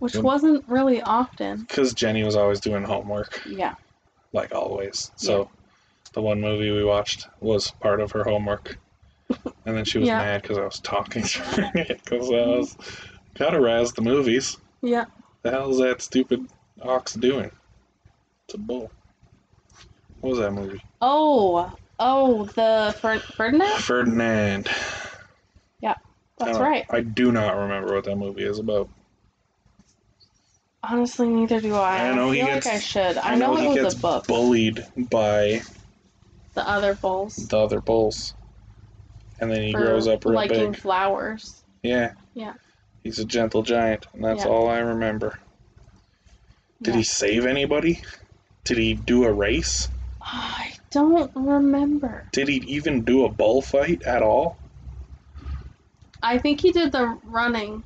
Which 0.00 0.16
wasn't 0.16 0.64
really 0.68 1.00
often. 1.02 1.60
Because 1.60 1.94
Jenny 1.94 2.24
was 2.24 2.34
always 2.36 2.60
doing 2.60 2.82
homework, 2.82 3.40
Yeah. 3.46 3.74
like 4.32 4.54
always. 4.54 5.10
So 5.16 5.48
the 6.12 6.20
one 6.22 6.40
movie 6.40 6.70
we 6.72 6.84
watched 6.84 7.28
was 7.40 7.70
part 7.80 8.00
of 8.00 8.10
her 8.12 8.24
homework. 8.24 8.78
And 9.64 9.76
then 9.76 9.84
she 9.84 9.98
was 9.98 10.08
Yeah. 10.08 10.18
mad 10.18 10.42
because 10.42 10.58
I 10.58 10.64
was 10.64 10.80
talking 10.80 11.22
during 11.54 11.70
it. 11.76 12.00
Because 12.04 12.28
I 12.30 12.46
was. 12.46 12.76
Gotta 13.34 13.60
razz 13.60 13.92
the 13.92 14.02
movies. 14.02 14.56
Yeah. 14.82 15.04
The 15.42 15.50
hell 15.50 15.70
is 15.70 15.78
that 15.78 16.00
stupid 16.02 16.46
ox 16.82 17.14
doing? 17.14 17.50
It's 18.46 18.54
a 18.54 18.58
bull. 18.58 18.90
What 20.20 20.30
was 20.30 20.38
that 20.40 20.52
movie? 20.52 20.82
Oh. 21.00 21.72
Oh, 21.98 22.44
the 22.46 22.94
Fer- 23.00 23.18
Ferdinand? 23.20 23.78
Ferdinand. 23.80 24.68
I 26.40 26.44
That's 26.46 26.58
don't- 26.58 26.66
right. 26.66 26.86
I 26.90 27.00
do 27.00 27.32
not 27.32 27.56
remember 27.56 27.94
what 27.94 28.04
that 28.04 28.16
movie 28.16 28.44
is 28.44 28.58
about. 28.58 28.88
Honestly, 30.82 31.28
neither 31.28 31.60
do 31.60 31.74
I. 31.74 32.10
I 32.10 32.14
know 32.14 32.30
he 32.30 32.40
feel 32.40 32.46
gets- 32.48 32.66
like 32.66 32.74
I 32.76 32.78
should. 32.78 33.16
I, 33.18 33.32
I 33.32 33.34
know, 33.34 33.54
know 33.54 33.60
he 33.60 33.66
it 33.78 33.82
was 33.82 33.94
gets 33.94 33.94
a 33.94 33.98
book. 33.98 34.26
bullied 34.26 34.84
by 35.10 35.62
the 36.54 36.68
other 36.68 36.94
bulls. 36.94 37.36
the 37.48 37.58
other 37.58 37.80
bulls. 37.80 38.34
And 39.40 39.50
then 39.50 39.62
he 39.62 39.72
for 39.72 39.78
grows 39.80 40.06
up 40.06 40.24
real 40.24 40.34
liking 40.34 40.72
big. 40.72 40.80
flowers. 40.80 41.62
Yeah. 41.82 42.12
Yeah. 42.34 42.54
He's 43.02 43.18
a 43.18 43.24
gentle 43.24 43.62
giant, 43.62 44.06
and 44.14 44.24
that's 44.24 44.44
Yeah. 44.44 44.50
all 44.50 44.68
I 44.68 44.78
remember. 44.78 45.38
Did 46.82 46.92
Yeah. 46.94 46.98
he 46.98 47.04
save 47.04 47.46
anybody? 47.46 48.02
Did 48.64 48.78
he 48.78 48.94
do 48.94 49.24
a 49.24 49.32
race? 49.32 49.88
I 50.20 50.72
don't 50.90 51.30
remember. 51.34 52.28
Did 52.32 52.48
he 52.48 52.56
even 52.66 53.02
do 53.02 53.24
a 53.24 53.28
bullfight 53.28 54.02
at 54.04 54.22
all? 54.22 54.56
I 56.22 56.38
think 56.38 56.60
he 56.60 56.72
did 56.72 56.92
the 56.92 57.18
running. 57.24 57.82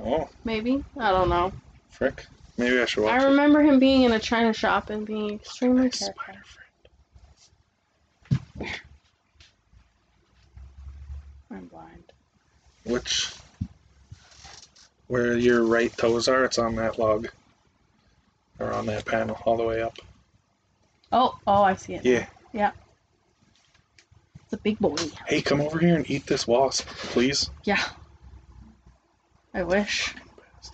Oh, 0.00 0.28
Maybe 0.44 0.84
I 0.98 1.10
don't 1.10 1.28
know. 1.28 1.52
frick. 1.90 2.26
Maybe 2.56 2.80
I 2.80 2.84
should 2.86 3.04
watch 3.04 3.20
I 3.20 3.26
remember 3.26 3.62
him 3.62 3.78
being 3.78 4.02
in 4.02 4.12
a 4.12 4.18
china 4.18 4.52
shop 4.52 4.90
and 4.90 5.06
being 5.06 5.34
extremely 5.34 5.86
it. 5.86 5.92
careful. 5.92 6.22
Spider 6.22 6.42
friend. 8.58 8.72
I'm 11.50 11.66
blind. 11.66 12.04
Which, 12.84 13.32
where 15.06 15.36
your 15.36 15.64
right 15.64 15.96
toes 15.96 16.28
are, 16.28 16.44
it's 16.44 16.58
on 16.58 16.74
that 16.76 16.98
log. 16.98 17.28
Or 18.58 18.72
on 18.72 18.86
that 18.86 19.04
panel, 19.04 19.38
all 19.44 19.56
the 19.56 19.62
way 19.64 19.80
up. 19.82 19.96
Oh, 21.12 21.38
oh, 21.46 21.62
I 21.62 21.74
see 21.76 21.94
it. 21.94 22.04
Yeah. 22.04 22.26
Yeah. 22.52 22.72
It's 24.48 24.54
a 24.54 24.62
big 24.62 24.78
boy. 24.78 24.96
Hey, 25.26 25.42
come 25.42 25.60
over 25.60 25.78
here 25.78 25.94
and 25.94 26.10
eat 26.10 26.26
this 26.26 26.46
wasp, 26.46 26.86
please. 26.86 27.50
Yeah. 27.64 27.84
I 29.52 29.62
wish. 29.62 30.14
Would 30.14 30.72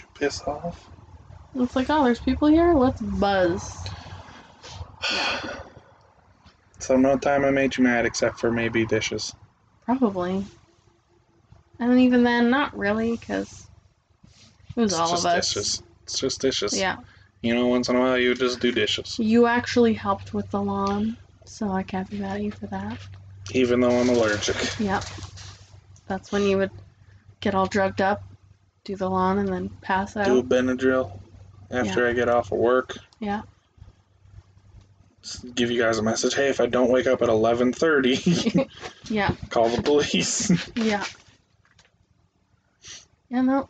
you 0.00 0.06
piss 0.14 0.40
off? 0.46 0.88
It's 1.54 1.76
like, 1.76 1.90
oh, 1.90 2.04
there's 2.04 2.18
people 2.18 2.48
here. 2.48 2.72
Let's 2.72 3.02
buzz. 3.02 3.76
So 6.78 6.96
no 6.96 7.18
time 7.18 7.44
I 7.44 7.50
made 7.50 7.76
you 7.76 7.84
mad 7.84 8.06
except 8.06 8.40
for 8.40 8.50
maybe 8.50 8.86
dishes. 8.86 9.34
Probably. 9.84 10.46
And 11.78 12.00
even 12.00 12.24
then, 12.24 12.48
not 12.48 12.74
really, 12.74 13.18
because 13.18 13.66
it 14.74 14.80
was 14.80 14.92
It's 14.92 14.98
all 15.00 15.12
of 15.12 15.26
us. 15.26 15.52
dishes. 15.52 15.82
It's 16.04 16.18
just 16.18 16.40
dishes. 16.40 16.78
Yeah. 16.78 16.96
You 17.42 17.54
know, 17.54 17.66
once 17.66 17.90
in 17.90 17.96
a 17.96 18.00
while 18.00 18.16
you 18.16 18.34
just 18.34 18.60
do 18.60 18.72
dishes. 18.72 19.18
You 19.18 19.46
actually 19.46 19.92
helped 19.92 20.32
with 20.32 20.50
the 20.50 20.62
lawn, 20.62 21.18
so 21.48 21.70
I 21.70 21.82
can't 21.82 22.08
be 22.10 22.18
mad 22.18 22.36
at 22.36 22.42
you 22.42 22.50
for 22.50 22.66
that. 22.66 22.98
Even 23.52 23.80
though 23.80 23.98
I'm 24.00 24.08
allergic. 24.08 24.56
Yep. 24.78 25.04
That's 26.08 26.32
when 26.32 26.42
you 26.42 26.58
would 26.58 26.70
get 27.40 27.54
all 27.54 27.66
drugged 27.66 28.00
up, 28.00 28.24
do 28.84 28.96
the 28.96 29.08
lawn, 29.08 29.38
and 29.38 29.48
then 29.48 29.68
pass 29.80 30.16
out. 30.16 30.26
Do 30.26 30.38
a 30.38 30.42
Benadryl 30.42 31.18
after 31.70 32.06
I 32.08 32.12
get 32.12 32.28
off 32.28 32.52
of 32.52 32.58
work. 32.58 32.96
Yeah. 33.20 33.42
Just 35.22 35.54
give 35.54 35.70
you 35.70 35.80
guys 35.82 35.98
a 35.98 36.02
message. 36.02 36.34
Hey, 36.34 36.48
if 36.48 36.60
I 36.60 36.66
don't 36.66 36.90
wake 36.90 37.06
up 37.06 37.22
at 37.22 37.28
11:30, 37.28 38.68
Yeah. 39.10 39.34
call 39.50 39.68
the 39.68 39.82
police. 39.82 40.50
Yeah. 40.76 41.04
Yeah, 43.28 43.42
no. 43.42 43.68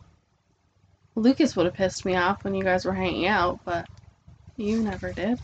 Lucas 1.14 1.56
would 1.56 1.64
have 1.64 1.74
pissed 1.74 2.04
me 2.04 2.14
off 2.14 2.44
when 2.44 2.54
you 2.54 2.62
guys 2.62 2.84
were 2.84 2.92
hanging 2.92 3.26
out, 3.26 3.60
but 3.64 3.86
you 4.58 4.82
never 4.82 5.12
did. 5.14 5.38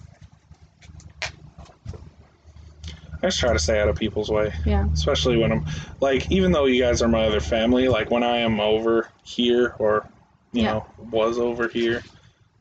I 3.23 3.27
just 3.28 3.39
try 3.39 3.53
to 3.53 3.59
stay 3.59 3.81
out 3.81 3.89
of 3.89 3.94
people's 3.97 4.31
way. 4.31 4.53
Yeah. 4.65 4.86
Especially 4.93 5.36
when 5.36 5.53
I'm 5.53 5.65
like, 6.01 6.31
even 6.32 6.51
though 6.51 6.65
you 6.66 6.82
guys 6.82 7.03
are 7.03 7.09
my 7.09 7.24
other 7.27 7.40
family, 7.40 7.86
like 7.89 8.11
when 8.11 8.23
I 8.24 8.39
am 8.39 8.59
over 8.61 9.09
here 9.23 9.74
or, 9.78 10.07
you 10.53 10.62
Yeah. 10.62 10.73
know, 10.73 10.86
was 11.11 11.39
over 11.39 11.69
here, 11.69 12.03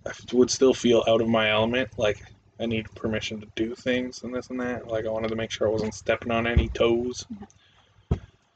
I 0.05 0.11
would 0.33 0.51
still 0.51 0.73
feel 0.73 1.03
out 1.07 1.19
of 1.21 1.27
my 1.27 1.49
element. 1.49 1.89
Like 1.97 2.23
I 2.59 2.67
need 2.67 2.93
permission 2.93 3.39
to 3.41 3.47
do 3.55 3.73
things 3.73 4.21
and 4.23 4.33
this 4.33 4.49
and 4.51 4.59
that. 4.59 4.87
Like 4.87 5.05
I 5.05 5.09
wanted 5.09 5.29
to 5.29 5.35
make 5.35 5.49
sure 5.51 5.67
I 5.67 5.71
wasn't 5.71 5.95
stepping 5.95 6.31
on 6.31 6.45
any 6.45 6.69
toes. 6.69 7.25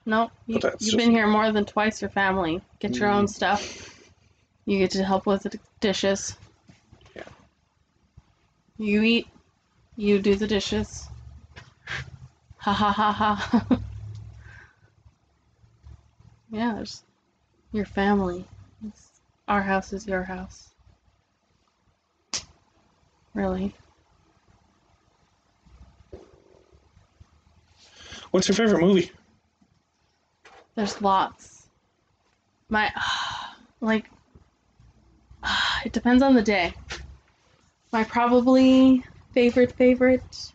No, 0.05 0.29
you, 0.45 0.59
you've 0.61 0.61
just- 0.79 0.97
been 0.97 1.09
here 1.09 1.25
more 1.25 1.51
than 1.51 1.65
twice 1.65 2.01
your 2.01 2.11
family. 2.11 2.61
Get 2.79 2.95
your 2.97 3.09
Mm. 3.09 3.15
own 3.15 3.27
stuff. 3.27 3.99
You 4.65 4.77
get 4.77 4.91
to 4.91 5.03
help 5.03 5.25
with 5.25 5.41
the 5.43 5.59
dishes. 5.79 6.37
Yeah. 7.15 7.23
You 8.77 9.01
eat. 9.01 9.27
You 9.97 10.19
do 10.19 10.35
the 10.35 10.45
dishes. 10.47 11.07
Ha 12.65 12.73
ha 12.73 12.91
ha 12.91 13.11
ha. 13.11 13.79
yeah, 16.49 16.79
it's 16.79 17.03
your 17.71 17.85
family. 17.85 18.43
It's, 18.87 19.21
our 19.47 19.61
house 19.61 19.93
is 19.93 20.07
your 20.07 20.23
house. 20.23 20.73
Really. 23.35 23.75
What's 28.31 28.47
your 28.47 28.55
favorite 28.55 28.81
movie? 28.81 29.11
There's 30.73 30.99
lots. 31.03 31.67
My, 32.69 32.91
like, 33.79 34.09
it 35.85 35.93
depends 35.93 36.23
on 36.23 36.33
the 36.33 36.41
day. 36.41 36.73
My 37.91 38.03
probably 38.03 39.03
favorite 39.35 39.73
favorite, 39.73 40.51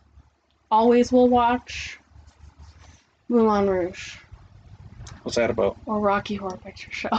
always 0.72 1.12
will 1.12 1.28
watch, 1.28 1.99
Moulin 3.30 3.70
Rouge 3.70 4.16
What's 5.22 5.36
that 5.36 5.50
about? 5.50 5.76
or 5.86 6.00
Rocky 6.00 6.34
Horror 6.34 6.58
Picture 6.58 6.90
Show. 6.92 7.08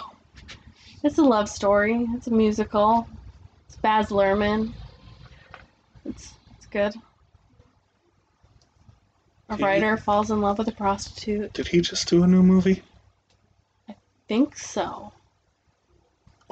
It's 1.03 1.17
a 1.17 1.23
love 1.23 1.49
story. 1.49 2.07
It's 2.13 2.27
a 2.27 2.31
musical. 2.31 3.07
It's 3.65 3.75
Baz 3.77 4.09
Luhrmann. 4.09 4.71
It's 6.05 6.33
it's 6.55 6.67
good. 6.67 6.93
A 9.49 9.57
writer 9.57 9.97
falls 9.97 10.29
in 10.29 10.41
love 10.41 10.59
with 10.59 10.67
a 10.67 10.71
prostitute. 10.73 11.53
Did 11.53 11.67
he 11.67 11.81
just 11.81 12.07
do 12.07 12.21
a 12.21 12.27
new 12.27 12.43
movie? 12.43 12.83
I 13.89 13.95
think 14.27 14.55
so. 14.55 15.11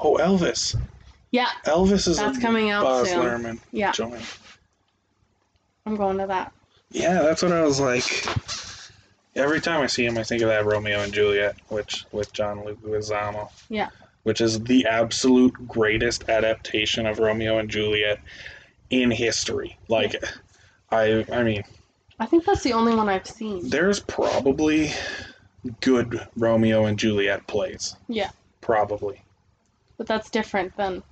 Oh, 0.00 0.16
Elvis. 0.16 0.74
Yeah, 1.30 1.50
Elvis 1.64 2.08
is 2.08 2.16
That's 2.16 2.38
a 2.38 2.40
coming 2.40 2.70
out 2.70 2.82
Baz 2.82 3.10
soon. 3.10 3.20
Luhrmann 3.20 3.60
yeah. 3.70 3.92
joint. 3.92 4.20
I'm 5.86 5.94
going 5.94 6.18
to 6.18 6.26
that. 6.26 6.52
Yeah, 6.90 7.22
that's 7.22 7.42
what 7.44 7.52
I 7.52 7.62
was 7.62 7.78
like. 7.78 8.02
Every 9.36 9.60
time 9.60 9.80
I 9.80 9.86
see 9.86 10.04
him, 10.04 10.18
I 10.18 10.24
think 10.24 10.42
of 10.42 10.48
that 10.48 10.64
Romeo 10.66 11.00
and 11.00 11.12
Juliet, 11.12 11.56
which 11.68 12.04
with 12.12 12.32
John 12.32 12.58
Leguizamo. 12.58 13.50
Yeah. 13.68 13.88
Which 14.24 14.40
is 14.40 14.60
the 14.64 14.86
absolute 14.86 15.54
greatest 15.68 16.28
adaptation 16.28 17.06
of 17.06 17.18
Romeo 17.18 17.58
and 17.58 17.70
Juliet 17.70 18.20
in 18.90 19.10
history. 19.10 19.78
Like, 19.88 20.14
I, 20.90 21.24
I 21.32 21.42
mean, 21.42 21.62
I 22.18 22.26
think 22.26 22.44
that's 22.44 22.62
the 22.62 22.74
only 22.74 22.94
one 22.94 23.08
I've 23.08 23.26
seen. 23.26 23.70
there's 23.70 24.00
probably 24.00 24.92
good 25.80 26.26
Romeo 26.36 26.84
and 26.84 26.98
Juliet 26.98 27.46
plays. 27.46 27.96
Yeah. 28.08 28.30
Probably. 28.60 29.22
But 29.96 30.06
that's 30.06 30.28
different 30.28 30.76
than 30.76 31.02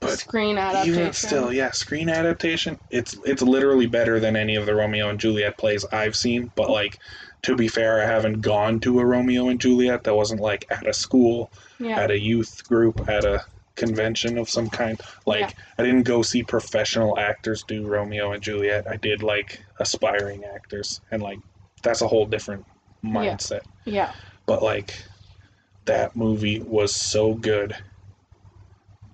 But 0.00 0.18
screen 0.18 0.56
adaptation. 0.56 1.00
Even 1.00 1.12
still, 1.12 1.52
yeah, 1.52 1.72
screen 1.72 2.08
adaptation. 2.08 2.78
It's 2.90 3.16
it's 3.24 3.42
literally 3.42 3.86
better 3.86 4.18
than 4.20 4.34
any 4.36 4.56
of 4.56 4.64
the 4.66 4.74
Romeo 4.74 5.10
and 5.10 5.20
Juliet 5.20 5.58
plays 5.58 5.84
I've 5.92 6.16
seen. 6.16 6.50
But 6.54 6.70
like, 6.70 6.98
to 7.42 7.56
be 7.56 7.68
fair, 7.68 8.02
I 8.02 8.06
haven't 8.06 8.40
gone 8.40 8.80
to 8.80 9.00
a 9.00 9.04
Romeo 9.06 9.48
and 9.48 9.60
Juliet 9.60 10.04
that 10.04 10.14
wasn't 10.14 10.40
like 10.40 10.66
at 10.70 10.86
a 10.86 10.92
school, 10.92 11.50
Yeah. 11.78 11.98
at 11.98 12.10
a 12.10 12.18
youth 12.18 12.66
group, 12.68 13.08
at 13.08 13.24
a 13.24 13.44
convention 13.76 14.36
of 14.36 14.50
some 14.50 14.68
kind. 14.68 15.00
Like, 15.26 15.40
Yeah. 15.40 15.50
I 15.78 15.82
didn't 15.84 16.02
go 16.02 16.22
see 16.22 16.42
professional 16.42 17.18
actors 17.18 17.62
do 17.62 17.86
Romeo 17.86 18.32
and 18.32 18.42
Juliet. 18.42 18.86
I 18.88 18.96
did 18.96 19.22
like 19.22 19.62
aspiring 19.78 20.44
actors, 20.44 21.00
and 21.10 21.22
like 21.22 21.38
that's 21.82 22.02
a 22.02 22.08
whole 22.08 22.26
different 22.26 22.66
mindset. 23.02 23.62
Yeah. 23.86 24.12
But 24.44 24.62
like, 24.62 25.02
that 25.86 26.14
movie 26.14 26.60
was 26.60 26.94
so 26.94 27.32
good 27.34 27.74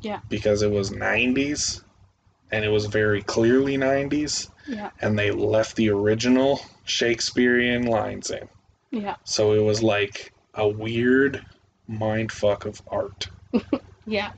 Yeah. 0.00 0.20
because 0.28 0.62
it 0.62 0.70
was 0.70 0.90
90s 0.90 1.82
and 2.50 2.64
it 2.64 2.68
was 2.68 2.86
very 2.86 3.22
clearly 3.22 3.76
90s 3.76 4.50
Yeah. 4.66 4.90
and 5.00 5.16
they 5.18 5.30
left 5.30 5.76
the 5.76 5.90
original 5.90 6.60
Shakespearean 6.88 7.86
lines 7.86 8.30
in. 8.30 8.48
Yeah. 8.90 9.16
So 9.24 9.52
it 9.52 9.62
was 9.62 9.82
like 9.82 10.32
a 10.54 10.66
weird 10.66 11.44
mind 11.88 12.32
fuck 12.32 12.64
of 12.64 12.80
art. 12.88 13.28
Yeah. 14.08 14.30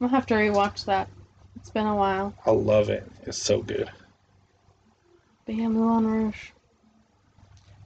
I'll 0.00 0.08
have 0.08 0.26
to 0.26 0.34
rewatch 0.34 0.84
that. 0.86 1.08
It's 1.54 1.70
been 1.70 1.86
a 1.86 1.94
while. 1.94 2.34
I 2.44 2.50
love 2.50 2.90
it. 2.90 3.08
It's 3.26 3.38
so 3.38 3.62
good. 3.62 3.88
But 5.46 5.54
yeah, 5.54 5.68
Moulin 5.68 6.04
Rouge. 6.06 6.50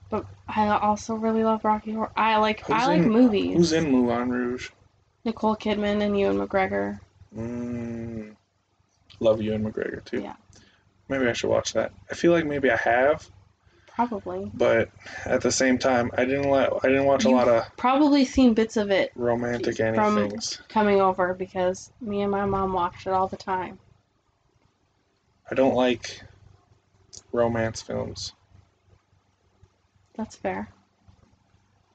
But 0.09 0.25
I 0.47 0.67
also 0.69 1.13
really 1.13 1.43
love 1.43 1.63
Rocky 1.63 1.91
Horror. 1.93 2.11
I 2.15 2.37
like 2.37 2.67
I 2.69 2.87
like 2.87 3.01
in- 3.03 3.11
movies. 3.11 3.55
Who's 3.55 3.71
in 3.73 3.91
Moulin 3.91 4.29
Rouge? 4.29 4.69
Nicole 5.23 5.55
Kidman 5.55 6.01
and 6.01 6.19
Ewan 6.19 6.37
McGregor. 6.47 6.99
Mm, 7.37 8.35
love 9.19 9.39
Ewan 9.41 9.63
McGregor 9.71 10.03
too. 10.03 10.21
Yeah. 10.21 10.33
Maybe 11.09 11.27
I 11.27 11.33
should 11.33 11.49
watch 11.49 11.73
that. 11.73 11.91
I 12.09 12.15
feel 12.15 12.31
like 12.31 12.45
maybe 12.45 12.71
I 12.71 12.77
have, 12.77 13.29
Probably. 13.87 14.49
but 14.53 14.89
at 15.25 15.41
the 15.41 15.51
same 15.51 15.77
time, 15.77 16.09
I 16.17 16.25
didn't 16.25 16.49
let 16.49 16.71
I 16.83 16.87
didn't 16.87 17.05
watch 17.05 17.25
a 17.25 17.29
lot 17.29 17.47
of 17.47 17.63
Probably 17.77 18.25
seen 18.25 18.53
bits 18.53 18.77
of 18.77 18.89
it 18.89 19.11
romantic 19.15 19.77
From- 19.77 19.95
anythings. 19.95 20.65
coming 20.69 21.01
over 21.01 21.33
because 21.33 21.91
me 22.01 22.21
and 22.21 22.31
my 22.31 22.45
mom 22.45 22.73
watched 22.73 23.05
it 23.05 23.13
all 23.13 23.27
the 23.27 23.37
time. 23.37 23.79
I 25.51 25.55
don't 25.55 25.75
like 25.75 26.21
romance 27.31 27.81
films. 27.81 28.33
That's 30.15 30.35
fair. 30.35 30.69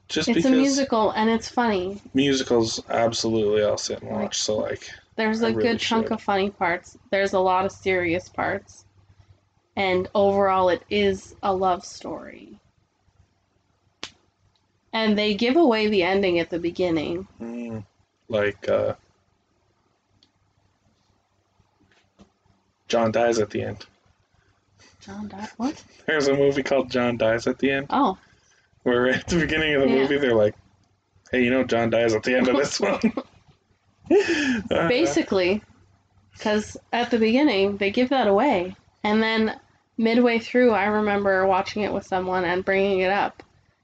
Just 0.09 0.29
It's 0.29 0.37
because 0.37 0.51
a 0.53 0.55
musical 0.55 1.11
and 1.13 1.29
it's 1.31 1.49
funny. 1.49 2.01
musicals, 2.15 2.83
absolutely, 2.89 3.63
I'll 3.65 3.77
sit 3.79 4.01
and 4.03 4.11
Like- 4.11 4.23
watch. 4.25 4.39
So 4.43 4.57
like, 4.59 4.89
There's 5.17 5.41
a 5.43 5.49
really 5.51 5.63
good 5.63 5.79
chunk 5.81 6.07
should. 6.07 6.13
of 6.13 6.23
funny 6.23 6.51
parts. 6.51 6.97
There's 7.11 7.33
a 7.33 7.39
lot 7.41 7.65
of 7.65 7.73
serious 7.73 8.29
parts. 8.29 8.85
And 9.79 10.09
overall, 10.15 10.69
it 10.71 10.83
is 10.91 11.37
a 11.43 11.55
love 11.55 11.85
story. 11.85 12.59
And 14.93 15.17
they 15.17 15.35
give 15.35 15.57
away 15.57 15.87
the 15.87 16.03
ending 16.03 16.41
at 16.41 16.51
the 16.51 16.59
beginning. 16.59 17.29
mm, 17.41 17.85
like 18.29 18.69
uh, 18.69 18.95
John 22.89 23.13
dies 23.13 23.39
at 23.39 23.51
the 23.51 23.63
end. 23.63 23.87
John 25.01 25.29
died. 25.29 25.49
What? 25.59 25.85
There's 26.07 26.27
a 26.27 26.35
movie 26.35 26.63
called 26.65 26.91
John 26.91 27.17
Dies 27.17 27.47
at 27.47 27.59
the 27.59 27.71
End, 27.71 27.87
Oh, 27.91 28.19
where 28.83 29.09
at 29.09 29.27
the 29.29 29.39
beginning 29.39 29.75
of 29.77 29.83
the 29.83 29.89
Yeah. 29.89 29.95
movie 29.95 30.19
they're 30.19 30.35
like, 30.35 30.55
"Hey, 31.31 31.45
you 31.45 31.51
know 31.51 31.63
John 31.65 31.91
dies 31.91 32.15
at 32.15 32.25
the 32.25 32.35
end 32.35 32.49
of 32.49 32.57
this 32.57 32.81
one." 32.81 32.99
Basically, 34.89 35.63
because 36.33 36.77
at 36.93 37.11
the 37.11 37.19
beginning 37.19 37.77
they 37.77 37.91
give 37.91 38.09
that 38.09 38.27
away, 38.27 38.75
and 39.05 39.23
then 39.23 39.59
midway 39.99 40.39
through, 40.39 40.71
I 40.71 40.87
remember 40.87 41.47
watching 41.47 41.83
it 41.83 41.93
with 41.93 42.07
someone 42.07 42.45
and 42.45 42.65
bringing 42.65 43.01
it 43.01 43.11
up, 43.11 43.43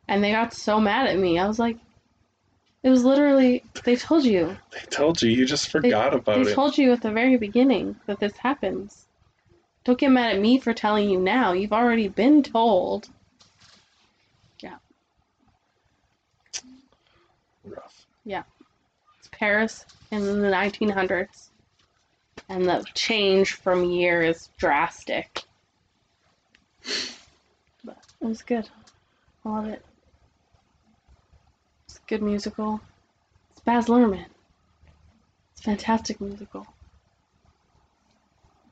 and 0.08 0.22
they 0.22 0.32
got 0.32 0.54
so 0.54 0.80
mad 0.80 1.08
at 1.08 1.18
me. 1.18 1.38
I 1.38 1.46
was 1.46 1.58
like, 1.58 1.76
"It 2.82 2.88
was 2.88 3.04
literally 3.04 3.64
they 3.84 3.96
told 3.96 4.24
you. 4.24 4.56
they 4.70 4.86
told 4.88 5.20
you, 5.20 5.30
you 5.30 5.44
just 5.44 5.68
forgot 5.68 6.14
about 6.14 6.36
They 6.36 6.42
it. 6.42 6.44
They 6.44 6.54
told 6.54 6.78
you 6.78 6.92
at 6.92 7.02
the 7.02 7.10
very 7.10 7.36
beginning 7.36 7.96
that 8.06 8.20
this 8.20 8.36
happens. 8.38 9.06
Don't 9.82 9.98
get 9.98 10.10
mad 10.10 10.36
at 10.36 10.40
me 10.40 10.58
for 10.58 10.72
telling 10.72 11.10
you 11.10 11.20
now. 11.20 11.52
You've 11.52 11.72
already 11.72 12.08
been 12.08 12.42
told." 12.42 13.08
Yeah. 14.60 14.76
Rough. 17.64 18.06
Yeah. 18.24 18.44
It's 19.18 19.28
Paris 19.32 19.84
in 20.10 20.24
the 20.24 20.48
1900s, 20.48 21.50
and 22.48 22.66
the 22.66 22.84
change 22.94 23.52
from 23.52 23.90
year 23.90 24.22
is 24.22 24.48
drastic. 24.58 25.42
But 27.84 27.98
it 28.20 28.26
was 28.26 28.42
good. 28.42 28.68
I 29.44 29.48
love 29.48 29.66
it. 29.66 29.84
It's 31.88 31.98
a 31.98 32.08
good 32.08 32.22
musical. 32.22 32.80
It's 33.52 33.60
Baz 33.60 33.86
Luhrmann. 33.86 34.26
It's 35.52 35.60
a 35.60 35.64
fantastic 35.64 36.20
musical. 36.20 36.66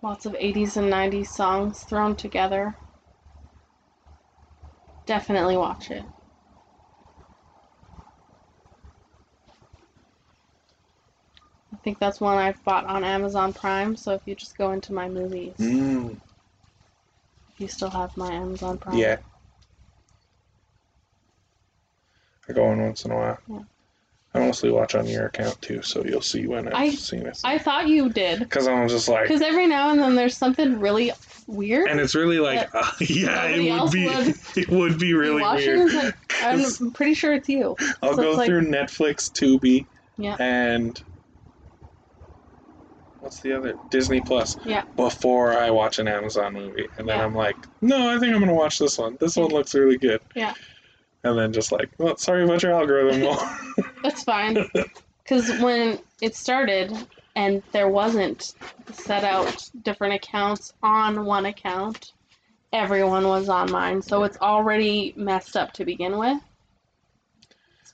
Lots 0.03 0.27
of 0.27 0.35
80s 0.35 0.77
and 0.77 0.91
90s 0.91 1.29
songs 1.29 1.83
thrown 1.85 2.17
together. 2.17 2.75
Definitely 5.07 5.57
watch 5.57 5.91
it. 5.91 6.05
I 11.73 11.77
think 11.85 11.99
that's 11.99 12.21
one 12.21 12.39
I've 12.39 12.63
bought 12.65 12.87
on 12.87 13.05
Amazon 13.05 13.53
Prime. 13.53 13.97
So 13.97 14.13
if 14.13 14.23
you 14.27 14.35
just 14.35 14.57
go 14.57 14.73
into 14.73 14.93
my 14.93 15.09
movies, 15.09 15.55
Mm, 15.59 16.17
you 17.63 17.69
still 17.69 17.91
have 17.91 18.15
my 18.17 18.31
Amazon 18.33 18.77
Prime. 18.79 18.99
yeah. 18.99 19.17
I 22.49 22.53
go 22.53 22.71
in 22.73 22.83
once 22.83 23.05
in 23.05 23.13
a 23.13 23.17
while. 23.17 23.39
Yeah. 23.49 23.61
I 24.35 24.39
mostly 24.41 24.71
watch 24.71 24.95
on 24.95 25.07
your 25.07 25.27
account 25.27 25.61
too, 25.61 25.83
so 25.83 26.03
you'll 26.05 26.23
see 26.23 26.47
when 26.47 26.67
I've 26.69 26.75
I- 26.75 26.91
seen 26.91 27.27
it. 27.27 27.39
I 27.45 27.59
thought 27.59 27.89
you 27.89 28.09
did. 28.09 28.39
Because 28.41 28.67
I'm 28.67 28.89
just 28.89 29.07
like, 29.09 29.25
Because 29.29 29.43
every 29.43 29.67
now 29.67 29.91
and 29.91 30.01
then 30.01 30.15
there's 30.17 30.37
something 30.37 30.81
really 30.81 31.13
weird. 31.47 31.89
and 31.89 32.01
it's 32.01 32.15
really 32.15 32.39
like, 32.41 32.69
uh, 32.75 32.91
yeah, 33.01 33.45
it 33.47 33.71
would 33.81 33.93
be, 33.93 34.07
would 34.09 34.35
it 34.57 34.69
would 34.71 34.99
be 34.99 35.13
really 35.15 35.43
weird. 35.43 35.93
like, 35.93 36.15
I'm 36.43 36.91
pretty 36.93 37.15
sure 37.15 37.35
it's 37.35 37.49
you. 37.49 37.77
I'll 38.03 38.17
so 38.17 38.23
go 38.23 38.29
it's 38.31 38.39
like- 38.39 38.49
through 38.49 38.63
Netflix, 38.63 39.31
Tubi, 39.31 39.85
Yeah. 40.17 40.37
and 40.41 41.01
what's 43.23 43.41
the 43.41 43.53
other 43.57 43.75
Disney 43.91 44.21
Plus. 44.21 44.57
Yeah. 44.65 44.85
Before 44.97 45.53
I 45.57 45.71
watch 45.71 45.99
an 45.99 46.09
Amazon 46.09 46.55
movie, 46.55 46.89
and 46.99 47.09
then 47.09 47.19
Yeah. 47.19 47.25
I'm 47.25 47.35
like, 47.35 47.57
no, 47.81 48.11
I 48.15 48.19
think 48.19 48.35
I'm 48.35 48.41
gonna 48.41 48.55
watch 48.55 48.79
this 48.79 48.99
one. 48.99 49.17
This 49.21 49.37
one 49.37 49.49
looks 49.49 49.75
really 49.75 49.97
good. 49.99 50.21
Yeah. 50.35 50.55
And 51.25 51.39
then 51.39 51.53
just 51.53 51.71
like, 51.73 51.89
well, 51.99 52.17
sorry 52.17 52.43
about 52.45 52.63
your 52.63 52.73
algorithm. 52.73 53.37
That's 54.03 54.25
fine. 54.25 54.67
Because 55.23 55.49
when 55.61 56.01
it 56.21 56.35
started 56.35 56.93
and 57.37 57.63
there 57.73 57.89
wasn't 57.89 58.55
set 58.93 59.23
out 59.25 59.71
different 59.83 60.15
accounts 60.15 60.73
on 60.83 61.25
one 61.25 61.47
account, 61.47 62.13
everyone 62.73 63.29
was 63.29 63.49
on 63.49 63.71
mine. 63.71 64.03
So 64.03 64.25
it's 64.25 64.37
already 64.39 65.15
messed 65.17 65.57
up 65.57 65.73
to 65.75 65.85
begin 65.85 66.19
with. 66.19 66.39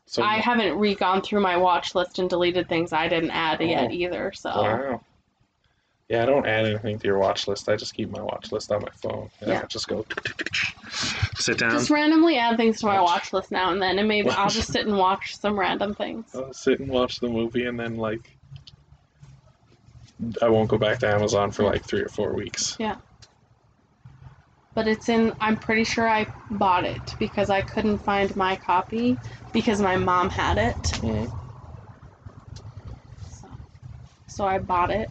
so 0.06 0.22
I 0.22 0.36
haven't 0.38 0.78
re 0.78 0.94
gone 0.94 1.20
through 1.20 1.40
my 1.40 1.58
watch 1.58 1.94
list 1.94 2.18
and 2.18 2.30
deleted 2.30 2.66
things 2.68 2.94
I 2.94 3.08
didn't 3.08 3.32
add 3.32 3.60
yet 3.60 3.90
Oh. 3.90 3.92
either. 3.92 4.32
So 4.34 4.48
wow. 4.50 5.00
Yeah, 6.08 6.22
I 6.22 6.26
don't 6.26 6.46
add 6.46 6.64
anything 6.64 6.98
to 6.98 7.06
your 7.06 7.18
watch 7.18 7.46
list. 7.46 7.68
I 7.68 7.76
just 7.76 7.92
keep 7.92 8.10
my 8.10 8.22
watch 8.22 8.50
list 8.50 8.72
on 8.72 8.80
my 8.80 8.90
phone. 9.02 9.28
And 9.40 9.50
Yeah. 9.50 9.60
I 9.62 9.66
just 9.66 9.88
go 9.88 10.06
sit 11.36 11.58
down, 11.58 11.72
Just 11.72 11.90
randomly 11.90 12.38
add 12.38 12.56
things 12.56 12.80
to 12.80 12.86
my 12.86 13.00
watch 13.00 13.32
list 13.34 13.50
now 13.52 13.72
and 13.72 13.82
then, 13.82 13.98
and 13.98 14.08
maybe 14.08 14.30
I'll 14.30 14.48
just 14.48 14.72
sit 14.72 14.86
and 14.86 14.96
watch 14.96 15.36
some 15.36 15.58
random 15.58 15.94
things. 15.94 16.34
I'll 16.34 16.52
sit 16.54 16.80
and 16.80 16.88
watch 16.88 17.20
the 17.20 17.28
movie, 17.28 17.66
and 17.66 17.78
then 17.78 17.96
like 17.96 18.38
I 20.42 20.48
won't 20.48 20.70
go 20.70 20.78
back 20.78 20.98
to 21.00 21.08
Amazon 21.08 21.50
for 21.50 21.64
like 21.64 21.84
three 21.84 22.00
or 22.00 22.08
four 22.08 22.34
weeks. 22.34 22.76
Yeah. 22.78 22.96
But 24.74 24.88
it's 24.88 25.08
in. 25.08 25.34
I'm 25.40 25.56
pretty 25.56 25.84
sure 25.84 26.08
I 26.08 26.26
bought 26.50 26.84
it 26.84 27.16
because 27.18 27.50
I 27.50 27.60
couldn't 27.62 27.98
find 27.98 28.34
my 28.36 28.56
copy 28.56 29.18
because 29.52 29.80
my 29.80 29.96
mom 29.96 30.30
had 30.30 30.56
it. 30.56 30.82
Mm-hmm. 30.82 31.26
So, 33.26 33.48
so 34.26 34.46
I 34.46 34.58
bought 34.58 34.90
it. 34.90 35.10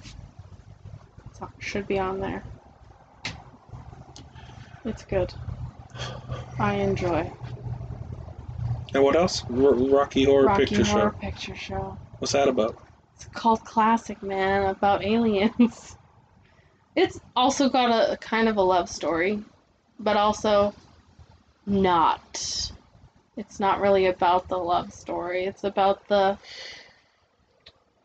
So 1.38 1.50
should 1.60 1.88
be 1.88 2.00
on 2.00 2.20
there. 2.20 2.44
It's 4.86 5.04
good. 5.04 5.34
I 6.60 6.76
enjoy 6.76 7.32
And 8.94 9.04
what 9.04 9.16
else? 9.16 9.44
R- 9.50 9.74
Rocky 9.74 10.24
Horror 10.24 10.46
Rocky 10.46 10.66
Picture 10.66 10.84
Horror 10.86 11.12
Show. 11.12 11.18
Picture 11.22 11.56
Show. 11.56 11.98
What's 12.20 12.32
that 12.34 12.48
about? 12.48 12.76
It's 13.16 13.26
a 13.26 13.30
cult 13.30 13.64
classic, 13.64 14.24
man, 14.24 14.68
about 14.70 15.04
aliens. 15.04 15.96
It's 16.96 17.20
also 17.36 17.70
got 17.70 17.92
a, 17.92 18.14
a 18.14 18.18
kind 18.18 18.50
of 18.50 18.58
a 18.58 18.62
love 18.64 18.90
story, 18.90 19.44
but 20.00 20.18
also 20.18 20.74
not. 21.68 22.72
It's 23.36 23.60
not 23.60 23.82
really 23.82 24.08
about 24.08 24.48
the 24.48 24.58
love 24.58 24.92
story. 24.92 25.46
It's 25.46 25.64
about 25.64 26.08
the. 26.08 26.40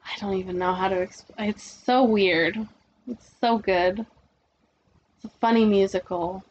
I 0.04 0.18
don't 0.20 0.34
even 0.34 0.58
know 0.58 0.74
how 0.74 0.88
to 0.88 1.00
explain. 1.00 1.48
It's 1.48 1.62
so 1.64 2.04
weird. 2.04 2.68
It's 3.08 3.30
so 3.40 3.58
good. 3.58 4.06
It's 5.16 5.24
a 5.24 5.38
funny 5.38 5.64
musical 5.64 6.44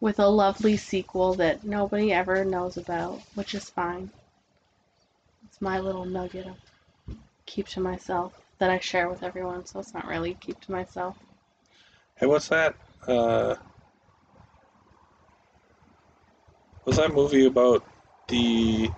with 0.00 0.18
a 0.18 0.28
lovely 0.28 0.76
sequel 0.76 1.34
that 1.34 1.64
nobody 1.64 2.12
ever 2.12 2.44
knows 2.44 2.76
about, 2.76 3.20
which 3.34 3.54
is 3.54 3.68
fine. 3.70 4.10
It's 5.44 5.60
my 5.60 5.78
little 5.78 6.04
nugget 6.04 6.46
of 6.46 6.56
keep 7.46 7.68
to 7.68 7.80
myself 7.80 8.32
that 8.58 8.70
I 8.70 8.78
share 8.78 9.08
with 9.08 9.22
everyone, 9.22 9.64
so 9.66 9.80
it's 9.80 9.94
not 9.94 10.06
really 10.06 10.34
keep 10.34 10.60
to 10.62 10.72
myself. 10.72 11.16
Hey, 12.16 12.26
what's 12.26 12.48
that? 12.48 12.74
Uh, 13.06 13.54
was 16.84 16.96
that 16.96 17.14
movie 17.14 17.46
about 17.46 17.84
the 18.26 18.90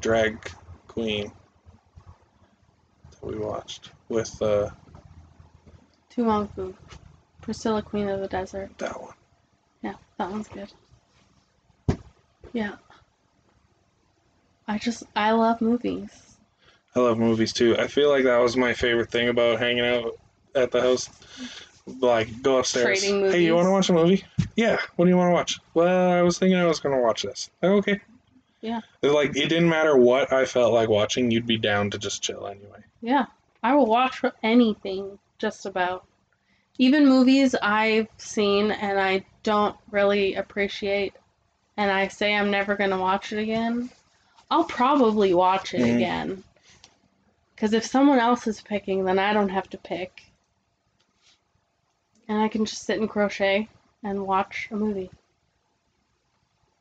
drag 0.00 0.50
queen 0.86 1.32
that 3.10 3.26
we 3.26 3.36
watched 3.36 3.90
with 4.08 4.40
uh, 4.40 4.70
To 6.14 6.24
Wong 6.24 6.48
Foo, 6.48 6.74
Priscilla, 7.40 7.82
Queen 7.82 8.08
of 8.08 8.20
the 8.20 8.28
Desert. 8.28 8.76
that 8.78 9.00
one? 9.00 9.14
Yeah, 9.82 9.94
that 10.18 10.30
one's 10.30 10.48
good. 10.48 10.72
Yeah. 12.52 12.76
I 14.68 14.78
just, 14.78 15.02
I 15.16 15.32
love 15.32 15.60
movies. 15.60 16.36
I 16.94 17.00
love 17.00 17.18
movies 17.18 17.52
too. 17.52 17.76
I 17.76 17.88
feel 17.88 18.08
like 18.10 18.24
that 18.24 18.38
was 18.38 18.56
my 18.56 18.72
favorite 18.74 19.10
thing 19.10 19.28
about 19.28 19.58
hanging 19.58 19.84
out 19.84 20.12
at 20.54 20.70
the 20.70 20.80
house. 20.80 21.10
Like, 21.86 22.42
go 22.42 22.58
upstairs. 22.58 23.02
Hey, 23.02 23.44
you 23.44 23.56
want 23.56 23.66
to 23.66 23.72
watch 23.72 23.90
a 23.90 23.92
movie? 23.92 24.24
Yeah. 24.56 24.78
What 24.96 25.04
do 25.06 25.10
you 25.10 25.16
want 25.16 25.28
to 25.30 25.34
watch? 25.34 25.58
Well, 25.74 26.12
I 26.12 26.22
was 26.22 26.38
thinking 26.38 26.56
I 26.56 26.64
was 26.64 26.80
going 26.80 26.94
to 26.94 27.02
watch 27.02 27.22
this. 27.24 27.50
Like, 27.60 27.72
okay. 27.72 28.00
Yeah. 28.60 28.80
It's 29.02 29.12
Like, 29.12 29.36
it 29.36 29.48
didn't 29.48 29.68
matter 29.68 29.96
what 29.96 30.32
I 30.32 30.46
felt 30.46 30.72
like 30.72 30.88
watching, 30.88 31.30
you'd 31.30 31.46
be 31.46 31.58
down 31.58 31.90
to 31.90 31.98
just 31.98 32.22
chill 32.22 32.46
anyway. 32.46 32.82
Yeah, 33.02 33.26
I 33.62 33.74
will 33.74 33.84
watch 33.86 34.22
anything, 34.42 35.18
just 35.38 35.66
about. 35.66 36.06
Even 36.78 37.06
movies 37.06 37.54
I've 37.54 38.08
seen 38.18 38.70
and 38.72 38.98
I 38.98 39.24
don't 39.42 39.76
really 39.90 40.34
appreciate, 40.34 41.14
and 41.76 41.90
I 41.90 42.08
say 42.08 42.34
I'm 42.34 42.50
never 42.50 42.76
going 42.76 42.90
to 42.90 42.98
watch 42.98 43.32
it 43.32 43.38
again, 43.38 43.90
I'll 44.50 44.64
probably 44.64 45.34
watch 45.34 45.74
it 45.74 45.82
Mhm. 45.82 45.94
again. 45.94 46.44
Because 47.54 47.72
if 47.72 47.84
someone 47.84 48.18
else 48.18 48.46
is 48.46 48.60
picking, 48.60 49.04
then 49.04 49.18
I 49.18 49.32
don't 49.32 49.50
have 49.50 49.68
to 49.70 49.78
pick. 49.78 50.24
And 52.28 52.38
I 52.38 52.48
can 52.48 52.64
just 52.64 52.82
sit 52.82 52.98
and 52.98 53.08
crochet 53.08 53.68
and 54.02 54.26
watch 54.26 54.68
a 54.70 54.76
movie. 54.76 55.10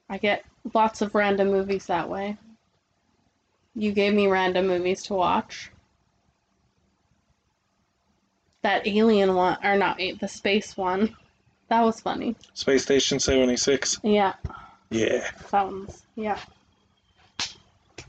I 0.09 0.17
get 0.17 0.45
lots 0.73 1.01
of 1.01 1.15
random 1.15 1.49
movies 1.49 1.87
that 1.87 2.09
way. 2.09 2.37
You 3.75 3.91
gave 3.91 4.13
me 4.13 4.27
random 4.27 4.67
movies 4.67 5.03
to 5.03 5.13
watch 5.13 5.71
that 8.63 8.87
alien 8.87 9.35
one 9.35 9.57
or 9.63 9.77
not 9.77 9.97
the 9.97 10.27
space 10.27 10.75
one 10.75 11.15
that 11.69 11.81
was 11.81 12.01
funny 12.01 12.35
Space 12.53 12.83
Station 12.83 13.19
76. 13.19 13.99
yeah 14.03 14.33
Yeah. 14.89 15.29
that 15.51 15.65
one's 15.65 16.03
yeah 16.15 16.39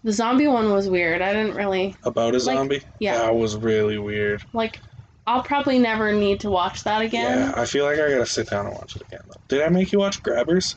the 0.03 0.13
zombie 0.13 0.49
one 0.49 0.71
was 0.73 0.89
weird 0.89 1.23
i 1.23 1.33
didn't 1.33 1.55
really 1.57 1.95
About 2.05 2.31
a 2.35 2.39
Like, 2.39 2.43
zombie? 2.45 2.83
yeah. 2.99 3.19
That 3.19 3.35
was 3.35 3.57
really 3.57 3.99
weird. 3.99 4.43
like 4.53 4.81
i'll 5.27 5.43
probably 5.43 5.79
never 5.79 6.13
need 6.13 6.41
to 6.41 6.51
watch 6.51 6.85
that 6.85 7.01
again 7.03 7.39
Yeah, 7.49 7.61
I 7.61 7.65
feel 7.67 7.85
like 7.85 7.99
I 7.99 8.11
gotta 8.11 8.27
sit 8.27 8.51
down 8.51 8.67
and 8.67 8.75
watch 8.75 8.97
it 8.97 9.03
again, 9.03 9.21
though. 9.27 9.41
Did 9.49 9.63
I 9.63 9.69
make 9.71 9.93
you 9.93 9.99
watch 9.99 10.23
Grabbers? 10.23 10.77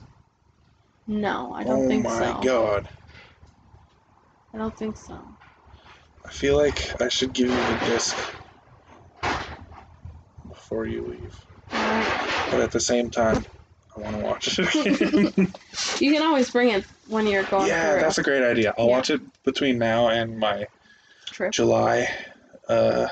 no 1.07 1.53
i 1.53 1.63
don't 1.63 1.85
oh 1.85 1.87
think 1.87 2.05
so. 2.05 2.11
Oh 2.13 2.19
my 2.33 2.43
god. 2.43 2.89
i 4.53 4.57
don't 4.57 4.77
think 4.77 4.97
so 4.97 5.19
I 6.25 6.29
feel 6.29 6.57
like 6.57 7.01
I 7.01 7.07
should 7.07 7.31
give 7.31 7.47
you 7.49 7.55
the 7.55 7.81
disc 7.85 8.17
before 10.67 10.85
you 10.85 11.01
leave. 11.07 11.45
Alright. 11.73 12.29
But 12.51 12.59
at 12.59 12.71
the 12.71 12.79
same 12.79 13.09
time, 13.09 13.45
I 13.95 13.99
want 14.01 14.17
to 14.17 14.21
watch 14.21 14.59
it 14.59 14.75
again. 14.75 15.53
you 15.99 16.11
can 16.11 16.21
always 16.21 16.49
bring 16.51 16.69
it 16.71 16.83
when 17.07 17.25
you're 17.25 17.43
going 17.43 17.67
yeah, 17.67 17.93
through 17.93 18.01
that's 18.01 18.17
a 18.17 18.23
great 18.23 18.43
idea. 18.43 18.73
I'll 18.77 18.87
Yeah. 18.87 18.91
watch 18.97 19.09
it 19.09 19.21
between 19.43 19.77
now 19.77 20.09
and 20.09 20.37
my 20.37 20.67
trip 21.27 21.53
July 21.53 22.09
uh, 22.67 23.07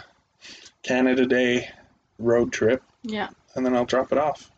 Canada 0.83 1.25
Day 1.25 1.69
road 2.19 2.51
trip, 2.51 2.83
yeah 3.03 3.29
and 3.55 3.65
then 3.65 3.73
I'll 3.73 3.85
drop 3.85 4.11
it 4.11 4.17
off. 4.17 4.51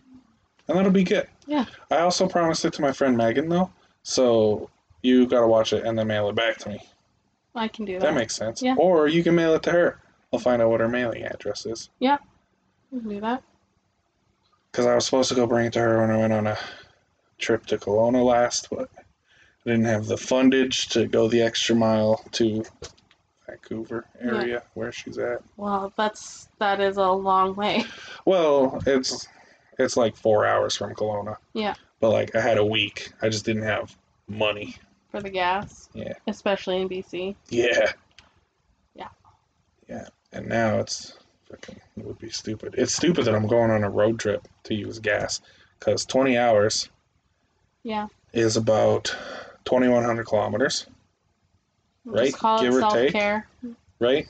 And 0.68 0.76
that'll 0.76 0.92
be 0.92 1.04
good. 1.04 1.28
Yeah. 1.46 1.66
I 1.92 2.00
also 2.00 2.28
promised 2.28 2.66
it 2.66 2.74
to 2.74 2.82
my 2.82 2.92
friend 2.92 3.16
Megan, 3.16 3.48
though, 3.48 3.72
so 4.02 4.72
you 5.04 5.28
gotta 5.28 5.48
watch 5.48 5.72
it 5.72 5.86
and 5.86 5.98
then 5.98 6.08
mail 6.08 6.30
it 6.30 6.36
back 6.36 6.58
to 6.58 6.70
me. 6.70 6.80
i 7.54 7.68
can 7.68 7.86
do 7.86 7.94
that 7.94 8.02
That 8.02 8.16
makes 8.16 8.36
sense. 8.36 8.64
Yeah. 8.64 8.74
Or 8.80 9.08
you 9.08 9.24
can 9.24 9.36
mail 9.36 9.54
it 9.54 9.62
to 9.64 9.72
her. 9.72 10.00
I'll 10.34 10.40
find 10.40 10.64
out 10.64 10.72
what 10.72 10.80
her 10.80 10.90
mailing 10.90 11.24
address 11.24 11.68
is. 11.68 11.90
we 12.00 12.08
can 12.90 13.10
do 13.10 13.20
that 13.22 13.44
Because 14.72 14.86
I 14.86 14.96
was 14.96 15.06
supposed 15.06 15.30
to 15.30 15.36
go 15.36 15.46
bring 15.48 15.68
it 15.68 15.74
to 15.74 15.80
her 15.80 16.02
when 16.02 16.12
I 16.12 16.18
went 16.18 16.34
on 16.34 16.48
a 16.48 16.58
trip 17.38 17.66
to 17.68 17.78
Kelowna 17.78 18.24
last, 18.26 18.70
but 18.70 18.90
I 18.98 19.02
didn't 19.70 19.86
have 19.86 20.06
the 20.08 20.16
fundage 20.16 20.90
to 20.92 21.06
go 21.08 21.28
the 21.28 21.42
extra 21.42 21.76
mile 21.76 22.24
to 22.34 22.64
Vancouver 23.48 24.06
area 24.20 24.64
where 24.74 24.92
she's 24.92 25.18
at. 25.18 25.42
well 25.56 25.94
that's 25.98 26.50
that 26.60 26.80
is 26.82 26.98
a 26.98 27.10
long 27.10 27.56
way 27.56 27.84
Well, 28.26 28.82
it's 28.86 29.28
it's 29.80 29.96
like 29.96 30.16
four 30.16 30.46
hours 30.46 30.76
from 30.76 30.94
Kelowna. 30.96 31.38
Yeah. 31.54 31.76
But 32.00 32.10
like 32.10 32.36
I 32.36 32.42
had 32.42 32.58
a 32.58 32.66
week. 32.66 33.12
I 33.22 33.30
just 33.30 33.46
didn't 33.46 33.62
have 33.64 33.96
money. 34.28 34.76
for 35.12 35.22
the 35.22 35.30
gas 35.30 35.88
Yeah. 35.94 36.14
especially 36.28 36.82
in 36.82 36.90
bc 36.90 37.36
Yeah. 37.50 37.92
Yeah. 38.96 39.08
Yeah. 39.88 40.08
And 40.34 40.48
now 40.50 40.80
it's 40.80 41.14
fucking 41.50 41.80
it 41.98 42.06
would 42.06 42.20
be 42.20 42.30
stupid. 42.30 42.76
It's 42.78 42.94
stupid 42.94 43.26
that 43.26 43.36
I'm 43.36 43.48
going 43.48 43.72
on 43.72 43.84
a 43.84 43.90
road 43.90 44.20
trip 44.20 44.48
to 44.64 44.74
use 44.76 45.00
gas 45.00 45.42
because 45.80 46.06
20 46.06 46.38
hours 46.38 46.90
yeah 47.84 48.08
is 48.34 48.58
about 48.58 49.16
2100 49.66 50.26
kilometers, 50.26 50.86
We'll 52.06 52.16
Right, 52.24 52.34
give 52.62 52.76
or 52.76 52.82
take. 52.92 53.16
right? 54.00 54.26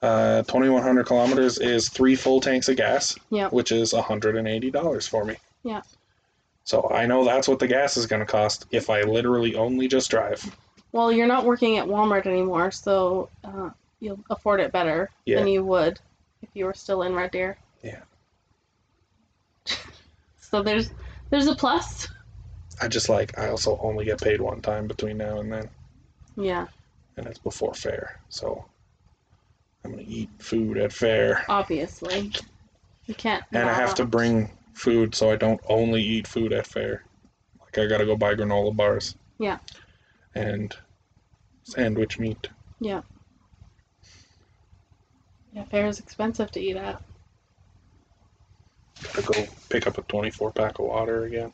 Uh, 0.00 0.42
2100 0.42 1.06
kilometers 1.06 1.58
is 1.58 1.88
three 1.88 2.14
full 2.16 2.40
tanks 2.40 2.68
of 2.68 2.76
gas, 2.76 3.14
Yep. 3.30 3.52
which 3.52 3.70
is 3.72 3.92
$180 3.92 5.08
for 5.08 5.24
me. 5.24 5.36
Yeah. 5.62 5.82
So 6.64 6.88
I 6.92 7.06
know 7.06 7.24
that's 7.24 7.48
what 7.48 7.58
the 7.58 7.66
gas 7.68 7.96
is 7.96 8.06
going 8.06 8.20
to 8.20 8.26
cost 8.26 8.66
if 8.70 8.90
I 8.90 9.02
literally 9.02 9.54
only 9.56 9.88
just 9.88 10.10
drive. 10.10 10.44
Well, 10.92 11.10
you're 11.12 11.26
not 11.26 11.44
working 11.44 11.78
at 11.78 11.86
Walmart 11.86 12.26
anymore, 12.26 12.70
so 12.70 13.28
uh, 13.44 13.70
you'll 14.00 14.20
afford 14.30 14.60
it 14.60 14.72
better 14.72 15.10
Yeah. 15.24 15.38
than 15.38 15.48
you 15.48 15.64
would 15.64 15.98
if 16.42 16.48
you 16.54 16.64
were 16.66 16.74
still 16.74 17.02
in 17.02 17.14
Red 17.14 17.30
Deer. 17.30 17.56
Yeah. 17.82 18.00
so 20.40 20.62
there's 20.62 20.90
there's 21.30 21.46
a 21.46 21.54
plus. 21.54 22.08
I 22.80 22.88
just 22.88 23.08
like, 23.08 23.38
I 23.38 23.48
also 23.48 23.78
only 23.82 24.04
get 24.04 24.20
paid 24.20 24.40
one 24.40 24.60
time 24.60 24.86
between 24.86 25.18
now 25.18 25.40
and 25.40 25.52
then, 25.52 25.70
Yeah, 26.36 26.66
and 27.16 27.26
it's 27.26 27.38
before 27.38 27.74
fair. 27.74 28.18
So 28.28 28.64
I'm 29.84 29.92
going 29.92 30.04
to 30.04 30.10
eat 30.10 30.30
food 30.38 30.78
at 30.78 30.92
fair. 30.92 31.44
obviously. 31.48 32.32
You 33.06 33.14
can't. 33.14 33.44
And 33.52 33.68
I 33.68 33.72
have 33.74 33.94
to 33.96 34.04
bring 34.04 34.50
food 34.74 35.14
so 35.14 35.30
I 35.30 35.36
don't 35.36 35.60
only 35.68 36.02
eat 36.02 36.26
food 36.26 36.52
at 36.52 36.66
fair. 36.66 37.04
Like 37.60 37.78
I 37.78 37.86
gotta 37.86 38.06
go 38.06 38.16
buy 38.16 38.34
granola 38.34 38.74
bars. 38.74 39.16
Yeah. 39.38 39.58
And 40.34 40.74
sandwich 41.64 42.18
meat. 42.18 42.48
Yeah. 42.80 43.02
Yeah, 45.52 45.64
fair 45.64 45.86
is 45.86 45.98
expensive 45.98 46.50
to 46.52 46.60
eat 46.60 46.76
at. 46.76 47.00
Gotta 49.02 49.22
go 49.22 49.46
pick 49.68 49.86
up 49.86 49.98
a 49.98 50.02
24 50.02 50.52
pack 50.52 50.78
of 50.78 50.86
water 50.86 51.24
again. 51.24 51.52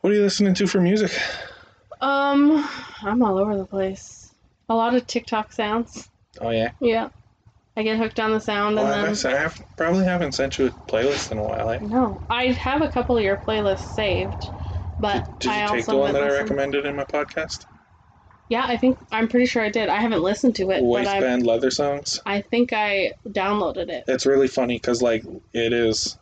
What 0.00 0.12
are 0.12 0.16
you 0.16 0.22
listening 0.22 0.54
to 0.54 0.66
for 0.66 0.80
music? 0.80 1.12
Um, 2.00 2.66
I'm 3.02 3.22
all 3.22 3.38
over 3.38 3.56
the 3.56 3.66
place. 3.66 4.32
A 4.68 4.74
lot 4.74 4.94
of 4.94 5.06
TikTok 5.06 5.52
sounds. 5.52 6.08
Oh 6.40 6.50
yeah. 6.50 6.70
Yeah. 6.80 7.10
I 7.76 7.82
get 7.82 7.98
hooked 7.98 8.20
on 8.20 8.30
the 8.30 8.40
sound 8.40 8.76
Well, 8.76 8.86
and 8.86 9.06
I, 9.06 9.12
then. 9.12 9.34
I 9.34 9.38
have, 9.38 9.62
probably 9.76 10.04
haven't 10.04 10.32
sent 10.32 10.58
you 10.58 10.66
a 10.66 10.70
playlist 10.70 11.30
in 11.32 11.38
a 11.38 11.42
while. 11.42 11.70
Eh? 11.70 11.78
No, 11.80 12.20
I 12.30 12.46
have 12.46 12.82
a 12.82 12.88
couple 12.88 13.16
of 13.16 13.22
your 13.22 13.36
playlists 13.36 13.80
saved, 13.80 14.50
but 14.98 15.24
Did, 15.24 15.38
did 15.40 15.50
I 15.50 15.56
you 15.56 15.62
also 15.62 15.76
take 15.76 15.86
the 15.86 15.96
one 15.96 16.12
that 16.12 16.22
I 16.22 16.28
recommended 16.28 16.86
in 16.86 16.96
my 16.96 17.04
podcast? 17.04 17.66
Yeah, 18.50 18.64
I 18.66 18.76
think 18.76 18.98
I'm 19.12 19.28
pretty 19.28 19.46
sure 19.46 19.62
I 19.62 19.68
did. 19.68 19.88
I 19.88 20.00
haven't 20.00 20.22
listened 20.22 20.56
to 20.56 20.64
it, 20.72 20.80
but 20.80 20.82
Waistband 20.82 21.46
leather 21.46 21.70
songs. 21.70 22.20
I 22.26 22.40
think 22.40 22.72
I 22.72 23.12
downloaded 23.28 23.88
it. 23.88 24.04
It's 24.08 24.26
really 24.26 24.48
funny 24.48 24.74
because 24.76 25.00
like 25.00 25.24
it 25.52 25.72
is. 25.72 26.18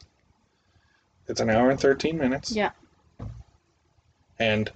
It's 1.27 1.41
an 1.41 1.49
hour 1.49 1.71
and 1.71 1.81
thirteen 1.81 2.19
minutes. 2.19 2.53
Yeah. 2.53 2.71
And 4.39 4.71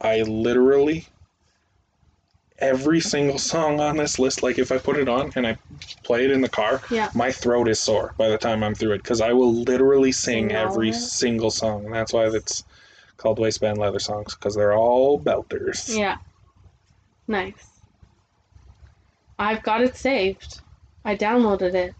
I 0.00 0.22
literally 0.22 1.06
every 2.58 3.00
single 3.00 3.38
song 3.38 3.80
on 3.80 3.96
this 3.96 4.20
list, 4.20 4.44
like 4.44 4.56
if 4.60 4.70
I 4.70 4.78
put 4.78 4.96
it 4.96 5.08
on 5.08 5.32
and 5.34 5.44
I 5.44 5.58
play 6.04 6.24
it 6.24 6.30
in 6.30 6.40
the 6.40 6.48
car, 6.48 6.80
Yeah. 6.88 7.10
my 7.16 7.32
throat 7.32 7.66
is 7.68 7.80
sore 7.80 8.14
by 8.16 8.28
the 8.28 8.38
time 8.38 8.62
I'm 8.62 8.76
through 8.76 8.92
it 8.92 8.98
because 9.02 9.20
I 9.20 9.32
will 9.32 9.52
literally 9.52 10.12
sing 10.12 10.50
Sing 10.50 10.56
all 10.56 10.70
every 10.70 10.90
of 10.90 10.94
it? 10.94 10.98
single 11.00 11.50
song, 11.50 11.84
and 11.86 11.92
that's 11.94 12.12
why 12.12 12.26
it's 12.28 12.62
called 13.16 13.40
waistband 13.40 13.78
leather 13.78 13.98
songs 13.98 14.36
because 14.36 14.54
they're 14.54 14.74
all 14.74 15.18
belters. 15.18 15.96
Yeah. 15.98 16.18
Nice. 17.28 17.68
I've 19.38 19.62
got 19.62 19.82
it 19.82 19.96
saved. 19.96 20.60
I 21.04 21.16
downloaded 21.16 21.74
it. 21.74 21.94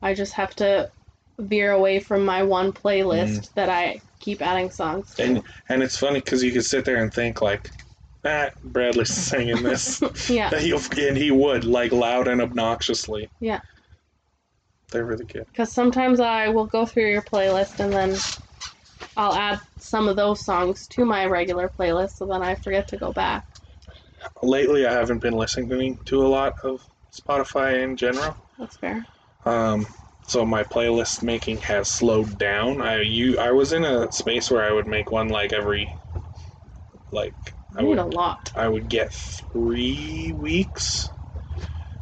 I 0.00 0.14
just 0.14 0.32
have 0.34 0.54
to 0.56 0.90
veer 1.38 1.72
away 1.72 1.98
from 2.00 2.24
my 2.24 2.42
one 2.42 2.72
playlist 2.72 3.54
that 3.54 3.68
I 3.68 4.00
keep 4.20 4.42
adding 4.42 4.70
songs 4.70 5.14
to. 5.14 5.22
Mm. 5.22 5.26
And 5.26 5.42
and 5.68 5.82
it's 5.82 5.96
funny 5.96 6.20
because 6.20 6.42
you 6.42 6.52
could 6.52 6.64
sit 6.64 6.84
there 6.84 7.02
and 7.02 7.12
think 7.12 7.40
like, 7.40 7.70
ah, 8.24 8.50
Bradley's 8.64 9.12
singing 9.30 9.62
this. 9.62 10.02
yeah, 10.28 10.50
and 10.52 11.16
he 11.16 11.30
would 11.30 11.64
like 11.64 11.92
loud 11.92 12.28
and 12.28 12.40
obnoxiously. 12.40 13.30
Yeah. 13.40 13.60
They're 14.90 15.06
really 15.06 15.24
good. 15.24 15.46
because 15.46 15.72
sometimes 15.72 16.20
I 16.20 16.48
will 16.48 16.66
go 16.66 16.84
through 16.84 17.10
your 17.10 17.22
playlist 17.22 17.80
and 17.80 17.90
then 17.90 18.14
I'll 19.16 19.34
add 19.34 19.58
some 19.78 20.06
of 20.06 20.16
those 20.16 20.44
songs 20.44 20.86
to 20.88 21.06
my 21.06 21.24
regular 21.24 21.68
playlist, 21.68 22.18
so 22.18 22.26
then 22.26 22.42
I 22.42 22.54
forget 22.54 22.88
to 22.88 22.98
go 22.98 23.10
back. 23.10 23.46
Lately, 24.42 24.86
I 24.86 24.92
haven't 24.92 25.20
been 25.20 25.34
listening 25.34 25.98
to 26.06 26.26
a 26.26 26.28
lot 26.28 26.54
of 26.64 26.86
Spotify 27.12 27.82
in 27.82 27.96
general. 27.96 28.36
That's 28.58 28.76
fair. 28.76 29.06
Um, 29.44 29.86
so 30.26 30.44
my 30.44 30.64
playlist 30.64 31.22
making 31.22 31.58
has 31.58 31.88
slowed 31.88 32.38
down. 32.38 32.80
I 32.80 33.00
you 33.02 33.38
I 33.38 33.50
was 33.52 33.72
in 33.72 33.84
a 33.84 34.10
space 34.12 34.50
where 34.50 34.64
I 34.64 34.72
would 34.72 34.86
make 34.86 35.10
one 35.10 35.28
like 35.28 35.52
every, 35.52 35.94
like 37.10 37.34
I 37.76 37.82
would 37.82 37.98
a 37.98 38.04
lot. 38.04 38.52
I 38.54 38.68
would 38.68 38.88
get 38.88 39.12
three 39.12 40.32
weeks, 40.32 41.10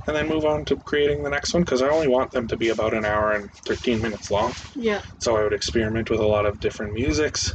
and 0.06 0.14
then 0.14 0.28
move 0.28 0.44
on 0.44 0.64
to 0.66 0.76
creating 0.76 1.22
the 1.22 1.30
next 1.30 1.54
one 1.54 1.62
because 1.62 1.82
I 1.82 1.88
only 1.88 2.08
want 2.08 2.30
them 2.30 2.46
to 2.48 2.56
be 2.56 2.68
about 2.68 2.94
an 2.94 3.04
hour 3.04 3.32
and 3.32 3.50
thirteen 3.66 4.00
minutes 4.00 4.30
long. 4.30 4.52
Yeah, 4.74 5.02
So 5.18 5.36
I 5.36 5.42
would 5.42 5.52
experiment 5.52 6.10
with 6.10 6.20
a 6.20 6.26
lot 6.26 6.46
of 6.46 6.60
different 6.60 6.94
musics 6.94 7.54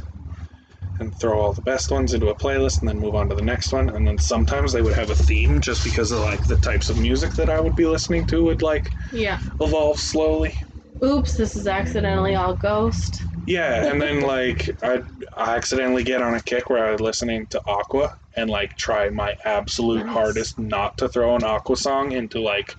and 0.98 1.14
throw 1.14 1.40
all 1.40 1.52
the 1.52 1.62
best 1.62 1.90
ones 1.90 2.14
into 2.14 2.28
a 2.28 2.36
playlist 2.36 2.80
and 2.80 2.88
then 2.88 2.98
move 2.98 3.14
on 3.14 3.28
to 3.28 3.34
the 3.34 3.42
next 3.42 3.72
one. 3.72 3.90
And 3.90 4.06
then 4.06 4.18
sometimes 4.18 4.72
they 4.72 4.82
would 4.82 4.94
have 4.94 5.10
a 5.10 5.14
theme 5.14 5.60
just 5.60 5.84
because 5.84 6.12
of 6.12 6.20
like 6.20 6.46
the 6.46 6.56
types 6.56 6.90
of 6.90 6.98
music 6.98 7.34
that 7.34 7.50
I 7.50 7.60
would 7.60 7.74
be 7.74 7.86
listening 7.86 8.24
to 8.26 8.44
would 8.44 8.62
like 8.62 8.92
yeah. 9.10 9.40
evolve 9.60 9.98
slowly. 9.98 10.56
Oops, 11.02 11.34
this 11.36 11.56
is 11.56 11.66
accidentally 11.66 12.34
all 12.34 12.54
ghost. 12.54 13.24
Yeah, 13.46 13.90
and 13.90 14.00
then 14.02 14.22
like 14.22 14.68
I'd 14.82 15.04
I 15.36 15.56
accidentally 15.56 16.02
get 16.04 16.20
on 16.22 16.34
a 16.34 16.40
kick 16.42 16.68
where 16.68 16.84
I 16.86 16.90
was 16.92 17.00
listening 17.00 17.46
to 17.48 17.62
Aqua 17.66 18.16
and 18.34 18.50
like 18.50 18.76
try 18.76 19.08
my 19.10 19.36
absolute 19.44 20.06
Nice. 20.06 20.08
hardest 20.08 20.58
not 20.58 20.98
to 20.98 21.08
throw 21.08 21.36
an 21.36 21.44
Aqua 21.44 21.76
song 21.76 22.12
into 22.12 22.40
like 22.40 22.74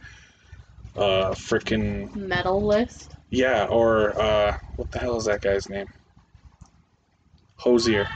uh 0.95 1.31
freaking 1.33 2.11
Metal 2.13 2.65
list. 2.65 3.15
yeah, 3.29 3.65
or 3.69 4.19
uh 4.19 4.55
what 4.75 4.91
the 4.91 4.99
hell 4.99 5.17
is 5.17 5.25
that 5.25 5.41
guy's 5.41 5.69
name? 5.69 5.87
Hozier. 7.57 8.07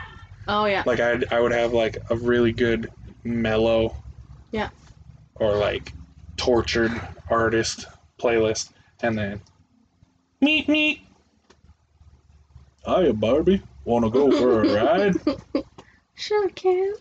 Oh 0.48 0.66
yeah. 0.66 0.84
Like 0.86 1.00
I 1.00 1.22
I 1.32 1.40
would 1.40 1.52
have 1.52 1.74
like 1.74 1.98
a 2.10 2.16
really 2.16 2.52
good 2.52 2.90
mellow 3.24 3.96
Yeah. 4.52 4.70
or 5.36 5.56
like 5.56 5.94
tortured 6.38 6.92
artist 7.30 7.86
playlist 8.20 8.72
and 9.02 9.18
then 9.18 9.42
meet 10.42 10.68
meet. 10.68 11.02
Hiya 12.86 13.14
Barbie, 13.14 13.62
wanna 13.86 14.10
go 14.10 14.32
for 14.32 14.64
a 14.64 14.74
ride? 14.84 15.16
Sure 16.16 16.50
can. 16.50 16.94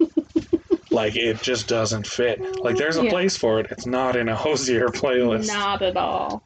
like 0.90 1.16
it 1.16 1.42
just 1.42 1.68
doesn't 1.68 2.06
fit. 2.06 2.40
Like 2.62 2.76
there's 2.76 2.96
a 2.96 3.04
Yeah. 3.04 3.10
place 3.10 3.36
for 3.36 3.60
it. 3.60 3.66
It's 3.70 3.86
not 3.86 4.16
in 4.16 4.28
a 4.28 4.36
Hozier 4.36 4.88
playlist. 4.88 5.48
Not 5.48 5.82
at 5.82 5.96
all. 5.96 6.42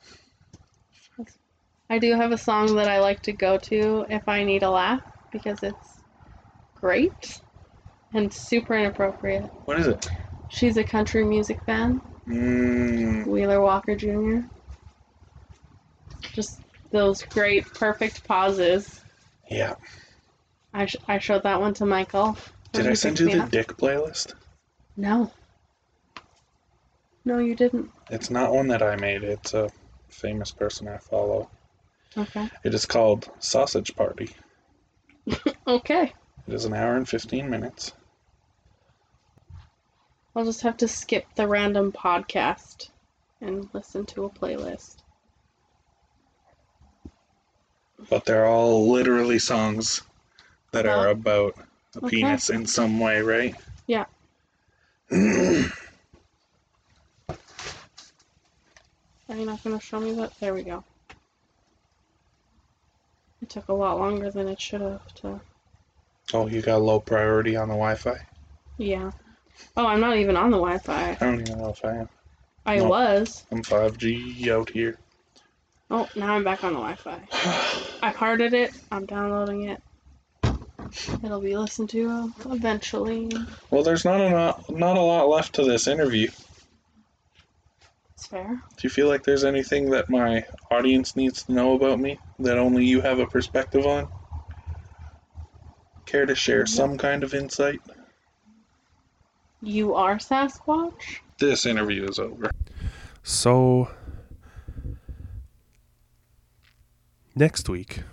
I 1.90 1.98
do 1.98 2.14
have 2.14 2.32
a 2.32 2.38
song 2.38 2.74
that 2.76 2.88
I 2.88 3.00
like 3.00 3.20
to 3.22 3.32
go 3.32 3.58
to 3.58 4.06
if 4.08 4.26
I 4.26 4.44
need 4.44 4.62
a 4.62 4.70
laugh 4.70 5.02
because 5.32 5.62
it's 5.62 6.00
great 6.74 7.40
and 8.14 8.32
super 8.32 8.74
inappropriate. 8.74 9.50
What 9.64 9.78
is 9.78 9.86
it? 9.88 10.08
She's 10.48 10.76
a 10.76 10.84
country 10.84 11.24
music 11.24 11.60
fan, 11.64 12.00
Mm, 12.28 13.26
Wheeler 13.26 13.60
Walker 13.60 13.96
Jr. 13.96 14.40
Just 16.34 16.60
those 16.92 17.22
great, 17.24 17.72
perfect 17.74 18.22
pauses. 18.26 19.00
yeah. 19.50 19.74
I, 20.74 20.86
sh- 20.86 20.96
I 21.08 21.18
showed 21.18 21.42
that 21.42 21.60
one 21.60 21.74
to 21.74 21.86
Michael. 21.86 22.36
Did 22.72 22.86
I 22.86 22.94
send 22.94 23.18
you 23.20 23.28
the 23.28 23.42
up. 23.42 23.50
dick 23.50 23.76
playlist? 23.76 24.34
No. 24.96 25.30
No, 27.24 27.38
you 27.38 27.54
didn't. 27.54 27.90
It's 28.10 28.30
not 28.30 28.52
one 28.52 28.68
that 28.68 28.82
I 28.82 28.96
made. 28.96 29.22
It's 29.22 29.52
a 29.54 29.70
famous 30.08 30.50
person 30.50 30.88
I 30.88 30.98
follow. 30.98 31.50
Okay. 32.16 32.48
It 32.64 32.74
is 32.74 32.86
called 32.86 33.30
Sausage 33.38 33.94
Party. 33.96 34.30
Okay. 35.66 36.12
It 36.48 36.54
is 36.54 36.64
an 36.64 36.74
hour 36.74 36.96
and 36.96 37.08
15 37.08 37.48
minutes. 37.48 37.92
I'll 40.34 40.44
just 40.44 40.62
have 40.62 40.76
to 40.78 40.88
skip 40.88 41.26
the 41.36 41.46
random 41.46 41.92
podcast 41.92 42.88
and 43.40 43.68
listen 43.72 44.04
to 44.06 44.24
a 44.24 44.30
playlist. 44.30 44.96
But 48.10 48.24
they're 48.24 48.46
all 48.46 48.90
literally 48.90 49.38
songs 49.38 50.02
that 50.72 50.86
are 50.86 51.08
Oh. 51.08 51.12
about 51.12 51.54
a 51.94 51.98
Okay. 51.98 52.08
penis 52.08 52.50
in 52.50 52.66
some 52.66 52.98
way, 52.98 53.20
right? 53.20 53.54
Yeah. 53.86 54.06
Are 55.10 55.16
you 59.36 59.46
not 59.46 59.62
going 59.62 59.78
to 59.78 59.84
show 59.84 60.00
me 60.00 60.12
that? 60.14 60.32
There 60.40 60.54
we 60.54 60.62
go. 60.62 60.82
It 63.42 63.50
took 63.50 63.68
a 63.68 63.74
lot 63.74 63.98
longer 63.98 64.30
than 64.30 64.46
it 64.46 64.60
should 64.60 64.80
have 64.80 65.12
to. 65.16 65.40
Oh, 66.32 66.46
you 66.46 66.62
got 66.62 66.80
low 66.80 67.00
priority 67.00 67.56
on 67.56 67.68
the 67.68 67.74
Wi 67.74 67.96
Fi? 67.96 68.16
Yeah. 68.78 69.10
Oh, 69.76 69.86
I'm 69.86 70.00
not 70.00 70.16
even 70.16 70.36
on 70.36 70.50
the 70.50 70.58
Wi 70.58 70.78
Fi. 70.78 71.10
I 71.10 71.14
don't 71.24 71.40
even 71.40 71.58
know 71.58 71.70
if 71.70 71.84
I 71.84 71.96
am. 71.96 72.08
I 72.64 72.76
No. 72.76 72.88
was. 72.88 73.44
I'm 73.50 73.62
5G 73.62 74.48
out 74.48 74.70
here. 74.70 74.96
Oh, 75.90 76.08
now 76.14 76.34
I'm 76.34 76.44
back 76.44 76.62
on 76.62 76.72
the 76.72 76.78
Wi 76.78 76.94
Fi. 76.94 77.28
I've 78.06 78.16
hearted 78.16 78.54
it. 78.54 78.72
I'm 78.92 79.06
downloading 79.06 79.68
it. 79.68 79.82
It'll 81.24 81.40
be 81.40 81.56
listened 81.56 81.90
to 81.90 82.32
eventually. 82.46 83.30
Well, 83.70 83.82
there's 83.82 84.04
not 84.04 84.20
a 84.20 84.72
not 84.72 84.96
a 84.96 85.00
lot 85.00 85.28
left 85.28 85.54
to 85.54 85.64
this 85.64 85.88
interview. 85.88 86.30
It's 88.22 88.28
fair. 88.28 88.62
Do 88.76 88.82
you 88.84 88.88
feel 88.88 89.08
like 89.08 89.24
there's 89.24 89.42
anything 89.42 89.90
that 89.90 90.08
my 90.08 90.46
audience 90.70 91.16
needs 91.16 91.42
to 91.42 91.52
know 91.52 91.74
about 91.74 91.98
me 91.98 92.20
that 92.38 92.56
only 92.56 92.84
you 92.84 93.00
have 93.00 93.18
a 93.18 93.26
perspective 93.26 93.84
on? 93.84 94.06
Care 96.06 96.24
to 96.24 96.36
share 96.36 96.64
some 96.64 96.96
kind 96.96 97.24
of 97.24 97.34
insight? 97.34 97.80
You 99.60 99.96
are 99.96 100.18
Sasquatch? 100.18 101.18
This 101.40 101.66
interview 101.66 102.08
is 102.08 102.20
over. 102.20 102.52
So 103.24 103.88
next 107.34 107.68
week, 107.68 108.04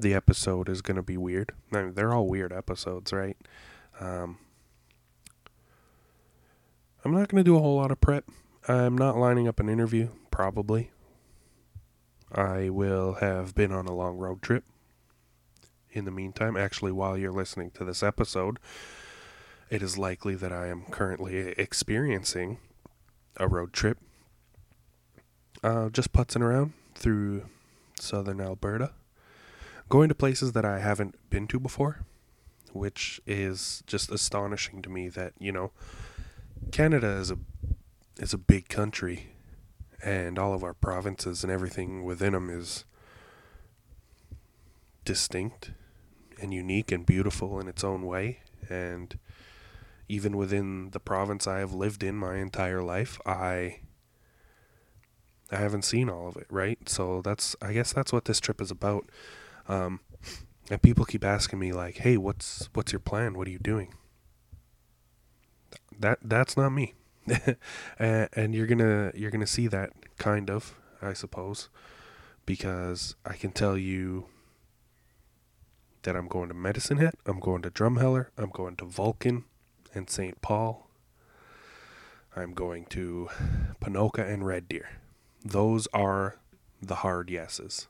the 0.00 0.14
episode 0.14 0.68
is 0.68 0.82
going 0.82 0.96
to 0.96 1.02
be 1.02 1.16
weird. 1.16 1.52
I 1.72 1.82
mean, 1.82 1.94
they're 1.94 2.12
all 2.12 2.26
weird 2.26 2.52
episodes, 2.52 3.12
right? 3.12 3.36
Um, 4.00 4.38
I'm 7.06 7.14
not 7.14 7.28
going 7.28 7.38
to 7.38 7.48
do 7.48 7.56
a 7.56 7.60
whole 7.60 7.76
lot 7.76 7.92
of 7.92 8.00
prep. 8.00 8.24
I'm 8.66 8.98
not 8.98 9.16
lining 9.16 9.46
up 9.46 9.60
an 9.60 9.68
interview, 9.68 10.08
probably. 10.32 10.90
I 12.32 12.68
will 12.68 13.18
have 13.20 13.54
been 13.54 13.70
on 13.70 13.86
a 13.86 13.94
long 13.94 14.16
road 14.16 14.42
trip 14.42 14.64
in 15.92 16.04
the 16.04 16.10
meantime, 16.10 16.56
actually, 16.56 16.90
while 16.90 17.16
you're 17.16 17.30
listening 17.30 17.70
to 17.74 17.84
this 17.84 18.02
episode. 18.02 18.58
it 19.70 19.84
is 19.84 19.96
likely 19.96 20.34
that 20.34 20.52
I 20.52 20.66
am 20.66 20.82
currently 20.90 21.54
experiencing 21.56 22.58
a 23.36 23.46
road 23.46 23.72
trip. 23.72 23.98
Uh, 25.62 25.90
just 25.90 26.12
putzing 26.12 26.42
around 26.42 26.72
through 26.96 27.44
southern 28.00 28.40
Alberta, 28.40 28.94
going 29.88 30.08
to 30.08 30.14
places 30.16 30.54
that 30.54 30.64
I 30.64 30.80
haven't 30.80 31.14
been 31.30 31.46
to 31.46 31.60
before, 31.60 32.00
which 32.72 33.20
is 33.28 33.84
just 33.86 34.10
astonishing 34.10 34.82
to 34.82 34.90
me 34.90 35.08
that, 35.10 35.34
you 35.38 35.52
know, 35.52 35.70
Canada 36.72 37.08
is 37.08 37.30
a 37.30 37.38
is 38.18 38.32
a 38.32 38.38
big 38.38 38.68
country 38.68 39.28
and 40.02 40.38
all 40.38 40.54
of 40.54 40.62
our 40.62 40.74
provinces 40.74 41.42
and 41.42 41.52
everything 41.52 42.04
within 42.04 42.32
them 42.32 42.50
is 42.50 42.84
distinct 45.04 45.72
and 46.40 46.52
unique 46.52 46.92
and 46.92 47.06
beautiful 47.06 47.58
in 47.60 47.68
its 47.68 47.82
own 47.82 48.02
way. 48.04 48.40
And 48.68 49.18
even 50.08 50.36
within 50.36 50.90
the 50.90 51.00
province 51.00 51.46
I 51.46 51.58
have 51.58 51.72
lived 51.72 52.02
in 52.02 52.16
my 52.16 52.36
entire 52.36 52.82
life 52.82 53.20
I 53.26 53.80
I 55.50 55.56
haven't 55.56 55.82
seen 55.82 56.08
all 56.08 56.28
of 56.28 56.36
it 56.36 56.46
right? 56.50 56.88
So 56.88 57.22
that's 57.22 57.56
I 57.62 57.72
guess 57.72 57.92
that's 57.92 58.12
what 58.12 58.24
this 58.24 58.40
trip 58.40 58.60
is 58.60 58.70
about. 58.70 59.08
Um, 59.68 60.00
and 60.70 60.82
people 60.82 61.04
keep 61.04 61.24
asking 61.24 61.58
me 61.58 61.72
like 61.72 61.98
hey 61.98 62.16
what's 62.16 62.68
what's 62.74 62.92
your 62.92 63.00
plan? 63.00 63.34
What 63.34 63.46
are 63.48 63.52
you 63.52 63.58
doing 63.58 63.94
that 65.98 66.18
that's 66.22 66.56
not 66.56 66.70
me 66.70 66.94
and, 67.98 68.28
and 68.32 68.54
you're 68.54 68.66
gonna 68.66 69.12
you're 69.14 69.30
gonna 69.30 69.46
see 69.46 69.66
that 69.66 69.90
kind 70.18 70.50
of 70.50 70.74
I 71.02 71.12
suppose 71.12 71.68
because 72.46 73.16
I 73.24 73.34
can 73.34 73.50
tell 73.50 73.76
you 73.76 74.26
that 76.02 76.16
I'm 76.16 76.28
going 76.28 76.48
to 76.48 76.54
Medicine 76.54 76.98
Hat, 76.98 77.16
I'm 77.26 77.40
going 77.40 77.62
to 77.62 77.70
Drumheller, 77.70 78.28
I'm 78.38 78.50
going 78.50 78.76
to 78.76 78.84
Vulcan 78.84 79.44
and 79.92 80.08
St. 80.08 80.40
Paul. 80.40 80.88
I'm 82.36 82.52
going 82.52 82.84
to 82.86 83.28
Ponoka 83.80 84.18
and 84.18 84.46
Red 84.46 84.68
Deer. 84.68 84.90
Those 85.44 85.88
are 85.92 86.36
the 86.80 86.96
hard 86.96 87.30
yeses. 87.30 87.88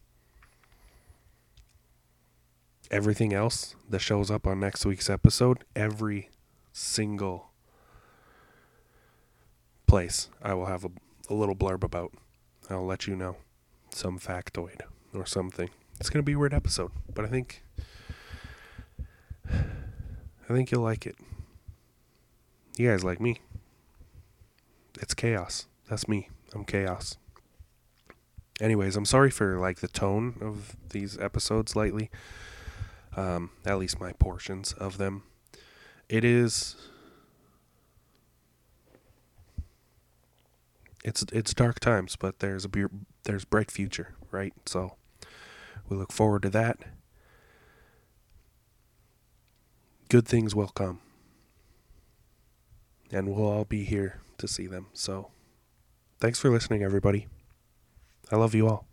Everything 2.91 3.35
else 3.35 3.74
that 3.91 3.99
shows 3.99 4.31
up 4.31 4.47
on 4.47 4.61
next 4.61 4.87
week's 4.87 5.11
episode, 5.11 5.65
every 5.74 6.31
single 6.73 7.51
place, 9.86 10.28
I 10.42 10.54
will 10.54 10.66
have 10.66 10.84
a, 10.84 10.90
a 11.30 11.34
little 11.34 11.56
blurb 11.56 11.82
about. 11.82 12.12
I'll 12.68 12.86
let 12.86 13.06
you 13.06 13.14
know 13.14 13.36
some 13.90 14.18
factoid 14.18 14.80
or 15.14 15.26
something. 15.26 15.70
It's 16.00 16.10
going 16.10 16.22
to 16.22 16.26
be 16.26 16.32
a 16.32 16.38
weird 16.38 16.52
episode, 16.52 16.90
but 17.12 17.24
I 17.24 17.28
think 17.28 17.62
I 19.50 20.52
think 20.52 20.70
you'll 20.70 20.82
like 20.82 21.06
it. 21.06 21.16
You 22.76 22.90
guys 22.90 23.04
like 23.04 23.20
me. 23.20 23.40
It's 25.00 25.14
chaos. 25.14 25.66
That's 25.88 26.08
me. 26.08 26.28
I'm 26.54 26.64
chaos. 26.64 27.16
Anyways, 28.60 28.96
I'm 28.96 29.04
sorry 29.04 29.30
for 29.30 29.58
like 29.58 29.80
the 29.80 29.88
tone 29.88 30.36
of 30.40 30.76
these 30.90 31.18
episodes 31.18 31.76
lately. 31.76 32.10
Um, 33.16 33.50
at 33.64 33.78
least 33.78 34.00
my 34.00 34.12
portions 34.12 34.72
of 34.74 34.98
them. 34.98 35.22
It 36.08 36.24
is 36.24 36.76
it's 41.07 41.24
it's 41.33 41.55
dark 41.55 41.78
times, 41.78 42.16
but 42.16 42.41
there's 42.41 42.65
a 42.65 42.69
beer, 42.69 42.91
there's 43.23 43.45
bright 43.45 43.70
future, 43.70 44.16
right? 44.33 44.53
So 44.66 44.97
we 45.89 45.97
look 45.97 46.12
forward 46.12 46.43
to 46.43 46.51
that. 46.51 46.78
Good 50.09 50.27
things 50.27 50.55
will 50.55 50.69
come. 50.69 51.01
And 53.12 53.28
we'll 53.28 53.47
all 53.47 53.65
be 53.65 53.85
here 53.85 54.20
to 54.39 54.49
see 54.49 54.66
them. 54.66 54.87
So 54.93 55.31
thanks 56.20 56.41
for 56.41 56.51
listening 56.51 56.83
everybody. 56.83 57.28
I 58.33 58.37
love 58.37 58.55
you 58.55 58.66
all. 58.66 58.85